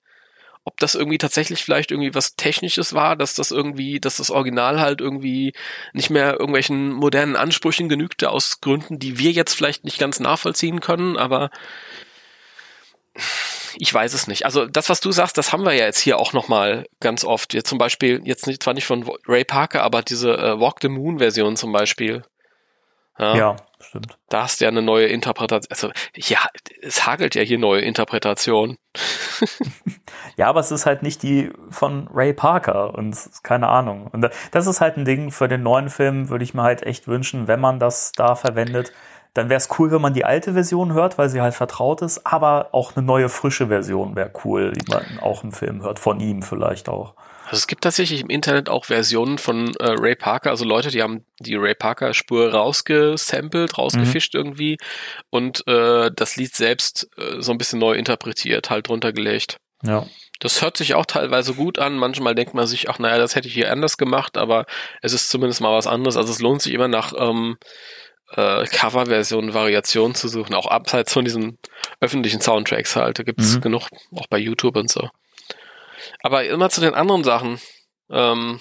ob 0.65 0.77
das 0.79 0.95
irgendwie 0.95 1.17
tatsächlich 1.17 1.63
vielleicht 1.63 1.91
irgendwie 1.91 2.13
was 2.13 2.35
Technisches 2.35 2.93
war, 2.93 3.15
dass 3.15 3.33
das 3.33 3.51
irgendwie, 3.51 3.99
dass 3.99 4.17
das 4.17 4.29
Original 4.29 4.79
halt 4.79 5.01
irgendwie 5.01 5.53
nicht 5.93 6.09
mehr 6.09 6.33
irgendwelchen 6.33 6.91
modernen 6.91 7.35
Ansprüchen 7.35 7.89
genügte 7.89 8.29
aus 8.29 8.61
Gründen, 8.61 8.99
die 8.99 9.17
wir 9.17 9.31
jetzt 9.31 9.53
vielleicht 9.53 9.83
nicht 9.83 9.99
ganz 9.99 10.19
nachvollziehen 10.19 10.79
können, 10.79 11.17
aber 11.17 11.49
ich 13.77 13.93
weiß 13.93 14.13
es 14.13 14.27
nicht. 14.27 14.45
Also 14.45 14.65
das, 14.65 14.89
was 14.89 14.99
du 14.99 15.11
sagst, 15.11 15.37
das 15.37 15.51
haben 15.51 15.65
wir 15.65 15.73
ja 15.73 15.85
jetzt 15.85 15.99
hier 15.99 16.19
auch 16.19 16.33
nochmal 16.33 16.85
ganz 16.99 17.23
oft. 17.23 17.53
Jetzt 17.53 17.69
zum 17.69 17.77
Beispiel, 17.77 18.21
jetzt 18.23 18.47
nicht, 18.47 18.63
zwar 18.63 18.73
nicht 18.73 18.85
von 18.85 19.09
Ray 19.27 19.45
Parker, 19.45 19.83
aber 19.83 20.01
diese 20.01 20.37
äh, 20.37 20.59
Walk 20.59 20.77
the 20.81 20.89
Moon 20.89 21.19
Version 21.19 21.55
zum 21.55 21.71
Beispiel. 21.71 22.23
Ja, 23.35 23.57
stimmt. 23.81 24.17
Da 24.29 24.43
hast 24.43 24.59
du 24.59 24.65
ja 24.65 24.69
eine 24.69 24.81
neue 24.81 25.07
Interpretation. 25.07 25.69
Also 25.69 25.91
ja, 26.15 26.39
es 26.81 27.05
hagelt 27.05 27.35
ja 27.35 27.41
hier 27.41 27.59
neue 27.59 27.81
Interpretationen. 27.81 28.77
Ja, 30.39 30.47
aber 30.47 30.61
es 30.61 30.71
ist 30.71 30.85
halt 30.85 31.03
nicht 31.03 31.21
die 31.21 31.51
von 31.69 32.07
Ray 32.13 32.31
Parker 32.31 32.93
und 32.93 33.17
keine 33.43 33.67
Ahnung. 33.67 34.07
Und 34.07 34.29
das 34.51 34.67
ist 34.67 34.79
halt 34.79 34.95
ein 34.95 35.03
Ding 35.03 35.31
für 35.31 35.49
den 35.49 35.63
neuen 35.63 35.89
Film, 35.89 36.29
würde 36.29 36.45
ich 36.45 36.53
mir 36.53 36.63
halt 36.63 36.83
echt 36.83 37.09
wünschen, 37.09 37.49
wenn 37.49 37.59
man 37.59 37.77
das 37.77 38.13
da 38.13 38.35
verwendet. 38.35 38.93
Dann 39.33 39.49
wäre 39.49 39.57
es 39.57 39.67
cool, 39.77 39.91
wenn 39.91 40.01
man 40.01 40.13
die 40.13 40.23
alte 40.23 40.53
Version 40.53 40.93
hört, 40.93 41.17
weil 41.17 41.27
sie 41.27 41.41
halt 41.41 41.55
vertraut 41.55 42.01
ist, 42.01 42.25
aber 42.25 42.69
auch 42.71 42.95
eine 42.95 43.05
neue, 43.05 43.27
frische 43.27 43.67
Version 43.67 44.15
wäre 44.15 44.31
cool, 44.45 44.71
die 44.71 44.89
man 44.89 45.19
auch 45.19 45.43
im 45.43 45.51
Film 45.51 45.83
hört, 45.83 45.99
von 45.99 46.21
ihm 46.21 46.41
vielleicht 46.41 46.87
auch. 46.87 47.15
Also 47.49 47.57
es 47.57 47.67
gibt 47.67 47.83
tatsächlich 47.83 48.21
im 48.21 48.29
Internet 48.29 48.69
auch 48.69 48.85
Versionen 48.85 49.39
von 49.39 49.75
äh, 49.77 49.87
Ray 49.97 50.15
Parker, 50.15 50.51
also 50.51 50.65
Leute, 50.65 50.89
die 50.91 51.01
haben 51.01 51.25
die 51.39 51.55
Ray 51.55 51.73
Parker 51.73 52.13
Spur 52.13 52.51
rausgesampelt, 52.53 53.77
rausgefischt 53.77 54.35
irgendwie 54.35 54.77
und 55.31 55.67
äh, 55.67 56.11
das 56.15 56.35
Lied 56.35 56.53
selbst 56.55 57.09
äh, 57.17 57.41
so 57.41 57.51
ein 57.51 57.57
bisschen 57.57 57.79
neu 57.79 57.93
interpretiert, 57.93 58.69
halt 58.69 58.87
drunter 58.87 59.13
gelegt. 59.13 59.57
Ja. 59.83 60.05
Das 60.39 60.61
hört 60.61 60.77
sich 60.77 60.93
auch 60.93 61.05
teilweise 61.05 61.53
gut 61.53 61.79
an. 61.79 61.97
Manchmal 61.97 62.35
denkt 62.35 62.53
man 62.53 62.67
sich, 62.67 62.89
ach 62.89 62.99
naja, 62.99 63.17
das 63.17 63.35
hätte 63.35 63.47
ich 63.47 63.53
hier 63.55 63.71
anders 63.71 63.97
gemacht, 63.97 64.37
aber 64.37 64.65
es 65.01 65.13
ist 65.13 65.29
zumindest 65.29 65.59
mal 65.61 65.75
was 65.75 65.87
anderes. 65.87 66.17
Also 66.17 66.31
es 66.31 66.39
lohnt 66.39 66.61
sich 66.61 66.73
immer 66.73 66.87
nach 66.87 67.13
ähm, 67.17 67.57
äh, 68.35 68.65
Coverversionen, 68.65 69.53
Variationen 69.53 70.15
zu 70.15 70.27
suchen, 70.27 70.53
auch 70.53 70.67
abseits 70.67 71.11
von 71.13 71.25
diesen 71.25 71.57
öffentlichen 71.99 72.41
Soundtracks 72.41 72.95
halt. 72.95 73.19
Da 73.19 73.23
gibt's 73.23 73.55
Mhm. 73.55 73.61
genug, 73.61 73.87
auch 74.15 74.27
bei 74.29 74.37
YouTube 74.37 74.77
und 74.77 74.89
so. 74.91 75.09
Aber 76.21 76.45
immer 76.45 76.69
zu 76.69 76.81
den 76.81 76.93
anderen 76.93 77.23
Sachen. 77.23 77.59
Ähm, 78.09 78.59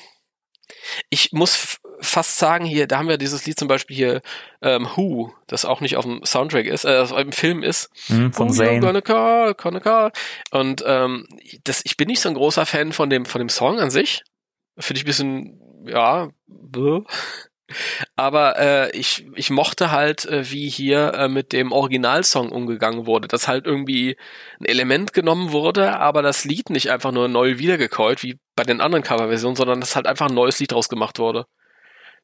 ich 1.11 1.33
muss 1.33 1.79
fast 2.01 2.37
sagen, 2.39 2.65
hier, 2.65 2.87
da 2.87 2.99
haben 2.99 3.09
wir 3.09 3.19
dieses 3.19 3.47
Lied 3.47 3.59
zum 3.59 3.69
Beispiel 3.69 3.97
hier, 3.97 4.23
ähm, 4.63 4.89
Who, 4.95 5.33
das 5.47 5.65
auch 5.65 5.81
nicht 5.81 5.97
auf 5.97 6.05
dem 6.05 6.25
Soundtrack 6.25 6.67
ist, 6.67 6.85
äh, 6.85 6.93
das 6.93 7.11
im 7.11 7.33
Film 7.33 7.63
ist. 7.63 7.91
Hm, 8.07 8.33
von 8.33 8.49
you 8.49 8.55
Zane. 8.55 8.81
gonna 8.81 9.01
call, 9.01 9.55
gonna 9.55 9.81
call. 9.81 10.13
Und 10.51 10.85
ähm, 10.87 11.27
das, 11.65 11.81
ich 11.85 11.97
bin 11.97 12.09
nicht 12.09 12.21
so 12.21 12.29
ein 12.29 12.35
großer 12.35 12.67
Fan 12.67 12.93
von 12.93 13.11
dem, 13.11 13.25
von 13.25 13.41
dem 13.41 13.49
Song 13.49 13.81
an 13.81 13.91
sich. 13.91 14.23
Finde 14.79 14.99
ich 14.99 15.05
ein 15.05 15.07
bisschen, 15.07 15.61
ja, 15.87 16.29
bäh. 16.47 17.01
Aber 18.17 18.59
äh, 18.59 18.91
ich, 18.97 19.27
ich 19.35 19.51
mochte 19.51 19.91
halt, 19.91 20.25
äh, 20.27 20.51
wie 20.51 20.69
hier 20.69 21.15
äh, 21.15 21.29
mit 21.29 21.53
dem 21.53 21.73
Originalsong 21.73 22.51
umgegangen 22.51 23.07
wurde, 23.07 23.29
dass 23.29 23.49
halt 23.49 23.67
irgendwie 23.67 24.17
ein 24.61 24.65
Element 24.65 25.13
genommen 25.13 25.53
wurde, 25.53 25.99
aber 25.99 26.23
das 26.23 26.45
Lied 26.45 26.71
nicht 26.71 26.91
einfach 26.91 27.13
nur 27.13 27.29
neu 27.29 27.59
wiedergekäut, 27.59 28.23
wie 28.23 28.39
bei 28.57 28.65
den 28.65 28.81
anderen 28.81 29.05
Coverversionen, 29.05 29.57
sondern 29.57 29.81
dass 29.81 29.97
halt 29.97 30.07
einfach 30.07 30.29
ein 30.29 30.35
neues 30.35 30.59
Lied 30.61 30.73
draus 30.73 30.89
gemacht 30.89 31.19
wurde. 31.19 31.47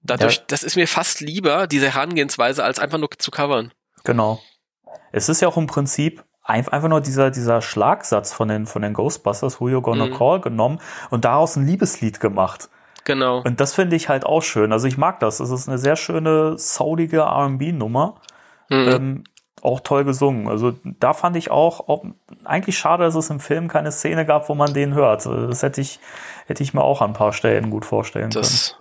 Dadurch, 0.02 0.36
Ja. 0.36 0.42
das 0.48 0.62
ist 0.64 0.76
mir 0.76 0.88
fast 0.88 1.20
lieber, 1.20 1.66
diese 1.66 1.90
Herangehensweise, 1.92 2.64
als 2.64 2.78
einfach 2.78 2.98
nur 2.98 3.10
zu 3.18 3.30
covern. 3.30 3.72
Genau. 4.04 4.42
Es 5.12 5.28
ist 5.28 5.40
ja 5.40 5.48
auch 5.48 5.56
im 5.56 5.66
Prinzip 5.66 6.24
ein- 6.42 6.68
einfach 6.68 6.88
nur 6.88 7.00
dieser, 7.00 7.30
dieser 7.30 7.62
Schlagsatz 7.62 8.32
von 8.34 8.48
den, 8.48 8.66
von 8.66 8.82
den 8.82 8.92
Ghostbusters, 8.92 9.60
Who 9.60 9.70
You 9.70 9.80
Gonna 9.80 10.06
Mhm. 10.06 10.14
Call, 10.14 10.40
genommen 10.42 10.78
und 11.10 11.24
daraus 11.24 11.56
ein 11.56 11.66
Liebeslied 11.66 12.20
gemacht. 12.20 12.68
Genau. 13.04 13.42
Und 13.42 13.60
das 13.60 13.74
finde 13.74 13.96
ich 13.96 14.08
halt 14.08 14.24
auch 14.24 14.42
schön. 14.42 14.72
Also 14.72 14.86
ich 14.86 14.96
mag 14.96 15.20
das. 15.20 15.40
Es 15.40 15.50
ist 15.50 15.68
eine 15.68 15.78
sehr 15.78 15.96
schöne, 15.96 16.58
soulige 16.58 17.20
R&B-Nummer. 17.20 18.16
Mhm. 18.70 18.88
Ähm, 18.88 19.24
auch 19.62 19.80
toll 19.80 20.04
gesungen. 20.04 20.48
Also 20.48 20.74
da 20.84 21.14
fand 21.14 21.36
ich 21.36 21.50
auch, 21.50 21.88
auch 21.88 22.04
eigentlich 22.44 22.76
schade, 22.76 23.04
dass 23.04 23.14
es 23.14 23.30
im 23.30 23.40
Film 23.40 23.68
keine 23.68 23.92
Szene 23.92 24.26
gab, 24.26 24.48
wo 24.48 24.54
man 24.54 24.74
den 24.74 24.94
hört. 24.94 25.24
Das 25.24 25.62
hätte 25.62 25.80
ich, 25.80 26.00
hätte 26.46 26.62
ich 26.62 26.74
mir 26.74 26.82
auch 26.82 27.00
an 27.00 27.10
ein 27.10 27.14
paar 27.14 27.32
Stellen 27.32 27.70
gut 27.70 27.86
vorstellen 27.86 28.30
Das, 28.30 28.76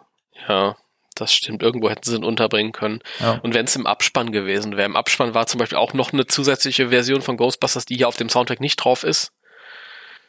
ja, 0.47 0.75
das 1.15 1.33
stimmt. 1.33 1.63
Irgendwo 1.63 1.89
hätten 1.89 2.03
sie 2.03 2.15
ihn 2.17 2.25
unterbringen 2.25 2.73
können. 2.73 2.99
können. 2.99 3.33
Ja. 3.35 3.39
Und 3.43 3.53
wenn 3.53 3.65
es 3.65 3.75
im 3.75 3.87
Abspann 3.87 4.31
gewesen 4.31 4.75
wäre, 4.75 4.85
im 4.85 4.97
Abspann 4.97 5.33
war 5.33 5.45
zum 5.45 5.59
Beispiel 5.59 5.77
auch 5.77 5.93
noch 5.93 6.11
eine 6.11 6.25
zusätzliche 6.25 6.89
Version 6.89 7.21
von 7.21 7.37
Ghostbusters, 7.37 7.85
die 7.85 7.95
hier 7.95 8.09
auf 8.09 8.17
dem 8.17 8.29
Soundtrack 8.29 8.59
nicht 8.59 8.77
drauf 8.77 9.03
ist. 9.03 9.31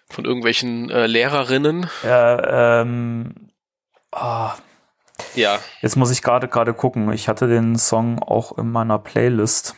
Von 0.09 0.25
irgendwelchen 0.25 0.91
äh, 0.91 1.07
Lehrerinnen. 1.07 1.89
Ja, 2.05 2.83
ähm, 2.83 3.44
ah, 4.15 4.57
Ja, 5.35 5.59
Jetzt 5.81 5.97
muss 5.97 6.11
ich 6.11 6.23
gerade 6.23 6.49
gerade 6.49 6.75
gucken. 6.75 7.13
Ich 7.13 7.29
hatte 7.29 7.49
den 7.49 7.77
Song 7.77 8.23
auch 8.23 8.57
in 8.59 8.71
meiner 8.71 8.99
Playlist. 8.99 9.75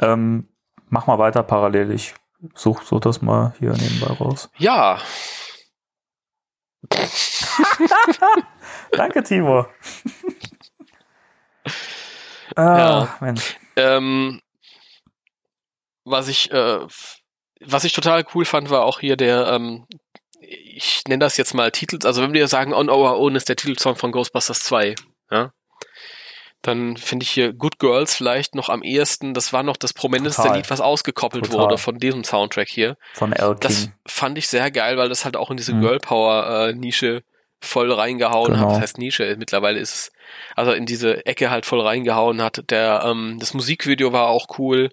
Ähm, 0.00 0.48
mach 0.88 1.06
mal 1.06 1.18
weiter 1.18 1.42
parallel. 1.42 1.90
Ich 1.92 2.14
such, 2.54 2.82
such 2.82 3.00
das 3.00 3.22
mal 3.22 3.54
hier 3.58 3.72
nebenbei 3.72 4.12
raus. 4.14 4.50
ja, 4.58 5.00
Danke, 8.92 9.22
Timo. 9.22 9.64
ah, 12.56 12.78
Ja. 12.78 13.16
Mensch. 13.20 13.56
Ähm, 13.76 14.40
was 16.04 16.28
ich, 16.28 16.50
äh, 16.50 16.86
was 17.60 17.84
ich 17.84 17.92
total 17.92 18.24
cool 18.34 18.44
fand, 18.44 18.70
war 18.70 18.84
auch 18.84 19.00
hier 19.00 19.16
der, 19.16 19.46
ähm, 19.48 19.86
ich 20.52 21.02
nenne 21.06 21.20
das 21.20 21.36
jetzt 21.36 21.54
mal 21.54 21.70
Titel, 21.70 21.98
also 22.04 22.22
wenn 22.22 22.32
wir 22.32 22.48
sagen 22.48 22.74
On 22.74 22.90
Our 22.90 23.16
Own 23.18 23.36
ist 23.36 23.48
der 23.48 23.56
Titelsong 23.56 23.96
von 23.96 24.10
Ghostbusters 24.12 24.60
2, 24.64 24.94
ja, 25.30 25.52
dann 26.62 26.96
finde 26.98 27.24
ich 27.24 27.30
hier 27.30 27.52
Good 27.54 27.78
Girls 27.78 28.14
vielleicht 28.14 28.54
noch 28.54 28.68
am 28.68 28.82
ehesten, 28.82 29.32
das 29.32 29.52
war 29.52 29.62
noch 29.62 29.76
das 29.78 29.94
prominenteste 29.94 30.42
Total. 30.42 30.56
Lied, 30.58 30.68
was 30.70 30.80
ausgekoppelt 30.80 31.46
Total. 31.46 31.60
wurde 31.60 31.78
von 31.78 31.98
diesem 31.98 32.22
Soundtrack 32.24 32.68
hier. 32.68 32.96
Von 33.14 33.32
L. 33.32 33.56
Das 33.60 33.88
fand 34.06 34.36
ich 34.36 34.46
sehr 34.48 34.70
geil, 34.70 34.98
weil 34.98 35.08
das 35.08 35.24
halt 35.24 35.36
auch 35.36 35.50
in 35.50 35.56
diese 35.56 35.72
Mhm. 35.72 35.80
Girl 35.80 35.98
Power 36.00 36.68
äh, 36.68 36.72
Nische 36.74 37.22
voll 37.62 37.90
reingehauen 37.92 38.52
Genau. 38.52 38.66
hat. 38.66 38.70
Das 38.72 38.80
heißt 38.80 38.98
Nische, 38.98 39.34
mittlerweile 39.38 39.78
ist 39.78 39.94
es, 39.94 40.12
also 40.56 40.72
in 40.72 40.84
diese 40.84 41.24
Ecke 41.26 41.50
halt 41.50 41.64
voll 41.64 41.80
reingehauen 41.80 42.42
hat. 42.42 42.62
Der, 42.70 43.04
ähm, 43.06 43.38
das 43.40 43.54
Musikvideo 43.54 44.12
war 44.12 44.28
auch 44.28 44.58
cool. 44.58 44.90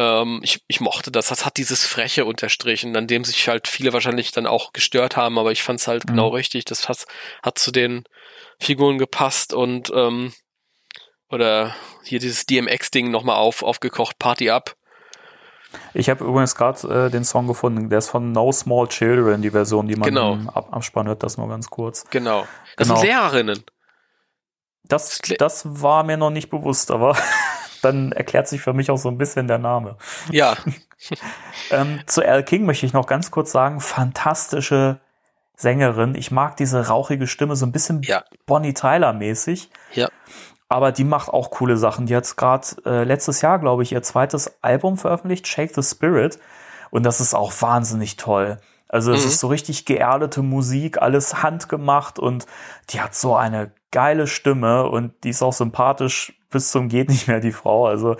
Ähm, 0.00 0.40
ich, 0.44 0.62
ich 0.68 0.80
mochte 0.80 1.10
das. 1.10 1.26
Das 1.28 1.44
hat 1.44 1.56
dieses 1.56 1.84
Freche 1.84 2.24
unterstrichen, 2.24 2.94
an 2.96 3.08
dem 3.08 3.24
sich 3.24 3.48
halt 3.48 3.66
viele 3.66 3.92
wahrscheinlich 3.92 4.30
dann 4.30 4.46
auch 4.46 4.72
gestört 4.72 5.16
haben, 5.16 5.38
aber 5.38 5.50
ich 5.50 5.62
fand 5.64 5.80
es 5.80 5.88
halt 5.88 6.04
Mhm. 6.04 6.08
genau 6.10 6.28
richtig. 6.28 6.64
Das 6.66 6.88
hat, 6.88 7.04
hat 7.42 7.58
zu 7.58 7.72
den 7.72 8.04
Figuren 8.60 8.98
gepasst 8.98 9.52
und 9.52 9.90
ähm, 9.94 10.32
oder 11.30 11.74
hier 12.04 12.20
dieses 12.20 12.46
DMX-Ding 12.46 13.10
nochmal 13.10 13.36
auf, 13.36 13.62
aufgekocht, 13.62 14.18
Party 14.18 14.50
Up. 14.50 14.76
Ich 15.92 16.08
habe 16.08 16.24
übrigens 16.24 16.54
gerade 16.54 17.06
äh, 17.06 17.10
den 17.10 17.24
Song 17.24 17.46
gefunden. 17.46 17.90
Der 17.90 17.98
ist 17.98 18.08
von 18.08 18.32
No 18.32 18.52
Small 18.52 18.88
Children, 18.88 19.42
die 19.42 19.50
Version, 19.50 19.86
die 19.88 19.96
man 19.96 20.08
Genau. 20.08 20.32
im 20.34 20.48
Ab 20.48 20.68
Abspann 20.70 21.06
hört. 21.08 21.22
Das 21.22 21.36
nur 21.36 21.48
ganz 21.48 21.68
kurz. 21.68 22.04
Genau. 22.10 22.46
Das 22.76 22.88
Genau. 22.88 23.00
sind 23.00 23.08
Lehrerinnen. 23.08 23.64
Das, 24.84 25.18
das 25.38 25.64
war 25.82 26.04
mir 26.04 26.16
noch 26.16 26.30
nicht 26.30 26.48
bewusst, 26.48 26.90
aber 26.90 27.14
dann 27.82 28.12
erklärt 28.12 28.48
sich 28.48 28.60
für 28.60 28.72
mich 28.72 28.90
auch 28.90 28.98
so 28.98 29.08
ein 29.08 29.18
bisschen 29.18 29.48
der 29.48 29.58
Name. 29.58 29.96
Ja, 30.30 30.56
Ähm, 31.70 32.00
zu 32.06 32.26
Al 32.26 32.42
King 32.42 32.66
möchte 32.66 32.86
ich 32.86 32.92
noch 32.92 33.06
ganz 33.06 33.30
kurz 33.30 33.52
sagen, 33.52 33.80
fantastische 33.80 35.00
Sängerin. 35.56 36.14
Ich 36.14 36.30
mag 36.30 36.56
diese 36.56 36.88
rauchige 36.88 37.26
Stimme, 37.26 37.56
so 37.56 37.66
ein 37.66 37.72
bisschen 37.72 38.02
Ja. 38.02 38.24
Bonnie 38.46 38.74
Tyler 38.74 39.12
mäßig. 39.12 39.70
Ja. 39.92 40.08
Aber 40.68 40.92
die 40.92 41.04
macht 41.04 41.30
auch 41.30 41.50
coole 41.50 41.76
Sachen. 41.76 42.06
Die 42.06 42.16
hat 42.16 42.36
gerade 42.36 42.66
äh, 42.84 43.04
letztes 43.04 43.40
Jahr, 43.40 43.58
glaube 43.58 43.82
ich, 43.82 43.92
ihr 43.92 44.02
zweites 44.02 44.62
Album 44.62 44.98
veröffentlicht, 44.98 45.46
Shake 45.46 45.74
the 45.74 45.82
Spirit. 45.82 46.38
Und 46.90 47.04
das 47.04 47.20
ist 47.20 47.34
auch 47.34 47.52
wahnsinnig 47.60 48.16
toll. 48.16 48.58
Also 48.88 49.12
es 49.12 49.22
Mhm. 49.22 49.28
ist 49.28 49.40
so 49.40 49.48
richtig 49.48 49.84
geerdete 49.84 50.42
Musik, 50.42 51.00
alles 51.02 51.42
handgemacht 51.42 52.18
und 52.18 52.46
die 52.90 53.00
hat 53.00 53.14
so 53.14 53.36
eine 53.36 53.72
geile 53.90 54.26
Stimme 54.26 54.88
und 54.88 55.12
die 55.24 55.30
ist 55.30 55.42
auch 55.42 55.52
sympathisch 55.52 56.34
bis 56.50 56.70
zum 56.70 56.88
geht 56.88 57.08
nicht 57.10 57.28
mehr, 57.28 57.40
die 57.40 57.52
Frau. 57.52 57.86
Also 57.86 58.16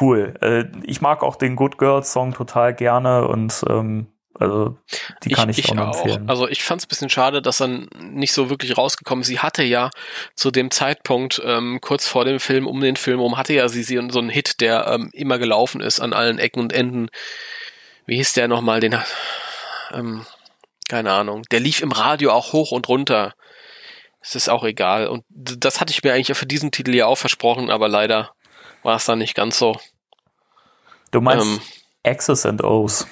cool. 0.00 0.34
Äh, 0.40 0.64
ich 0.82 1.00
mag 1.00 1.22
auch 1.22 1.36
den 1.36 1.56
Good 1.56 1.78
Girls 1.78 2.12
Song 2.12 2.34
total 2.34 2.74
gerne 2.74 3.26
und 3.28 3.64
ähm, 3.68 4.08
also 4.34 4.76
die 5.24 5.30
kann 5.30 5.48
ich, 5.48 5.68
auch 5.68 5.74
nur 5.74 5.86
empfehlen. 5.86 6.28
Also 6.28 6.48
ich 6.48 6.62
fand 6.62 6.80
es 6.80 6.86
ein 6.86 6.88
bisschen 6.88 7.10
schade, 7.10 7.42
dass 7.42 7.58
dann 7.58 7.88
nicht 7.98 8.32
so 8.32 8.50
wirklich 8.50 8.76
rausgekommen 8.78 9.22
ist. 9.22 9.28
Sie 9.28 9.40
hatte 9.40 9.64
ja 9.64 9.90
zu 10.34 10.50
dem 10.52 10.70
Zeitpunkt, 10.70 11.42
ähm, 11.44 11.78
kurz 11.80 12.06
vor 12.06 12.24
dem 12.24 12.38
Film, 12.38 12.66
um 12.66 12.80
den 12.80 12.94
Film 12.96 13.18
rum, 13.18 13.36
hatte 13.36 13.52
ja 13.54 13.68
sie 13.68 13.82
sie 13.82 14.00
so 14.10 14.18
einen 14.20 14.28
Hit, 14.28 14.60
der 14.60 14.86
ähm, 14.86 15.10
immer 15.12 15.38
gelaufen 15.38 15.80
ist 15.80 15.98
an 15.98 16.12
allen 16.12 16.38
Ecken 16.38 16.60
und 16.60 16.72
Enden. 16.72 17.08
Wie 18.06 18.16
hieß 18.16 18.32
der 18.34 18.46
nochmal? 18.46 18.78
Den, 18.80 18.96
ähm, 19.92 20.26
keine 20.88 21.12
Ahnung. 21.12 21.42
Der 21.50 21.60
lief 21.60 21.82
im 21.82 21.92
Radio 21.92 22.32
auch 22.32 22.52
hoch 22.52 22.72
und 22.72 22.88
runter. 22.88 23.34
Es 24.20 24.34
ist 24.34 24.48
auch 24.48 24.64
egal. 24.64 25.06
Und 25.06 25.24
das 25.28 25.80
hatte 25.80 25.92
ich 25.92 26.02
mir 26.02 26.12
eigentlich 26.12 26.36
für 26.36 26.46
diesen 26.46 26.70
Titel 26.70 26.94
ja 26.94 27.06
auch 27.06 27.18
versprochen, 27.18 27.70
aber 27.70 27.88
leider 27.88 28.32
war 28.82 28.96
es 28.96 29.04
dann 29.04 29.18
nicht 29.18 29.34
ganz 29.34 29.58
so. 29.58 29.76
du 31.10 31.20
meinst 31.20 31.46
ähm, 31.46 31.60
X's 32.02 32.46
and 32.46 32.64
O's. 32.64 33.06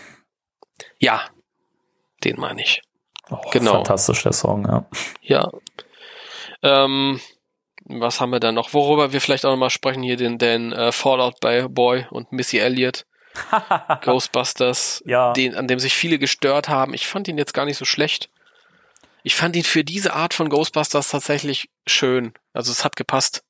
Ja, 0.98 1.22
den 2.24 2.40
meine 2.40 2.62
ich. 2.62 2.82
Oh, 3.30 3.38
genau. 3.50 3.72
Fantastisch, 3.72 4.22
der 4.22 4.32
Song, 4.32 4.66
ja. 4.66 4.86
Ja. 5.20 5.50
Ähm, 6.62 7.20
was 7.84 8.20
haben 8.20 8.30
wir 8.30 8.40
da 8.40 8.52
noch? 8.52 8.72
Worüber 8.72 9.12
wir 9.12 9.20
vielleicht 9.20 9.44
auch 9.44 9.50
noch 9.50 9.58
mal 9.58 9.70
sprechen 9.70 10.02
hier, 10.02 10.16
den, 10.16 10.38
den 10.38 10.72
äh, 10.72 10.92
Fallout 10.92 11.40
Boy 11.40 12.06
und 12.10 12.32
Missy 12.32 12.58
Elliott, 12.58 13.06
Ghostbusters, 14.02 15.02
Ja. 15.06 15.32
den, 15.32 15.54
an 15.54 15.68
dem 15.68 15.78
sich 15.78 15.94
viele 15.94 16.18
gestört 16.18 16.68
haben. 16.68 16.94
Ich 16.94 17.06
fand 17.06 17.28
ihn 17.28 17.38
jetzt 17.38 17.54
gar 17.54 17.64
nicht 17.64 17.76
so 17.78 17.84
schlecht. 17.84 18.30
Ich 19.22 19.34
fand 19.34 19.56
ihn 19.56 19.64
für 19.64 19.82
diese 19.84 20.12
Art 20.14 20.34
von 20.34 20.48
Ghostbusters 20.48 21.08
tatsächlich 21.10 21.68
schön. 21.86 22.32
Also 22.52 22.70
es 22.72 22.84
hat 22.84 22.96
gepasst. 22.96 23.42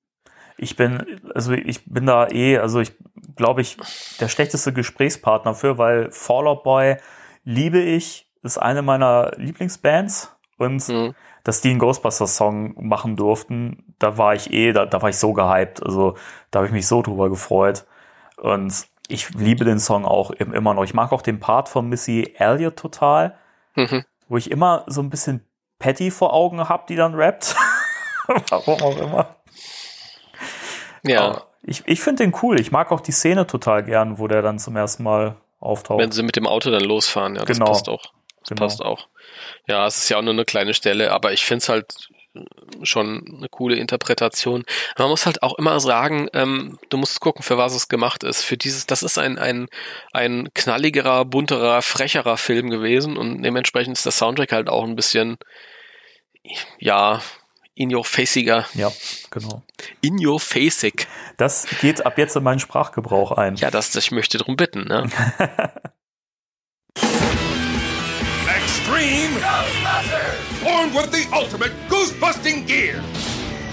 Ich 0.59 0.75
bin, 0.77 1.21
also 1.35 1.53
ich 1.53 1.85
bin 1.85 2.07
da 2.07 2.29
eh, 2.29 2.57
also 2.59 2.81
ich 2.81 2.93
glaube 3.37 3.61
ich, 3.61 3.77
der 4.21 4.29
schlechteste 4.29 4.73
Gesprächspartner 4.73 5.55
für, 5.55 5.77
weil 5.77 6.11
Fall 6.13 6.47
Out 6.47 6.63
Boy 6.63 6.97
liebe 7.45 7.79
ich, 7.81 8.27
ist 8.43 8.57
eine 8.57 8.81
meiner 8.81 9.33
Lieblingsbands 9.37 10.33
und 10.57 10.89
Mhm. 10.89 11.15
dass 11.45 11.61
die 11.61 11.69
einen 11.71 11.79
Ghostbusters-Song 11.79 12.75
machen 12.89 13.17
durften, 13.17 13.95
da 13.99 14.17
war 14.17 14.35
ich 14.35 14.51
eh, 14.53 14.73
da, 14.73 14.87
da 14.87 15.03
war 15.03 15.11
ich 15.11 15.19
so 15.19 15.35
gehypt. 15.35 15.83
Also 15.83 16.17
da 16.51 16.61
habe 16.61 16.67
ich 16.69 16.73
mich 16.73 16.87
so 16.87 17.03
drüber 17.03 17.29
gefreut. 17.29 17.85
Und 18.39 18.73
ich 19.09 19.31
liebe 19.31 19.65
den 19.65 19.79
Song 19.79 20.05
auch 20.05 20.31
im- 20.31 20.53
immer 20.55 20.75
noch. 20.75 20.85
Ich 20.85 20.95
mag 20.95 21.13
auch 21.13 21.23
den 21.23 21.41
Part 21.41 21.69
von 21.69 21.89
Missy 21.89 22.35
Elliott 22.39 22.77
total, 22.77 23.37
Mhm. 23.75 24.05
wo 24.29 24.37
ich 24.37 24.51
immer 24.51 24.85
so 24.87 25.01
ein 25.03 25.11
bisschen 25.11 25.45
Patty 25.79 26.11
vor 26.11 26.33
Augen 26.33 26.69
habe, 26.69 26.85
die 26.89 26.97
dann 26.97 27.15
rappt. 27.15 27.55
Warum 28.51 28.81
auch 28.83 28.97
immer. 28.99 29.37
Ja, 31.05 31.21
Aber 31.25 31.47
Ich, 31.63 31.83
ich 31.87 32.01
finde 32.01 32.23
den 32.25 32.35
cool. 32.43 32.61
Ich 32.61 32.71
mag 32.71 32.93
auch 32.93 33.01
die 33.01 33.13
Szene 33.13 33.47
total 33.47 33.83
gern, 33.83 34.19
wo 34.19 34.29
der 34.29 34.41
dann 34.43 34.59
zum 34.59 34.77
ersten 34.77 35.03
Mal 35.03 35.37
auftaucht. 35.59 36.01
wenn 36.01 36.13
sie 36.13 36.23
mit 36.23 36.37
dem 36.37 36.47
Auto 36.47 36.71
dann 36.71 36.85
losfahren, 36.85 37.35
ja, 37.35 37.45
das 37.45 37.57
Genau. 37.59 37.71
passt 37.71 37.89
auch. 37.89 38.03
Das 38.41 38.49
Genau. 38.51 38.61
passt 38.61 38.83
auch. 38.83 39.09
Ja, 39.67 39.87
es 39.87 39.99
ist 39.99 40.09
ja 40.09 40.19
auch 40.19 40.23
nur 40.23 40.33
eine 40.33 40.45
kleine 40.45 40.75
Stelle, 40.75 41.11
aber 41.13 41.33
ich 41.33 41.45
finde 41.45 41.63
es 41.63 41.69
halt 41.69 42.09
schon 42.83 43.25
eine 43.39 43.49
coole 43.49 43.77
Interpretation. 43.77 44.65
Man 44.99 45.09
muss 45.09 45.27
halt 45.27 45.43
auch 45.43 45.59
immer 45.59 45.81
sagen, 45.81 46.29
ähm, 46.33 46.79
du 46.89 46.97
musst 46.97 47.21
gucken, 47.21 47.43
für 47.43 47.59
was 47.59 47.75
es 47.75 47.89
gemacht 47.89 48.25
ist. 48.25 48.43
Für 48.43 48.57
dieses, 48.57 48.87
das 48.87 49.03
ist 49.03 49.19
ein, 49.19 49.39
ein, 49.39 49.69
ein 50.13 50.49
knalligerer, 50.55 51.25
bunterer, 51.25 51.83
frecherer 51.83 52.37
Film 52.37 52.71
gewesen 52.71 53.17
und 53.17 53.43
dementsprechend 53.43 53.97
ist 53.97 54.05
der 54.05 54.13
Soundtrack 54.13 54.53
halt 54.53 54.69
auch 54.69 54.85
ein 54.85 54.97
bisschen, 54.97 55.39
ja, 56.79 57.21
in 57.75 57.95
your 57.95 58.05
faciger. 58.05 58.67
Ja, 58.75 58.91
genau. 59.31 59.63
In 60.01 60.25
your 60.25 60.41
facig. 60.41 61.07
Das 61.37 61.67
geht 61.81 62.05
ab 62.07 62.17
jetzt 62.19 62.35
in 62.35 62.43
meinen 62.43 62.59
Sprachgebrauch 62.59 63.33
ein. 63.33 63.57
Ja, 63.57 63.71
das, 63.71 63.95
ich 63.95 64.11
möchte 64.11 64.39
drum 64.39 64.57
bitten, 64.57 64.85
ne? 64.85 65.09
Extreme 68.49 69.41
Armed 70.67 70.95
with 70.95 71.13
the 71.13 71.25
ultimate 71.33 71.73
goose-busting 71.89 72.67
gear. 72.67 73.03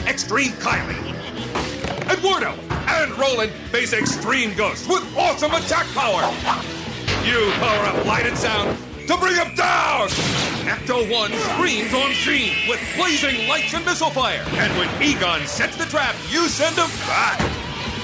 Extreme 0.06 0.52
Kylie. 0.54 1.14
Eduardo 2.12 2.52
and 2.70 3.12
Roland 3.18 3.52
face 3.72 3.94
Extreme 3.94 4.56
Ghost 4.56 4.88
with 4.88 5.04
awesome 5.18 5.54
attack 5.54 5.88
power. 5.96 6.22
You 7.26 7.52
power 7.54 7.86
up 7.86 8.06
light 8.06 8.28
and 8.28 8.38
sound. 8.38 8.78
to 9.08 9.18
bring 9.18 9.36
him 9.36 9.54
down! 9.56 10.08
Ecto 10.70 11.10
1 11.12 11.32
screams 11.34 11.94
on 11.94 12.14
scene 12.14 12.54
with 12.70 12.80
blazing 12.96 13.48
lights 13.50 13.74
and 13.74 13.84
missile 13.86 14.10
fire. 14.10 14.44
And 14.52 14.72
when 14.78 14.90
Egon 15.02 15.46
sets 15.48 15.76
the 15.76 15.86
trap, 15.86 16.16
you 16.30 16.48
send 16.48 16.76
him 16.76 16.90
back. 17.08 17.40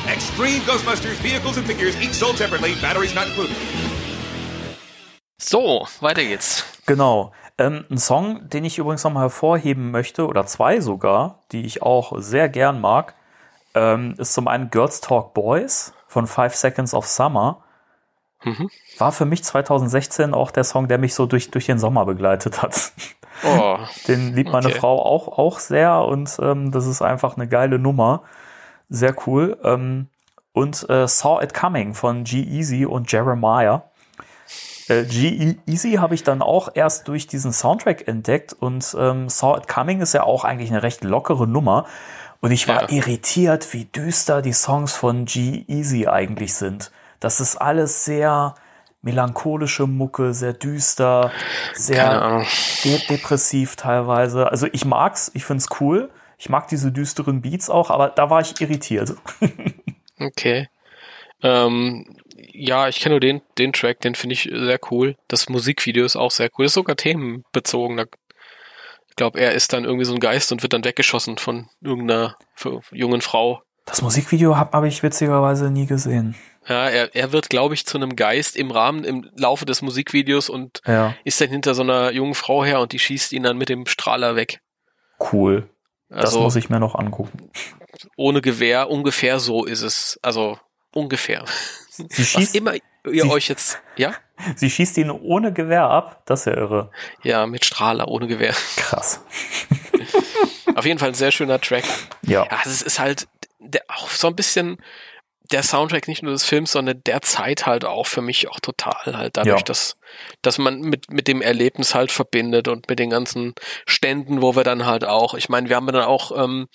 Extreme 0.08 0.62
Ghostbusters 0.62 1.16
vehicles 1.22 1.58
and 1.58 1.66
figures 1.66 1.96
each 2.02 2.14
sold 2.14 2.38
separately, 2.38 2.74
batteries 2.82 3.14
not 3.16 3.28
included. 3.28 3.56
So, 5.38 5.86
weiter 6.02 6.24
geht's. 6.24 6.64
Genau. 6.86 7.32
Ähm, 7.60 7.86
ein 7.92 7.98
Song, 7.98 8.50
den 8.50 8.64
ich 8.64 8.78
übrigens 8.78 9.04
nochmal 9.04 9.24
hervorheben 9.24 9.92
möchte, 9.92 10.26
oder 10.26 10.46
zwei 10.46 10.80
sogar, 10.80 11.40
die 11.52 11.66
ich 11.66 11.84
auch 11.84 12.14
sehr 12.18 12.50
gern 12.50 12.80
mag, 12.80 13.14
ähm, 13.76 14.16
ist 14.18 14.34
zum 14.34 14.48
einen 14.48 14.72
Girls 14.72 15.02
Talk 15.02 15.34
Boys 15.34 15.94
von 16.08 16.26
Five 16.26 16.56
Seconds 16.56 16.94
of 16.94 17.06
Summer. 17.06 17.64
Mhm. 18.44 18.70
War 18.98 19.12
für 19.12 19.26
mich 19.26 19.44
2016 19.44 20.34
auch 20.34 20.52
der 20.52 20.64
Song, 20.64 20.88
der 20.88 20.98
mich 20.98 21.14
so 21.14 21.26
durch, 21.26 21.52
durch 21.52 21.66
den 21.66 21.80
Sommer 21.80 22.06
begleitet 22.06 22.62
hat. 22.62 22.94
Oh, 23.44 23.78
Den 24.08 24.34
liebt 24.34 24.52
meine 24.52 24.70
Okay. 24.70 24.80
Frau 24.80 25.04
auch, 25.06 25.38
auch 25.38 25.60
sehr 25.60 26.02
und 26.06 26.38
ähm, 26.42 26.72
das 26.72 26.88
ist 26.88 27.02
einfach 27.02 27.36
eine 27.36 27.48
geile 27.48 27.78
Nummer. 27.78 28.24
Sehr 28.88 29.14
cool. 29.28 29.58
Ähm, 29.64 30.08
und 30.54 30.90
äh, 30.90 31.08
Saw 31.08 31.44
It 31.44 31.54
Coming 31.54 31.94
von 31.94 32.24
G-Eazy 32.24 32.86
und 32.86 33.12
Jeremiah. 33.12 33.84
Äh, 34.90 35.04
G-Eazy 35.06 35.94
habe 35.94 36.16
ich 36.16 36.24
dann 36.24 36.42
auch 36.42 36.70
erst 36.74 37.08
durch 37.08 37.28
diesen 37.28 37.54
Soundtrack 37.54 38.08
entdeckt 38.08 38.54
und 38.54 38.96
ähm, 39.00 39.30
Saw 39.30 39.58
It 39.58 39.68
Coming 39.68 40.02
ist 40.02 40.14
ja 40.14 40.24
auch 40.24 40.44
eigentlich 40.44 40.72
eine 40.72 40.84
recht 40.84 41.04
lockere 41.04 41.48
Nummer. 41.48 41.86
Und 42.42 42.52
ich 42.52 42.68
war 42.68 42.84
Ja. 42.84 42.90
irritiert, 42.90 43.74
wie 43.74 43.86
düster 43.86 44.42
die 44.42 44.54
Songs 44.54 44.94
von 44.94 45.26
G-Eazy 45.26 46.08
eigentlich 46.08 46.54
sind. 46.54 46.92
Das 47.20 47.40
ist 47.42 47.58
alles 47.58 48.06
sehr 48.06 48.56
melancholische 49.02 49.88
Mucke, 49.88 50.34
sehr 50.34 50.54
düster, 50.54 51.32
sehr 51.74 52.46
de 52.84 52.98
depressiv 53.10 53.76
teilweise. 53.76 54.50
Also 54.52 54.68
ich 54.72 54.86
mag's, 54.86 55.32
ich 55.34 55.46
find's 55.46 55.68
cool. 55.80 56.10
Ich 56.38 56.50
mag 56.50 56.68
diese 56.70 56.92
düsteren 56.92 57.42
Beats 57.42 57.70
auch, 57.70 57.90
aber 57.90 58.10
da 58.10 58.30
war 58.30 58.42
ich 58.42 58.60
irritiert. 58.62 59.14
Okay. 60.22 60.68
Ähm, 61.42 62.06
ja, 62.62 62.88
ich 62.88 63.00
kenne 63.00 63.14
nur 63.14 63.20
den, 63.20 63.42
den 63.58 63.74
Track, 63.74 64.02
den 64.02 64.16
finde 64.16 64.34
ich 64.34 64.44
sehr 64.52 64.80
cool. 64.92 65.16
Das 65.28 65.50
Musikvideo 65.50 66.06
ist 66.06 66.16
auch 66.16 66.32
sehr 66.32 66.50
cool. 66.58 66.66
Das 66.66 66.72
ist 66.72 66.76
sogar 66.76 66.96
themenbezogen. 66.96 68.00
Ich 69.10 69.16
glaube, 69.16 69.40
er 69.40 69.54
ist 69.54 69.74
dann 69.74 69.86
irgendwie 69.86 70.06
so 70.06 70.14
ein 70.14 70.20
Geist 70.20 70.52
und 70.52 70.62
wird 70.62 70.74
dann 70.74 70.84
weggeschossen 70.86 71.38
von 71.38 71.68
irgendeiner 71.82 72.36
jungen 72.92 73.22
Frau. 73.22 73.62
Das 73.86 74.02
Musikvideo 74.02 74.56
habe 74.58 74.72
hab 74.78 74.84
ich 74.84 75.02
witzigerweise 75.04 75.72
nie 75.72 75.88
gesehen. 75.88 76.36
Ja, 76.68 76.88
er, 76.88 77.16
er 77.16 77.32
wird, 77.32 77.50
glaube 77.50 77.74
ich, 77.74 77.86
zu 77.88 77.98
einem 77.98 78.16
Geist 78.16 78.56
im 78.56 78.70
Rahmen, 78.70 79.04
im 79.04 79.30
Laufe 79.36 79.66
des 79.66 79.82
Musikvideos 79.82 80.50
und 80.50 80.82
Ja, 80.86 81.16
ist 81.24 81.42
dann 81.42 81.50
hinter 81.50 81.74
so 81.74 81.82
einer 81.82 82.12
jungen 82.12 82.36
Frau 82.36 82.64
her 82.64 82.80
und 82.82 82.92
die 82.92 83.00
schießt 83.00 83.32
ihn 83.34 83.44
dann 83.44 83.58
mit 83.58 83.70
dem 83.70 83.88
Strahler 83.88 84.36
weg. 84.36 84.60
cool. 85.34 85.68
Das 86.10 86.26
Also 86.26 86.42
muss 86.42 86.56
ich 86.56 86.70
mir 86.70 86.80
noch 86.80 86.96
angucken. 86.96 87.50
ohne 88.18 88.42
Gewehr, 88.42 88.90
ungefähr 88.90 89.40
so 89.40 89.66
ist 89.66 89.82
es. 89.82 90.20
Also 90.22 90.60
ungefähr. 90.94 91.46
Sie 92.10 92.22
Was 92.24 92.28
schießt, 92.28 92.56
immer 92.56 92.74
ihr 92.74 92.82
sie- 93.24 93.30
euch 93.30 93.48
jetzt, 93.50 93.80
ja? 93.98 94.14
sie 94.56 94.70
schießt 94.70 94.98
ihn 94.98 95.10
ohne 95.12 95.52
Gewehr 95.54 95.84
ab. 95.84 96.22
Das 96.26 96.42
ist 96.42 96.46
ja 96.46 96.54
irre. 96.58 96.92
Ja, 97.24 97.46
mit 97.46 97.66
Strahler, 97.66 98.08
ohne 98.08 98.28
Gewehr. 98.28 98.54
Krass. 98.78 99.22
Auf 100.76 100.86
jeden 100.86 101.00
Fall 101.00 101.10
ein 101.10 101.14
sehr 101.16 101.32
schöner 101.32 101.60
Track. 101.60 101.84
Ja. 102.22 102.46
Ja, 102.46 102.60
es 102.66 102.82
ist 102.82 103.00
halt 103.00 103.28
der, 103.60 103.84
auch 103.90 104.10
so 104.10 104.28
ein 104.28 104.36
bisschen 104.36 104.78
der 105.52 105.64
Soundtrack 105.64 106.08
nicht 106.08 106.22
nur 106.22 106.32
des 106.32 106.44
Films, 106.44 106.72
sondern 106.72 107.02
der 107.06 107.22
Zeit 107.24 107.66
halt 107.66 107.84
auch 107.84 108.06
für 108.06 108.22
mich 108.22 108.48
auch 108.50 108.60
total 108.60 109.18
halt 109.18 109.36
dadurch, 109.36 109.60
Ja. 109.62 109.64
dass, 109.64 109.98
dass 110.44 110.60
man 110.60 110.80
mit, 110.82 111.12
mit 111.12 111.28
dem 111.28 111.42
Erlebnis 111.42 111.96
halt 111.96 112.12
verbindet 112.12 112.68
und 112.68 112.88
mit 112.88 113.00
den 113.00 113.10
ganzen 113.10 113.56
Ständen, 113.88 114.44
wo 114.44 114.56
wir 114.56 114.64
dann 114.64 114.86
halt 114.86 115.06
auch, 115.06 115.34
ich 115.34 115.50
meine, 115.50 115.68
wir 115.68 115.76
haben 115.76 115.88
dann 115.88 116.04
auch, 116.04 116.32
ähm, 116.38 116.68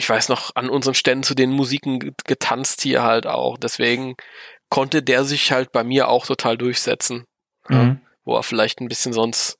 ich 0.00 0.08
weiß 0.08 0.28
noch, 0.30 0.56
an 0.56 0.70
unseren 0.70 0.94
Ständen 0.94 1.22
zu 1.22 1.34
den 1.34 1.50
Musiken 1.50 2.00
ge- 2.00 2.12
getanzt 2.24 2.80
hier 2.82 3.02
halt 3.02 3.26
auch. 3.26 3.58
Deswegen 3.58 4.16
konnte 4.70 5.02
der 5.02 5.24
sich 5.24 5.52
halt 5.52 5.72
bei 5.72 5.84
mir 5.84 6.08
auch 6.08 6.26
total 6.26 6.56
durchsetzen. 6.56 7.24
Ja, 7.68 7.76
Mhm. 7.76 8.00
wo 8.24 8.34
er 8.36 8.42
vielleicht 8.42 8.80
ein 8.80 8.88
bisschen 8.88 9.12
sonst 9.12 9.58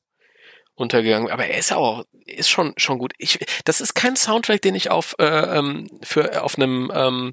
untergegangen. 0.74 1.30
Aber 1.30 1.44
er 1.46 1.58
ist 1.58 1.72
auch, 1.72 2.04
ist 2.26 2.48
schon 2.48 2.72
schon 2.78 2.98
gut. 2.98 3.12
Ich, 3.18 3.38
das 3.64 3.80
ist 3.80 3.94
kein 3.94 4.16
Soundtrack, 4.16 4.62
den 4.62 4.74
ich 4.74 4.90
auf 4.90 5.14
äh, 5.18 5.58
ähm, 5.58 5.88
für 6.02 6.42
auf 6.42 6.56
einem 6.56 6.90
ähm, 6.94 7.32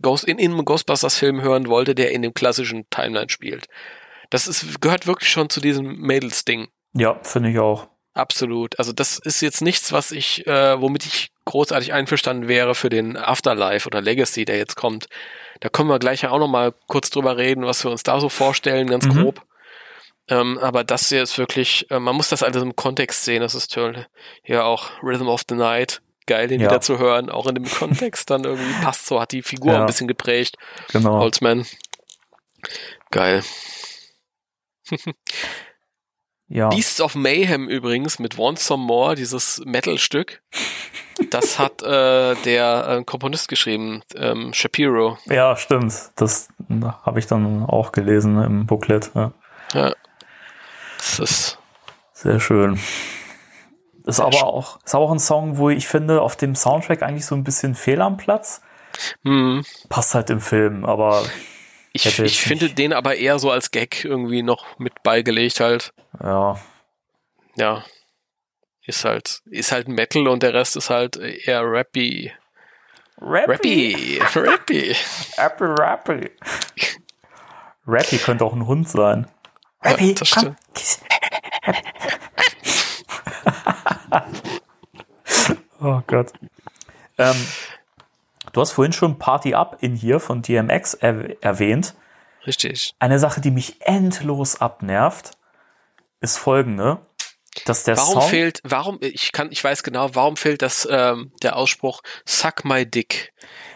Ghost 0.00 0.24
in, 0.24 0.38
in 0.38 0.52
einem 0.52 0.64
Ghostbusters 0.64 1.16
Film 1.18 1.42
hören 1.42 1.68
wollte, 1.68 1.94
der 1.94 2.12
in 2.12 2.22
dem 2.22 2.32
klassischen 2.34 2.88
Timeline 2.90 3.28
spielt. 3.28 3.66
Das 4.30 4.46
ist 4.48 4.80
gehört 4.80 5.06
wirklich 5.06 5.30
schon 5.30 5.50
zu 5.50 5.60
diesem 5.60 5.98
Mädels 5.98 6.44
Ding. 6.44 6.68
Ja, 6.94 7.18
finde 7.22 7.50
ich 7.50 7.58
auch. 7.58 7.88
Absolut. 8.14 8.78
Also 8.78 8.92
das 8.92 9.18
ist 9.18 9.42
jetzt 9.42 9.60
nichts, 9.60 9.92
was 9.92 10.10
ich, 10.10 10.46
äh, 10.46 10.80
womit 10.80 11.04
ich 11.04 11.28
großartig 11.46 11.92
einverstanden 11.94 12.46
wäre 12.48 12.74
für 12.74 12.90
den 12.90 13.16
Afterlife 13.16 13.86
oder 13.86 14.00
Legacy, 14.02 14.44
der 14.44 14.58
jetzt 14.58 14.74
kommt. 14.76 15.08
Da 15.60 15.68
können 15.70 15.88
wir 15.88 15.98
gleich 15.98 16.22
ja 16.22 16.30
auch 16.30 16.38
noch 16.38 16.48
mal 16.48 16.74
kurz 16.86 17.08
drüber 17.10 17.36
reden, 17.38 17.64
was 17.64 17.82
wir 17.84 17.90
uns 17.90 18.02
da 18.02 18.20
so 18.20 18.28
vorstellen, 18.28 18.88
ganz 18.88 19.06
Mhm. 19.06 19.22
grob. 19.22 19.42
Ähm, 20.28 20.58
aber 20.58 20.82
das 20.84 21.08
hier 21.08 21.22
ist 21.22 21.38
wirklich, 21.38 21.88
äh, 21.90 22.00
man 22.00 22.16
muss 22.16 22.28
das 22.28 22.42
alles 22.42 22.62
im 22.62 22.74
Kontext 22.76 23.24
sehen, 23.24 23.40
das 23.42 23.54
ist 23.54 23.72
toll. 23.72 24.06
Hier 24.42 24.64
auch 24.66 24.90
Rhythm 25.02 25.28
of 25.28 25.42
the 25.48 25.54
Night, 25.54 26.02
geil, 26.26 26.48
den 26.48 26.60
Ja. 26.60 26.66
wieder 26.68 26.80
zu 26.80 26.98
hören, 26.98 27.30
auch 27.30 27.46
in 27.46 27.54
dem 27.54 27.64
Kontext 27.70 28.28
dann 28.30 28.42
irgendwie 28.44 28.72
passt 28.82 29.06
so, 29.06 29.20
hat 29.20 29.30
die 29.32 29.42
Figur 29.42 29.72
Ja. 29.72 29.80
ein 29.80 29.86
bisschen 29.86 30.08
geprägt. 30.08 30.56
Genau. 30.92 31.20
Holzman. 31.20 31.64
Geil. 33.12 33.44
Ja. 36.48 36.68
Beasts 36.68 37.00
of 37.00 37.14
Mayhem 37.16 37.68
übrigens 37.68 38.18
mit 38.18 38.38
Want 38.38 38.58
Some 38.58 38.84
More, 38.84 39.14
dieses 39.16 39.60
Metal-Stück. 39.64 40.42
Das 41.30 41.58
hat 41.58 41.82
äh, 41.82 42.34
der 42.44 42.86
äh, 43.00 43.04
Komponist 43.04 43.48
geschrieben, 43.48 44.02
ähm, 44.14 44.52
Shapiro. 44.52 45.18
ja, 45.26 45.56
stimmt. 45.56 45.92
Das 46.16 46.48
habe 47.04 47.18
ich 47.18 47.26
dann 47.26 47.64
auch 47.64 47.90
gelesen 47.92 48.40
im 48.42 48.66
Booklet. 48.66 49.10
Ja. 49.14 49.32
Ja. 49.72 49.92
Das 50.98 51.18
ist, 51.18 51.58
Sehr 52.12 52.38
schön. 52.40 52.78
Ist 54.04 54.20
aber 54.20 54.44
auch, 54.44 54.78
ist 54.84 54.94
aber 54.94 55.04
auch 55.04 55.10
ein 55.12 55.18
Song, 55.18 55.58
wo 55.58 55.68
ich 55.68 55.88
finde, 55.88 56.22
auf 56.22 56.36
dem 56.36 56.54
Soundtrack 56.54 57.02
eigentlich 57.02 57.26
so 57.26 57.34
ein 57.34 57.42
bisschen 57.42 57.74
fehl 57.74 58.00
am 58.00 58.16
Platz. 58.16 58.60
hm, 59.24 59.64
Passt 59.88 60.14
halt 60.14 60.30
im 60.30 60.40
Film, 60.40 60.84
aber 60.84 61.24
ich, 62.04 62.18
ich 62.18 62.40
finde 62.40 62.70
den 62.70 62.92
aber 62.92 63.16
eher 63.16 63.38
so 63.38 63.50
als 63.50 63.70
Gag 63.70 64.04
irgendwie 64.04 64.42
noch 64.42 64.78
mit 64.78 65.02
beigelegt 65.02 65.60
halt. 65.60 65.92
ja, 66.22 66.58
Ja. 67.56 67.84
Ist 68.88 69.04
halt, 69.04 69.40
ist 69.46 69.72
halt 69.72 69.88
Metal 69.88 70.28
und 70.28 70.44
der 70.44 70.54
Rest 70.54 70.76
ist 70.76 70.90
halt 70.90 71.16
eher 71.16 71.62
rappy. 71.62 72.32
Rappy. 73.20 74.20
Rappy. 74.34 74.94
Rappy, 75.38 75.64
Rappy. 75.64 76.30
Rappy 77.86 78.18
könnte 78.18 78.44
auch 78.44 78.52
ein 78.52 78.66
Hund 78.66 78.88
sein. 78.88 79.26
Ja, 79.82 79.90
Rappy, 79.90 80.14
das 80.14 80.30
komm. 80.30 80.56
oh 85.80 86.00
Gott. 86.06 86.32
Ähm, 87.18 87.46
du 88.56 88.62
hast 88.62 88.72
vorhin 88.72 88.92
schon 88.92 89.18
Party 89.18 89.54
Up 89.54 89.78
in 89.80 89.94
hier 89.94 90.18
von 90.18 90.40
DMX 90.40 90.94
er 90.94 91.42
erwähnt. 91.42 91.94
Richtig. 92.46 92.94
Eine 92.98 93.18
Sache, 93.18 93.40
die 93.40 93.50
mich 93.50 93.82
endlos 93.82 94.60
abnervt, 94.60 95.32
ist 96.20 96.38
folgende. 96.38 96.98
Dass 97.66 97.84
der 97.84 97.96
Warum 97.96 98.20
Song, 98.20 98.30
fehlt, 98.30 98.60
warum, 98.64 98.98
ich 99.00 99.32
kann, 99.32 99.50
ich 99.50 99.62
weiß 99.62 99.82
genau, 99.82 100.14
warum 100.14 100.36
fehlt 100.36 100.62
das, 100.62 100.86
ähm, 100.90 101.32
der 101.42 101.56
Ausspruch 101.56 102.02
Suck 102.24 102.64
my 102.64 102.86
dick 102.86 103.32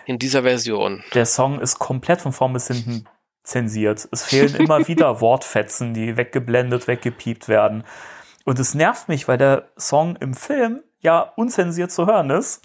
in 0.06 0.18
dieser 0.18 0.42
Version? 0.42 1.02
der 1.14 1.26
Song 1.26 1.60
ist 1.60 1.78
komplett 1.78 2.20
von 2.20 2.32
vorn 2.32 2.52
bis 2.52 2.68
hinten 2.68 3.06
zensiert. 3.42 4.06
Es 4.12 4.24
fehlen 4.24 4.54
immer 4.54 4.86
wieder 4.88 5.20
Wortfetzen, 5.20 5.94
die 5.94 6.16
weggeblendet, 6.16 6.88
weggepiept 6.88 7.48
werden. 7.48 7.84
Und 8.44 8.58
es 8.58 8.74
nervt 8.74 9.08
mich, 9.08 9.28
weil 9.28 9.38
der 9.38 9.70
Song 9.78 10.16
im 10.16 10.34
Film 10.34 10.82
ja 11.00 11.20
unzensiert 11.36 11.90
zu 11.90 12.06
hören 12.06 12.30
ist. 12.30 12.62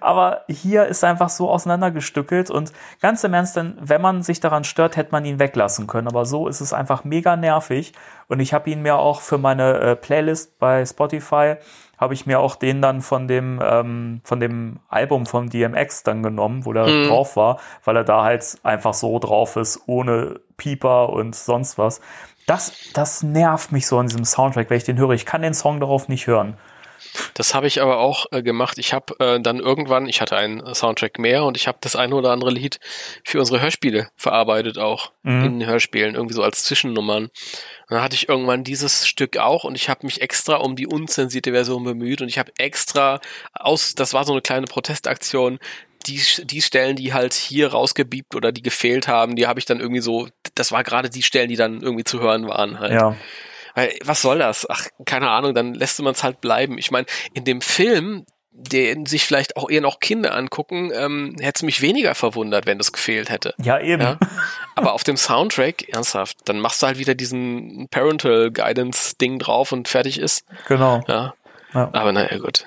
Aber 0.00 0.44
hier 0.48 0.86
ist 0.86 1.02
er 1.02 1.10
einfach 1.10 1.28
so 1.28 1.50
auseinandergestückelt 1.50 2.50
und 2.50 2.72
ganz 3.00 3.24
im 3.24 3.34
Ernst, 3.34 3.56
denn 3.56 3.76
wenn 3.80 4.00
man 4.00 4.22
sich 4.22 4.40
daran 4.40 4.64
stört, 4.64 4.96
hätte 4.96 5.12
man 5.12 5.24
ihn 5.24 5.38
weglassen 5.38 5.86
können. 5.86 6.08
Aber 6.08 6.24
so 6.24 6.48
ist 6.48 6.60
es 6.60 6.72
einfach 6.72 7.04
mega 7.04 7.36
nervig. 7.36 7.92
Und 8.28 8.40
ich 8.40 8.54
habe 8.54 8.70
ihn 8.70 8.82
mir 8.82 8.96
auch 8.96 9.20
für 9.20 9.38
meine 9.38 9.78
äh, 9.80 9.96
Playlist 9.96 10.58
bei 10.58 10.84
Spotify, 10.86 11.56
habe 11.98 12.14
ich 12.14 12.24
mir 12.24 12.40
auch 12.40 12.56
den 12.56 12.80
dann 12.80 13.02
von 13.02 13.28
dem, 13.28 13.60
ähm, 13.62 14.20
von 14.24 14.40
dem 14.40 14.80
Album 14.88 15.26
von 15.26 15.50
DMX 15.50 16.02
dann 16.02 16.22
genommen, 16.22 16.64
wo 16.64 16.72
der 16.72 16.86
drauf 17.08 17.36
war, 17.36 17.58
weil 17.84 17.96
er 17.96 18.04
da 18.04 18.22
halt 18.22 18.58
einfach 18.62 18.94
so 18.94 19.18
drauf 19.18 19.56
ist, 19.56 19.82
ohne 19.86 20.40
Pieper 20.56 21.10
und 21.10 21.36
sonst 21.36 21.76
was. 21.76 22.00
Das, 22.46 22.72
das 22.94 23.22
nervt 23.22 23.70
mich 23.70 23.86
so 23.86 23.98
an 23.98 24.06
diesem 24.06 24.24
Soundtrack, 24.24 24.70
wenn 24.70 24.78
ich 24.78 24.84
den 24.84 24.98
höre. 24.98 25.10
Ich 25.10 25.26
kann 25.26 25.42
den 25.42 25.54
Song 25.54 25.78
darauf 25.78 26.08
nicht 26.08 26.26
hören. 26.26 26.56
Das 27.34 27.54
habe 27.54 27.66
ich 27.66 27.80
aber 27.80 27.98
auch 27.98 28.26
äh, 28.32 28.42
gemacht. 28.42 28.78
Ich 28.78 28.92
habe 28.92 29.14
äh, 29.18 29.40
dann 29.40 29.58
irgendwann, 29.60 30.08
ich 30.08 30.20
hatte 30.20 30.36
einen 30.36 30.74
Soundtrack 30.74 31.18
mehr 31.18 31.44
und 31.44 31.56
ich 31.56 31.66
habe 31.68 31.78
das 31.80 31.96
eine 31.96 32.14
oder 32.14 32.30
andere 32.30 32.50
Lied 32.50 32.80
für 33.24 33.38
unsere 33.40 33.60
Hörspiele 33.60 34.08
verarbeitet 34.16 34.78
auch 34.78 35.12
Mhm. 35.22 35.44
in 35.44 35.58
den 35.60 35.68
Hörspielen, 35.68 36.14
irgendwie 36.14 36.34
so 36.34 36.42
als 36.42 36.64
Zwischennummern. 36.64 37.24
Und 37.24 37.30
dann 37.90 38.02
hatte 38.02 38.14
ich 38.14 38.28
irgendwann 38.28 38.64
dieses 38.64 39.06
Stück 39.06 39.36
auch 39.36 39.64
und 39.64 39.74
ich 39.74 39.90
habe 39.90 40.06
mich 40.06 40.22
extra 40.22 40.56
um 40.56 40.76
die 40.76 40.86
unzensierte 40.86 41.52
Version 41.52 41.84
bemüht 41.84 42.22
und 42.22 42.28
ich 42.28 42.38
habe 42.38 42.52
extra 42.56 43.20
aus, 43.52 43.94
das 43.94 44.14
war 44.14 44.24
so 44.24 44.32
eine 44.32 44.40
kleine 44.40 44.66
Protestaktion, 44.66 45.58
die, 46.06 46.22
die 46.44 46.62
Stellen, 46.62 46.96
die 46.96 47.12
halt 47.12 47.34
hier 47.34 47.72
rausgebiebt 47.72 48.34
oder 48.34 48.52
die 48.52 48.62
gefehlt 48.62 49.08
haben, 49.08 49.36
die 49.36 49.46
habe 49.46 49.58
ich 49.58 49.66
dann 49.66 49.80
irgendwie 49.80 50.00
so, 50.00 50.28
das 50.54 50.72
war 50.72 50.82
gerade 50.84 51.10
die 51.10 51.22
Stellen, 51.22 51.50
die 51.50 51.56
dann 51.56 51.82
irgendwie 51.82 52.04
zu 52.04 52.20
hören 52.20 52.48
waren 52.48 52.78
halt. 52.80 52.92
Ja. 52.92 53.16
Weil, 53.80 53.98
was 54.04 54.20
soll 54.20 54.40
das? 54.40 54.66
Ach, 54.68 54.84
keine 55.06 55.30
Ahnung, 55.30 55.54
dann 55.54 55.72
lässt 55.72 56.02
man 56.02 56.12
es 56.12 56.22
halt 56.22 56.42
bleiben. 56.42 56.76
Ich 56.76 56.90
meine, 56.90 57.06
in 57.32 57.46
dem 57.46 57.62
Film, 57.62 58.26
den 58.52 59.06
sich 59.06 59.24
vielleicht 59.24 59.56
auch 59.56 59.70
eher 59.70 59.80
noch 59.80 60.00
Kinder 60.00 60.34
angucken, 60.34 60.92
ähm, 60.94 61.34
hätte 61.40 61.60
es 61.60 61.62
mich 61.62 61.80
weniger 61.80 62.14
verwundert, 62.14 62.66
wenn 62.66 62.76
das 62.76 62.92
gefehlt 62.92 63.30
hätte. 63.30 63.54
Ja, 63.56 63.80
eben. 63.80 64.02
Ja? 64.02 64.18
Aber 64.76 64.92
auf 64.92 65.02
dem 65.02 65.16
Soundtrack, 65.16 65.88
ernsthaft, 65.88 66.36
dann 66.44 66.60
machst 66.60 66.82
du 66.82 66.88
halt 66.88 66.98
wieder 66.98 67.14
diesen 67.14 67.88
Parental 67.90 68.50
Guidance 68.50 69.16
Ding 69.16 69.38
drauf 69.38 69.72
und 69.72 69.88
fertig 69.88 70.20
ist. 70.20 70.44
Genau. 70.68 71.02
Ja. 71.08 71.32
Ja. 71.72 71.88
Aber 71.94 72.12
naja, 72.12 72.36
gut. 72.36 72.66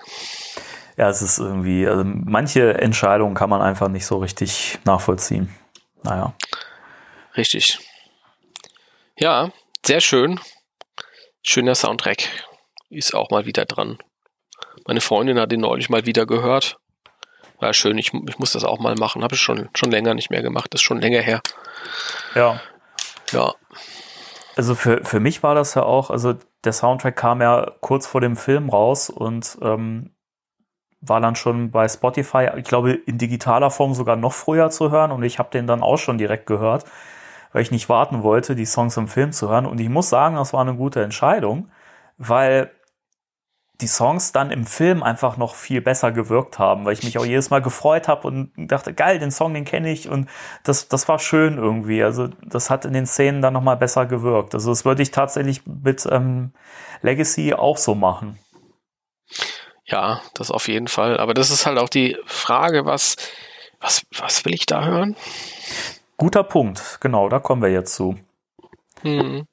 Ja, 0.98 1.10
es 1.10 1.22
ist 1.22 1.38
irgendwie, 1.38 1.88
also 1.88 2.04
manche 2.04 2.74
Entscheidungen 2.82 3.36
kann 3.36 3.52
man 3.52 3.62
einfach 3.62 3.88
nicht 3.88 4.08
so 4.08 4.18
richtig 4.18 4.80
nachvollziehen. 4.84 5.54
Naja. 6.02 6.34
Richtig. 7.38 7.78
Ja, 9.20 9.52
sehr 9.86 10.02
schön. 10.02 10.40
Schöner 11.46 11.76
Soundtrack. 11.76 12.30
Ist 12.90 13.14
auch 13.14 13.30
mal 13.30 13.46
wieder 13.46 13.66
dran. 13.66 13.98
Meine 14.88 15.02
Freundin 15.02 15.38
hat 15.38 15.52
ihn 15.52 15.60
neulich 15.60 15.90
mal 15.90 16.06
wieder 16.06 16.26
gehört. 16.26 16.78
War 17.60 17.74
schön, 17.74 17.98
ich, 17.98 18.14
ich 18.14 18.40
muss 18.40 18.54
das 18.54 18.64
auch 18.64 18.80
mal 18.80 18.96
machen. 18.96 19.24
Habe 19.24 19.36
ich 19.36 19.42
schon, 19.42 19.70
schon 19.76 19.92
länger 19.92 20.14
nicht 20.14 20.30
mehr 20.30 20.42
gemacht. 20.42 20.74
Das 20.74 20.80
ist 20.80 20.86
schon 20.86 21.02
länger 21.02 21.20
her. 21.20 21.42
Ja. 22.34 22.62
Ja. 23.32 23.54
Also 24.56 24.74
für, 24.74 25.04
für 25.04 25.20
mich 25.20 25.44
war 25.44 25.54
das 25.54 25.74
ja 25.74 25.84
auch, 25.84 26.10
also 26.10 26.36
der 26.64 26.72
Soundtrack 26.72 27.18
kam 27.18 27.42
ja 27.42 27.74
kurz 27.82 28.08
vor 28.08 28.22
dem 28.22 28.38
Film 28.38 28.70
raus 28.70 29.10
und 29.10 29.58
ähm, 29.62 30.16
war 31.02 31.20
dann 31.20 31.36
schon 31.36 31.72
bei 31.72 31.90
Spotify, 31.90 32.52
ich 32.56 32.64
glaube, 32.64 32.94
in 32.94 33.18
digitaler 33.18 33.70
Form 33.70 33.94
sogar 33.94 34.16
noch 34.16 34.32
früher 34.32 34.70
zu 34.70 34.92
hören 34.92 35.12
und 35.12 35.24
ich 35.24 35.40
habe 35.40 35.50
den 35.52 35.68
dann 35.68 35.82
auch 35.82 35.98
schon 35.98 36.18
direkt 36.18 36.46
gehört, 36.46 36.86
weil 37.54 37.62
ich 37.62 37.72
nicht 37.72 37.88
warten 37.88 38.24
wollte, 38.24 38.56
die 38.56 38.66
Songs 38.66 38.98
im 38.98 39.08
Film 39.08 39.32
zu 39.32 39.50
hören. 39.50 39.66
Und 39.66 39.80
ich 39.80 39.90
muss 39.90 40.10
sagen, 40.10 40.36
das 40.36 40.52
war 40.52 40.62
eine 40.62 40.76
gute 40.76 41.02
Entscheidung, 41.04 41.72
weil 42.18 42.72
die 43.82 43.88
Songs 43.88 44.32
dann 44.32 44.52
im 44.52 44.66
Film 44.66 45.02
einfach 45.02 45.38
noch 45.38 45.56
viel 45.56 45.82
besser 45.82 46.12
gewirkt 46.12 46.60
haben, 46.60 46.86
weil 46.86 46.94
ich 46.94 47.04
mich 47.04 47.18
auch 47.18 47.26
jedes 47.26 47.50
Mal 47.50 47.62
gefreut 47.62 48.08
habe 48.08 48.28
und 48.28 48.52
dachte, 48.56 48.94
geil, 48.94 49.20
den 49.20 49.32
Song, 49.32 49.54
den 49.54 49.66
kenne 49.66 49.92
ich 49.92 50.10
und 50.10 50.30
das, 50.64 50.88
das 50.88 51.08
war 51.08 51.20
schön 51.20 51.58
irgendwie. 51.58 52.04
Also 52.04 52.28
das 52.28 52.70
hat 52.70 52.86
in 52.86 52.94
den 52.94 53.08
Szenen 53.08 53.42
dann 53.42 53.54
nochmal 53.54 53.78
besser 53.78 54.06
gewirkt. 54.06 54.54
Also 54.54 54.70
das 54.70 54.86
würde 54.86 55.02
ich 55.02 55.12
tatsächlich 55.12 55.66
mit 55.66 56.08
ähm, 56.10 56.54
Legacy 57.02 57.54
auch 57.54 57.78
so 57.78 57.96
machen. 57.96 58.40
Ja, 59.86 60.22
das 60.36 60.52
auf 60.52 60.68
jeden 60.68 60.88
Fall. 60.88 61.20
Aber 61.20 61.34
das 61.34 61.50
ist 61.50 61.66
halt 61.66 61.78
auch 61.78 61.90
die 61.90 62.18
Frage, 62.26 62.86
was, 62.86 63.16
was, 63.80 64.06
was 64.18 64.46
will 64.46 64.54
ich 64.54 64.66
da 64.66 64.86
hören? 64.86 65.16
Guter 66.24 66.44
Punkt, 66.44 67.00
genau, 67.02 67.28
da 67.28 67.40
kommen 67.40 67.62
wir 67.62 67.70
jetzt 67.70 67.96
zu. 67.96 68.16
Hm. 69.02 69.46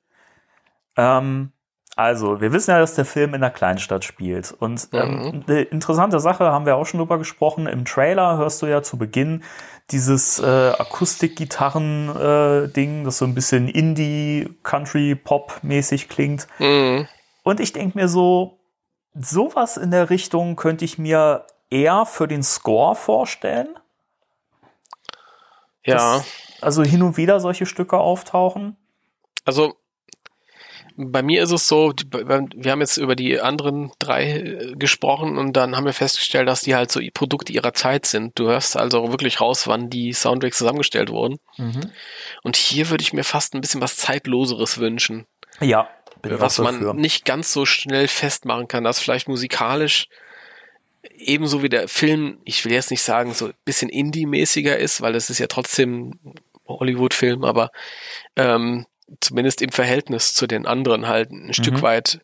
Ähm, 0.96 1.50
also, 1.96 2.40
wir 2.40 2.52
wissen 2.52 2.70
ja, 2.70 2.78
dass 2.78 2.94
der 2.94 3.04
Film 3.04 3.30
in 3.30 3.42
einer 3.42 3.50
Kleinstadt 3.50 4.04
spielt. 4.04 4.52
Und 4.52 4.88
ähm, 4.92 5.42
eine 5.48 5.62
interessante 5.62 6.20
Sache, 6.20 6.44
haben 6.44 6.66
wir 6.66 6.76
auch 6.76 6.86
schon 6.86 6.98
drüber 6.98 7.18
gesprochen. 7.18 7.66
Im 7.66 7.84
Trailer 7.84 8.38
hörst 8.38 8.62
du 8.62 8.66
ja 8.66 8.84
zu 8.84 8.98
Beginn 8.98 9.42
dieses 9.90 10.38
äh, 10.38 10.70
Akustik-Gitarren-Ding, 10.78 13.02
das 13.02 13.18
so 13.18 13.24
ein 13.24 13.34
bisschen 13.34 13.66
Indie-Country-Pop-mäßig 13.66 16.08
klingt. 16.08 16.46
Hm. 16.58 17.08
Und 17.42 17.58
ich 17.58 17.72
denke 17.72 17.98
mir 17.98 18.06
so, 18.06 18.60
sowas 19.12 19.76
in 19.76 19.90
der 19.90 20.08
Richtung 20.08 20.54
könnte 20.54 20.84
ich 20.84 20.98
mir 20.98 21.46
eher 21.68 22.06
für 22.06 22.28
den 22.28 22.44
Score 22.44 22.94
vorstellen. 22.94 23.70
Ja. 25.84 26.18
Dass 26.18 26.26
also 26.60 26.82
hin 26.82 27.02
und 27.02 27.16
wieder 27.16 27.40
solche 27.40 27.66
Stücke 27.66 27.98
auftauchen. 27.98 28.76
Also 29.44 29.74
bei 30.96 31.22
mir 31.22 31.42
ist 31.42 31.52
es 31.52 31.66
so, 31.66 31.94
wir 32.12 32.72
haben 32.72 32.80
jetzt 32.80 32.98
über 32.98 33.16
die 33.16 33.40
anderen 33.40 33.90
drei 33.98 34.32
äh, 34.32 34.74
gesprochen 34.76 35.38
und 35.38 35.56
dann 35.56 35.76
haben 35.76 35.86
wir 35.86 35.92
festgestellt, 35.92 36.48
dass 36.48 36.60
die 36.60 36.74
halt 36.74 36.90
so 36.90 37.00
Produkte 37.14 37.52
ihrer 37.52 37.72
Zeit 37.72 38.06
sind. 38.06 38.38
Du 38.38 38.48
hörst 38.48 38.76
also 38.76 39.10
wirklich 39.10 39.40
raus, 39.40 39.66
wann 39.66 39.88
die 39.88 40.12
Soundtracks 40.12 40.58
zusammengestellt 40.58 41.10
wurden. 41.10 41.38
Und 42.42 42.56
hier 42.56 42.90
würde 42.90 43.02
ich 43.02 43.12
mir 43.12 43.24
fast 43.24 43.54
ein 43.54 43.60
bisschen 43.60 43.80
was 43.80 43.96
Zeitloseres 43.96 44.78
wünschen, 44.78 45.26
Ja, 45.60 45.88
ich 46.24 46.40
was 46.40 46.58
man 46.58 46.96
nicht 46.96 47.24
ganz 47.24 47.52
so 47.52 47.64
schnell 47.64 48.08
festmachen 48.08 48.68
kann, 48.68 48.84
dass 48.84 49.00
vielleicht 49.00 49.28
musikalisch 49.28 50.06
ebenso 51.16 51.62
wie 51.62 51.68
der 51.68 51.88
Film, 51.88 52.40
ich 52.44 52.64
will 52.64 52.72
jetzt 52.72 52.90
nicht 52.90 53.02
sagen, 53.02 53.34
so 53.34 53.46
ein 53.46 53.54
bisschen 53.64 53.88
Indie-mäßiger 53.88 54.76
ist, 54.76 55.00
weil 55.00 55.14
es 55.14 55.30
ist 55.30 55.38
ja 55.38 55.46
trotzdem 55.46 56.18
Hollywood-Film, 56.66 57.44
aber 57.44 57.70
ähm, 58.36 58.86
zumindest 59.20 59.62
im 59.62 59.70
Verhältnis 59.70 60.34
zu 60.34 60.46
den 60.46 60.66
anderen 60.66 61.08
halt 61.08 61.30
ein 61.30 61.54
Stück 61.54 61.82
weit 61.82 62.20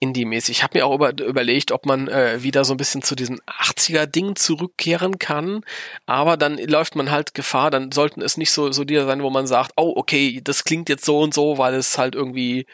Indie-mäßig. 0.00 0.56
Ich 0.58 0.62
habe 0.62 0.78
mir 0.78 0.86
auch 0.86 0.94
über, 0.94 1.12
überlegt, 1.18 1.72
ob 1.72 1.84
man 1.84 2.08
äh, 2.08 2.42
wieder 2.42 2.64
so 2.64 2.72
ein 2.74 2.78
bisschen 2.78 3.02
zu 3.02 3.14
diesem 3.14 3.38
80er-Ding 3.46 4.34
zurückkehren 4.34 5.18
kann, 5.18 5.62
aber 6.06 6.38
dann 6.38 6.56
läuft 6.56 6.96
man 6.96 7.10
halt 7.10 7.34
Gefahr, 7.34 7.70
dann 7.70 7.92
sollten 7.92 8.22
es 8.22 8.38
nicht 8.38 8.50
so, 8.50 8.72
so 8.72 8.82
Lieder 8.82 9.04
sein, 9.04 9.22
wo 9.22 9.30
man 9.30 9.46
sagt, 9.46 9.72
oh, 9.76 9.92
okay, 9.94 10.40
das 10.42 10.64
klingt 10.64 10.88
jetzt 10.88 11.04
so 11.04 11.20
und 11.20 11.34
so, 11.34 11.58
weil 11.58 11.74
es 11.74 11.98
halt 11.98 12.14
irgendwie 12.14 12.66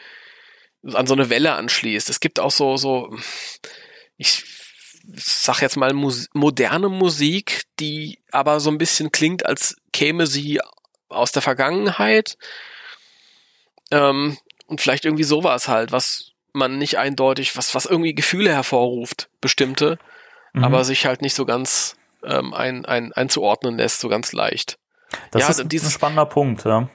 an 0.83 1.05
so 1.05 1.13
eine 1.13 1.29
Welle 1.29 1.53
anschließt. 1.53 2.09
Es 2.09 2.21
gibt 2.21 2.39
auch 2.39 2.51
so, 2.51 2.77
so, 2.77 3.13
ich 4.15 4.56
sag 5.15 5.61
jetzt 5.61 5.77
mal 5.77 5.93
Mus 5.93 6.27
moderne 6.33 6.89
Musik, 6.89 7.63
die 7.79 8.19
aber 8.31 8.59
so 8.59 8.69
ein 8.69 8.77
bisschen 8.77 9.11
klingt, 9.11 9.45
als 9.45 9.77
käme 9.93 10.27
sie 10.27 10.59
aus 11.09 11.31
der 11.31 11.41
Vergangenheit. 11.41 12.37
Ähm, 13.91 14.37
und 14.67 14.81
vielleicht 14.81 15.05
irgendwie 15.05 15.23
sowas 15.23 15.67
halt, 15.67 15.91
was 15.91 16.31
man 16.53 16.77
nicht 16.77 16.97
eindeutig, 16.97 17.55
was, 17.55 17.73
was 17.75 17.85
irgendwie 17.85 18.15
Gefühle 18.15 18.51
hervorruft, 18.53 19.29
bestimmte, 19.41 19.97
Mhm. 20.53 20.63
aber 20.63 20.83
sich 20.83 21.05
halt 21.05 21.21
nicht 21.21 21.35
so 21.35 21.45
ganz 21.45 21.95
ähm, 22.23 22.53
ein, 22.53 22.85
ein, 22.85 23.13
einzuordnen 23.13 23.77
lässt, 23.77 23.99
so 23.99 24.09
ganz 24.09 24.33
leicht. 24.33 24.77
Das 25.31 25.43
ja, 25.43 25.49
ist 25.49 25.59
ein 25.61 25.69
dieses- 25.69 25.93
spannender 25.93 26.25
Punkt, 26.25 26.65
ja. 26.65 26.89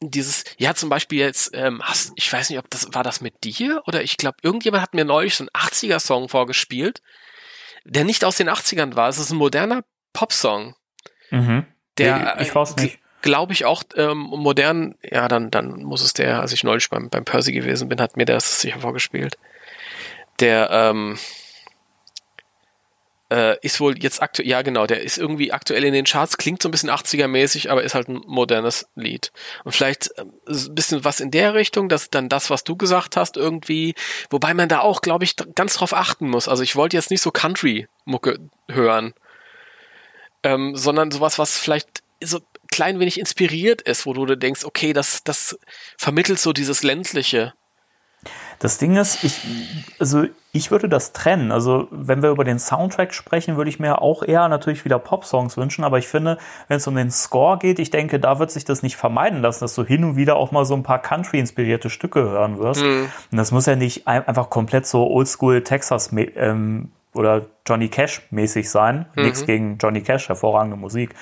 Dieses, 0.00 0.44
ja, 0.58 0.74
zum 0.74 0.88
Beispiel 0.88 1.18
jetzt, 1.18 1.50
ähm, 1.54 1.82
hast, 1.82 2.12
ich 2.14 2.32
weiß 2.32 2.48
nicht, 2.50 2.60
ob 2.60 2.70
das, 2.70 2.86
war 2.94 3.02
das 3.02 3.20
mit 3.20 3.42
dir 3.42 3.82
oder 3.86 4.02
ich 4.04 4.16
glaube, 4.16 4.36
irgendjemand 4.42 4.82
hat 4.82 4.94
mir 4.94 5.04
neulich 5.04 5.34
so 5.34 5.42
einen 5.42 5.50
80er-Song 5.50 6.28
vorgespielt, 6.28 7.02
der 7.88 8.04
nicht 8.04 8.24
aus 8.24 8.36
den 8.36 8.48
80ern 8.48 8.94
war. 8.96 9.08
Es 9.08 9.18
ist 9.18 9.30
ein 9.30 9.36
moderner 9.38 9.82
Popsong, 10.12 10.74
Mhm. 11.30 11.66
der, 11.98 12.36
ich, 12.40 12.48
ich 12.48 12.54
weiß 12.54 12.76
nicht. 12.76 12.98
glaube 13.22 13.52
ich, 13.52 13.64
auch 13.64 13.82
ähm, 13.96 14.18
modern, 14.18 14.94
ja, 15.02 15.28
dann, 15.28 15.50
dann 15.50 15.82
muss 15.82 16.02
es 16.02 16.12
der, 16.14 16.40
als 16.40 16.52
ich 16.52 16.64
neulich 16.64 16.88
beim, 16.88 17.10
beim 17.10 17.24
Percy 17.24 17.52
gewesen 17.52 17.88
bin, 17.88 18.00
hat 18.00 18.16
mir 18.16 18.24
das 18.24 18.60
sicher 18.60 18.80
vorgespielt. 18.80 19.36
Der, 20.40 20.70
ähm, 20.70 21.18
äh, 23.30 23.56
ist 23.60 23.80
wohl 23.80 23.98
jetzt 23.98 24.22
aktuell, 24.22 24.48
ja 24.48 24.62
genau, 24.62 24.86
der 24.86 25.02
ist 25.02 25.18
irgendwie 25.18 25.52
aktuell 25.52 25.84
in 25.84 25.92
den 25.92 26.04
Charts, 26.04 26.38
klingt 26.38 26.62
so 26.62 26.68
ein 26.68 26.72
bisschen 26.72 26.90
80er-mäßig, 26.90 27.68
aber 27.68 27.82
ist 27.82 27.94
halt 27.94 28.08
ein 28.08 28.22
modernes 28.26 28.88
Lied. 28.94 29.32
Und 29.64 29.72
vielleicht 29.72 30.10
ist 30.46 30.68
ein 30.68 30.74
bisschen 30.74 31.04
was 31.04 31.20
in 31.20 31.30
der 31.30 31.54
Richtung, 31.54 31.88
dass 31.88 32.10
dann 32.10 32.28
das, 32.28 32.50
was 32.50 32.64
du 32.64 32.76
gesagt 32.76 33.16
hast, 33.16 33.36
irgendwie, 33.36 33.94
wobei 34.30 34.54
man 34.54 34.68
da 34.68 34.80
auch, 34.80 35.02
glaube 35.02 35.24
ich, 35.24 35.36
ganz 35.54 35.74
drauf 35.74 35.92
achten 35.92 36.28
muss. 36.28 36.48
Also 36.48 36.62
ich 36.62 36.76
wollte 36.76 36.96
jetzt 36.96 37.10
nicht 37.10 37.22
so 37.22 37.30
Country-Mucke 37.30 38.38
hören, 38.68 39.14
ähm, 40.42 40.76
sondern 40.76 41.10
sowas, 41.10 41.38
was 41.38 41.58
vielleicht 41.58 42.02
so 42.22 42.40
klein 42.70 43.00
wenig 43.00 43.18
inspiriert 43.18 43.82
ist, 43.82 44.06
wo 44.06 44.12
du 44.12 44.36
denkst, 44.36 44.64
okay, 44.64 44.92
das, 44.92 45.22
das 45.24 45.58
vermittelt 45.96 46.38
so 46.38 46.52
dieses 46.52 46.82
ländliche. 46.82 47.54
Das 48.60 48.78
Ding 48.78 48.96
ist, 48.96 49.22
ich, 49.22 49.40
also 50.00 50.24
ich 50.52 50.70
würde 50.72 50.88
das 50.88 51.12
trennen. 51.12 51.52
Also 51.52 51.86
wenn 51.92 52.22
wir 52.22 52.30
über 52.30 52.42
den 52.42 52.58
Soundtrack 52.58 53.14
sprechen, 53.14 53.56
würde 53.56 53.70
ich 53.70 53.78
mir 53.78 54.02
auch 54.02 54.22
eher 54.24 54.48
natürlich 54.48 54.84
wieder 54.84 54.98
Pop-Songs 54.98 55.56
wünschen. 55.56 55.84
Aber 55.84 55.98
ich 55.98 56.08
finde, 56.08 56.38
wenn 56.66 56.78
es 56.78 56.86
um 56.88 56.96
den 56.96 57.10
Score 57.12 57.58
geht, 57.58 57.78
ich 57.78 57.90
denke, 57.90 58.18
da 58.18 58.40
wird 58.40 58.50
sich 58.50 58.64
das 58.64 58.82
nicht 58.82 58.96
vermeiden 58.96 59.42
lassen, 59.42 59.60
dass 59.62 59.74
du 59.76 59.84
hin 59.84 60.02
und 60.02 60.16
wieder 60.16 60.34
auch 60.36 60.50
mal 60.50 60.64
so 60.64 60.74
ein 60.74 60.82
paar 60.82 60.98
Country-inspirierte 61.00 61.88
Stücke 61.88 62.20
hören 62.22 62.58
wirst. 62.58 62.82
Und 63.30 63.38
das 63.38 63.52
muss 63.52 63.66
ja 63.66 63.76
nicht 63.76 64.08
ein- 64.08 64.26
einfach 64.26 64.50
komplett 64.50 64.86
so 64.86 65.06
Oldschool 65.08 65.62
Texas 65.62 66.10
ähm, 66.12 66.90
oder 67.14 67.46
Johnny 67.66 67.88
Cash 67.88 68.22
mäßig 68.30 68.70
sein. 68.70 69.06
Nichts 69.14 69.46
gegen 69.46 69.78
Johnny 69.78 70.00
Cash, 70.02 70.28
hervorragende 70.28 70.76
Musik. 70.76 71.14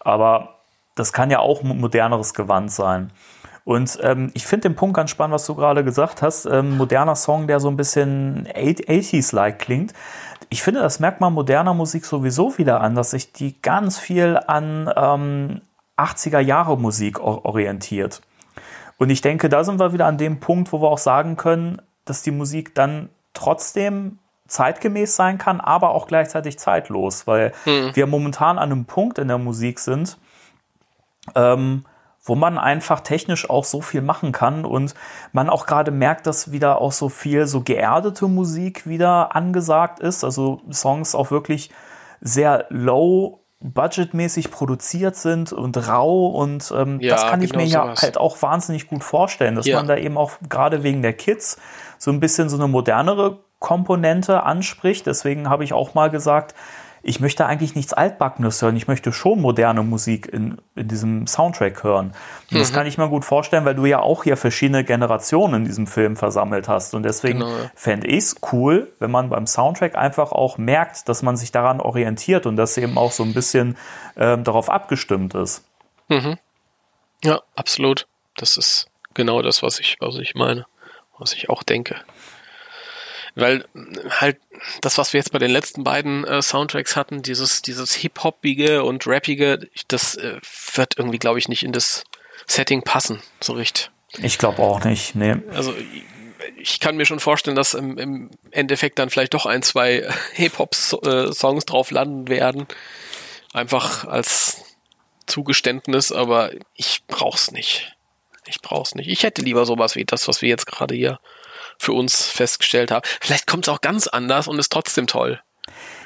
Aber 0.00 0.56
das 0.96 1.12
kann 1.12 1.30
ja 1.30 1.38
auch 1.38 1.62
ein 1.62 1.78
moderneres 1.78 2.34
Gewand 2.34 2.72
sein. 2.72 3.12
Und 3.64 3.98
ähm, 4.02 4.30
ich 4.34 4.46
finde 4.46 4.68
den 4.68 4.76
Punkt 4.76 4.96
ganz 4.96 5.10
spannend, 5.10 5.34
was 5.34 5.46
du 5.46 5.54
gerade 5.54 5.84
gesagt 5.84 6.22
hast. 6.22 6.46
Ähm, 6.46 6.76
moderner 6.76 7.16
Song, 7.16 7.46
der 7.46 7.60
so 7.60 7.68
ein 7.68 7.76
bisschen 7.76 8.48
80s-like 8.48 9.58
klingt. 9.58 9.92
Ich 10.48 10.62
finde, 10.62 10.80
das 10.80 10.98
merkt 10.98 11.20
man 11.20 11.32
moderner 11.32 11.74
Musik 11.74 12.04
sowieso 12.04 12.58
wieder 12.58 12.80
an, 12.80 12.94
dass 12.94 13.10
sich 13.10 13.32
die 13.32 13.60
ganz 13.60 13.98
viel 13.98 14.38
an 14.46 14.90
ähm, 14.96 15.60
80er 15.96 16.40
Jahre 16.40 16.76
Musik 16.78 17.20
orientiert. 17.20 18.22
Und 18.96 19.10
ich 19.10 19.20
denke, 19.20 19.48
da 19.48 19.64
sind 19.64 19.78
wir 19.78 19.92
wieder 19.92 20.06
an 20.06 20.18
dem 20.18 20.40
Punkt, 20.40 20.72
wo 20.72 20.82
wir 20.82 20.88
auch 20.88 20.98
sagen 20.98 21.36
können, 21.36 21.80
dass 22.04 22.22
die 22.22 22.30
Musik 22.30 22.74
dann 22.74 23.08
trotzdem 23.34 24.18
zeitgemäß 24.46 25.14
sein 25.14 25.38
kann, 25.38 25.60
aber 25.60 25.90
auch 25.90 26.06
gleichzeitig 26.06 26.58
zeitlos, 26.58 27.26
weil 27.26 27.52
mhm. 27.64 27.92
wir 27.94 28.06
momentan 28.06 28.58
an 28.58 28.72
einem 28.72 28.84
Punkt 28.84 29.18
in 29.18 29.28
der 29.28 29.38
Musik 29.38 29.78
sind, 29.78 30.18
ähm, 31.34 31.84
wo 32.22 32.34
man 32.34 32.58
einfach 32.58 33.00
technisch 33.00 33.48
auch 33.48 33.64
so 33.64 33.80
viel 33.80 34.02
machen 34.02 34.32
kann 34.32 34.64
und 34.64 34.94
man 35.32 35.48
auch 35.48 35.66
gerade 35.66 35.90
merkt, 35.90 36.26
dass 36.26 36.52
wieder 36.52 36.80
auch 36.80 36.92
so 36.92 37.08
viel 37.08 37.46
so 37.46 37.62
geerdete 37.62 38.28
Musik 38.28 38.86
wieder 38.86 39.34
angesagt 39.34 40.00
ist, 40.00 40.24
also 40.24 40.60
Songs 40.70 41.14
auch 41.14 41.30
wirklich 41.30 41.70
sehr 42.20 42.66
low 42.68 43.40
budgetmäßig 43.62 44.50
produziert 44.50 45.16
sind 45.16 45.52
und 45.52 45.76
rau 45.88 46.28
und 46.28 46.72
ähm, 46.74 46.98
ja, 47.00 47.14
das 47.14 47.26
kann 47.26 47.42
ich 47.42 47.52
genau 47.52 47.64
mir 47.64 47.68
ja 47.68 47.94
halt 47.94 48.16
auch 48.16 48.40
wahnsinnig 48.40 48.88
gut 48.88 49.04
vorstellen, 49.04 49.54
dass 49.54 49.66
ja. 49.66 49.76
man 49.76 49.86
da 49.86 49.96
eben 49.96 50.16
auch 50.16 50.32
gerade 50.48 50.82
wegen 50.82 51.02
der 51.02 51.12
Kids 51.12 51.58
so 51.98 52.10
ein 52.10 52.20
bisschen 52.20 52.48
so 52.48 52.56
eine 52.56 52.68
modernere 52.68 53.40
Komponente 53.58 54.42
anspricht. 54.42 55.06
Deswegen 55.06 55.48
habe 55.48 55.64
ich 55.64 55.74
auch 55.74 55.94
mal 55.94 56.10
gesagt, 56.10 56.54
ich 57.02 57.20
möchte 57.20 57.46
eigentlich 57.46 57.74
nichts 57.74 57.92
Altbackenes 57.92 58.60
hören. 58.60 58.76
Ich 58.76 58.86
möchte 58.86 59.12
schon 59.12 59.40
moderne 59.40 59.82
Musik 59.82 60.26
in, 60.26 60.58
in 60.74 60.88
diesem 60.88 61.26
Soundtrack 61.26 61.82
hören. 61.82 62.08
Und 62.50 62.56
mhm. 62.56 62.58
das 62.58 62.72
kann 62.72 62.86
ich 62.86 62.98
mir 62.98 63.08
gut 63.08 63.24
vorstellen, 63.24 63.64
weil 63.64 63.74
du 63.74 63.86
ja 63.86 64.00
auch 64.00 64.24
hier 64.24 64.36
verschiedene 64.36 64.84
Generationen 64.84 65.54
in 65.54 65.64
diesem 65.64 65.86
Film 65.86 66.16
versammelt 66.16 66.68
hast. 66.68 66.94
Und 66.94 67.02
deswegen 67.04 67.40
genau, 67.40 67.50
ja. 67.50 67.70
fände 67.74 68.06
ich 68.06 68.18
es 68.18 68.36
cool, 68.52 68.92
wenn 68.98 69.10
man 69.10 69.30
beim 69.30 69.46
Soundtrack 69.46 69.96
einfach 69.96 70.32
auch 70.32 70.58
merkt, 70.58 71.08
dass 71.08 71.22
man 71.22 71.36
sich 71.36 71.52
daran 71.52 71.80
orientiert 71.80 72.46
und 72.46 72.56
dass 72.56 72.76
eben 72.76 72.98
auch 72.98 73.12
so 73.12 73.22
ein 73.22 73.32
bisschen 73.32 73.76
ähm, 74.16 74.44
darauf 74.44 74.68
abgestimmt 74.68 75.34
ist. 75.34 75.64
Mhm. 76.08 76.36
Ja, 77.24 77.40
absolut. 77.54 78.06
Das 78.36 78.56
ist 78.56 78.88
genau 79.14 79.42
das, 79.42 79.62
was 79.62 79.80
ich, 79.80 79.96
was 80.00 80.16
ich 80.16 80.34
meine, 80.34 80.66
was 81.18 81.32
ich 81.32 81.48
auch 81.48 81.62
denke 81.62 81.96
weil 83.40 83.64
halt 84.10 84.38
das, 84.80 84.98
was 84.98 85.12
wir 85.12 85.18
jetzt 85.18 85.32
bei 85.32 85.38
den 85.38 85.50
letzten 85.50 85.84
beiden 85.84 86.24
äh, 86.24 86.42
Soundtracks 86.42 86.96
hatten, 86.96 87.22
dieses, 87.22 87.62
dieses 87.62 87.94
Hip-Hoppige 87.94 88.84
und 88.84 89.06
Rappige, 89.06 89.68
das 89.88 90.16
äh, 90.16 90.40
wird 90.74 90.98
irgendwie, 90.98 91.18
glaube 91.18 91.38
ich, 91.38 91.48
nicht 91.48 91.62
in 91.62 91.72
das 91.72 92.04
Setting 92.46 92.82
passen, 92.82 93.22
so 93.40 93.54
richtig. 93.54 93.90
Ich 94.18 94.38
glaube 94.38 94.60
auch 94.62 94.84
nicht, 94.84 95.14
nee. 95.14 95.36
Also 95.54 95.74
ich 96.56 96.80
kann 96.80 96.96
mir 96.96 97.06
schon 97.06 97.20
vorstellen, 97.20 97.56
dass 97.56 97.74
im, 97.74 97.96
im 97.98 98.30
Endeffekt 98.50 98.98
dann 98.98 99.10
vielleicht 99.10 99.34
doch 99.34 99.46
ein, 99.46 99.62
zwei 99.62 100.08
Hip-Hop-Songs 100.34 101.64
drauf 101.64 101.90
landen 101.90 102.28
werden. 102.28 102.66
Einfach 103.52 104.04
als 104.04 104.62
Zugeständnis, 105.26 106.12
aber 106.12 106.50
ich 106.74 107.02
brauch's 107.06 107.50
nicht. 107.50 107.96
Ich 108.46 108.60
brauch's 108.60 108.94
nicht. 108.94 109.08
Ich 109.08 109.22
hätte 109.22 109.42
lieber 109.42 109.64
sowas 109.64 109.94
wie 109.96 110.04
das, 110.04 110.28
was 110.28 110.42
wir 110.42 110.48
jetzt 110.48 110.66
gerade 110.66 110.94
hier 110.94 111.20
für 111.80 111.94
uns 111.94 112.26
festgestellt 112.26 112.90
haben. 112.90 113.06
Vielleicht 113.22 113.46
kommt 113.46 113.66
es 113.66 113.72
auch 113.72 113.80
ganz 113.80 114.06
anders 114.06 114.48
und 114.48 114.58
ist 114.58 114.70
trotzdem 114.70 115.06
toll. 115.06 115.40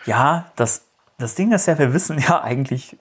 Ja, 0.07 0.53
das, 0.55 0.87
das 1.19 1.35
Ding 1.35 1.51
ist 1.51 1.67
ja, 1.67 1.77
wir 1.79 1.93
wissen 1.93 2.17
ja 2.19 2.41
eigentlich, 2.41 2.97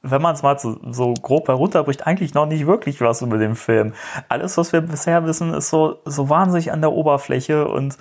wenn 0.00 0.22
man 0.22 0.34
es 0.34 0.42
mal 0.42 0.58
so, 0.58 0.78
so 0.90 1.12
grob 1.12 1.48
herunterbricht, 1.48 2.06
eigentlich 2.06 2.32
noch 2.32 2.46
nicht 2.46 2.66
wirklich 2.66 3.02
was 3.02 3.20
über 3.20 3.36
den 3.36 3.54
Film. 3.54 3.92
Alles, 4.30 4.56
was 4.56 4.72
wir 4.72 4.80
bisher 4.80 5.26
wissen, 5.26 5.52
ist 5.52 5.68
so, 5.68 5.98
so 6.06 6.30
wahnsinnig 6.30 6.72
an 6.72 6.80
der 6.80 6.92
Oberfläche 6.92 7.68
und 7.68 7.98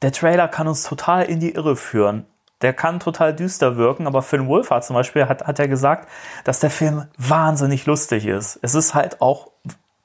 der 0.00 0.12
Trailer 0.12 0.48
kann 0.48 0.66
uns 0.66 0.82
total 0.82 1.24
in 1.24 1.38
die 1.38 1.54
Irre 1.54 1.76
führen. 1.76 2.24
Der 2.62 2.72
kann 2.72 3.00
total 3.00 3.36
düster 3.36 3.76
wirken, 3.76 4.06
aber 4.06 4.22
Finn 4.22 4.46
Wolfhard 4.46 4.82
zum 4.82 4.94
Beispiel 4.94 5.28
hat, 5.28 5.46
hat 5.46 5.58
ja 5.58 5.66
gesagt, 5.66 6.08
dass 6.44 6.60
der 6.60 6.70
Film 6.70 7.06
wahnsinnig 7.18 7.84
lustig 7.84 8.24
ist. 8.24 8.58
Es 8.62 8.74
ist 8.74 8.94
halt 8.94 9.20
auch 9.20 9.50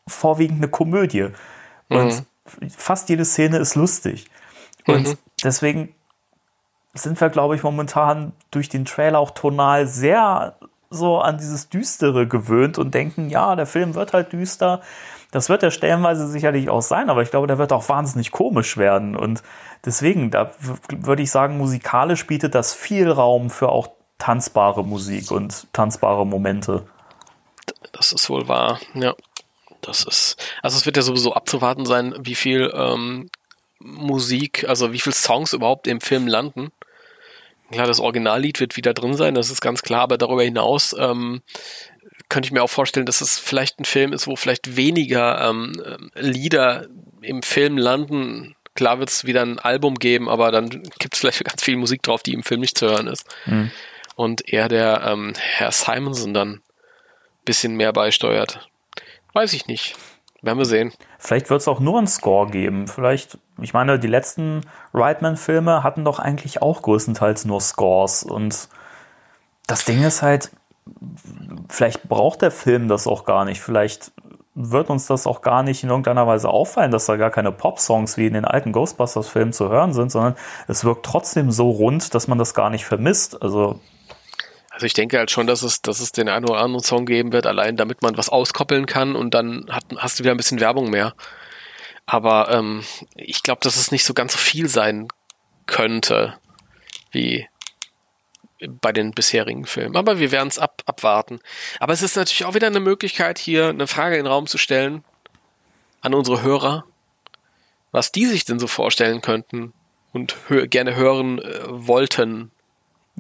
vorwiegend 0.06 0.58
eine 0.58 0.68
Komödie. 0.68 1.30
Und 1.88 2.08
mhm 2.08 2.26
fast 2.76 3.10
jede 3.10 3.26
Szene 3.26 3.58
ist 3.58 3.76
lustig. 3.76 4.30
Und 4.88 5.08
mhm. 5.08 5.18
deswegen 5.44 5.96
sind 6.94 7.20
wir, 7.20 7.30
glaube 7.30 7.56
ich, 7.56 7.64
momentan 7.64 8.34
durch 8.52 8.70
den 8.70 8.86
Trailer 8.86 9.20
auch 9.20 9.32
tonal 9.32 9.88
sehr 9.88 10.56
so 10.90 11.20
an 11.20 11.38
dieses 11.38 11.70
Düstere 11.70 12.28
gewöhnt 12.28 12.78
und 12.78 12.94
denken, 12.94 13.30
ja, 13.30 13.56
der 13.56 13.66
Film 13.66 13.96
wird 13.96 14.14
halt 14.14 14.34
düster. 14.34 14.82
Das 15.32 15.48
wird 15.48 15.64
er 15.64 15.72
stellenweise 15.72 16.28
sicherlich 16.28 16.70
auch 16.70 16.82
sein, 16.82 17.10
aber 17.10 17.22
ich 17.22 17.32
glaube, 17.32 17.48
der 17.48 17.58
wird 17.58 17.72
auch 17.72 17.88
wahnsinnig 17.88 18.32
komisch 18.32 18.76
werden. 18.76 19.16
Und 19.16 19.42
deswegen, 19.86 20.32
da 20.32 20.52
würde 20.90 21.24
ich 21.24 21.32
sagen, 21.32 21.58
musikalisch 21.58 22.28
bietet 22.28 22.54
das 22.54 22.74
viel 22.74 23.10
Raum 23.10 23.50
für 23.50 23.70
auch 23.70 23.92
tanzbare 24.18 24.84
Musik 24.84 25.32
und 25.32 25.72
tanzbare 25.72 26.28
Momente. 26.28 26.86
Das 27.94 28.12
ist 28.12 28.30
wohl 28.30 28.50
wahr, 28.50 28.78
ja. 28.94 29.14
Das 29.82 30.04
ist, 30.04 30.38
also 30.62 30.78
es 30.78 30.86
wird 30.86 30.98
ja 30.98 31.04
sowieso 31.04 31.34
abzuwarten 31.34 31.86
sein, 31.86 32.16
wie 32.20 32.36
viel 32.36 32.72
ähm, 32.74 33.30
Musik, 33.80 34.66
also 34.68 34.94
wie 34.94 35.00
viel 35.00 35.14
Songs 35.14 35.54
überhaupt 35.54 35.88
im 35.88 36.02
Film 36.02 36.28
landen. 36.28 36.72
Klar, 37.72 37.88
das 37.88 38.00
Originallied 38.00 38.60
wird 38.60 38.76
wieder 38.76 38.94
drin 38.94 39.16
sein, 39.16 39.34
das 39.34 39.50
ist 39.50 39.62
ganz 39.62 39.82
klar, 39.82 40.02
aber 40.02 40.18
darüber 40.18 40.44
hinaus 40.44 40.94
ähm, 40.98 41.42
könnte 42.30 42.48
ich 42.48 42.52
mir 42.52 42.64
auch 42.64 42.70
vorstellen, 42.70 43.06
dass 43.06 43.22
es 43.22 43.40
vielleicht 43.40 43.80
ein 43.80 43.86
Film 43.86 44.14
ist, 44.14 44.28
wo 44.28 44.36
vielleicht 44.36 44.76
weniger 44.76 45.50
ähm, 45.50 46.10
Lieder 46.16 46.88
im 47.22 47.44
Film 47.44 47.78
landen. 47.78 48.56
Klar 48.76 49.00
wird 49.00 49.10
es 49.10 49.26
wieder 49.26 49.42
ein 49.42 49.60
Album 49.60 49.96
geben, 49.96 50.30
aber 50.30 50.52
dann 50.52 50.70
gibt 50.70 51.14
es 51.14 51.20
vielleicht 51.20 51.44
ganz 51.44 51.64
viel 51.64 51.78
Musik 51.78 52.04
drauf, 52.04 52.24
die 52.24 52.34
im 52.34 52.44
Film 52.44 52.62
nicht 52.62 52.78
zu 52.78 52.88
hören 52.90 53.08
ist. 53.08 53.26
Mhm. 53.46 53.72
Und 54.16 54.48
eher 54.48 54.70
der 54.70 55.04
ähm, 55.06 55.34
Herr 55.38 55.72
Simonson 55.72 56.34
dann 56.34 56.50
ein 56.50 56.62
bisschen 57.46 57.76
mehr 57.76 57.94
beisteuert. 57.94 58.70
Weiß 59.34 59.54
ich 59.54 59.68
nicht. 59.68 59.96
Werden 60.42 60.58
wir 60.58 60.66
sehen. 60.66 60.92
Vielleicht 61.20 61.50
wird 61.50 61.62
es 61.62 61.68
auch 61.68 61.80
nur 61.80 62.00
einen 62.00 62.08
Score 62.08 62.50
geben. 62.50 62.88
Vielleicht, 62.88 63.38
ich 63.62 63.74
meine, 63.74 64.00
die 64.00 64.08
letzten 64.08 64.62
Reitman-Filme 64.94 65.84
hatten 65.84 66.04
doch 66.04 66.18
eigentlich 66.18 66.62
auch 66.62 66.82
größtenteils 66.82 67.46
nur 67.46 67.62
Scores. 67.62 68.24
Und 68.24 68.68
das 69.68 69.86
Ding 69.86 70.04
ist 70.04 70.24
halt, 70.24 70.52
vielleicht 71.70 72.10
braucht 72.10 72.42
der 72.42 72.52
Film 72.52 72.88
das 72.88 73.06
auch 73.06 73.24
gar 73.26 73.46
nicht. 73.46 73.62
Vielleicht 73.62 74.12
wird 74.56 74.90
uns 74.90 75.06
das 75.06 75.28
auch 75.28 75.42
gar 75.42 75.64
nicht 75.64 75.84
in 75.84 75.90
irgendeiner 75.90 76.28
Weise 76.28 76.50
auffallen, 76.50 76.92
dass 76.92 77.06
da 77.06 77.16
gar 77.16 77.32
keine 77.32 77.52
Pop-Songs 77.52 78.18
wie 78.18 78.28
in 78.28 78.34
den 78.34 78.46
alten 78.46 78.72
Ghostbusters-Filmen 78.72 79.54
zu 79.54 79.70
hören 79.70 79.94
sind, 79.94 80.12
sondern 80.12 80.36
es 80.68 80.84
wirkt 80.84 81.06
trotzdem 81.06 81.52
so 81.52 81.70
rund, 81.70 82.14
dass 82.16 82.28
man 82.28 82.38
das 82.38 82.54
gar 82.54 82.70
nicht 82.70 82.86
vermisst. 82.86 83.42
Also 83.42 83.80
also 84.82 84.88
ich 84.88 84.94
denke 84.94 85.20
halt 85.20 85.30
schon, 85.30 85.46
dass 85.46 85.62
es, 85.62 85.84
dass 85.84 86.00
es 86.00 86.12
den 86.12 86.28
einen 86.28 86.46
oder 86.46 86.60
anderen 86.60 86.84
Song 86.84 87.06
geben 87.06 87.34
wird, 87.34 87.46
allein 87.46 87.78
damit 87.78 88.02
man 88.02 88.18
was 88.18 88.30
auskoppeln 88.30 88.88
kann 88.88 89.16
und 89.16 89.36
dann 89.36 89.68
hat, 89.70 89.86
hast 89.98 90.18
du 90.18 90.24
wieder 90.24 90.34
ein 90.34 90.38
bisschen 90.38 90.60
Werbung 90.60 90.90
mehr. 90.90 91.14
Aber 92.08 92.50
ähm, 92.50 92.84
ich 93.14 93.44
glaube, 93.44 93.60
dass 93.62 93.76
es 93.76 93.92
nicht 93.92 94.04
so 94.04 94.16
ganz 94.16 94.34
so 94.34 94.40
viel 94.40 94.68
sein 94.68 95.08
könnte 95.68 96.40
wie 97.12 97.48
bei 98.68 98.92
den 98.92 99.12
bisherigen 99.12 99.68
Filmen. 99.68 99.96
Aber 99.96 100.18
wir 100.18 100.32
werden 100.32 100.48
es 100.48 100.58
ab, 100.58 100.82
abwarten. 100.88 101.42
Aber 101.80 101.94
es 101.94 102.02
ist 102.02 102.16
natürlich 102.16 102.46
auch 102.46 102.56
wieder 102.56 102.66
eine 102.66 102.80
Möglichkeit, 102.80 103.38
hier 103.38 103.70
eine 103.70 103.86
Frage 103.86 104.16
in 104.16 104.24
den 104.24 104.32
Raum 104.32 104.48
zu 104.48 104.58
stellen 104.58 105.04
an 106.02 106.16
unsere 106.16 106.42
Hörer, 106.42 106.86
was 107.92 108.12
die 108.12 108.26
sich 108.26 108.46
denn 108.46 108.58
so 108.58 108.66
vorstellen 108.66 109.22
könnten 109.22 109.74
und 110.12 110.38
hö 110.48 110.68
gerne 110.68 110.96
hören 110.96 111.38
äh, 111.38 111.60
wollten 111.68 112.52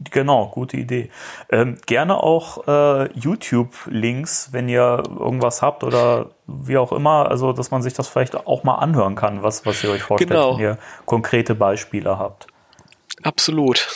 Genau, 0.09 0.47
gute 0.47 0.77
Idee. 0.77 1.11
Ähm, 1.51 1.77
gerne 1.85 2.23
auch 2.23 2.67
äh, 2.67 3.11
YouTube-Links, 3.13 4.49
wenn 4.51 4.67
ihr 4.67 5.03
irgendwas 5.07 5.61
habt 5.61 5.83
oder 5.83 6.31
wie 6.47 6.77
auch 6.77 6.91
immer, 6.91 7.29
also 7.29 7.53
dass 7.53 7.69
man 7.69 7.81
sich 7.81 7.93
das 7.93 8.07
vielleicht 8.07 8.35
auch 8.35 8.63
mal 8.63 8.75
anhören 8.75 9.15
kann, 9.15 9.43
was, 9.43 9.65
was 9.65 9.83
ihr 9.83 9.91
euch 9.91 10.01
vorstellt, 10.01 10.31
genau. 10.31 10.55
wenn 10.55 10.63
ihr 10.63 10.77
konkrete 11.05 11.53
Beispiele 11.53 12.17
habt. 12.17 12.47
Absolut. 13.21 13.87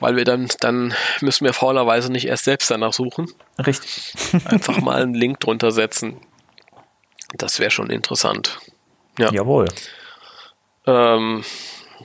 Weil 0.00 0.16
wir 0.16 0.24
dann, 0.24 0.48
dann 0.60 0.94
müssen 1.20 1.44
wir 1.44 1.52
faulerweise 1.52 2.10
nicht 2.10 2.26
erst 2.26 2.44
selbst 2.44 2.70
danach 2.70 2.92
suchen. 2.92 3.30
Richtig. 3.64 4.14
Einfach 4.44 4.80
mal 4.80 5.02
einen 5.02 5.14
Link 5.14 5.40
drunter 5.40 5.70
setzen. 5.70 6.16
Das 7.34 7.60
wäre 7.60 7.70
schon 7.70 7.90
interessant. 7.90 8.58
Ja. 9.18 9.30
Jawohl. 9.32 9.66
Ähm, 10.86 11.44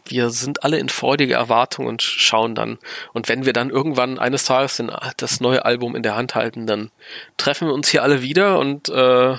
wir 0.06 0.30
sind 0.30 0.64
alle 0.64 0.78
in 0.80 0.90
freudiger 0.90 1.38
Erwartung 1.38 1.86
und 1.86 2.02
schauen 2.02 2.56
dann. 2.56 2.78
Und 3.14 3.30
wenn 3.30 3.46
wir 3.46 3.54
dann 3.54 3.70
irgendwann 3.70 4.20
eines 4.20 4.46
Tages 4.46 4.78
den, 4.78 4.92
das 5.18 5.40
neue 5.40 5.66
Album 5.66 5.96
in 5.96 6.04
der 6.04 6.16
Hand 6.16 6.36
halten, 6.36 6.68
dann 6.68 6.92
treffen 7.38 7.68
wir 7.68 7.74
uns 7.74 7.90
hier 7.90 8.04
alle 8.04 8.22
wieder 8.22 8.60
und 8.60 8.90
äh, 8.90 9.38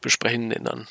besprechen 0.00 0.50
den 0.50 0.64
dann. 0.64 0.88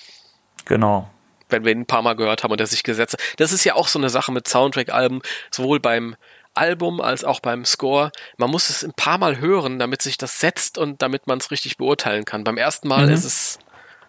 Genau. 0.66 1.10
Wenn 1.50 1.66
wir 1.66 1.72
ihn 1.72 1.82
ein 1.82 1.86
paar 1.86 2.02
Mal 2.02 2.16
gehört 2.16 2.44
haben 2.44 2.52
und 2.52 2.62
er 2.62 2.68
sich 2.68 2.84
gesetzt 2.84 3.14
hat. 3.14 3.22
Das 3.38 3.52
ist 3.52 3.64
ja 3.64 3.76
auch 3.76 3.88
so 3.88 3.98
eine 3.98 4.10
Sache 4.10 4.32
mit 4.32 4.48
Soundtrack-Alben, 4.48 5.22
sowohl 5.50 5.80
beim 5.80 6.16
Album 6.54 7.02
als 7.02 7.24
auch 7.24 7.40
beim 7.40 7.66
Score. 7.66 8.12
Man 8.38 8.52
muss 8.52 8.70
es 8.70 8.84
ein 8.84 8.94
paar 8.94 9.18
Mal 9.18 9.40
hören, 9.40 9.80
damit 9.80 10.02
sich 10.02 10.18
das 10.18 10.40
setzt 10.40 10.78
und 10.78 11.02
damit 11.02 11.26
man 11.26 11.40
es 11.40 11.52
richtig 11.52 11.78
beurteilen 11.78 12.26
kann. 12.26 12.44
Beim 12.44 12.58
ersten 12.58 12.88
Mal 12.88 13.08
mhm. 13.08 13.14
ist 13.14 13.24
es 13.24 13.60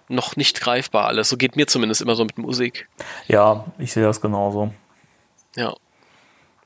noch 0.09 0.37
nicht 0.37 0.61
greifbar 0.61 1.07
alles. 1.07 1.29
So 1.29 1.37
geht 1.37 1.57
mir 1.57 1.67
zumindest 1.67 2.03
immer 2.03 2.17
so 2.17 2.25
mit 2.25 2.37
Musik. 2.37 2.89
Ja, 3.29 3.65
ich 3.79 3.93
sehe 3.93 4.03
das 4.03 4.21
genauso. 4.21 4.73
Ja. 5.56 5.74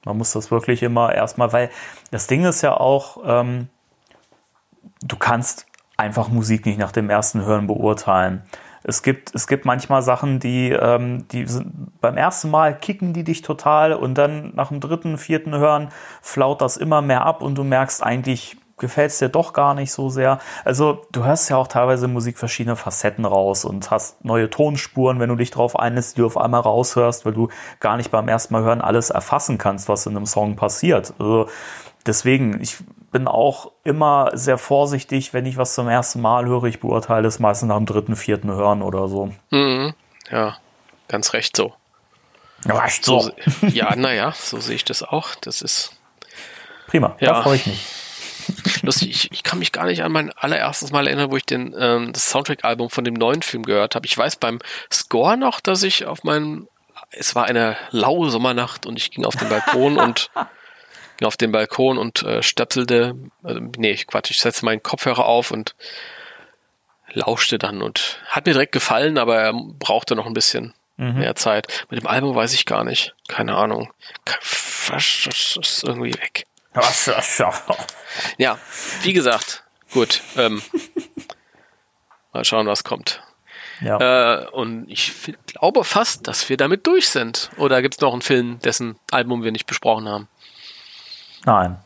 Man 0.05 0.19
muss 0.19 0.33
das 0.33 0.51
wirklich 0.51 0.83
immer 0.83 1.15
erstmal, 1.15 1.53
weil 1.53 1.71
das 2.11 2.27
Ding 2.27 2.45
ist 2.45 2.63
ja 2.63 2.77
auch, 2.77 3.19
ähm, 3.25 3.69
du 5.03 5.17
kannst 5.17 5.67
einfach 5.97 6.29
Musik 6.29 6.67
nicht 6.67 6.79
nach 6.79 6.93
dem 6.93 7.09
ersten 7.09 7.45
Hören 7.45 7.67
beurteilen. 7.67 8.43
Es 8.83 9.03
gibt, 9.03 9.35
es 9.35 9.47
gibt 9.47 9.65
manchmal 9.65 10.03
Sachen, 10.03 10.41
die, 10.41 10.71
ähm, 10.71 11.27
die 11.29 11.47
sind, 11.47 11.99
beim 12.01 12.19
ersten 12.19 12.51
Mal 12.51 12.77
kicken 12.79 13.15
die 13.15 13.25
dich 13.25 13.41
total 13.41 13.95
und 13.95 14.15
dann 14.17 14.55
nach 14.55 14.69
dem 14.69 14.81
dritten, 14.81 15.17
vierten 15.17 15.57
Hören 15.57 15.89
flaut 16.21 16.61
das 16.61 16.77
immer 16.77 17.01
mehr 17.01 17.25
ab 17.25 17.41
und 17.41 17.57
du 17.57 17.65
merkst 17.65 18.03
eigentlich, 18.03 18.59
gefällt 18.79 19.13
es 19.13 19.19
dir 19.19 19.29
doch 19.29 19.53
gar 19.53 19.75
nicht 19.75 19.93
so 19.93 20.09
sehr. 20.09 20.41
Also 20.65 21.07
du 21.13 21.25
hörst 21.25 21.49
ja 21.51 21.57
auch 21.57 21.69
teilweise 21.69 22.09
Musik 22.09 22.39
verschiedene 22.39 22.77
Facetten 22.77 23.25
raus 23.25 23.65
und 23.65 23.91
hast 23.91 24.25
neue 24.25 24.51
Tonspuren, 24.51 25.21
wenn 25.21 25.29
du 25.29 25.37
dich 25.37 25.51
drauf 25.51 25.79
einlässt, 25.79 26.17
die 26.17 26.21
du 26.21 26.27
auf 26.27 26.37
einmal 26.37 26.61
raushörst, 26.61 27.25
weil 27.25 27.33
du 27.33 27.49
gar 27.81 27.97
nicht 27.97 28.11
beim 28.11 28.29
ersten 28.29 28.53
Mal 28.55 28.63
hören 28.63 28.81
alles 28.81 29.11
erfassen 29.11 29.59
kannst, 29.59 29.89
was 29.89 30.07
in 30.07 30.17
einem 30.17 30.27
Song 30.27 30.57
passiert. 30.57 31.15
Also 31.19 31.49
deswegen, 32.07 32.61
ich 32.61 32.79
bin 33.13 33.29
auch 33.29 33.71
immer 33.85 34.31
sehr 34.35 34.59
vorsichtig, 34.59 35.33
wenn 35.33 35.47
ich 35.47 35.57
was 35.57 35.75
zum 35.75 35.89
ersten 35.89 36.21
Mal 36.21 36.47
höre. 36.47 36.65
Ich 36.65 36.81
beurteile 36.81 37.29
es 37.29 37.39
meistens 37.39 37.69
nach 37.69 37.77
dem 37.77 37.87
dritten, 37.87 38.17
vierten 38.17 38.51
Hören 38.51 38.83
oder 38.83 39.07
so. 39.07 39.33
Mhm. 39.51 39.95
Ja, 40.31 40.57
ganz 41.07 41.33
recht 41.33 41.57
so. 41.57 41.75
Reicht 42.67 43.05
so. 43.05 43.31
Ja, 43.63 43.95
naja, 43.95 44.33
so 44.33 44.59
sehe 44.59 44.75
ich 44.75 44.85
das 44.85 45.03
auch. 45.03 45.35
Das 45.37 45.63
ist 45.63 45.97
prima. 46.89 47.15
Ja. 47.21 47.35
Da 47.35 47.43
freue 47.43 47.57
ich 47.57 47.67
mich. 47.67 48.04
Lustig. 48.83 49.11
Ich, 49.11 49.33
ich 49.33 49.43
kann 49.43 49.59
mich 49.59 49.73
gar 49.73 49.87
nicht 49.87 50.03
an 50.03 50.13
mein 50.13 50.33
allererstes 50.33 50.91
Mal 50.91 51.07
erinnern, 51.07 51.31
wo 51.31 51.37
ich 51.37 51.47
den, 51.47 51.75
ähm, 51.79 52.13
das 52.13 52.31
Soundtrack-Album 52.31 52.91
von 52.91 53.05
dem 53.05 53.15
neuen 53.15 53.43
Film 53.43 53.65
gehört 53.65 53.95
habe. 53.95 54.07
Ich 54.07 54.17
weiß 54.17 54.37
beim 54.37 54.61
Score 54.93 55.37
noch, 55.37 55.61
dass 55.61 55.83
ich 55.83 56.07
auf 56.07 56.25
meinem, 56.25 56.69
es 57.11 57.35
war 57.35 57.45
eine 57.45 57.77
laue 57.91 58.31
Sommernacht 58.31 58.87
und 58.87 58.99
ich 58.99 59.11
ging 59.11 59.25
auf 59.25 59.37
den 59.37 59.49
Balkon 59.49 59.99
und 59.99 60.31
ging 61.17 61.27
auf 61.27 61.37
den 61.37 61.53
Balkon 61.53 61.99
und 61.99 62.23
äh, 62.23 62.43
stöpselte, 62.43 63.17
äh, 63.45 63.61
nee, 63.77 63.95
Quatsch, 63.97 64.31
ich 64.31 64.41
setzte 64.41 64.65
meinen 64.65 64.83
Kopfhörer 64.83 65.27
auf 65.27 65.51
und 65.51 65.75
lauschte 67.13 67.59
dann 67.59 67.83
und 67.83 68.19
hat 68.27 68.47
mir 68.47 68.53
direkt 68.53 68.73
gefallen, 68.73 69.19
aber 69.19 69.37
er 69.37 69.53
brauchte 69.53 70.17
noch 70.17 70.27
ein 70.27 70.35
bisschen 70.35 70.75
mehr 70.97 71.35
Zeit. 71.35 71.87
Mit 71.91 72.01
dem 72.01 72.07
Album 72.07 72.35
weiß 72.35 72.55
ich 72.55 72.67
gar 72.67 72.85
nicht. 72.85 73.15
Keine 73.29 73.57
Ahnung. 73.57 73.93
Was 74.89 75.57
ist 75.61 75.85
irgendwie 75.85 76.15
weg. 76.15 76.47
Ja, 78.39 78.59
wie 79.03 79.13
gesagt, 79.13 79.65
gut. 79.93 80.21
Ähm, 80.37 80.63
mal 82.33 82.45
schauen, 82.45 82.67
was 82.67 82.85
kommt. 82.85 83.23
Ja. 83.81 84.43
Äh, 84.43 84.49
und 84.51 84.89
ich 84.89 85.13
glaube 85.47 85.85
fast, 85.85 86.29
dass 86.29 86.49
wir 86.49 86.57
damit 86.57 86.87
durch 86.87 87.09
sind. 87.09 87.51
Oder 87.57 87.83
gibt 87.83 87.95
es 87.95 88.01
noch 88.01 88.13
einen 88.13 88.23
Film, 88.23 88.59
dessen 88.61 88.97
Album 89.11 89.43
wir 89.43 89.53
nicht 89.53 89.67
besprochen 89.67 90.09
haben? 90.09 90.29
Nein. 91.45 91.79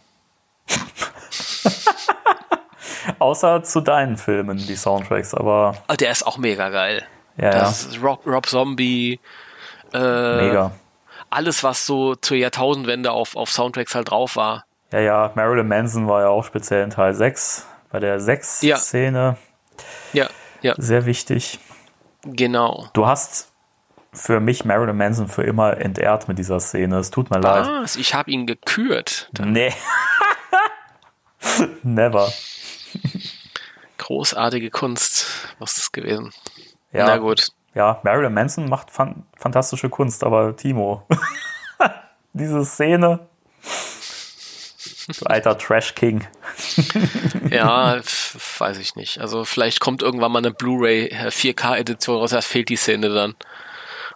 Außer 3.19 3.63
zu 3.63 3.81
deinen 3.81 4.17
Filmen, 4.17 4.59
die 4.59 4.77
Soundtracks, 4.77 5.35
aber 5.35 5.77
Ah, 5.89 5.97
der 5.97 6.11
ist 6.11 6.27
auch 6.27 6.39
mega 6.39 6.69
geil. 6.69 7.07
ja, 7.37 7.51
Das 7.51 7.85
ist 7.85 8.03
Rob, 8.03 8.25
Rob 8.27 8.47
Zombie. 8.47 9.19
Äh, 9.93 9.99
ja, 9.99 10.43
mega. 10.43 10.73
Alles, 11.31 11.63
was 11.65 11.87
so 11.87 12.15
zur 12.17 12.37
Jahrtausendwende 12.37 13.11
auf, 13.11 13.37
auf 13.37 13.51
Soundtracks 13.51 13.95
halt 13.95 14.11
drauf 14.11 14.37
war. 14.37 14.65
Ja, 14.91 15.01
ja, 15.01 15.33
Marilyn 15.35 15.69
Manson 15.69 16.09
war 16.09 16.23
ja 16.23 16.29
auch 16.29 16.45
speziell 16.45 16.83
in 16.83 16.91
Teil 16.91 17.15
6, 17.15 17.67
bei 17.91 18.01
der 18.01 18.17
Ja. 18.17 18.17
6-Szene 18.17 19.37
Ja, 20.13 20.29
ja, 20.63 20.75
sehr 20.79 21.05
wichtig. 21.07 21.59
genau. 22.23 22.87
Du 22.95 23.07
hast 23.07 23.53
für 24.15 24.41
mich 24.41 24.65
Marilyn 24.65 24.97
Manson 24.97 25.29
für 25.29 25.43
immer 25.43 25.77
entehrt 25.77 26.27
mit 26.29 26.39
dieser 26.39 26.59
Szene. 26.61 26.99
Es 26.99 27.11
tut 27.11 27.31
mir 27.31 27.39
leid. 27.39 27.67
Was? 27.67 27.97
Ich 27.97 28.15
habe 28.15 28.31
ihn 28.31 28.47
gekürt. 28.47 29.29
Nee. 29.39 29.73
Never. 31.83 32.33
Großartige 33.99 34.71
Kunst. 34.71 35.27
Was 35.59 35.73
ist 35.73 35.79
das 35.81 35.93
gewesen? 35.93 36.33
Ja, 36.93 37.07
Na 37.07 37.17
gut. 37.19 37.49
Ja, 37.75 38.01
Marilyn 38.03 38.33
Manson 38.33 38.69
macht 38.69 38.91
fan 38.91 39.27
fantastische 39.37 39.91
Kunst, 39.91 40.25
aber 40.25 40.57
Timo, 40.57 41.07
diese 42.33 42.65
Szene, 42.65 43.29
du 45.09 45.27
alter 45.27 45.57
Trash 45.59 45.95
King. 45.95 46.27
Ja, 47.51 47.99
weiß 48.59 48.79
ich 48.79 48.95
nicht. 48.97 49.21
Also 49.21 49.45
vielleicht 49.45 49.81
kommt 49.81 50.03
irgendwann 50.03 50.33
mal 50.33 50.39
eine 50.41 50.51
Blu-ray 50.51 51.07
äh, 51.07 51.29
4K-Edition 51.29 52.17
raus, 52.17 52.31
da 52.31 52.41
fehlt 52.43 52.69
die 52.69 52.77
Szene 52.77 53.09
dann. 53.09 53.35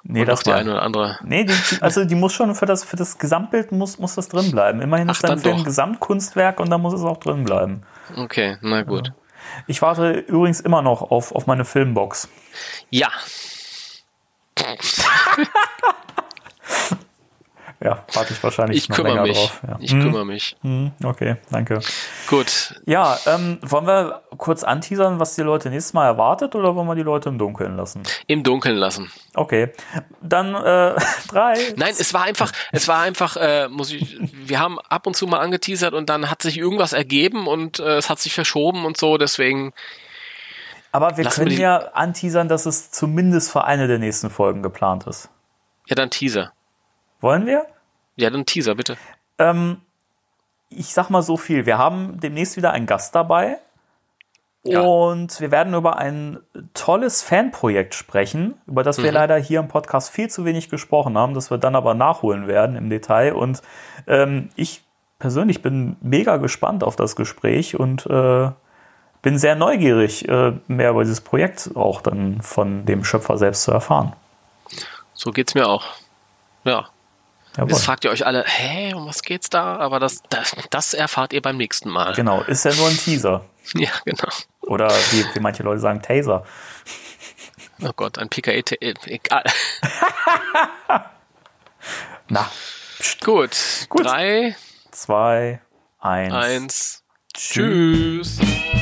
Nee, 0.04 0.20
Und 0.22 0.26
das 0.26 0.40
die 0.42 0.52
eine 0.52 0.72
oder 0.72 0.82
andere. 0.82 1.18
nee, 1.22 1.44
die, 1.44 1.54
also 1.80 2.04
die 2.04 2.14
muss 2.16 2.32
schon 2.34 2.54
für 2.56 2.66
das, 2.66 2.82
für 2.84 2.96
das 2.96 3.18
Gesamtbild 3.18 3.70
muss, 3.72 3.98
muss 3.98 4.16
das 4.16 4.28
drin 4.28 4.50
bleiben. 4.50 4.80
Immerhin 4.82 5.08
Ach, 5.08 5.14
ist 5.14 5.22
dann 5.24 5.38
Film 5.38 5.58
ein. 5.58 5.64
Gesamtkunstwerk 5.64 6.58
und 6.60 6.70
da 6.70 6.78
muss 6.78 6.92
es 6.92 7.02
auch 7.02 7.18
drin 7.18 7.44
bleiben. 7.44 7.84
Okay, 8.16 8.58
na 8.60 8.82
gut. 8.82 9.12
Ich 9.66 9.80
warte 9.80 10.10
übrigens 10.12 10.60
immer 10.60 10.82
noch 10.82 11.02
auf, 11.02 11.32
auf 11.32 11.46
meine 11.46 11.64
Filmbox. 11.64 12.28
Ja, 12.90 13.10
Ja, 17.84 18.04
warte 18.14 18.32
ich 18.32 18.40
wahrscheinlich 18.44 18.78
ich 18.78 18.88
noch 18.88 18.96
kümmere 18.96 19.22
mich. 19.22 19.36
drauf. 19.36 19.60
Ja. 19.66 19.76
Ich 19.80 19.90
kümmere 19.90 20.24
mich. 20.24 20.56
Hm, 20.62 20.92
okay, 21.02 21.36
danke. 21.50 21.80
Gut. 22.28 22.80
Ja, 22.86 23.18
ähm, 23.26 23.58
wollen 23.62 23.86
wir 23.88 24.22
kurz 24.36 24.62
anteasern, 24.62 25.18
was 25.18 25.34
die 25.34 25.42
Leute 25.42 25.68
nächstes 25.68 25.92
Mal 25.92 26.06
erwartet 26.06 26.54
oder 26.54 26.76
wollen 26.76 26.86
wir 26.86 26.94
die 26.94 27.02
Leute 27.02 27.28
im 27.28 27.38
Dunkeln 27.38 27.76
lassen? 27.76 28.04
Im 28.28 28.44
Dunkeln 28.44 28.76
lassen. 28.76 29.10
Okay, 29.34 29.72
dann 30.20 30.54
äh, 30.54 30.94
drei. 31.28 31.54
Nein, 31.76 31.94
es 31.98 32.14
war 32.14 32.22
einfach, 32.22 32.52
es 32.70 32.86
war 32.86 33.00
einfach, 33.00 33.36
äh, 33.36 33.66
muss 33.68 33.90
ich, 33.90 34.16
wir 34.32 34.60
haben 34.60 34.78
ab 34.78 35.08
und 35.08 35.16
zu 35.16 35.26
mal 35.26 35.40
angeteasert 35.40 35.92
und 35.92 36.08
dann 36.08 36.30
hat 36.30 36.40
sich 36.42 36.58
irgendwas 36.58 36.92
ergeben 36.92 37.48
und 37.48 37.80
äh, 37.80 37.96
es 37.96 38.08
hat 38.08 38.20
sich 38.20 38.32
verschoben 38.32 38.84
und 38.84 38.96
so, 38.96 39.18
deswegen, 39.18 39.72
Aber 40.92 41.16
wir 41.16 41.24
Lassen 41.24 41.40
wir 41.40 41.44
können 41.46 41.56
die- 41.56 41.62
ja 41.62 41.78
anteasern, 41.94 42.46
dass 42.48 42.66
es 42.66 42.92
zumindest 42.92 43.50
für 43.50 43.64
eine 43.64 43.88
der 43.88 43.98
nächsten 43.98 44.30
Folgen 44.30 44.62
geplant 44.62 45.08
ist. 45.08 45.30
ja 45.88 45.96
dann 45.96 46.10
Teaser. 46.10 46.52
Wollen 47.22 47.46
wir? 47.46 47.66
Ja, 48.16 48.28
dann 48.28 48.44
Teaser, 48.44 48.74
bitte. 48.74 48.98
Ähm, 49.38 49.80
ich 50.68 50.92
sag 50.92 51.08
mal 51.08 51.22
so 51.22 51.36
viel. 51.38 51.64
Wir 51.64 51.78
haben 51.78 52.20
demnächst 52.20 52.56
wieder 52.58 52.72
einen 52.72 52.86
Gast 52.86 53.14
dabei. 53.14 53.58
Ja. 54.64 54.80
Und 54.82 55.40
wir 55.40 55.50
werden 55.50 55.74
über 55.74 55.96
ein 55.96 56.38
tolles 56.74 57.22
Fanprojekt 57.22 57.94
sprechen, 57.94 58.54
über 58.66 58.84
das 58.84 58.98
wir 58.98 59.10
Mhm. 59.10 59.14
leider 59.14 59.36
hier 59.36 59.58
im 59.58 59.66
Podcast 59.68 60.10
viel 60.10 60.28
zu 60.30 60.44
wenig 60.44 60.68
gesprochen 60.68 61.18
haben, 61.18 61.34
das 61.34 61.50
wir 61.50 61.58
dann 61.58 61.74
aber 61.74 61.94
nachholen 61.94 62.46
werden 62.46 62.76
im 62.76 62.88
Detail. 62.90 63.32
Und 63.34 63.60
ähm, 64.06 64.50
ich 64.54 64.82
persönlich 65.18 65.62
bin 65.62 65.96
mega 66.00 66.36
gespannt 66.36 66.84
auf 66.84 66.94
das 66.94 67.16
Gespräch 67.16 67.78
und 67.78 68.06
äh, 68.06 68.50
bin 69.22 69.38
sehr 69.38 69.56
neugierig, 69.56 70.28
äh, 70.28 70.52
mehr 70.68 70.90
über 70.90 71.02
dieses 71.02 71.20
Projekt 71.22 71.70
auch 71.74 72.00
dann 72.00 72.40
von 72.42 72.84
dem 72.84 73.04
Schöpfer 73.04 73.38
selbst 73.38 73.62
zu 73.64 73.72
erfahren. 73.72 74.12
So 75.14 75.30
geht's 75.32 75.54
mir 75.54 75.68
auch. 75.68 75.84
Ja. 76.64 76.88
Jawohl. 77.56 77.70
Jetzt 77.70 77.84
fragt 77.84 78.04
ihr 78.04 78.10
euch 78.10 78.24
alle, 78.24 78.44
hä, 78.46 78.94
um 78.94 79.06
was 79.06 79.22
geht's 79.22 79.50
da? 79.50 79.76
Aber 79.76 80.00
das, 80.00 80.22
das, 80.30 80.56
das 80.70 80.94
erfahrt 80.94 81.32
ihr 81.32 81.42
beim 81.42 81.56
nächsten 81.58 81.90
Mal. 81.90 82.14
Genau, 82.14 82.42
ist 82.42 82.64
ja 82.64 82.74
nur 82.74 82.88
ein 82.88 82.96
Teaser. 82.96 83.44
Ja, 83.74 83.90
genau. 84.04 84.28
Oder 84.62 84.90
wie, 85.12 85.24
wie 85.34 85.40
manche 85.40 85.62
Leute 85.62 85.80
sagen, 85.80 86.02
Taser. 86.02 86.44
Oh 87.80 87.92
Gott, 87.94 88.18
ein 88.18 88.28
PKE, 88.28 88.58
äh, 88.80 88.94
egal. 89.06 89.44
Na, 92.28 92.50
Gut. 93.24 93.86
Gut. 93.88 94.04
Drei, 94.04 94.56
zwei, 94.90 95.60
eins. 96.00 96.34
eins, 96.34 97.04
Tschüss. 97.34 98.38
tschüss. 98.38 98.81